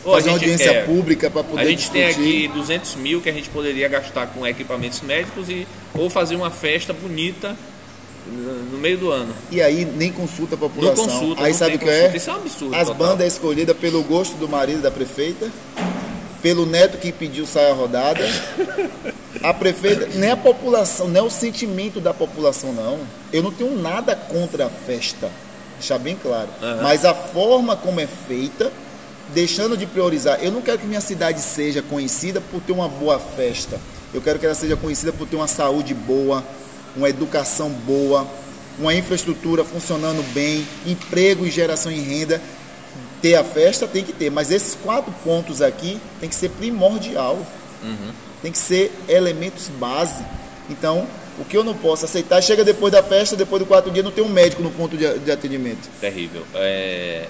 Fazer 0.04 0.28
a 0.28 0.32
uma 0.32 0.38
audiência 0.38 0.72
quer? 0.72 0.86
pública 0.86 1.30
para 1.30 1.44
poder 1.44 1.60
A 1.62 1.64
gente 1.64 1.90
tem 1.90 2.06
discutir. 2.06 2.46
aqui 2.46 2.48
200 2.58 2.94
mil 2.96 3.20
que 3.20 3.28
a 3.28 3.32
gente 3.32 3.48
poderia 3.50 3.88
gastar 3.88 4.26
com 4.28 4.46
equipamentos 4.46 5.00
médicos 5.02 5.48
e 5.48 5.66
ou 5.94 6.08
fazer 6.08 6.36
uma 6.36 6.50
festa 6.50 6.92
bonita 6.92 7.56
no 8.26 8.78
meio 8.78 8.98
do 8.98 9.10
ano. 9.10 9.34
E 9.50 9.60
aí 9.62 9.84
nem 9.84 10.12
consulta 10.12 10.54
a 10.54 10.58
Não 10.58 10.68
população. 10.68 11.04
consulta, 11.06 11.42
aí 11.44 11.52
não 11.52 11.58
sabe 11.58 11.76
o 11.76 11.78
tem 11.78 11.88
que 11.88 11.94
é? 11.94 11.96
consulta. 11.98 12.16
Isso 12.16 12.30
é 12.30 12.32
um 12.32 12.36
absurdo. 12.36 12.74
As 12.74 12.88
total. 12.88 12.94
bandas 12.94 13.24
é 13.24 13.26
escolhida 13.28 13.74
pelo 13.74 14.02
gosto 14.02 14.36
do 14.36 14.48
marido 14.48 14.82
da 14.82 14.90
prefeita, 14.90 15.50
pelo 16.42 16.66
neto 16.66 16.98
que 16.98 17.10
pediu 17.10 17.46
saia 17.46 17.72
rodada. 17.72 18.24
A 19.42 19.54
prefeita, 19.54 20.08
nem 20.14 20.30
a 20.30 20.36
população, 20.36 21.08
nem 21.08 21.22
o 21.22 21.30
sentimento 21.30 22.00
da 22.00 22.12
população, 22.12 22.72
não. 22.72 22.98
Eu 23.32 23.42
não 23.42 23.50
tenho 23.52 23.76
nada 23.80 24.14
contra 24.14 24.66
a 24.66 24.68
festa, 24.70 25.30
deixar 25.78 25.98
bem 25.98 26.16
claro. 26.20 26.48
Aham. 26.62 26.82
Mas 26.82 27.04
a 27.04 27.14
forma 27.14 27.76
como 27.76 28.00
é 28.00 28.06
feita, 28.06 28.70
deixando 29.34 29.76
de 29.76 29.86
priorizar. 29.86 30.38
Eu 30.42 30.52
não 30.52 30.62
quero 30.62 30.78
que 30.78 30.86
minha 30.86 31.00
cidade 31.00 31.40
seja 31.40 31.82
conhecida 31.82 32.40
por 32.40 32.60
ter 32.60 32.72
uma 32.72 32.88
boa 32.88 33.18
festa. 33.18 33.80
Eu 34.12 34.20
quero 34.20 34.38
que 34.38 34.46
ela 34.46 34.54
seja 34.54 34.76
conhecida 34.76 35.12
por 35.12 35.26
ter 35.26 35.36
uma 35.36 35.48
saúde 35.48 35.92
boa, 35.94 36.42
uma 36.96 37.08
educação 37.08 37.70
boa, 37.70 38.26
uma 38.78 38.94
infraestrutura 38.94 39.64
funcionando 39.64 40.22
bem, 40.32 40.66
emprego 40.86 41.46
e 41.46 41.50
geração 41.50 41.92
de 41.92 42.00
renda. 42.00 42.40
Ter 43.20 43.34
a 43.34 43.44
festa 43.44 43.86
tem 43.86 44.04
que 44.04 44.12
ter, 44.12 44.30
mas 44.30 44.50
esses 44.50 44.74
quatro 44.74 45.12
pontos 45.24 45.60
aqui 45.60 46.00
tem 46.20 46.28
que 46.28 46.34
ser 46.34 46.50
primordial. 46.50 47.38
Tem 48.42 48.52
que 48.52 48.58
ser 48.58 48.92
elementos 49.08 49.68
base. 49.68 50.24
Então, 50.70 51.06
o 51.38 51.44
que 51.44 51.56
eu 51.56 51.64
não 51.64 51.74
posso 51.74 52.04
aceitar, 52.04 52.40
chega 52.42 52.64
depois 52.64 52.92
da 52.92 53.02
festa, 53.02 53.36
depois 53.36 53.60
do 53.60 53.66
quarto 53.66 53.90
dia, 53.90 54.02
não 54.02 54.10
tem 54.10 54.24
um 54.24 54.28
médico 54.28 54.62
no 54.62 54.70
ponto 54.70 54.96
de, 54.96 55.18
de 55.18 55.30
atendimento. 55.30 55.88
Terrível. 56.00 56.44
É, 56.54 57.26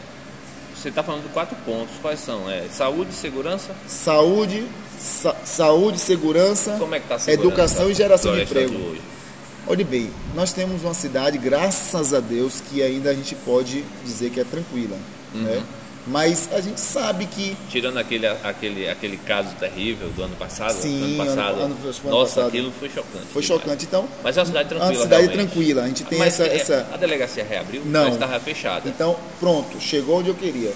Você 0.80 0.90
está 0.90 1.02
falando 1.02 1.24
de 1.24 1.28
quatro 1.30 1.56
pontos. 1.64 1.94
Quais 2.00 2.20
são? 2.20 2.48
É, 2.48 2.64
saúde, 2.72 3.12
segurança. 3.12 3.74
Saúde, 3.86 4.64
sa- 5.00 5.34
saúde, 5.44 5.98
segurança, 5.98 6.76
Como 6.78 6.94
é 6.94 7.00
que 7.00 7.12
a 7.12 7.18
segurança 7.18 7.48
educação 7.48 7.90
e 7.90 7.94
geração 7.94 8.34
de 8.36 8.42
emprego. 8.42 8.74
Hoje? 8.74 9.00
Olhe 9.66 9.84
bem, 9.84 10.10
nós 10.34 10.52
temos 10.52 10.82
uma 10.82 10.94
cidade, 10.94 11.36
graças 11.36 12.14
a 12.14 12.20
Deus, 12.20 12.62
que 12.70 12.82
ainda 12.82 13.10
a 13.10 13.14
gente 13.14 13.34
pode 13.34 13.84
dizer 14.04 14.30
que 14.30 14.40
é 14.40 14.44
tranquila. 14.44 14.96
Uhum. 15.34 15.42
Né? 15.42 15.62
Mas 16.06 16.48
a 16.52 16.60
gente 16.60 16.80
sabe 16.80 17.26
que 17.26 17.54
Tirando 17.68 17.98
aquele, 17.98 18.26
aquele, 18.26 18.88
aquele 18.88 19.16
caso 19.18 19.50
terrível 19.60 20.08
do 20.10 20.22
ano 20.22 20.36
passado. 20.36 20.72
Sim, 20.72 21.02
ano 21.04 21.16
passado. 21.26 21.38
ano- 21.56 21.64
ano- 21.64 21.76
ano 21.82 22.10
nossa, 22.10 22.34
passado. 22.36 22.48
aquilo 22.48 22.72
foi 22.78 22.88
chocante. 22.88 23.26
foi 23.32 23.42
demais. 23.42 23.46
chocante. 23.62 23.84
Então, 23.84 24.08
Mas 24.22 24.36
é 24.36 24.40
uma 24.40 24.46
cidade 24.46 24.68
tranquila. 24.68 24.92
uma 24.92 25.02
cidade 25.02 25.22
realmente. 25.26 25.50
tranquila. 25.50 25.82
A 25.82 25.86
gente 25.88 26.04
tem 26.04 26.18
Mas 26.18 26.40
essa, 26.40 26.44
é, 26.50 26.56
essa. 26.56 26.86
a 26.92 26.96
delegacia 26.96 27.44
reabriu? 27.44 27.82
Não. 27.84 28.08
Estava 28.08 28.40
fechada. 28.40 28.88
Então, 28.88 29.16
pronto, 29.38 29.78
chegou 29.80 30.18
onde 30.20 30.28
eu 30.30 30.34
queria. 30.34 30.72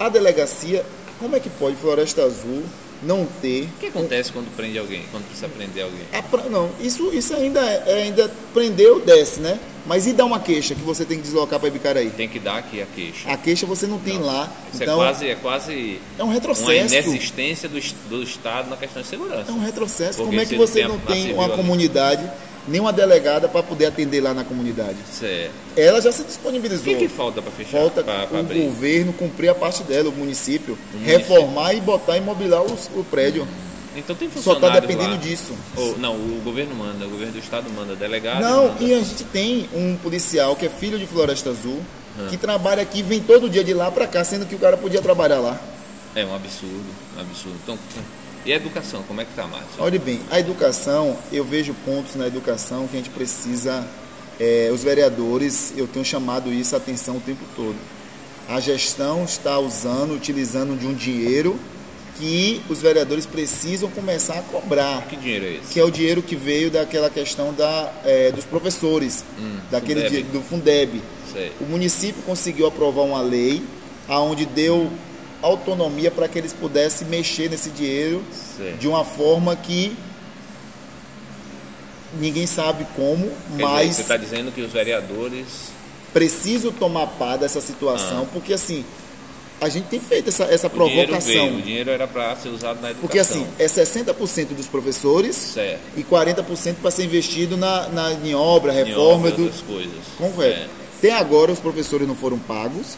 A 0.00 0.08
delegacia, 0.08 0.84
como 1.20 1.36
é 1.36 1.40
que 1.40 1.50
pode 1.50 1.76
Floresta 1.76 2.22
Azul 2.22 2.64
não 3.02 3.26
ter 3.40 3.64
O 3.64 3.78
que 3.80 3.86
acontece 3.86 4.32
quando 4.32 4.54
prende 4.56 4.78
alguém? 4.78 5.02
Quando 5.10 5.24
precisa 5.26 5.48
prender 5.48 5.84
alguém? 5.84 6.00
A 6.12 6.22
pra- 6.22 6.44
não, 6.44 6.70
isso, 6.80 7.10
isso 7.12 7.34
ainda 7.34 7.60
é, 7.60 7.82
é 7.86 8.02
ainda 8.04 8.30
prendeu, 8.52 9.00
desce, 9.00 9.40
né? 9.40 9.58
Mas 9.86 10.06
e 10.06 10.12
dar 10.12 10.26
uma 10.26 10.38
queixa 10.38 10.74
que 10.74 10.82
você 10.82 11.04
tem 11.04 11.16
que 11.16 11.22
deslocar 11.22 11.58
para 11.58 11.68
Ibicaraí? 11.68 12.10
Tem 12.10 12.28
que 12.28 12.38
dar 12.38 12.58
aqui 12.58 12.82
a 12.82 12.86
queixa. 12.86 13.30
A 13.30 13.36
queixa 13.38 13.64
você 13.64 13.86
não 13.86 13.98
tem 13.98 14.18
lá. 14.18 14.52
Isso 14.72 14.82
então, 14.82 15.00
é 15.02 15.04
quase, 15.06 15.28
é 15.30 15.34
quase 15.34 16.00
é 16.18 16.22
um 16.22 16.26
uma 16.26 16.34
retrocesso. 16.34 16.94
inexistência 16.94 17.68
do, 17.70 17.80
do 18.10 18.22
Estado 18.22 18.68
na 18.68 18.76
questão 18.76 19.00
de 19.00 19.08
segurança. 19.08 19.50
É 19.50 19.54
um 19.54 19.60
retrocesso. 19.60 20.18
Porque 20.18 20.24
Como 20.30 20.40
é 20.40 20.44
que 20.44 20.56
você 20.56 20.86
não 20.86 20.98
tem 20.98 21.32
uma 21.32 21.44
ali. 21.44 21.56
comunidade, 21.56 22.30
nem 22.68 22.80
uma 22.80 22.92
delegada 22.92 23.48
para 23.48 23.62
poder 23.62 23.86
atender 23.86 24.20
lá 24.20 24.32
na 24.34 24.44
comunidade? 24.44 24.96
Certo. 25.12 25.50
Ela 25.76 26.00
já 26.00 26.12
se 26.12 26.22
O 26.22 26.24
disponibilizou. 26.24 26.84
que, 26.84 26.96
que 26.96 27.08
falta 27.08 27.40
para 27.42 27.50
fechar? 27.52 27.78
Falta 27.78 28.02
pra, 28.02 28.26
pra 28.26 28.36
o 28.36 28.40
abrir? 28.40 28.60
governo 28.62 29.12
cumprir 29.12 29.48
a 29.48 29.54
parte 29.54 29.82
dela, 29.82 30.08
o 30.08 30.12
município, 30.12 30.76
município. 30.92 31.18
reformar 31.18 31.74
e 31.74 31.80
botar 31.80 32.16
imobiliar 32.16 32.62
os- 32.62 32.88
o 32.94 33.02
prédio. 33.04 33.46
Então 33.96 34.14
tem 34.14 34.30
Só 34.36 34.52
está 34.52 34.68
dependendo 34.78 35.10
lá. 35.12 35.16
disso. 35.16 35.52
Ou- 35.76 35.98
não, 35.98 36.14
o 36.14 36.40
governo 36.44 36.74
manda, 36.74 37.04
o 37.06 37.10
governo 37.10 37.32
do 37.32 37.38
estado 37.38 37.68
manda, 37.70 37.96
delegado 37.96 38.40
Não, 38.40 38.68
manda. 38.68 38.84
e 38.84 38.92
a 38.94 38.98
gente 38.98 39.24
tem 39.24 39.68
um 39.74 39.96
policial 39.96 40.54
que 40.54 40.66
é 40.66 40.68
filho 40.68 40.98
de 40.98 41.06
Floresta 41.06 41.50
Azul, 41.50 41.80
que 42.30 42.36
trabalha 42.36 42.82
aqui, 42.82 43.02
vem 43.02 43.20
todo 43.20 43.48
dia 43.48 43.62
de 43.64 43.72
lá 43.72 43.90
para 43.90 44.06
cá, 44.06 44.22
sendo 44.24 44.44
que 44.46 44.54
o 44.54 44.58
cara 44.58 44.76
podia 44.76 45.00
trabalhar 45.00 45.38
lá. 45.40 45.60
É 46.16 46.24
um 46.24 46.34
absurdo, 46.34 46.84
um 47.16 47.20
absurdo. 47.20 47.56
Então, 47.62 47.78
e 48.48 48.52
a 48.52 48.56
educação, 48.56 49.02
como 49.02 49.20
é 49.20 49.26
que 49.26 49.34
tá, 49.34 49.46
Márcio? 49.46 49.68
Olhe 49.78 49.98
bem, 49.98 50.20
a 50.30 50.40
educação, 50.40 51.18
eu 51.30 51.44
vejo 51.44 51.74
pontos 51.84 52.14
na 52.14 52.26
educação 52.26 52.88
que 52.88 52.96
a 52.96 52.98
gente 52.98 53.10
precisa, 53.10 53.86
é, 54.40 54.70
os 54.72 54.82
vereadores, 54.82 55.74
eu 55.76 55.86
tenho 55.86 56.02
chamado 56.02 56.50
isso 56.50 56.74
a 56.74 56.78
atenção 56.78 57.18
o 57.18 57.20
tempo 57.20 57.44
todo. 57.54 57.76
A 58.48 58.58
gestão 58.58 59.22
está 59.22 59.58
usando, 59.58 60.14
utilizando 60.14 60.78
de 60.78 60.86
um 60.86 60.94
dinheiro 60.94 61.58
que 62.18 62.62
os 62.70 62.80
vereadores 62.80 63.26
precisam 63.26 63.90
começar 63.90 64.38
a 64.38 64.42
cobrar. 64.42 65.02
Que 65.02 65.16
dinheiro 65.16 65.44
é 65.44 65.52
esse? 65.56 65.74
que 65.74 65.78
é 65.78 65.84
o 65.84 65.90
dinheiro 65.90 66.22
que 66.22 66.34
veio 66.34 66.70
daquela 66.70 67.10
questão 67.10 67.52
da, 67.52 67.92
é, 68.02 68.32
dos 68.32 68.46
professores, 68.46 69.26
daquele 69.70 70.04
Fundeb. 70.04 70.22
do 70.32 70.40
Fundeb. 70.40 71.02
Sei. 71.30 71.52
O 71.60 71.64
município 71.64 72.22
conseguiu 72.22 72.66
aprovar 72.66 73.02
uma 73.02 73.20
lei 73.20 73.62
aonde 74.08 74.46
deu 74.46 74.90
autonomia 75.42 76.10
para 76.10 76.26
que 76.28 76.38
eles 76.38 76.52
pudessem 76.52 77.06
mexer 77.08 77.48
nesse 77.50 77.70
dinheiro 77.70 78.22
de 78.78 78.88
uma 78.88 79.04
forma 79.04 79.54
que 79.56 79.96
ninguém 82.18 82.46
sabe 82.46 82.86
como, 82.96 83.26
Quer 83.26 83.50
dizer, 83.50 83.62
mas 83.62 83.96
você 83.96 84.02
está 84.02 84.16
dizendo 84.16 84.50
que 84.52 84.60
os 84.62 84.72
vereadores. 84.72 85.44
preciso 86.12 86.72
tomar 86.72 87.06
par 87.06 87.36
dessa 87.38 87.60
situação, 87.60 88.26
porque 88.32 88.52
assim, 88.54 88.84
a 89.60 89.68
gente 89.68 89.86
tem 89.88 90.00
feito 90.00 90.28
essa, 90.28 90.44
essa 90.44 90.68
Ah. 90.68 90.70
O 90.74 90.84
dinheiro 90.88 91.08
provocação. 91.08 91.32
veio, 91.32 91.58
o 91.58 91.62
dinheiro 91.62 91.90
era 91.90 92.06
para 92.08 92.34
ser 92.36 92.48
usado 92.48 92.80
na 92.80 92.90
educação. 92.90 93.00
Porque 93.00 93.18
assim, 93.18 93.46
é 93.58 93.66
60% 93.66 94.54
dos 94.54 94.66
professores 94.66 95.36
Certo. 95.36 95.80
e 95.96 96.02
40% 96.02 96.76
para 96.80 96.90
ser 96.90 97.04
investido 97.04 97.56
na, 97.56 97.88
na, 97.88 98.12
em 98.12 98.34
obra, 98.34 98.72
Em 98.72 98.84
reforma 98.84 99.14
obras, 99.28 99.34
do. 99.34 99.42
outras 99.44 99.60
coisas. 99.62 99.92
Correto. 100.16 100.60
É. 100.60 100.66
Até 100.98 101.12
agora 101.12 101.52
os 101.52 101.60
professores 101.60 102.08
não 102.08 102.16
foram 102.16 102.38
pagos. 102.38 102.96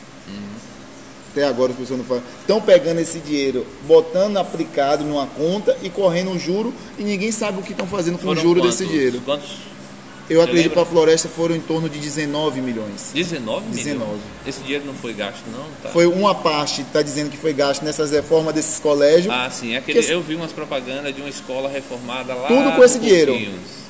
Até 1.32 1.44
agora 1.44 1.70
os 1.70 1.76
professores 1.76 1.98
não 2.02 2.04
foram. 2.08 2.22
Estão 2.40 2.60
pegando 2.60 2.98
esse 3.00 3.18
dinheiro, 3.20 3.64
botando 3.86 4.36
aplicado 4.36 5.04
numa 5.04 5.26
conta 5.26 5.76
e 5.82 5.88
correndo 5.88 6.30
um 6.30 6.38
juro 6.38 6.74
e 6.98 7.04
ninguém 7.04 7.30
sabe 7.30 7.60
o 7.60 7.62
que 7.62 7.72
estão 7.72 7.86
fazendo 7.86 8.14
com 8.18 8.24
o 8.24 8.28
Foram 8.30 8.42
juro 8.42 8.60
quantos, 8.60 8.78
desse 8.78 8.90
dinheiro. 8.90 9.20
Quantos? 9.24 9.50
Eu 10.28 10.40
Você 10.40 10.44
acredito 10.48 10.72
que 10.74 10.78
a 10.78 10.84
floresta 10.84 11.28
foram 11.28 11.56
em 11.56 11.60
torno 11.60 11.88
de 11.88 11.98
19 11.98 12.60
milhões. 12.60 13.10
19 13.12 13.66
milhões? 13.66 13.76
19. 13.84 14.10
Esse 14.46 14.60
dinheiro 14.60 14.84
não 14.86 14.94
foi 14.94 15.12
gasto, 15.12 15.42
não? 15.52 15.64
Tá. 15.82 15.88
Foi 15.88 16.06
uma 16.06 16.34
parte, 16.34 16.82
está 16.82 17.02
dizendo 17.02 17.30
que 17.30 17.36
foi 17.36 17.52
gasto 17.52 17.82
nessas 17.84 18.12
reformas 18.12 18.54
desses 18.54 18.78
colégios. 18.78 19.32
Ah, 19.34 19.50
sim. 19.50 19.74
Aquele, 19.76 19.98
Porque- 19.98 20.14
eu 20.14 20.22
vi 20.22 20.36
umas 20.36 20.52
propagandas 20.52 21.12
de 21.14 21.20
uma 21.20 21.28
escola 21.30 21.68
reformada 21.68 22.32
lá. 22.34 22.46
tudo 22.46 22.72
com 22.76 22.84
esse 22.84 22.98
dinheiro. 23.00 23.36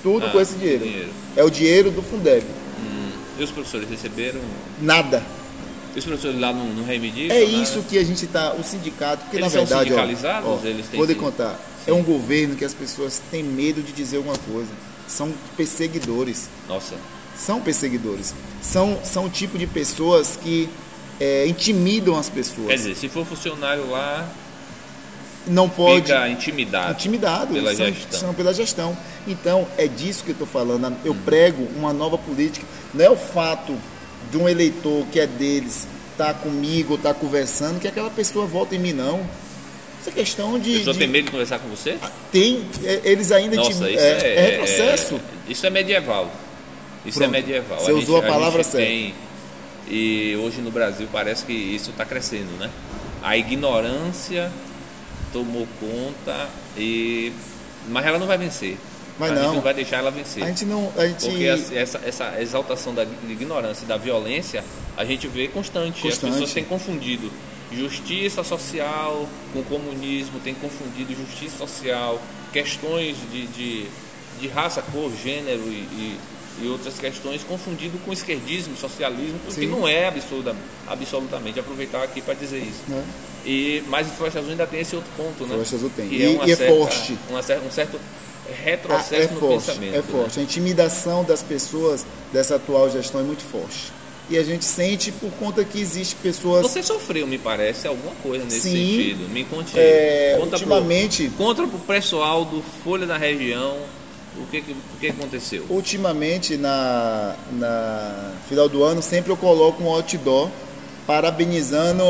Tudo 0.03 0.27
Ah, 0.27 0.31
com 0.31 0.41
esse 0.41 0.55
dinheiro. 0.55 0.83
dinheiro. 0.85 1.09
É 1.37 1.45
o 1.45 1.51
dinheiro 1.51 1.91
do 1.91 2.03
Fundeb. 2.03 2.45
E 3.39 3.43
os 3.43 3.51
professores 3.51 3.89
receberam? 3.89 4.41
Nada. 4.81 5.23
Os 5.97 6.05
professores 6.05 6.41
lá 6.41 6.53
não, 6.53 6.67
não 6.67 6.85
reivindicam? 6.85 7.37
É 7.37 7.41
nada? 7.41 7.53
isso 7.63 7.83
que 7.83 7.99
a 7.99 8.05
gente 8.05 8.25
está, 8.25 8.53
o 8.55 8.63
sindicato, 8.63 9.25
porque 9.25 9.37
Eles 9.37 9.47
na 9.47 9.51
são 9.51 9.67
verdade, 9.67 9.93
ó, 9.93 9.97
sindicalizados? 9.97 10.49
ó, 10.49 10.67
Eles 10.67 10.87
têm 10.89 10.99
vou 10.99 11.07
lhe 11.07 11.15
contar, 11.15 11.59
é 11.87 11.93
um 11.93 12.03
governo 12.03 12.55
que 12.57 12.65
as 12.65 12.75
pessoas 12.75 13.21
têm 13.31 13.43
medo 13.43 13.83
de 13.83 13.93
dizer 13.93 14.19
alguma 14.19 14.37
coisa. 14.39 14.71
São 15.09 15.33
perseguidores, 15.57 16.49
Nossa. 16.69 16.95
são 17.37 17.61
perseguidores. 17.61 18.33
São, 18.63 19.01
são 19.03 19.25
o 19.27 19.31
tipo 19.31 19.59
de 19.59 19.67
pessoas 19.67 20.39
que 20.41 20.69
é, 21.19 21.47
intimidam 21.47 22.17
as 22.17 22.29
pessoas. 22.29 22.69
Quer 22.69 22.77
dizer, 22.77 22.97
se 22.97 23.09
for 23.09 23.27
funcionário 23.27 23.91
lá, 23.91 24.29
não 25.47 25.69
pode 25.69 26.03
fica 26.07 26.29
intimidado, 26.29 26.93
intimidado 26.93 27.53
pela 27.55 27.75
são, 27.75 27.87
gestão. 27.87 28.21
são 28.21 28.35
pela 28.35 28.55
gestão. 28.55 28.97
Então, 29.27 29.67
é 29.77 29.87
disso 29.89 30.23
que 30.23 30.31
eu 30.31 30.35
estou 30.35 30.47
falando. 30.47 30.97
Eu 31.05 31.15
prego 31.25 31.67
uma 31.77 31.93
nova 31.93 32.17
política. 32.17 32.65
Não 32.95 33.05
é 33.05 33.11
o 33.11 33.17
fato 33.17 33.75
de 34.31 34.37
um 34.37 34.49
eleitor 34.49 35.07
que 35.13 35.21
é 35.21 35.27
deles 35.27 35.87
tá 36.17 36.35
comigo, 36.35 36.99
tá 36.99 37.15
conversando, 37.15 37.81
que 37.81 37.89
aquela 37.89 38.11
pessoa 38.11 38.45
vota 38.47 38.75
em 38.75 38.79
mim, 38.79 38.93
não. 38.93 39.25
Essa 40.01 40.11
questão 40.11 40.59
de. 40.59 40.75
A 40.75 40.79
pessoa 40.79 40.93
de... 40.95 40.99
tem 41.01 41.09
medo 41.09 41.25
de 41.27 41.31
conversar 41.31 41.59
com 41.59 41.69
você? 41.69 41.97
Tem. 42.33 42.65
é, 42.85 43.01
Eles 43.05 43.31
ainda. 43.33 43.57
Nossa, 43.57 43.71
intim- 43.71 43.95
isso 43.95 44.03
é, 44.05 44.35
é, 44.35 44.51
retrocesso. 44.51 45.15
é- 45.17 45.53
isso 45.53 45.67
é 45.67 45.71
medieval. 45.71 46.31
Isso 47.05 47.19
Pronto. 47.19 47.35
é 47.35 47.41
medieval. 47.41 47.81
Você 47.81 47.93
usou 47.93 48.19
a 48.19 48.23
palavra 48.23 48.63
gente 48.63 48.73
certa. 48.73 48.87
tem- 48.87 49.15
e 49.89 50.37
hoje 50.37 50.61
no 50.61 50.71
Brasil 50.71 51.09
parece 51.11 51.45
que 51.45 51.53
isso 51.53 51.91
está 51.91 52.05
crescendo, 52.05 52.57
né? 52.59 52.71
A 53.23 53.37
ignorância 53.37 54.51
tomou 55.33 55.67
conta 55.81 56.49
e 56.77 57.33
mas 57.89 58.05
ela 58.07 58.19
não 58.19 58.27
vai 58.27 58.39
vencer. 58.39 58.77
Mas 59.21 59.31
a 59.31 59.35
não. 59.35 59.43
gente 59.45 59.55
não 59.55 59.61
vai 59.63 59.75
deixar 59.75 59.99
ela 59.99 60.11
vencer. 60.11 60.43
A 60.43 60.47
gente 60.47 60.65
não. 60.65 60.93
A 60.97 61.07
gente, 61.07 61.27
Porque 61.29 61.45
essa, 61.45 62.01
essa- 62.05 62.41
exaltação 62.43 62.93
da 62.95 63.05
ignorância 63.29 63.85
e 63.85 63.87
da 63.87 63.97
violência 63.97 64.65
a 64.97 65.05
gente 65.05 65.29
vê 65.29 65.47
constante. 65.49 66.01
Constante. 66.03 66.27
As 66.27 66.33
pessoas 66.33 66.53
têm 66.53 66.65
confundido 66.65 67.31
justiça 67.73 68.43
social 68.43 69.29
com 69.53 69.63
comunismo, 69.63 70.41
têm 70.41 70.55
confundido 70.55 71.15
justiça 71.15 71.57
social, 71.59 72.21
questões 72.53 73.17
de, 73.31 73.47
de, 73.47 73.87
de 74.41 74.49
raça, 74.49 74.83
cor, 74.83 75.11
gênero 75.23 75.63
e, 75.69 75.87
e, 75.93 76.19
e 76.63 76.67
outras 76.69 76.99
questões, 76.99 77.43
confundido 77.45 77.97
com 78.05 78.13
esquerdismo, 78.13 78.77
socialismo, 78.77 79.39
o 79.45 79.55
que 79.55 79.61
Sim. 79.61 79.67
não 79.69 79.87
é 79.87 80.09
absoluta, 80.09 80.55
absolutamente. 80.89 81.61
Aproveitar 81.61 82.03
aqui 82.03 82.21
para 82.21 82.35
dizer 82.35 82.59
isso. 82.59 82.83
né? 82.89 83.05
E, 83.47 83.83
mas 83.89 84.07
o 84.09 84.11
Flecha 84.11 84.39
Azul 84.41 84.51
ainda 84.51 84.67
tem 84.67 84.81
esse 84.81 84.95
outro 84.97 85.11
ponto, 85.17 85.47
né? 85.47 85.55
Flecha 85.55 85.77
Azul 85.77 85.91
tem. 85.97 86.09
Que 86.09 86.17
E- 86.17 86.23
é 86.25 86.47
e 86.47 86.53
é 86.53 86.57
certa- 86.57 86.75
forte. 86.75 87.17
uma 87.31 87.39
um 87.39 87.71
certo 87.71 88.01
Ah, 88.53 88.63
retrocesso 88.65 89.15
é 89.31 89.35
no 89.35 89.41
forte, 89.41 89.67
pensamento. 89.67 89.95
é 89.95 89.97
né? 89.99 90.03
forte. 90.03 90.41
A 90.41 90.43
intimidação 90.43 91.25
das 91.25 91.43
pessoas 91.43 92.05
dessa 92.33 92.57
atual 92.57 92.91
gestão 92.91 93.21
é 93.21 93.25
muito 93.25 93.43
forte. 93.43 93.93
E 94.29 94.39
a 94.39 94.45
gente 94.45 94.65
sente 94.65 95.11
por 95.11 95.31
conta 95.33 95.65
que 95.65 95.81
existe 95.81 96.15
pessoas. 96.17 96.63
Você 96.63 96.83
sofreu, 96.85 97.27
me 97.27 97.37
parece, 97.37 97.89
alguma 97.89 98.15
coisa 98.23 98.45
nesse 98.45 98.61
Sim. 98.61 98.71
sentido. 98.71 99.29
Me 99.29 99.45
conte. 99.45 99.73
É, 99.77 100.37
conta 100.39 100.57
ultimamente- 100.57 101.29
Pro, 101.29 101.37
conta 101.47 101.67
pro 101.67 101.79
pessoal 101.81 102.45
do 102.45 102.63
Folha 102.85 103.07
da 103.07 103.17
Região 103.17 103.77
o 104.37 104.47
que, 104.47 104.61
que, 104.61 104.71
o 104.73 104.99
que 105.01 105.09
aconteceu. 105.09 105.67
Ultimamente, 105.69 106.57
na, 106.57 107.35
na 107.53 108.33
final 108.49 108.69
do 108.69 108.85
ano, 108.85 109.03
sempre 109.03 109.33
eu 109.33 109.37
coloco 109.37 109.83
um 109.83 109.89
outdoor 109.89 110.49
parabenizando. 111.07 112.05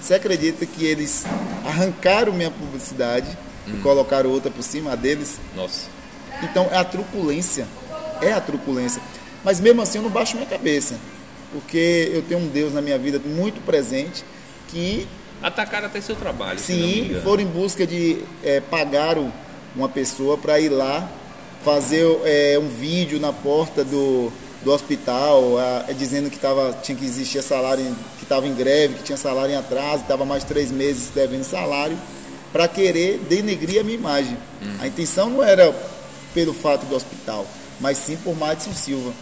Você 0.00 0.14
acredita 0.14 0.64
que 0.66 0.84
eles 0.84 1.24
arrancaram 1.64 2.32
minha 2.32 2.50
publicidade 2.50 3.36
e 3.66 3.72
colocaram 3.82 4.30
outra 4.30 4.50
por 4.50 4.62
cima 4.62 4.92
a 4.92 4.96
deles? 4.96 5.38
Nossa. 5.54 5.86
Então 6.42 6.68
é 6.70 6.76
a 6.76 6.84
truculência. 6.84 7.66
É 8.20 8.32
a 8.32 8.40
truculência. 8.40 9.00
Mas 9.44 9.60
mesmo 9.60 9.82
assim 9.82 9.98
eu 9.98 10.02
não 10.04 10.10
baixo 10.10 10.36
minha 10.36 10.48
cabeça. 10.48 10.96
Porque 11.52 12.10
eu 12.14 12.22
tenho 12.22 12.40
um 12.40 12.48
Deus 12.48 12.72
na 12.72 12.80
minha 12.80 12.98
vida 12.98 13.20
muito 13.24 13.60
presente 13.64 14.24
que 14.68 15.06
Atacaram 15.42 15.86
até 15.86 16.00
seu 16.00 16.14
trabalho. 16.14 16.58
sim 16.58 17.16
foram 17.24 17.42
em 17.42 17.46
busca 17.46 17.84
de 17.86 18.18
é, 18.44 18.60
pagar 18.60 19.18
o- 19.18 19.30
uma 19.74 19.88
pessoa 19.88 20.38
para 20.38 20.60
ir 20.60 20.68
lá 20.68 21.08
fazer 21.64 22.06
é, 22.24 22.58
um 22.60 22.68
vídeo 22.68 23.18
na 23.20 23.32
porta 23.32 23.84
do, 23.84 24.32
do 24.64 24.70
hospital 24.72 25.58
a- 25.58 25.92
dizendo 25.92 26.30
que 26.30 26.38
tava, 26.38 26.72
tinha 26.82 26.96
que 26.96 27.04
existir 27.04 27.42
salário, 27.42 27.84
que 28.18 28.22
estava 28.24 28.46
em 28.46 28.54
greve, 28.54 28.94
que 28.94 29.02
tinha 29.02 29.18
salário 29.18 29.52
em 29.52 29.56
atraso, 29.56 30.02
estava 30.02 30.24
mais 30.24 30.42
de 30.42 30.48
três 30.48 30.70
meses 30.70 31.10
devendo 31.14 31.44
salário, 31.44 31.98
para 32.52 32.68
querer 32.68 33.18
denegrir 33.28 33.80
a 33.80 33.84
minha 33.84 33.96
imagem. 33.96 34.36
Hum. 34.62 34.76
A 34.80 34.86
intenção 34.86 35.30
não 35.30 35.42
era 35.42 35.74
pelo 36.34 36.52
fato 36.52 36.84
do 36.86 36.94
hospital, 36.94 37.46
mas 37.80 37.98
sim 37.98 38.16
por 38.16 38.36
Madison 38.36 38.72
Silva. 38.72 39.12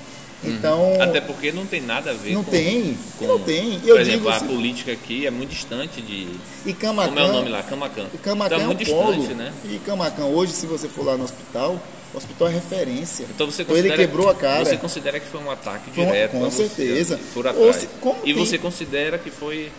Então, 0.42 0.94
Uhum. 0.94 1.02
Até 1.02 1.20
porque 1.20 1.52
não 1.52 1.66
tem 1.66 1.82
nada 1.82 2.12
a 2.12 2.14
ver 2.14 2.32
não 2.32 2.42
com. 2.42 2.50
tem, 2.50 2.96
com- 3.18 3.26
não 3.26 3.38
tem. 3.38 3.78
Por 3.80 3.88
Eu 3.90 3.98
exemplo, 4.00 4.20
digo 4.20 4.28
a 4.30 4.36
assim, 4.36 4.46
política 4.46 4.90
aqui 4.92 5.26
é 5.26 5.30
muito 5.30 5.50
distante 5.50 6.00
de. 6.00 6.28
e 6.64 6.72
Camacan, 6.72 7.08
Como 7.08 7.18
é 7.20 7.24
o 7.24 7.32
nome 7.32 7.48
lá? 7.50 7.62
Camacan. 7.62 8.06
E 8.14 8.16
Camacan 8.18 8.46
então 8.56 8.58
é 8.58 8.62
é 8.62 8.64
um 8.64 8.74
muito 8.74 8.90
polo. 8.90 9.16
distante, 9.16 9.34
né? 9.34 9.52
E 9.66 9.78
Camacan, 9.84 10.24
hoje, 10.24 10.52
se 10.52 10.64
você 10.64 10.88
for 10.88 11.04
lá 11.04 11.14
no 11.18 11.24
hospital, 11.24 11.78
o 12.14 12.16
hospital 12.16 12.48
é 12.48 12.52
referência. 12.52 13.26
Então 13.34 13.50
você 13.50 13.60
Então 13.62 13.76
ele 13.76 13.88
considera, 13.90 14.08
quebrou 14.08 14.30
a 14.30 14.34
cara. 14.34 14.64
Você 14.64 14.78
considera 14.78 15.20
que 15.20 15.26
foi 15.26 15.42
um 15.42 15.50
ataque 15.50 15.90
um- 15.90 16.04
direto 16.06 16.30
com 16.32 16.40
você, 16.50 16.68
certeza. 16.68 17.20
Por 17.34 17.46
atrás. 17.46 17.76
se- 17.76 17.88
e 18.24 18.32
tem- 18.32 18.46
você 18.46 18.56
considera 18.56 19.18
que 19.18 19.30
foi. 19.30 19.70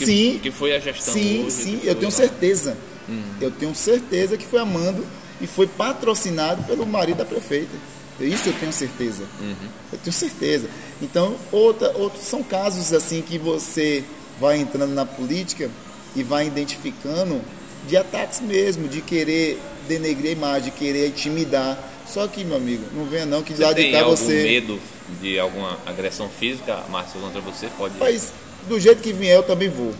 Que, 0.00 0.06
Sim. 0.06 0.40
Que 0.42 0.50
foi 0.50 0.74
a 0.74 0.78
gestão 0.78 1.12
sim, 1.12 1.44
hoje, 1.44 1.50
sim, 1.50 1.80
eu 1.84 1.94
tenho 1.94 2.10
certeza. 2.10 2.76
Hum. 3.08 3.22
Eu 3.40 3.50
tenho 3.50 3.74
certeza 3.74 4.36
que 4.38 4.46
foi 4.46 4.60
Amando 4.60 5.04
e 5.40 5.46
foi 5.46 5.66
patrocinado 5.66 6.62
pelo 6.64 6.86
marido 6.86 7.18
da 7.18 7.24
prefeita. 7.24 7.72
Isso 8.18 8.48
eu 8.48 8.52
tenho 8.54 8.72
certeza. 8.72 9.24
Uhum. 9.40 9.68
Eu 9.92 9.98
tenho 9.98 10.12
certeza. 10.12 10.68
Então, 11.00 11.34
outra, 11.52 11.90
outros 11.96 12.22
são 12.24 12.42
casos 12.42 12.92
assim 12.92 13.22
que 13.22 13.38
você 13.38 14.04
vai 14.38 14.58
entrando 14.58 14.92
na 14.94 15.04
política 15.06 15.70
e 16.16 16.22
vai 16.22 16.46
identificando 16.46 17.40
de 17.86 17.96
ataques 17.96 18.40
mesmo, 18.40 18.88
de 18.88 19.00
querer 19.00 19.58
denegrir 19.88 20.30
a 20.30 20.32
imagem, 20.32 20.64
de 20.64 20.70
querer 20.72 21.08
intimidar. 21.08 21.78
Só 22.06 22.26
que, 22.26 22.44
meu 22.44 22.56
amigo, 22.56 22.84
não 22.94 23.04
venha 23.06 23.24
não 23.26 23.42
que 23.42 23.54
Você 23.54 23.62
lá 23.62 23.70
de 23.72 23.82
tem 23.82 23.92
cá 23.92 24.00
algum 24.00 24.16
você. 24.16 24.42
medo 24.42 24.80
de 25.20 25.38
alguma 25.38 25.78
agressão 25.86 26.28
física, 26.28 26.82
Márcio, 26.90 27.20
contra 27.20 27.40
você? 27.40 27.68
Pode. 27.78 27.94
Mas 27.98 28.32
do 28.68 28.78
jeito 28.80 29.02
que 29.02 29.12
vier 29.12 29.36
eu 29.36 29.42
também 29.42 29.68
vou. 29.68 29.92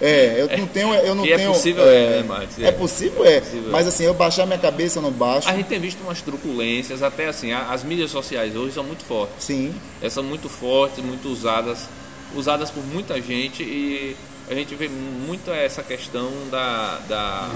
É, 0.00 0.36
eu 0.40 0.56
não 0.56 0.66
tenho, 0.68 0.94
eu 0.94 1.14
não 1.16 1.24
Que 1.24 1.32
é 1.32 1.36
tenho. 1.36 1.52
possível, 1.52 1.82
é, 1.88 2.18
né, 2.18 2.22
Márcio? 2.22 2.64
É 2.64 2.70
possível, 2.70 3.24
é. 3.24 3.40
possível. 3.40 3.70
Mas 3.72 3.88
assim, 3.88 4.04
eu 4.04 4.14
baixar 4.14 4.46
minha 4.46 4.58
cabeça, 4.58 4.98
eu 4.98 5.02
não 5.02 5.10
baixo. 5.10 5.48
A 5.48 5.52
gente 5.56 5.66
tem 5.66 5.80
visto 5.80 6.00
umas 6.00 6.22
truculências, 6.22 7.02
até 7.02 7.26
assim, 7.26 7.52
as 7.52 7.82
mídias 7.82 8.10
sociais 8.12 8.54
hoje 8.54 8.74
são 8.74 8.84
muito 8.84 9.04
fortes. 9.04 9.44
Sim, 9.44 9.74
Elas 10.00 10.12
são 10.12 10.22
muito 10.22 10.48
fortes, 10.48 11.02
muito 11.04 11.28
usadas, 11.28 11.88
usadas 12.36 12.70
por 12.70 12.84
muita 12.86 13.20
gente 13.20 13.64
e 13.64 14.16
a 14.48 14.54
gente 14.54 14.74
vê 14.76 14.88
muito 14.88 15.50
essa 15.50 15.82
questão 15.82 16.30
da, 16.52 17.00
da 17.08 17.50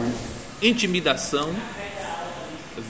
intimidação 0.61 1.51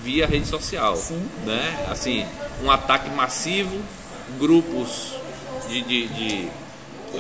via 0.02 0.26
rede 0.26 0.46
social. 0.46 0.96
Sim. 0.96 1.22
Né? 1.44 1.86
Assim, 1.90 2.24
um 2.64 2.70
ataque 2.70 3.10
massivo, 3.10 3.76
grupos 4.38 5.14
de, 5.68 5.82
de- 5.82 6.08
de- 6.08 6.48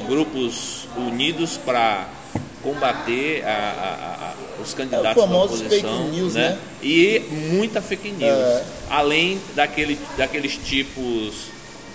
grupos 0.06 0.86
unidos 0.96 1.56
para 1.56 2.08
combater 2.62 3.44
a- 3.44 3.48
a- 3.48 4.26
a- 4.58 4.62
os 4.62 4.72
candidatos 4.72 5.08
É 5.22 5.24
o 5.24 5.26
famoso 5.28 5.56
da 5.58 5.64
oposição, 5.66 5.98
fake 6.04 6.16
news, 6.16 6.34
né? 6.34 6.58
E 6.82 7.18
muita 7.52 7.82
fake 7.82 8.10
news. 8.10 8.22
É. 8.30 8.64
Além 8.90 9.40
daquele, 9.54 9.98
daqueles 10.16 10.56
tipos 10.56 11.34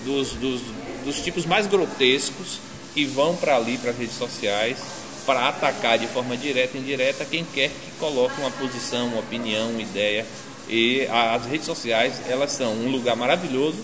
dos, 0.05 0.31
dos, 0.33 0.61
dos 1.05 1.19
tipos 1.21 1.45
mais 1.45 1.67
grotescos 1.67 2.59
que 2.93 3.05
vão 3.05 3.35
para 3.35 3.55
ali, 3.55 3.77
para 3.77 3.91
as 3.91 3.97
redes 3.97 4.15
sociais, 4.17 4.77
para 5.25 5.47
atacar 5.49 5.97
de 5.97 6.07
forma 6.07 6.35
direta 6.35 6.77
e 6.77 6.81
indireta 6.81 7.23
quem 7.25 7.45
quer 7.45 7.69
que 7.69 7.91
coloque 7.99 8.39
uma 8.39 8.51
posição, 8.51 9.07
uma 9.07 9.19
opinião, 9.19 9.69
uma 9.69 9.81
ideia. 9.81 10.25
E 10.69 11.07
as 11.09 11.45
redes 11.45 11.65
sociais, 11.65 12.15
elas 12.27 12.51
são 12.51 12.73
um 12.73 12.89
lugar 12.91 13.15
maravilhoso, 13.15 13.77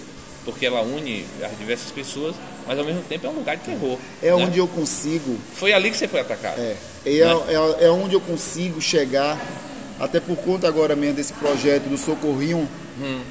porque 0.45 0.65
ela 0.65 0.81
une 0.81 1.25
as 1.43 1.57
diversas 1.57 1.91
pessoas, 1.91 2.35
mas 2.67 2.77
ao 2.77 2.85
mesmo 2.85 3.01
tempo 3.03 3.25
é 3.27 3.29
um 3.29 3.33
lugar 3.33 3.57
de 3.57 3.63
terror. 3.63 3.97
é 4.21 4.27
né? 4.27 4.33
onde 4.33 4.57
eu 4.59 4.67
consigo. 4.67 5.37
Foi 5.55 5.73
ali 5.73 5.89
que 5.91 5.97
você 5.97 6.07
foi 6.07 6.19
atacado. 6.21 6.59
É, 6.59 6.75
é, 7.05 7.19
é, 7.19 7.85
é 7.85 7.89
onde 7.89 8.13
eu 8.15 8.21
consigo 8.21 8.81
chegar, 8.81 9.39
até 9.99 10.19
por 10.19 10.35
conta 10.37 10.67
agora 10.67 10.95
mesmo 10.95 11.15
desse 11.15 11.33
projeto 11.33 11.83
do 11.83 11.97
Socorrinho, 11.97 12.67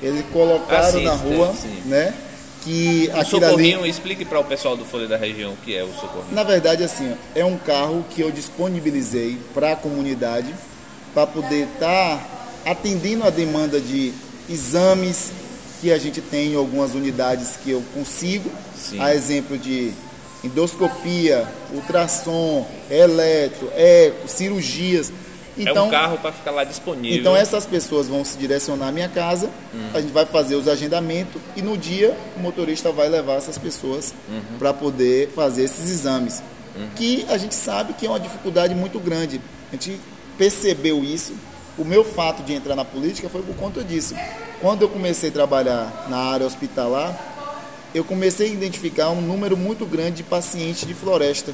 eles 0.03 0.25
colocaram 0.33 0.89
Ah, 0.89 0.93
sim, 0.93 1.05
na 1.05 1.15
rua, 1.15 1.55
sim. 1.55 1.83
né? 1.87 2.15
Que 2.65 3.11
O 3.13 3.21
aquilo 3.21 3.45
ali. 3.45 3.47
Socorrinho, 3.47 3.87
explique 3.87 4.25
para 4.25 4.39
o 4.39 4.45
pessoal 4.45 4.77
do 4.77 4.85
Folha 4.85 5.09
da 5.09 5.17
Região 5.17 5.53
o 5.53 5.57
que 5.57 5.75
é 5.77 5.83
o 5.83 5.89
Socorrinho. 5.95 6.33
Na 6.33 6.45
verdade, 6.45 6.83
assim, 6.85 7.13
é 7.35 7.45
um 7.45 7.57
carro 7.59 8.05
que 8.11 8.21
eu 8.21 8.31
disponibilizei 8.31 9.39
para 9.53 9.73
a 9.73 9.77
comunidade 9.77 10.55
para 11.13 11.27
poder 11.27 11.67
estar 11.75 12.61
atendendo 12.65 13.25
a 13.25 13.31
demanda 13.31 13.81
de 13.81 14.13
exames 14.49 15.33
que 15.83 15.91
a 15.91 15.99
gente 15.99 16.21
tem 16.21 16.53
em 16.53 16.57
algumas 16.57 16.95
unidades 16.95 17.57
que 17.57 17.73
eu 17.73 17.83
consigo, 17.93 18.49
Sim. 18.77 19.01
a 19.01 19.13
exemplo 19.13 19.59
de 19.59 19.93
endoscopia, 20.45 21.45
ultrassom, 21.75 22.65
eletro, 22.89 23.69
eco, 23.75 24.29
cirurgias. 24.29 25.13
Então, 25.59 25.87
é 25.87 25.89
um 25.89 25.91
carro 25.91 26.19
para 26.19 26.31
ficar 26.31 26.53
lá 26.53 26.63
disponível. 26.63 27.19
então 27.19 27.37
essas 27.37 27.67
pessoas 27.67 28.07
vão 28.07 28.25
se 28.25 28.39
direcionar 28.39 28.89
à 28.89 28.93
minha 28.93 29.09
casa, 29.09 29.51
a 29.93 30.01
gente 30.01 30.13
vai 30.13 30.25
fazer 30.25 30.55
os 30.55 30.69
agendamentos 30.69 31.43
e 31.57 31.61
no 31.61 31.77
dia 31.77 32.17
o 32.37 32.41
motorista 32.41 32.93
vai 32.93 33.09
levar 33.09 33.35
essas 33.35 33.59
pessoas 33.59 34.15
para 34.61 34.73
poder 34.73 35.31
fazer 35.35 35.65
esses 35.65 35.91
exames. 35.91 36.41
Que 36.95 37.27
a 37.29 37.37
gente 37.37 37.57
sabe 37.57 37.93
que 37.93 38.07
é 38.07 38.09
uma 38.09 38.21
dificuldade 38.21 38.73
muito 38.73 39.01
grande. 39.01 39.41
A 39.71 39.73
gente 39.73 40.01
percebeu 40.39 41.03
isso. 41.03 41.35
O 41.79 41.85
meu 41.85 42.05
fato 42.05 42.43
de 42.43 42.53
entrar 42.53 42.77
na 42.77 42.85
política 42.85 43.29
foi 43.29 43.43
por 43.43 43.57
conta 43.57 43.83
disso. 43.83 44.15
Quando 44.61 44.83
eu 44.83 44.89
comecei 44.89 45.31
a 45.31 45.33
trabalhar 45.33 46.07
na 46.09 46.19
área 46.19 46.47
hospitalar, 46.47 47.19
eu 47.95 48.05
comecei 48.05 48.51
a 48.51 48.53
identificar 48.53 49.11
um 49.11 49.21
número 49.21 49.57
muito 49.57 49.85
grande 49.87 50.19
de 50.19 50.23
pacientes 50.23 50.87
de 50.87 50.95
floresta. 50.95 51.53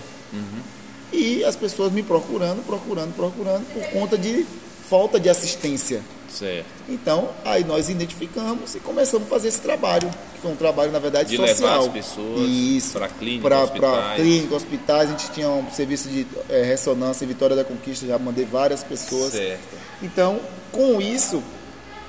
e 1.12 1.42
as 1.44 1.56
pessoas 1.56 1.90
me 1.90 2.02
procurando, 2.02 2.64
procurando, 2.66 3.14
procurando 3.14 3.64
por 3.72 3.82
conta 3.90 4.18
de 4.18 4.44
falta 4.88 5.18
de 5.18 5.28
assistência. 5.28 6.02
Certo. 6.28 6.66
Então, 6.88 7.30
aí 7.44 7.64
nós 7.64 7.88
identificamos 7.88 8.74
e 8.74 8.80
começamos 8.80 9.26
a 9.26 9.30
fazer 9.30 9.48
esse 9.48 9.60
trabalho, 9.60 10.08
que 10.34 10.40
foi 10.40 10.50
um 10.52 10.56
trabalho, 10.56 10.92
na 10.92 10.98
verdade, 10.98 11.30
De 11.30 11.36
social. 11.36 11.82
levar 11.82 11.86
as 11.86 11.92
pessoas 11.92 12.40
Isso. 12.48 12.92
para 12.92 13.08
clínica, 13.08 13.48
Para 13.48 13.62
hospitais. 13.62 14.16
clínica, 14.16 14.54
hospitais, 14.54 15.08
a 15.08 15.12
gente 15.12 15.30
tinha 15.32 15.48
um 15.48 15.70
serviço 15.70 16.08
de 16.08 16.26
eh, 16.50 16.62
ressonância 16.62 17.24
em 17.24 17.28
Vitória 17.28 17.56
da 17.56 17.64
Conquista, 17.64 18.06
já 18.06 18.18
mandei 18.18 18.44
várias 18.44 18.84
pessoas. 18.84 19.32
Certo. 19.32 19.60
Então, 20.02 20.40
com 20.70 21.00
isso, 21.00 21.42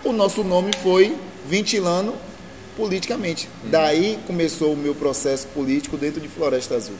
o 0.03 0.11
nosso 0.11 0.43
nome 0.43 0.71
foi 0.83 1.15
ventilando 1.47 2.13
politicamente. 2.77 3.49
Uhum. 3.63 3.69
Daí 3.71 4.19
começou 4.27 4.73
o 4.73 4.77
meu 4.77 4.95
processo 4.95 5.47
político 5.47 5.97
dentro 5.97 6.21
de 6.21 6.27
Floresta 6.27 6.75
Azul. 6.75 6.95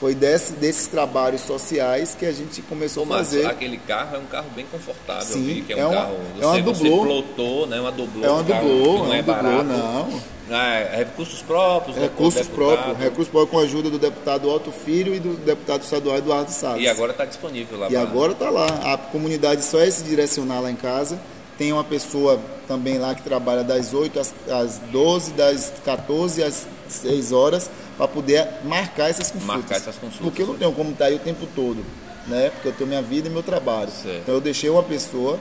Foi 0.00 0.14
desse, 0.14 0.52
desses 0.54 0.86
trabalhos 0.88 1.40
sociais 1.42 2.16
que 2.18 2.26
a 2.26 2.32
gente 2.32 2.60
começou 2.62 3.04
a 3.04 3.06
fazer. 3.06 3.46
aquele 3.46 3.76
carro 3.78 4.16
é 4.16 4.18
um 4.18 4.26
carro 4.26 4.46
bem 4.54 4.66
confortável, 4.70 5.22
Sim, 5.24 5.44
vi 5.44 5.60
que 5.62 5.72
é, 5.72 5.78
é 5.78 5.86
um 5.86 5.90
uma- 5.90 5.94
carro. 5.94 6.16
é 6.40 6.46
uma 6.46 6.52
você, 6.54 6.62
você 6.62 6.82
dublô. 6.88 7.04
plotou, 7.04 7.66
né? 7.66 7.80
Uma 7.80 7.92
dublô. 7.92 8.24
É 8.24 8.28
uma 8.30 8.40
um 8.40 8.42
dublô, 8.42 8.60
é 8.60 8.98
não 8.98 9.04
uma 9.04 9.16
é 9.16 9.22
dublô, 9.22 9.34
barato. 9.42 9.64
não. 9.64 10.20
Ah, 10.50 10.74
é 10.74 10.96
recursos 10.98 11.40
próprios. 11.40 11.96
do 11.96 12.02
Recursos 12.02 12.46
próprios, 12.48 12.98
recursos 12.98 13.28
próprios 13.28 13.50
com 13.50 13.58
a 13.60 13.62
ajuda 13.62 13.88
do 13.88 13.98
deputado 13.98 14.50
Otto 14.50 14.70
Filho 14.70 15.14
e 15.14 15.18
do 15.20 15.34
deputado 15.36 15.82
estadual 15.82 16.18
Eduardo 16.18 16.50
Salles. 16.50 16.84
E 16.84 16.88
agora 16.88 17.12
está 17.12 17.24
disponível 17.24 17.78
lá. 17.78 17.86
E 17.86 17.90
pra- 17.92 18.02
agora 18.02 18.32
está 18.32 18.50
lá. 18.50 18.66
A 18.92 18.98
comunidade 18.98 19.64
só 19.64 19.78
é 19.78 19.90
se 19.90 20.02
direcionar 20.04 20.60
lá 20.60 20.70
em 20.70 20.76
casa. 20.76 21.18
Tem 21.56 21.72
uma 21.72 21.84
pessoa 21.84 22.38
também 22.68 22.98
lá 22.98 23.14
que 23.14 23.22
trabalha 23.22 23.62
das 23.64 23.94
8 23.94 24.18
às, 24.20 24.34
às 24.50 24.78
12, 24.90 25.32
das 25.32 25.72
14 25.84 26.42
às 26.42 26.66
6 26.88 27.32
horas, 27.32 27.70
para 27.96 28.08
poder 28.08 28.46
marcar 28.64 29.08
essas 29.10 29.30
consultas. 29.30 29.46
Marcar 29.56 29.76
essas 29.76 29.96
consultas. 29.96 30.20
Porque 30.26 30.42
eu 30.42 30.46
não 30.46 30.54
tenho 30.56 30.72
como 30.72 30.90
estar 30.92 31.06
aí 31.06 31.14
o 31.14 31.18
tempo 31.18 31.46
todo, 31.54 31.84
né? 32.26 32.50
Porque 32.50 32.68
eu 32.68 32.72
tenho 32.72 32.88
minha 32.88 33.02
vida 33.02 33.28
e 33.28 33.30
meu 33.30 33.42
trabalho. 33.42 33.90
Certo. 33.90 34.20
Então 34.22 34.34
eu 34.34 34.40
deixei 34.40 34.68
uma 34.70 34.82
pessoa, 34.82 35.38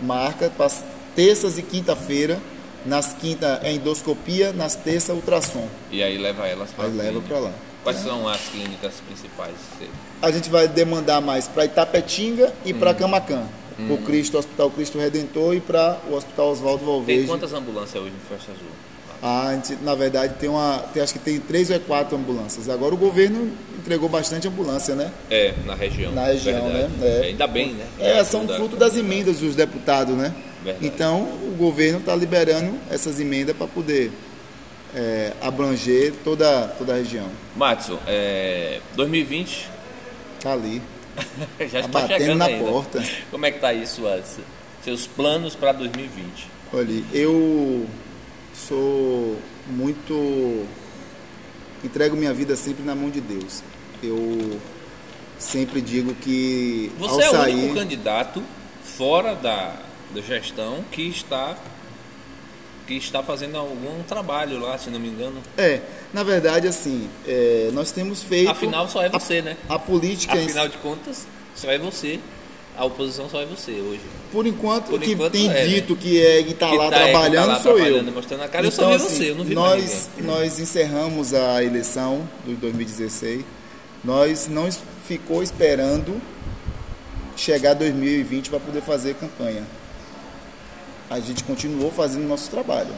marca, 0.00 0.50
para 0.50 0.70
terças 1.14 1.58
e 1.58 1.62
quinta-feira. 1.62 2.38
Nas 2.84 3.12
quinta 3.14 3.58
é 3.64 3.72
endoscopia, 3.72 4.52
nas 4.52 4.76
terças 4.76 5.14
ultrassom. 5.16 5.66
E 5.90 6.02
aí 6.04 6.16
leva 6.18 6.46
elas 6.46 6.70
para 6.70 6.84
Aí 6.84 6.92
leva 6.92 7.20
para 7.20 7.38
lá. 7.40 7.52
Quais 7.82 7.98
são 7.98 8.28
as 8.28 8.40
clínicas 8.42 8.94
principais? 9.06 9.54
A 10.22 10.30
gente 10.30 10.48
vai 10.48 10.68
demandar 10.68 11.20
mais 11.20 11.48
para 11.48 11.64
Itapetinga 11.64 12.52
e 12.64 12.72
para 12.72 12.92
Hum. 12.92 12.94
Camacan. 12.94 13.42
O 13.90 13.98
Cristo, 13.98 14.38
Hospital 14.38 14.70
Cristo 14.70 14.98
Redentor 14.98 15.54
e 15.54 15.60
para 15.60 15.98
o 16.08 16.14
Hospital 16.14 16.50
Oswaldo 16.52 16.78
Tem 16.78 16.86
Valverde. 16.86 17.26
quantas 17.26 17.52
ambulâncias 17.52 18.02
hoje 18.02 18.12
no 18.12 18.20
Festa 18.36 18.52
Azul? 18.52 18.68
A 19.22 19.54
gente, 19.54 19.82
na 19.82 19.94
verdade, 19.94 20.34
tem 20.34 20.48
uma. 20.48 20.78
Tem, 20.92 21.02
acho 21.02 21.12
que 21.14 21.18
tem 21.18 21.40
três 21.40 21.70
ou 21.70 21.80
quatro 21.80 22.16
ambulâncias. 22.16 22.68
Agora 22.68 22.94
o 22.94 22.98
governo 22.98 23.50
entregou 23.78 24.08
bastante 24.08 24.46
ambulância, 24.46 24.94
né? 24.94 25.10
É, 25.30 25.54
na 25.64 25.74
região. 25.74 26.12
Na 26.12 26.26
região, 26.26 26.68
verdade. 26.70 26.92
né? 26.98 27.20
É. 27.22 27.26
Ainda 27.28 27.46
bem, 27.46 27.72
né? 27.72 27.86
É, 27.98 28.22
são 28.24 28.46
fruto 28.46 28.76
das 28.76 28.96
emendas 28.96 29.38
dos 29.38 29.54
deputados, 29.56 30.14
né? 30.16 30.34
Verdade. 30.62 30.86
Então 30.86 31.22
o 31.22 31.54
governo 31.56 31.98
está 32.00 32.14
liberando 32.14 32.78
essas 32.90 33.20
emendas 33.20 33.56
para 33.56 33.66
poder 33.66 34.10
é, 34.94 35.32
abranger 35.40 36.12
toda, 36.24 36.68
toda 36.78 36.94
a 36.94 36.96
região. 36.96 37.28
Matson, 37.54 37.98
é, 38.06 38.80
2020 38.94 39.76
Tá 40.40 40.52
ali. 40.52 40.82
já 41.60 41.80
Tá 41.82 41.86
está 41.86 42.00
batendo 42.00 42.18
chegando 42.18 42.38
na 42.38 42.48
né? 42.48 42.58
porta. 42.58 43.02
Como 43.30 43.46
é 43.46 43.50
que 43.50 43.58
tá 43.58 43.70
suas, 43.86 44.38
seus 44.84 45.06
planos 45.06 45.54
para 45.54 45.72
2020? 45.72 46.48
Olha, 46.72 47.02
eu 47.12 47.86
sou 48.56 49.36
muito. 49.68 50.66
entrego 51.84 52.16
minha 52.16 52.32
vida 52.32 52.56
sempre 52.56 52.84
na 52.84 52.94
mão 52.94 53.10
de 53.10 53.20
Deus. 53.20 53.62
Eu 54.02 54.60
sempre 55.38 55.80
digo 55.80 56.14
que 56.14 56.90
Você 56.98 57.22
é 57.22 57.28
o 57.28 57.32
sair. 57.32 57.54
único 57.54 57.74
candidato 57.74 58.42
fora 58.82 59.34
da, 59.34 59.76
da 60.14 60.20
gestão 60.20 60.84
que 60.90 61.02
está 61.08 61.56
que 62.86 62.94
está 62.94 63.20
fazendo 63.20 63.56
algum 63.56 64.00
trabalho 64.04 64.60
lá, 64.60 64.78
se 64.78 64.90
não 64.90 65.00
me 65.00 65.08
engano. 65.08 65.42
É, 65.58 65.80
na 66.12 66.22
verdade, 66.22 66.68
assim, 66.68 67.10
é, 67.26 67.68
nós 67.72 67.90
temos 67.90 68.22
feito. 68.22 68.48
Afinal, 68.48 68.88
só 68.88 69.02
é 69.02 69.08
você, 69.08 69.42
né? 69.42 69.56
A 69.68 69.76
política, 69.76 70.34
Afinal 70.34 70.68
de 70.68 70.78
contas, 70.78 71.26
só 71.56 71.68
é 71.68 71.78
você. 71.78 72.20
A 72.76 72.84
oposição 72.84 73.28
só 73.28 73.40
é 73.40 73.46
você 73.46 73.72
hoje. 73.72 74.00
por 74.30 74.46
enquanto, 74.46 74.90
por 74.90 75.00
que 75.00 75.12
enquanto 75.12 75.32
tem 75.32 75.48
é, 75.50 75.52
né? 75.54 75.66
dito 75.66 75.96
que 75.96 76.20
é 76.20 76.40
está 76.40 76.68
Que 76.70 76.76
lá 76.76 76.90
tá- 76.90 76.96
é, 76.96 77.06
que 77.06 77.06
tá 77.06 77.10
trabalhando 77.10 77.48
lá 77.48 77.60
sou 77.62 77.74
trabalhando, 77.74 78.08
eu. 78.08 78.14
mostrando 78.14 78.42
a 78.42 78.48
cara. 78.48 78.66
Eu 78.66 78.70
só 78.70 78.90
vi 78.90 78.98
você, 78.98 79.30
eu 79.30 79.34
não 79.34 79.44
vi 79.44 79.54
nós, 79.54 80.08
nós 80.18 80.58
encerramos 80.58 81.32
a 81.32 81.62
eleição 81.64 82.28
de 82.46 82.54
2016. 82.54 83.44
Nós 84.04 84.46
não 84.46 84.68
ficou 85.08 85.42
esperando 85.42 86.20
chegar 87.34 87.74
2020 87.74 88.50
para 88.50 88.60
poder 88.60 88.82
fazer 88.82 89.14
campanha. 89.14 89.62
A 91.08 91.18
gente 91.20 91.44
continuou 91.44 91.90
fazendo 91.90 92.26
nosso 92.26 92.50
trabalho. 92.50 92.92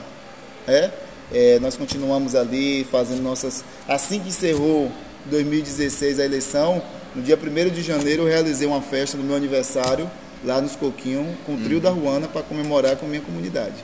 É? 0.66 0.90
É, 1.32 1.58
nós 1.60 1.76
continuamos 1.76 2.34
ali 2.34 2.84
fazendo 2.90 3.22
nossas. 3.22 3.64
Assim 3.86 4.18
que 4.20 4.28
encerrou 4.30 4.90
2016 5.26 6.18
a 6.18 6.24
eleição, 6.24 6.82
no 7.14 7.22
dia 7.22 7.36
1 7.36 7.70
de 7.70 7.82
janeiro 7.82 8.22
eu 8.22 8.26
realizei 8.28 8.66
uma 8.66 8.80
festa 8.82 9.16
no 9.16 9.24
meu 9.24 9.36
aniversário 9.36 10.10
lá 10.44 10.60
nos 10.60 10.76
Coquinhos 10.76 11.26
com 11.44 11.52
o 11.52 11.54
Uhum. 11.56 11.64
trio 11.64 11.80
da 11.80 11.90
Ruana 11.90 12.28
para 12.28 12.42
comemorar 12.42 12.96
com 12.96 13.06
a 13.06 13.08
minha 13.08 13.20
comunidade. 13.22 13.74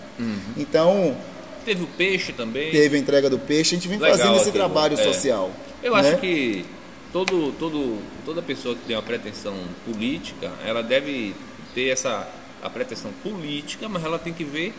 Então, 0.56 1.16
Teve 1.64 1.82
o 1.82 1.86
peixe 1.86 2.32
também. 2.32 2.70
teve 2.70 2.96
a 2.96 3.00
entrega 3.00 3.28
do 3.30 3.38
peixe, 3.38 3.74
a 3.74 3.78
gente 3.78 3.88
vem 3.88 3.98
Legal 3.98 4.16
fazendo 4.18 4.36
esse 4.36 4.52
trabalho 4.52 4.94
é. 4.98 5.02
social. 5.02 5.50
Eu 5.82 5.94
né? 5.94 6.00
acho 6.10 6.18
que 6.20 6.64
todo, 7.12 7.52
todo, 7.58 7.98
toda 8.24 8.40
pessoa 8.42 8.74
que 8.74 8.82
tem 8.86 8.94
uma 8.96 9.02
pretensão 9.02 9.54
política, 9.84 10.52
ela 10.64 10.82
deve 10.82 11.34
ter 11.74 11.88
essa 11.88 12.28
a 12.62 12.70
pretensão 12.70 13.10
política, 13.22 13.88
mas 13.88 14.02
ela 14.04 14.18
tem 14.18 14.32
que 14.32 14.44
ver 14.44 14.72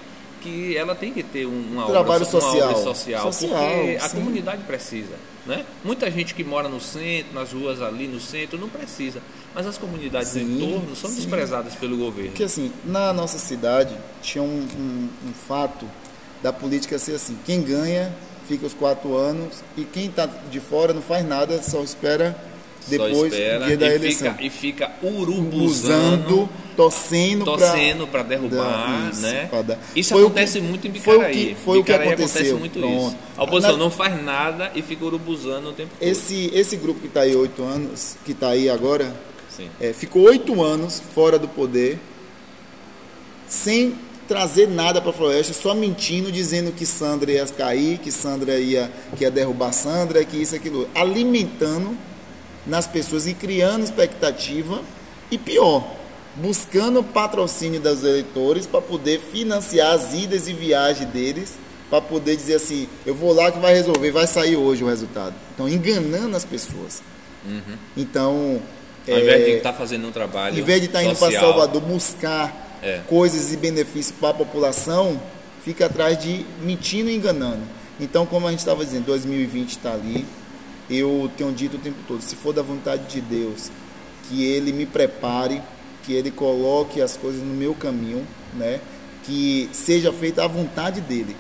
que 0.45 0.77
ela 0.77 0.93
tem 0.93 1.11
que 1.11 1.23
ter 1.23 1.45
um- 1.47 1.49
uma, 1.72 1.85
Trabalho 1.88 2.23
obra, 2.23 2.26
so- 2.26 2.38
uma 2.38 2.41
social. 2.41 2.69
obra 2.69 2.84
social, 2.84 3.34
Social, 3.34 3.49
porque 3.76 3.97
a 3.99 4.07
sim. 4.09 4.17
comunidade 4.17 4.63
precisa. 4.63 5.15
Né? 5.45 5.65
Muita 5.84 6.09
gente 6.09 6.34
que 6.34 6.43
mora 6.43 6.67
no 6.69 6.80
centro, 6.81 7.34
nas 7.34 7.51
ruas 7.51 7.81
ali 7.81 8.07
no 8.07 8.19
centro, 8.19 8.57
não 8.57 8.69
precisa. 8.69 9.22
Mas 9.53 9.65
as 9.67 9.77
comunidades 9.77 10.34
do 10.34 10.39
Sim, 10.39 10.57
entorno 10.63 10.95
são 10.95 11.09
sim. 11.09 11.15
desprezadas 11.17 11.76
pelo 11.76 11.97
governo. 11.97 12.30
Porque 12.31 12.43
assim, 12.43 12.72
na 12.84 13.11
nossa 13.13 13.38
cidade 13.38 13.95
tinha 14.22 14.43
um, 14.43 14.47
um- 14.77 15.09
um 15.30 15.34
fato 15.47 15.85
da 16.43 16.51
política 16.53 16.97
ser 16.99 17.15
assim, 17.15 17.38
quem 17.45 17.61
ganha 17.61 18.13
fica 18.47 18.65
os 18.65 18.73
quatro 18.73 19.15
anos 19.17 19.63
e 19.77 19.84
quem 19.84 20.05
está 20.07 20.26
de 20.27 20.59
fora 20.59 20.93
não 20.93 21.01
faz 21.01 21.26
nada, 21.27 21.61
só 21.63 21.81
espera 21.81 22.35
depois 22.88 23.34
espera 23.34 23.66
dia 23.68 23.78
da 23.78 23.88
e 23.90 23.95
eleição. 23.95 24.32
Fica, 24.32 24.44
e 24.45 24.49
fica 24.49 24.91
urubuzando, 25.02 26.49
torcendo 26.76 27.45
para 27.45 27.57
torcendo 27.57 28.07
para 28.07 28.24
derrubar, 28.24 29.10
Isso, 29.12 29.22
né? 29.22 29.48
pra. 29.49 29.80
Isso 29.95 30.14
Foi 30.14 30.24
acontece 30.24 30.60
que- 30.60 30.66
muito 30.68 30.88
em 30.88 30.94
foi 30.95 31.16
o 31.16 31.20
Bicaraí. 31.20 31.36
que- 31.45 31.56
foi 31.56 31.78
o 31.80 31.84
que 31.84 31.91
Bicaraí 31.91 32.07
acontece 32.10 32.34
aconteceu. 32.38 32.60
muito 32.60 32.80
Pronto. 32.80 33.07
isso. 33.07 33.18
A 33.38 33.44
oposição 33.44 33.72
Na- 33.78 33.84
não 33.84 33.91
faz 33.91 34.24
nada 34.24 34.72
e 34.76 34.82
fica 34.82 35.06
urubuzando 35.06 35.70
o 35.70 35.74
tempo 35.74 35.91
todo. 35.99 36.07
esse, 36.07 36.52
esse 36.53 36.76
grupo 36.78 36.99
que 36.99 37.07
está 37.07 37.22
aí 37.22 37.36
oito 37.36 37.64
anos, 37.64 38.18
que 38.26 38.32
está 38.34 38.49
aí 38.49 38.70
agora. 38.70 39.14
É, 39.80 39.94
ficou 39.94 40.24
oito 40.24 40.62
anos 40.62 41.02
fora 41.14 41.40
do 41.40 41.48
poder, 41.48 41.98
sem 43.48 43.95
trazer 44.28 44.68
nada 44.68 44.99
para 44.99 45.12
a 45.12 45.14
floresta, 45.14 45.53
só 45.53 45.74
mentindo, 45.74 46.32
dizendo 46.32 46.72
que 46.74 46.86
Sandra 46.86 47.32
ia 47.32 47.45
cair, 47.45 47.99
que 47.99 48.12
Sandra 48.12 48.60
ia, 48.60 48.91
que 49.16 49.24
ia 49.24 49.32
derrubar 49.32 49.72
Sandra, 49.72 50.26
que 50.26 50.36
isso, 50.36 50.56
aquilo. 50.56 50.90
Alimentando 50.95 51.95
nas 52.65 52.87
pessoas 52.87 53.27
e 53.27 53.33
criando 53.33 53.83
expectativa. 53.83 54.81
E 55.31 55.37
pior, 55.37 55.85
buscando 56.35 57.03
patrocínio 57.03 57.79
dos 57.79 58.03
eleitores 58.03 58.65
para 58.67 58.81
poder 58.81 59.19
financiar 59.19 59.93
as 59.93 60.13
idas 60.13 60.47
e 60.47 60.53
viagens 60.53 61.09
deles, 61.09 61.53
para 61.89 62.01
poder 62.01 62.35
dizer 62.35 62.55
assim, 62.55 62.87
eu 63.05 63.13
vou 63.15 63.33
lá 63.33 63.51
que 63.51 63.59
vai 63.59 63.73
resolver, 63.73 64.11
vai 64.11 64.27
sair 64.27 64.55
hoje 64.55 64.83
o 64.83 64.87
resultado. 64.87 65.33
Então, 65.53 65.67
enganando 65.69 66.35
as 66.35 66.43
pessoas. 66.45 67.01
Então, 67.95 68.59
Ao 69.07 69.19
invés 69.19 69.45
de 69.45 69.51
é, 69.51 69.57
estar 69.57 69.73
fazendo 69.73 70.07
um 70.07 70.11
trabalho 70.11 70.57
em 70.57 70.63
vez 70.63 70.79
de 70.81 70.87
estar 70.87 71.03
indo 71.03 71.15
para 71.15 71.39
Salvador 71.39 71.81
buscar 71.81 72.79
É. 72.81 73.01
coisas 73.07 73.53
e 73.53 73.57
benefícios 73.57 74.15
para 74.19 74.29
a 74.29 74.33
população, 74.33 75.19
fica 75.63 75.85
atrás 75.85 76.17
de 76.17 76.45
mentindo 76.61 77.09
e 77.09 77.15
enganando. 77.15 77.61
Então, 77.99 78.25
como 78.25 78.47
a 78.47 78.51
gente 78.51 78.59
estava 78.59 78.83
dizendo, 78.83 79.05
2020 79.05 79.69
está 79.69 79.93
ali. 79.93 80.25
Eu 80.90 81.30
tenho 81.36 81.52
dito 81.52 81.78
o 81.78 81.80
tempo 81.80 81.98
todo, 82.07 82.22
se 82.22 82.36
for 82.36 82.53
da 82.53 82.62
vontade 82.62 83.03
de 83.07 83.22
Deus, 83.22 83.72
que 84.30 84.44
Ele 84.44 84.72
me 84.72 84.86
prepare, 84.86 85.62
que 86.03 86.14
Ele 86.14 86.30
coloque 86.32 87.02
as 87.02 87.18
coisas 87.18 87.41
no 87.41 87.53
meu 87.53 87.74
caminho, 87.74 88.26
né? 88.53 88.80
Que 89.24 89.68
seja 89.74 90.14
feita 90.14 90.44
a 90.44 90.48
vontade 90.48 91.02
dele. 91.02 91.36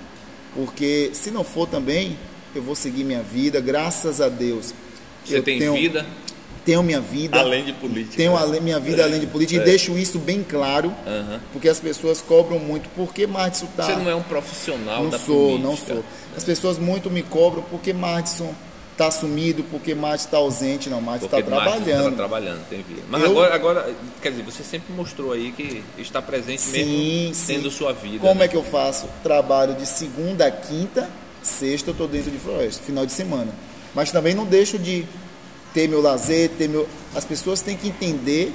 Porque 0.55 1.11
se 1.13 1.29
não 1.29 1.43
for 1.43 1.67
também, 1.67 2.17
eu 2.55 2.61
vou 2.63 2.75
seguir 2.75 3.03
minha 3.03 3.21
vida, 3.21 3.59
graças 3.59 4.19
a 4.21 4.29
Deus. 4.29 4.73
Você 5.23 5.37
eu 5.37 5.43
tem 5.43 5.59
tenho, 5.59 5.73
vida 5.73 6.05
Tenho 6.63 6.81
minha 6.81 6.99
vida. 6.99 7.39
além 7.39 7.63
de 7.63 7.73
política. 7.73 8.15
Tenho 8.17 8.33
minha 8.61 8.79
vida 8.79 9.03
além 9.03 9.19
de 9.19 9.27
política 9.27 9.61
e 9.61 9.63
deixo 9.63 9.95
isso 9.97 10.17
bem 10.17 10.43
claro, 10.43 10.91
Aham. 11.05 11.39
porque 11.53 11.69
as 11.69 11.79
pessoas 11.79 12.21
cobram 12.21 12.57
muito. 12.57 12.89
Por 12.95 13.13
que 13.13 13.27
Martson 13.27 13.67
tá? 13.77 13.83
Você 13.83 13.95
não 13.95 14.09
é 14.09 14.15
um 14.15 14.23
profissional 14.23 15.03
Não 15.03 15.09
da 15.11 15.19
sou, 15.19 15.59
política. 15.59 15.67
não 15.67 15.77
sou. 15.77 16.03
As 16.35 16.43
pessoas 16.43 16.79
muito 16.79 17.11
me 17.11 17.21
cobram 17.21 17.61
porque 17.69 17.93
Martson, 17.93 18.51
está 18.95 19.11
sumido 19.11 19.63
porque 19.69 19.93
Márcio 19.93 20.25
está 20.25 20.37
ausente. 20.37 20.89
Não, 20.89 21.01
Márcio 21.01 21.25
está 21.25 21.41
trabalhando. 21.41 22.05
Está 22.05 22.11
trabalhando, 22.11 22.69
tem 22.69 22.81
vida. 22.81 23.03
Mas 23.09 23.21
eu, 23.21 23.29
agora, 23.31 23.55
agora, 23.55 23.95
quer 24.21 24.31
dizer, 24.31 24.43
você 24.43 24.63
sempre 24.63 24.93
mostrou 24.93 25.33
aí 25.33 25.51
que 25.51 25.83
está 25.97 26.21
presente 26.21 26.61
sim, 26.61 27.27
mesmo 27.27 27.45
tendo 27.45 27.69
sua 27.69 27.93
vida. 27.93 28.19
Como 28.19 28.39
né? 28.39 28.45
é 28.45 28.47
que 28.47 28.55
eu 28.55 28.63
faço? 28.63 29.07
Trabalho 29.21 29.75
de 29.75 29.85
segunda 29.85 30.47
a 30.47 30.51
quinta, 30.51 31.09
sexta 31.43 31.89
eu 31.89 31.91
estou 31.91 32.07
dentro 32.07 32.31
de 32.31 32.39
floresta, 32.39 32.81
final 32.83 33.05
de 33.05 33.11
semana. 33.11 33.51
Mas 33.93 34.11
também 34.11 34.33
não 34.33 34.45
deixo 34.45 34.79
de 34.79 35.05
ter 35.73 35.87
meu 35.87 36.01
lazer, 36.01 36.49
ter 36.57 36.69
meu. 36.69 36.87
As 37.13 37.25
pessoas 37.25 37.61
têm 37.61 37.75
que 37.75 37.89
entender 37.89 38.53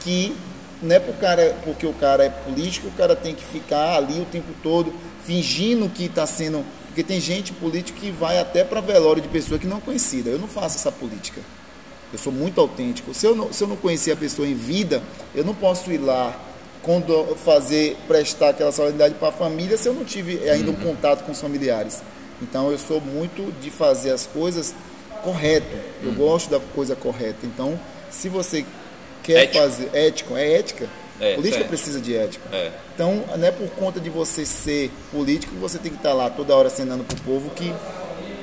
que 0.00 0.34
não 0.82 0.96
é 0.96 0.98
por 0.98 1.14
cara, 1.16 1.56
porque 1.62 1.86
o 1.86 1.92
cara 1.92 2.24
é 2.24 2.30
político, 2.30 2.88
o 2.88 2.92
cara 2.92 3.14
tem 3.14 3.34
que 3.34 3.44
ficar 3.44 3.96
ali 3.96 4.20
o 4.20 4.24
tempo 4.24 4.52
todo 4.62 4.92
fingindo 5.24 5.88
que 5.88 6.04
está 6.04 6.26
sendo 6.26 6.64
porque 6.94 7.02
tem 7.02 7.20
gente 7.20 7.52
política 7.52 7.98
que 7.98 8.12
vai 8.12 8.38
até 8.38 8.62
para 8.62 8.80
velório 8.80 9.20
de 9.20 9.26
pessoa 9.26 9.58
que 9.58 9.66
não 9.66 9.78
é 9.78 9.80
conhecida. 9.80 10.30
Eu 10.30 10.38
não 10.38 10.46
faço 10.46 10.76
essa 10.76 10.92
política. 10.92 11.40
Eu 12.12 12.18
sou 12.20 12.32
muito 12.32 12.60
autêntico. 12.60 13.12
Se 13.12 13.26
eu 13.26 13.34
não, 13.34 13.52
se 13.52 13.64
eu 13.64 13.66
não 13.66 13.74
conhecer 13.74 14.12
a 14.12 14.16
pessoa 14.16 14.46
em 14.46 14.54
vida, 14.54 15.02
eu 15.34 15.44
não 15.44 15.56
posso 15.56 15.90
ir 15.90 15.98
lá 15.98 16.40
quando 16.82 17.34
fazer 17.34 17.96
prestar 18.06 18.50
aquela 18.50 18.70
solidariedade 18.70 19.18
para 19.18 19.30
a 19.30 19.32
família 19.32 19.76
se 19.76 19.88
eu 19.88 19.92
não 19.92 20.04
tive 20.04 20.48
ainda 20.48 20.70
um 20.70 20.74
uhum. 20.74 20.82
contato 20.82 21.24
com 21.24 21.32
os 21.32 21.40
familiares. 21.40 22.00
Então 22.40 22.70
eu 22.70 22.78
sou 22.78 23.00
muito 23.00 23.52
de 23.60 23.70
fazer 23.70 24.12
as 24.12 24.24
coisas 24.24 24.72
correto. 25.24 25.76
Eu 26.00 26.10
uhum. 26.10 26.14
gosto 26.14 26.48
da 26.48 26.60
coisa 26.60 26.94
correta. 26.94 27.44
Então, 27.44 27.76
se 28.08 28.28
você 28.28 28.64
quer 29.20 29.44
ético. 29.44 29.58
fazer 29.58 29.90
ético, 29.92 30.36
é 30.36 30.52
ética 30.52 30.88
é, 31.20 31.34
política 31.34 31.58
certo. 31.58 31.68
precisa 31.68 32.00
de 32.00 32.14
ética. 32.14 32.44
É. 32.52 32.72
Então, 32.94 33.24
não 33.36 33.46
é 33.46 33.50
por 33.50 33.68
conta 33.70 34.00
de 34.00 34.10
você 34.10 34.44
ser 34.44 34.90
político 35.10 35.52
que 35.52 35.58
você 35.58 35.78
tem 35.78 35.90
que 35.90 35.98
estar 35.98 36.12
lá 36.12 36.30
toda 36.30 36.54
hora 36.54 36.68
acenando 36.68 37.04
para 37.04 37.16
o 37.16 37.20
povo 37.20 37.50
que 37.50 37.72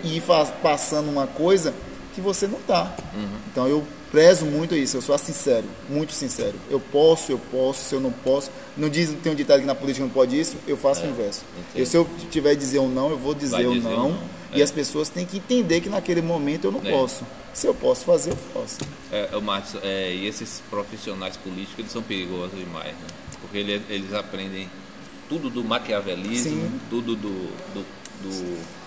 e 0.03 0.21
passando 0.61 1.09
uma 1.09 1.27
coisa 1.27 1.73
que 2.15 2.21
você 2.21 2.47
não 2.47 2.59
está. 2.59 2.95
Uhum. 3.13 3.37
Então, 3.51 3.67
eu 3.67 3.83
prezo 4.11 4.45
muito 4.45 4.75
isso, 4.75 4.97
eu 4.97 5.01
sou 5.01 5.17
sincero, 5.17 5.65
muito 5.89 6.11
sincero. 6.11 6.55
Eu 6.69 6.79
posso, 6.79 7.31
eu 7.31 7.39
posso, 7.39 7.83
se 7.83 7.95
eu 7.95 8.01
não 8.01 8.11
posso. 8.11 8.51
Não 8.75 8.89
diz, 8.89 9.13
tem 9.23 9.31
um 9.31 9.35
ditado 9.35 9.61
que 9.61 9.65
na 9.65 9.75
política 9.75 10.03
não 10.03 10.11
pode 10.11 10.37
isso, 10.37 10.57
eu 10.67 10.75
faço 10.75 11.03
é, 11.03 11.07
o 11.07 11.09
inverso. 11.09 11.41
Eu, 11.73 11.85
se 11.85 11.95
eu 11.95 12.07
tiver 12.29 12.55
dizer 12.55 12.79
ou 12.79 12.89
não, 12.89 13.09
eu 13.09 13.17
vou 13.17 13.33
dizer 13.33 13.65
ou 13.65 13.75
não. 13.75 14.09
não. 14.09 14.40
E 14.53 14.59
é. 14.59 14.63
as 14.63 14.71
pessoas 14.71 15.09
têm 15.09 15.25
que 15.25 15.37
entender 15.37 15.81
que 15.81 15.89
naquele 15.89 16.21
momento 16.21 16.65
eu 16.65 16.71
não 16.71 16.81
é. 16.83 16.91
posso. 16.91 17.25
Se 17.53 17.67
eu 17.67 17.73
posso 17.73 18.05
fazer, 18.05 18.31
eu 18.31 18.37
faço. 18.53 18.79
É, 19.11 19.39
Marcos, 19.39 19.75
é, 19.83 20.13
e 20.13 20.27
esses 20.27 20.61
profissionais 20.69 21.35
políticos, 21.37 21.79
eles 21.79 21.91
são 21.91 22.01
perigosos 22.01 22.57
demais, 22.57 22.93
né? 22.93 23.07
Porque 23.41 23.57
eles, 23.57 23.81
eles 23.89 24.13
aprendem 24.13 24.69
tudo 25.27 25.49
do 25.49 25.63
maquiavelismo, 25.63 26.51
Sim. 26.51 26.79
tudo 26.89 27.15
do, 27.15 27.29
do, 27.73 27.85
do 28.23 28.81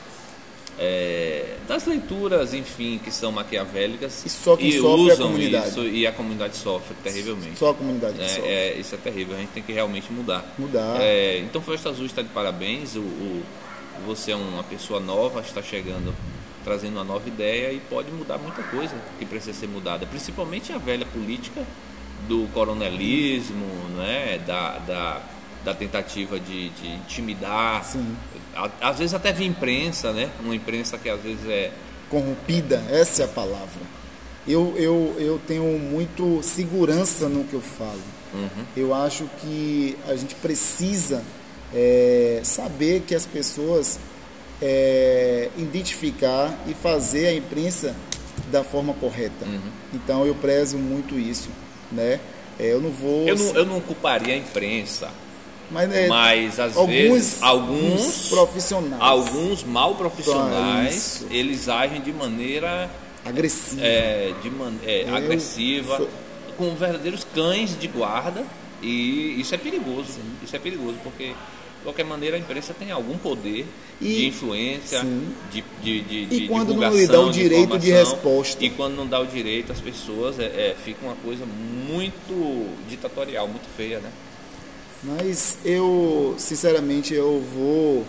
é, 0.79 1.57
das 1.69 1.87
leituras, 1.87 2.53
enfim, 2.53 3.01
que 3.03 3.11
são 3.11 3.31
maquiavélicas 3.31 4.25
e, 4.27 4.29
só 4.29 4.57
que 4.57 4.67
e 4.67 4.81
usam 4.81 5.39
isso 5.39 5.83
e 5.83 6.07
a 6.07 6.13
comunidade 6.13 6.57
sofre 6.57 6.97
terrivelmente. 7.03 7.59
Só 7.59 7.71
a 7.71 7.75
comunidade 7.75 8.21
é, 8.21 8.29
sofre. 8.29 8.51
É, 8.51 8.77
isso 8.79 8.95
é 8.95 8.99
terrível, 8.99 9.37
a 9.37 9.41
gente 9.41 9.51
tem 9.51 9.63
que 9.63 9.73
realmente 9.73 10.13
mudar. 10.13 10.45
Mudar. 10.59 11.01
É, 11.01 11.39
então, 11.39 11.63
Floresta 11.63 11.91
Azul 11.91 12.07
está 12.07 12.23
de 12.23 12.29
parabéns. 12.29 12.97
O, 12.97 13.01
o, 13.01 13.43
você 14.05 14.33
é 14.33 14.37
uma 14.37 14.63
pessoa 14.63 15.01
nova, 15.01 15.41
está 15.41 15.63
chegando 15.63 16.15
trazendo 16.65 16.95
uma 16.95 17.05
nova 17.05 17.29
ideia 17.29 17.71
e 17.71 17.79
pode 17.79 18.11
mudar 18.11 18.39
muita 18.39 18.63
coisa 18.63 18.95
que 19.19 19.27
precisa 19.27 19.53
ser 19.53 19.69
mudada, 19.69 20.07
principalmente 20.07 20.73
a 20.73 20.79
velha 20.79 21.05
política 21.05 21.63
do 22.27 22.49
coronelismo, 22.55 23.67
né, 23.97 24.41
da, 24.47 24.79
da, 24.79 25.23
da 25.63 25.75
tentativa 25.75 26.41
de, 26.41 26.71
de 26.71 26.89
intimidar, 26.89 27.85
Sim. 27.85 28.17
às 28.81 28.99
vezes 28.99 29.13
até 29.15 29.31
de 29.31 29.45
imprensa, 29.45 30.13
né, 30.13 30.31
uma 30.41 30.57
imprensa 30.57 30.97
que 30.97 31.09
às 31.09 31.21
vezes 31.21 31.47
é 31.47 31.71
corrompida, 32.09 32.83
essa 32.91 33.23
é 33.23 33.25
a 33.27 33.29
palavra. 33.29 33.95
Eu, 34.49 34.75
eu, 34.77 35.17
eu 35.19 35.41
tenho 35.47 35.79
muito 35.79 36.43
segurança 36.43 37.29
no 37.29 37.45
que 37.45 37.55
eu 37.55 37.63
falo. 37.63 38.01
Uhum. 38.35 38.65
Eu 38.77 38.95
acho 38.95 39.29
que 39.41 39.97
a 40.07 40.15
gente 40.17 40.35
precisa 40.35 41.23
é, 41.75 42.41
saber 42.45 43.03
que 43.07 43.15
as 43.15 43.27
pessoas 43.27 43.99
é, 44.63 45.51
identificar 45.59 46.57
e 46.67 46.75
fazer 46.75 47.27
a 47.27 47.35
imprensa 47.35 47.95
da 48.51 48.63
forma 48.63 48.95
correta. 48.95 49.45
Uhum. 49.45 49.61
Então 49.93 50.25
eu 50.25 50.35
prezo 50.35 50.79
muito 50.79 51.19
isso, 51.19 51.49
né? 51.91 52.21
É, 52.59 52.73
eu 52.73 52.81
não 52.81 52.91
vou. 52.91 53.27
Eu 53.27 53.37
não, 53.37 53.55
eu 53.55 53.67
não 53.67 53.81
culparia 53.81 54.35
a 54.35 54.37
imprensa. 54.37 55.11
Mas, 55.71 55.93
é, 55.93 56.07
mas 56.07 56.61
às 56.61 56.77
alguns, 56.77 56.95
vezes 56.95 57.43
alguns 57.43 58.29
profissionais, 58.29 59.01
alguns 59.01 59.65
mal 59.65 59.95
profissionais, 59.95 61.25
eles 61.31 61.69
agem 61.69 62.03
de 62.03 62.13
maneira 62.13 62.91
agressiva, 63.25 63.83
é, 63.83 64.35
de 64.43 64.51
man, 64.51 64.75
é, 64.85 65.09
agressiva, 65.09 65.97
sou... 65.97 66.09
com 66.59 66.75
verdadeiros 66.75 67.27
cães 67.35 67.79
de 67.79 67.89
guarda 67.89 68.45
e 68.83 69.41
isso 69.41 69.55
é 69.55 69.59
perigoso. 69.59 70.13
Sim. 70.13 70.23
Isso 70.45 70.55
é 70.55 70.59
perigoso 70.59 70.97
porque 71.03 71.33
qualquer 71.85 72.05
maneira, 72.05 72.37
a 72.37 72.41
imprensa 72.41 72.75
tem 72.75 72.91
algum 72.91 73.17
poder 73.19 73.67
e, 74.01 74.15
de 74.15 74.27
influência, 74.27 75.05
de, 75.53 75.63
de, 75.83 76.01
de, 76.01 76.27
de, 76.27 76.35
e 76.37 76.49
quando 76.49 76.75
não 76.75 76.93
lhe 76.93 77.07
dá 77.07 77.21
o 77.21 77.31
direito 77.31 77.79
de, 77.79 77.91
resposta. 77.91 78.65
E 78.65 78.71
quando 78.71 78.97
não 78.97 79.07
dá 79.07 79.21
o 79.21 79.27
direito, 79.27 79.71
as 79.71 79.81
pessoas, 79.81 80.41
é, 80.41 80.45
é, 80.45 80.77
fica 80.83 81.05
uma 81.05 81.15
coisa 81.17 81.45
muito 81.47 82.75
ditatorial, 82.89 83.47
muito 83.47 83.69
feia, 83.77 84.01
né? 84.01 84.11
Mas 85.03 85.59
eu, 85.63 86.35
sinceramente, 86.39 87.13
eu 87.13 87.45
vou 87.55 88.05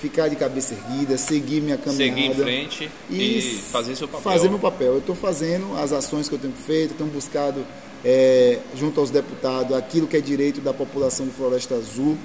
ficar 0.00 0.28
de 0.28 0.34
cabeça 0.34 0.74
erguida, 0.74 1.18
seguir 1.18 1.60
minha 1.60 1.76
caminhada. 1.76 2.16
Seguir 2.16 2.30
em 2.30 2.34
frente 2.34 2.90
e, 3.10 3.38
e 3.38 3.42
fazer 3.70 3.94
seu 3.94 4.08
papel. 4.08 4.32
Fazer 4.32 4.48
meu 4.48 4.58
papel. 4.58 4.94
Eu 4.94 4.98
estou 4.98 5.14
fazendo 5.14 5.76
as 5.78 5.92
ações 5.92 6.28
que 6.28 6.34
eu 6.34 6.38
tenho 6.38 6.54
feito, 6.54 6.94
tenho 6.94 7.10
buscado 7.10 7.64
é, 8.02 8.58
junto 8.74 8.98
aos 8.98 9.10
deputados 9.10 9.76
aquilo 9.76 10.06
que 10.06 10.16
é 10.16 10.20
direito 10.20 10.62
da 10.62 10.72
população 10.72 11.26
de 11.26 11.32
Floresta 11.32 11.74
Azul 11.74 12.16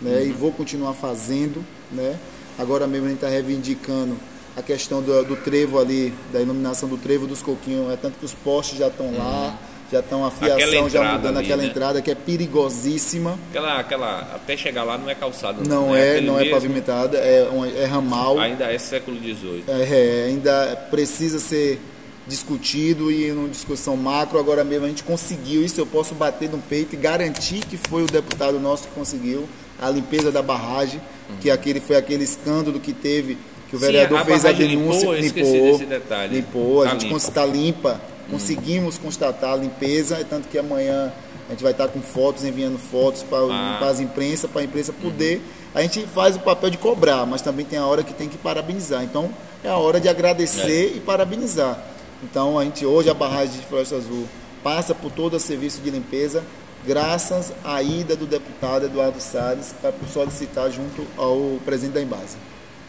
né? 0.00 0.18
Uhum. 0.18 0.26
E 0.26 0.32
vou 0.32 0.52
continuar 0.52 0.94
fazendo, 0.94 1.64
né? 1.90 2.16
Agora 2.58 2.86
mesmo 2.86 3.06
a 3.06 3.08
gente 3.10 3.18
está 3.18 3.28
reivindicando 3.28 4.16
a 4.56 4.62
questão 4.62 5.02
do, 5.02 5.22
do, 5.24 5.36
trevo 5.36 5.78
ali, 5.78 6.14
da 6.32 6.40
iluminação 6.40 6.88
do 6.88 6.96
trevo 6.96 7.26
dos 7.26 7.42
coquinhos, 7.42 7.92
é 7.92 7.96
tanto 7.96 8.18
que 8.18 8.24
os 8.24 8.32
postes 8.32 8.78
já 8.78 8.86
estão 8.88 9.06
uhum. 9.06 9.18
lá, 9.18 9.58
já 9.92 10.00
estão 10.00 10.24
a 10.24 10.30
fiação 10.30 10.88
já 10.88 11.12
mudando 11.12 11.36
ali, 11.36 11.46
aquela 11.46 11.62
né? 11.62 11.68
entrada 11.68 12.00
que 12.00 12.10
é 12.10 12.14
perigosíssima. 12.14 13.38
Aquela, 13.50 13.78
aquela, 13.78 14.20
até 14.34 14.56
chegar 14.56 14.82
lá 14.82 14.96
não 14.96 15.10
é 15.10 15.14
calçado. 15.14 15.62
Não, 15.68 15.88
não 15.88 15.96
é, 15.96 16.18
é 16.18 16.20
não 16.22 16.40
é 16.40 16.48
pavimentada, 16.48 17.18
é, 17.18 17.46
é 17.76 17.84
ramal. 17.84 18.38
Ainda 18.38 18.72
é 18.72 18.78
século 18.78 19.18
XVIII. 19.18 19.64
É, 19.68 19.82
é, 19.82 20.24
ainda 20.28 20.76
precisa 20.90 21.38
ser 21.38 21.78
discutido 22.26 23.12
e 23.12 23.30
numa 23.30 23.48
discussão 23.48 23.96
macro, 23.96 24.38
agora 24.38 24.64
mesmo 24.64 24.86
a 24.86 24.88
gente 24.88 25.04
conseguiu 25.04 25.64
isso, 25.64 25.80
eu 25.80 25.86
posso 25.86 26.14
bater 26.14 26.50
no 26.50 26.58
peito 26.58 26.94
e 26.94 26.96
garantir 26.96 27.60
que 27.60 27.76
foi 27.76 28.02
o 28.02 28.06
deputado 28.06 28.58
nosso 28.58 28.88
que 28.88 28.94
conseguiu 28.94 29.48
a 29.80 29.90
limpeza 29.90 30.32
da 30.32 30.42
barragem, 30.42 31.00
uhum. 31.28 31.36
que 31.36 31.50
aquele 31.50 31.80
foi 31.80 31.96
aquele 31.96 32.24
escândalo 32.24 32.80
que 32.80 32.92
teve, 32.92 33.36
que 33.68 33.76
o 33.76 33.78
vereador 33.78 34.18
Sim, 34.18 34.22
a 34.22 34.26
fez 34.26 34.44
a 34.44 34.52
denúncia, 34.52 35.10
limpou, 35.10 35.14
limpou, 35.14 36.26
limpou 36.30 36.82
a 36.82 36.86
tá 36.86 36.98
gente 36.98 37.14
está 37.16 37.44
limpa, 37.44 37.92
uhum. 37.92 38.32
conseguimos 38.32 38.98
constatar 38.98 39.52
a 39.52 39.56
limpeza, 39.56 40.24
tanto 40.28 40.48
que 40.48 40.58
amanhã 40.58 41.12
a 41.48 41.52
gente 41.52 41.62
vai 41.62 41.72
estar 41.72 41.88
com 41.88 42.00
fotos, 42.00 42.44
enviando 42.44 42.78
fotos 42.78 43.22
para 43.22 43.38
ah. 43.38 43.88
as 43.88 44.00
imprensa, 44.00 44.48
para 44.48 44.62
a 44.62 44.64
imprensa 44.64 44.92
poder. 44.92 45.36
Uhum. 45.36 45.42
A 45.74 45.82
gente 45.82 46.06
faz 46.06 46.36
o 46.36 46.40
papel 46.40 46.70
de 46.70 46.78
cobrar, 46.78 47.26
mas 47.26 47.42
também 47.42 47.64
tem 47.64 47.78
a 47.78 47.86
hora 47.86 48.02
que 48.02 48.14
tem 48.14 48.28
que 48.28 48.38
parabenizar. 48.38 49.02
Então 49.04 49.30
é 49.62 49.68
a 49.68 49.76
hora 49.76 50.00
de 50.00 50.08
agradecer 50.08 50.92
é. 50.92 50.96
e 50.96 51.00
parabenizar. 51.00 51.78
Então 52.22 52.58
a 52.58 52.64
gente 52.64 52.84
hoje 52.84 53.10
a 53.10 53.14
barragem 53.14 53.60
de 53.60 53.66
Floresta 53.66 53.96
Azul 53.96 54.26
passa 54.62 54.94
por 54.94 55.12
todo 55.12 55.34
o 55.34 55.40
serviço 55.40 55.80
de 55.80 55.90
limpeza 55.90 56.42
graças 56.86 57.52
à 57.64 57.82
ida 57.82 58.14
do 58.14 58.26
deputado 58.26 58.86
Eduardo 58.86 59.20
Salles 59.20 59.74
para 59.80 59.92
solicitar 60.12 60.70
junto 60.70 61.06
ao 61.16 61.58
presidente 61.64 61.94
da 61.94 62.02
Embase. 62.02 62.36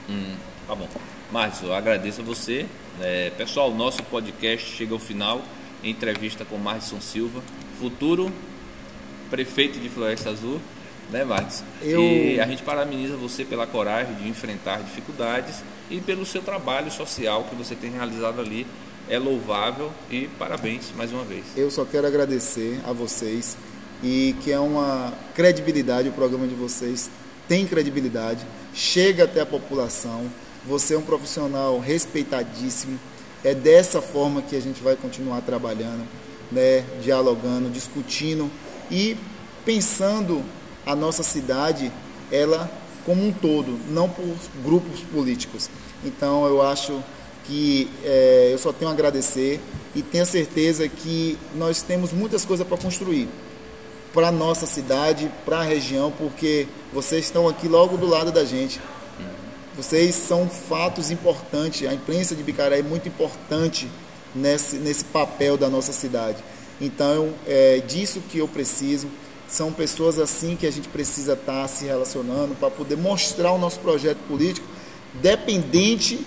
Hum, 0.10 0.36
tá 0.68 0.76
bom. 0.76 0.88
Márcio, 1.32 1.68
eu 1.68 1.74
agradeço 1.74 2.22
a 2.22 2.24
você. 2.24 2.68
É, 3.02 3.32
pessoal, 3.32 3.74
nosso 3.74 4.04
podcast 4.04 4.70
chega 4.76 4.94
ao 4.94 5.00
final. 5.00 5.42
Entrevista 5.84 6.46
com 6.46 6.58
Márcio 6.58 7.00
Silva, 7.02 7.42
futuro 7.80 8.32
prefeito 9.30 9.80
de 9.80 9.90
Floresta 9.90 10.30
Azul, 10.30 10.60
né, 11.12 11.24
Marcos? 11.24 11.64
Eu... 11.82 12.02
E 12.02 12.40
a 12.40 12.48
gente 12.48 12.64
parabeniza 12.64 13.16
você 13.16 13.44
pela 13.46 13.68
coragem 13.68 14.16
de 14.16 14.28
enfrentar 14.28 14.82
dificuldades 14.82 15.64
e 15.90 16.00
pelo 16.00 16.26
seu 16.26 16.42
trabalho 16.42 16.92
social 16.92 17.44
que 17.44 17.56
você 17.56 17.76
tem 17.76 17.92
realizado 17.92 18.40
ali. 18.40 18.66
É 19.10 19.18
louvável 19.18 19.92
e 20.12 20.28
parabéns 20.40 20.92
mais 20.96 21.14
uma 21.14 21.24
vez. 21.24 21.46
Eu 21.56 21.72
só 21.72 21.86
quero 21.86 22.06
agradecer 22.06 22.82
a 22.86 22.92
vocês 22.92 23.56
e 24.04 24.36
que 24.42 24.52
é 24.52 24.60
uma 24.60 25.14
credibilidade, 25.36 26.10
o 26.10 26.14
programa 26.14 26.48
de 26.48 26.56
vocês 26.56 27.10
tem 27.48 27.66
credibilidade, 27.66 28.46
chega 28.74 29.24
até 29.24 29.42
a 29.42 29.46
população, 29.46 30.26
você 30.66 30.94
é 30.94 30.98
um 30.98 31.02
profissional 31.02 31.80
respeitadíssimo, 31.80 33.00
é 33.44 33.56
dessa 33.56 34.02
forma 34.02 34.42
que 34.42 34.56
a 34.56 34.62
gente 34.62 34.84
vai 34.84 34.96
continuar 34.96 35.42
trabalhando, 35.42 36.06
né, 36.52 36.84
dialogando, 37.02 37.70
discutindo 37.70 38.52
e 38.92 39.16
pensando 39.66 40.44
a 40.86 40.96
nossa 40.96 41.24
cidade, 41.24 41.92
ela 42.32 42.70
como 43.06 43.26
um 43.26 43.32
todo, 43.32 43.80
não 43.90 44.10
por 44.10 44.26
grupos 44.64 45.00
políticos. 45.00 45.70
Então 46.04 46.46
eu 46.46 46.62
acho 46.62 47.02
que 47.46 47.90
é, 48.04 48.50
eu 48.52 48.58
só 48.58 48.74
tenho 48.74 48.92
a 48.92 48.94
agradecer 48.94 49.62
e 49.96 50.02
tenho 50.02 50.26
certeza 50.26 50.88
que 50.90 51.38
nós 51.56 51.82
temos 51.82 52.12
muitas 52.12 52.44
coisas 52.44 52.68
para 52.68 52.78
construir 52.78 53.30
para 54.18 54.30
a 54.30 54.32
nossa 54.32 54.66
cidade, 54.66 55.32
para 55.46 55.60
a 55.60 55.64
região, 55.64 56.12
porque 56.12 56.68
vocês 56.92 57.26
estão 57.26 57.48
aqui 57.48 57.68
logo 57.68 57.98
do 57.98 58.08
lado 58.08 58.32
da 58.32 58.44
gente. 58.44 58.82
Vocês 59.76 60.16
são 60.16 60.50
fatos 60.50 61.12
importantes, 61.12 61.88
a 61.88 61.94
imprensa 61.94 62.34
de 62.36 62.42
Bicaré 62.42 62.80
é 62.80 62.82
muito 62.82 63.08
importante 63.08 63.88
nesse, 64.34 64.78
nesse 64.78 65.04
papel 65.04 65.56
da 65.56 65.70
nossa 65.70 65.94
cidade. 65.94 66.38
Então, 66.82 67.32
é 67.46 67.78
disso 67.88 68.20
que 68.28 68.40
eu 68.40 68.48
preciso. 68.48 69.08
São 69.48 69.72
pessoas 69.72 70.18
assim 70.18 70.56
que 70.56 70.66
a 70.66 70.72
gente 70.72 70.88
precisa 70.88 71.34
estar 71.34 71.62
tá 71.62 71.68
se 71.68 71.86
relacionando 71.86 72.56
para 72.56 72.72
poder 72.72 72.98
mostrar 72.98 73.52
o 73.52 73.60
nosso 73.60 73.80
projeto 73.82 74.18
político, 74.28 74.66
dependente 75.22 76.26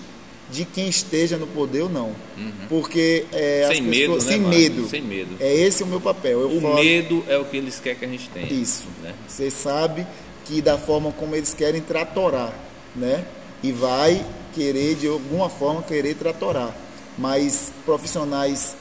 de 0.51 0.65
quem 0.65 0.89
esteja 0.89 1.37
no 1.37 1.47
poder 1.47 1.83
ou 1.83 1.89
não. 1.89 2.13
Uhum. 2.37 2.51
Porque 2.67 3.25
é, 3.31 3.67
sem 3.71 3.83
as 3.83 3.85
pessoas, 3.85 3.85
medo, 3.85 4.13
né, 4.13 4.19
sem 4.19 4.39
medo. 4.39 4.89
Sem 4.89 5.01
medo. 5.01 5.35
É 5.39 5.53
esse 5.53 5.83
o 5.83 5.87
meu 5.87 6.01
papel. 6.01 6.41
Eu 6.41 6.57
o 6.57 6.61
falo, 6.61 6.75
medo 6.75 7.23
é 7.27 7.37
o 7.37 7.45
que 7.45 7.57
eles 7.57 7.79
querem 7.79 7.99
que 7.99 8.05
a 8.05 8.07
gente 8.07 8.29
tenha. 8.29 8.51
Isso. 8.51 8.87
Né? 9.01 9.13
Você 9.27 9.49
sabe 9.49 10.05
que 10.45 10.61
da 10.61 10.77
forma 10.77 11.11
como 11.13 11.35
eles 11.35 11.53
querem 11.53 11.81
tratorar, 11.81 12.53
né? 12.95 13.25
E 13.63 13.71
vai 13.71 14.25
querer 14.53 14.95
de 14.95 15.07
alguma 15.07 15.49
forma 15.49 15.81
querer 15.81 16.15
tratorar. 16.15 16.75
Mas 17.17 17.71
profissionais 17.85 18.75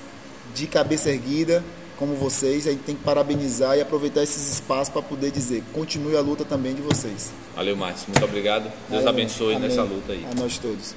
de 0.55 0.67
cabeça 0.67 1.11
erguida 1.11 1.63
como 2.01 2.15
vocês, 2.15 2.67
a 2.67 2.71
gente 2.71 2.83
tem 2.83 2.97
que 2.97 3.05
parabenizar 3.05 3.77
e 3.77 3.83
aproveitar 3.83 4.23
esses 4.23 4.51
espaços 4.51 4.89
para 4.89 5.03
poder 5.03 5.31
dizer, 5.31 5.63
continue 5.71 6.17
a 6.17 6.21
luta 6.23 6.47
também 6.47 6.75
de 6.75 6.81
vocês. 6.81 7.31
Valeu, 7.55 7.77
Márcio. 7.77 8.07
Muito 8.09 8.25
obrigado. 8.25 8.63
Deus 8.89 9.05
Valeu. 9.05 9.09
abençoe 9.11 9.55
Amém. 9.55 9.69
nessa 9.69 9.83
luta 9.83 10.15
aí. 10.15 10.25
A 10.25 10.35
nós 10.35 10.57
todos. 10.57 10.95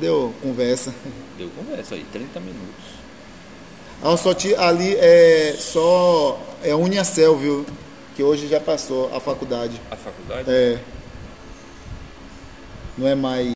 Deu 0.00 0.34
conversa. 0.42 0.94
Deu 1.36 1.50
conversa 1.50 1.94
aí, 1.94 2.04
30 2.10 2.40
minutos. 2.40 3.00
Ah, 4.02 4.16
só 4.16 4.30
ali 4.56 4.96
é 4.96 5.54
só 5.58 6.40
é 6.62 6.70
a 6.70 6.76
Uniacel, 6.76 7.36
viu? 7.36 7.66
Que 8.16 8.22
hoje 8.22 8.48
já 8.48 8.58
passou 8.58 9.14
a 9.14 9.20
faculdade. 9.20 9.78
A 9.90 9.96
faculdade? 9.96 10.50
É. 10.50 10.78
Não 12.96 13.06
é 13.06 13.14
mais 13.14 13.46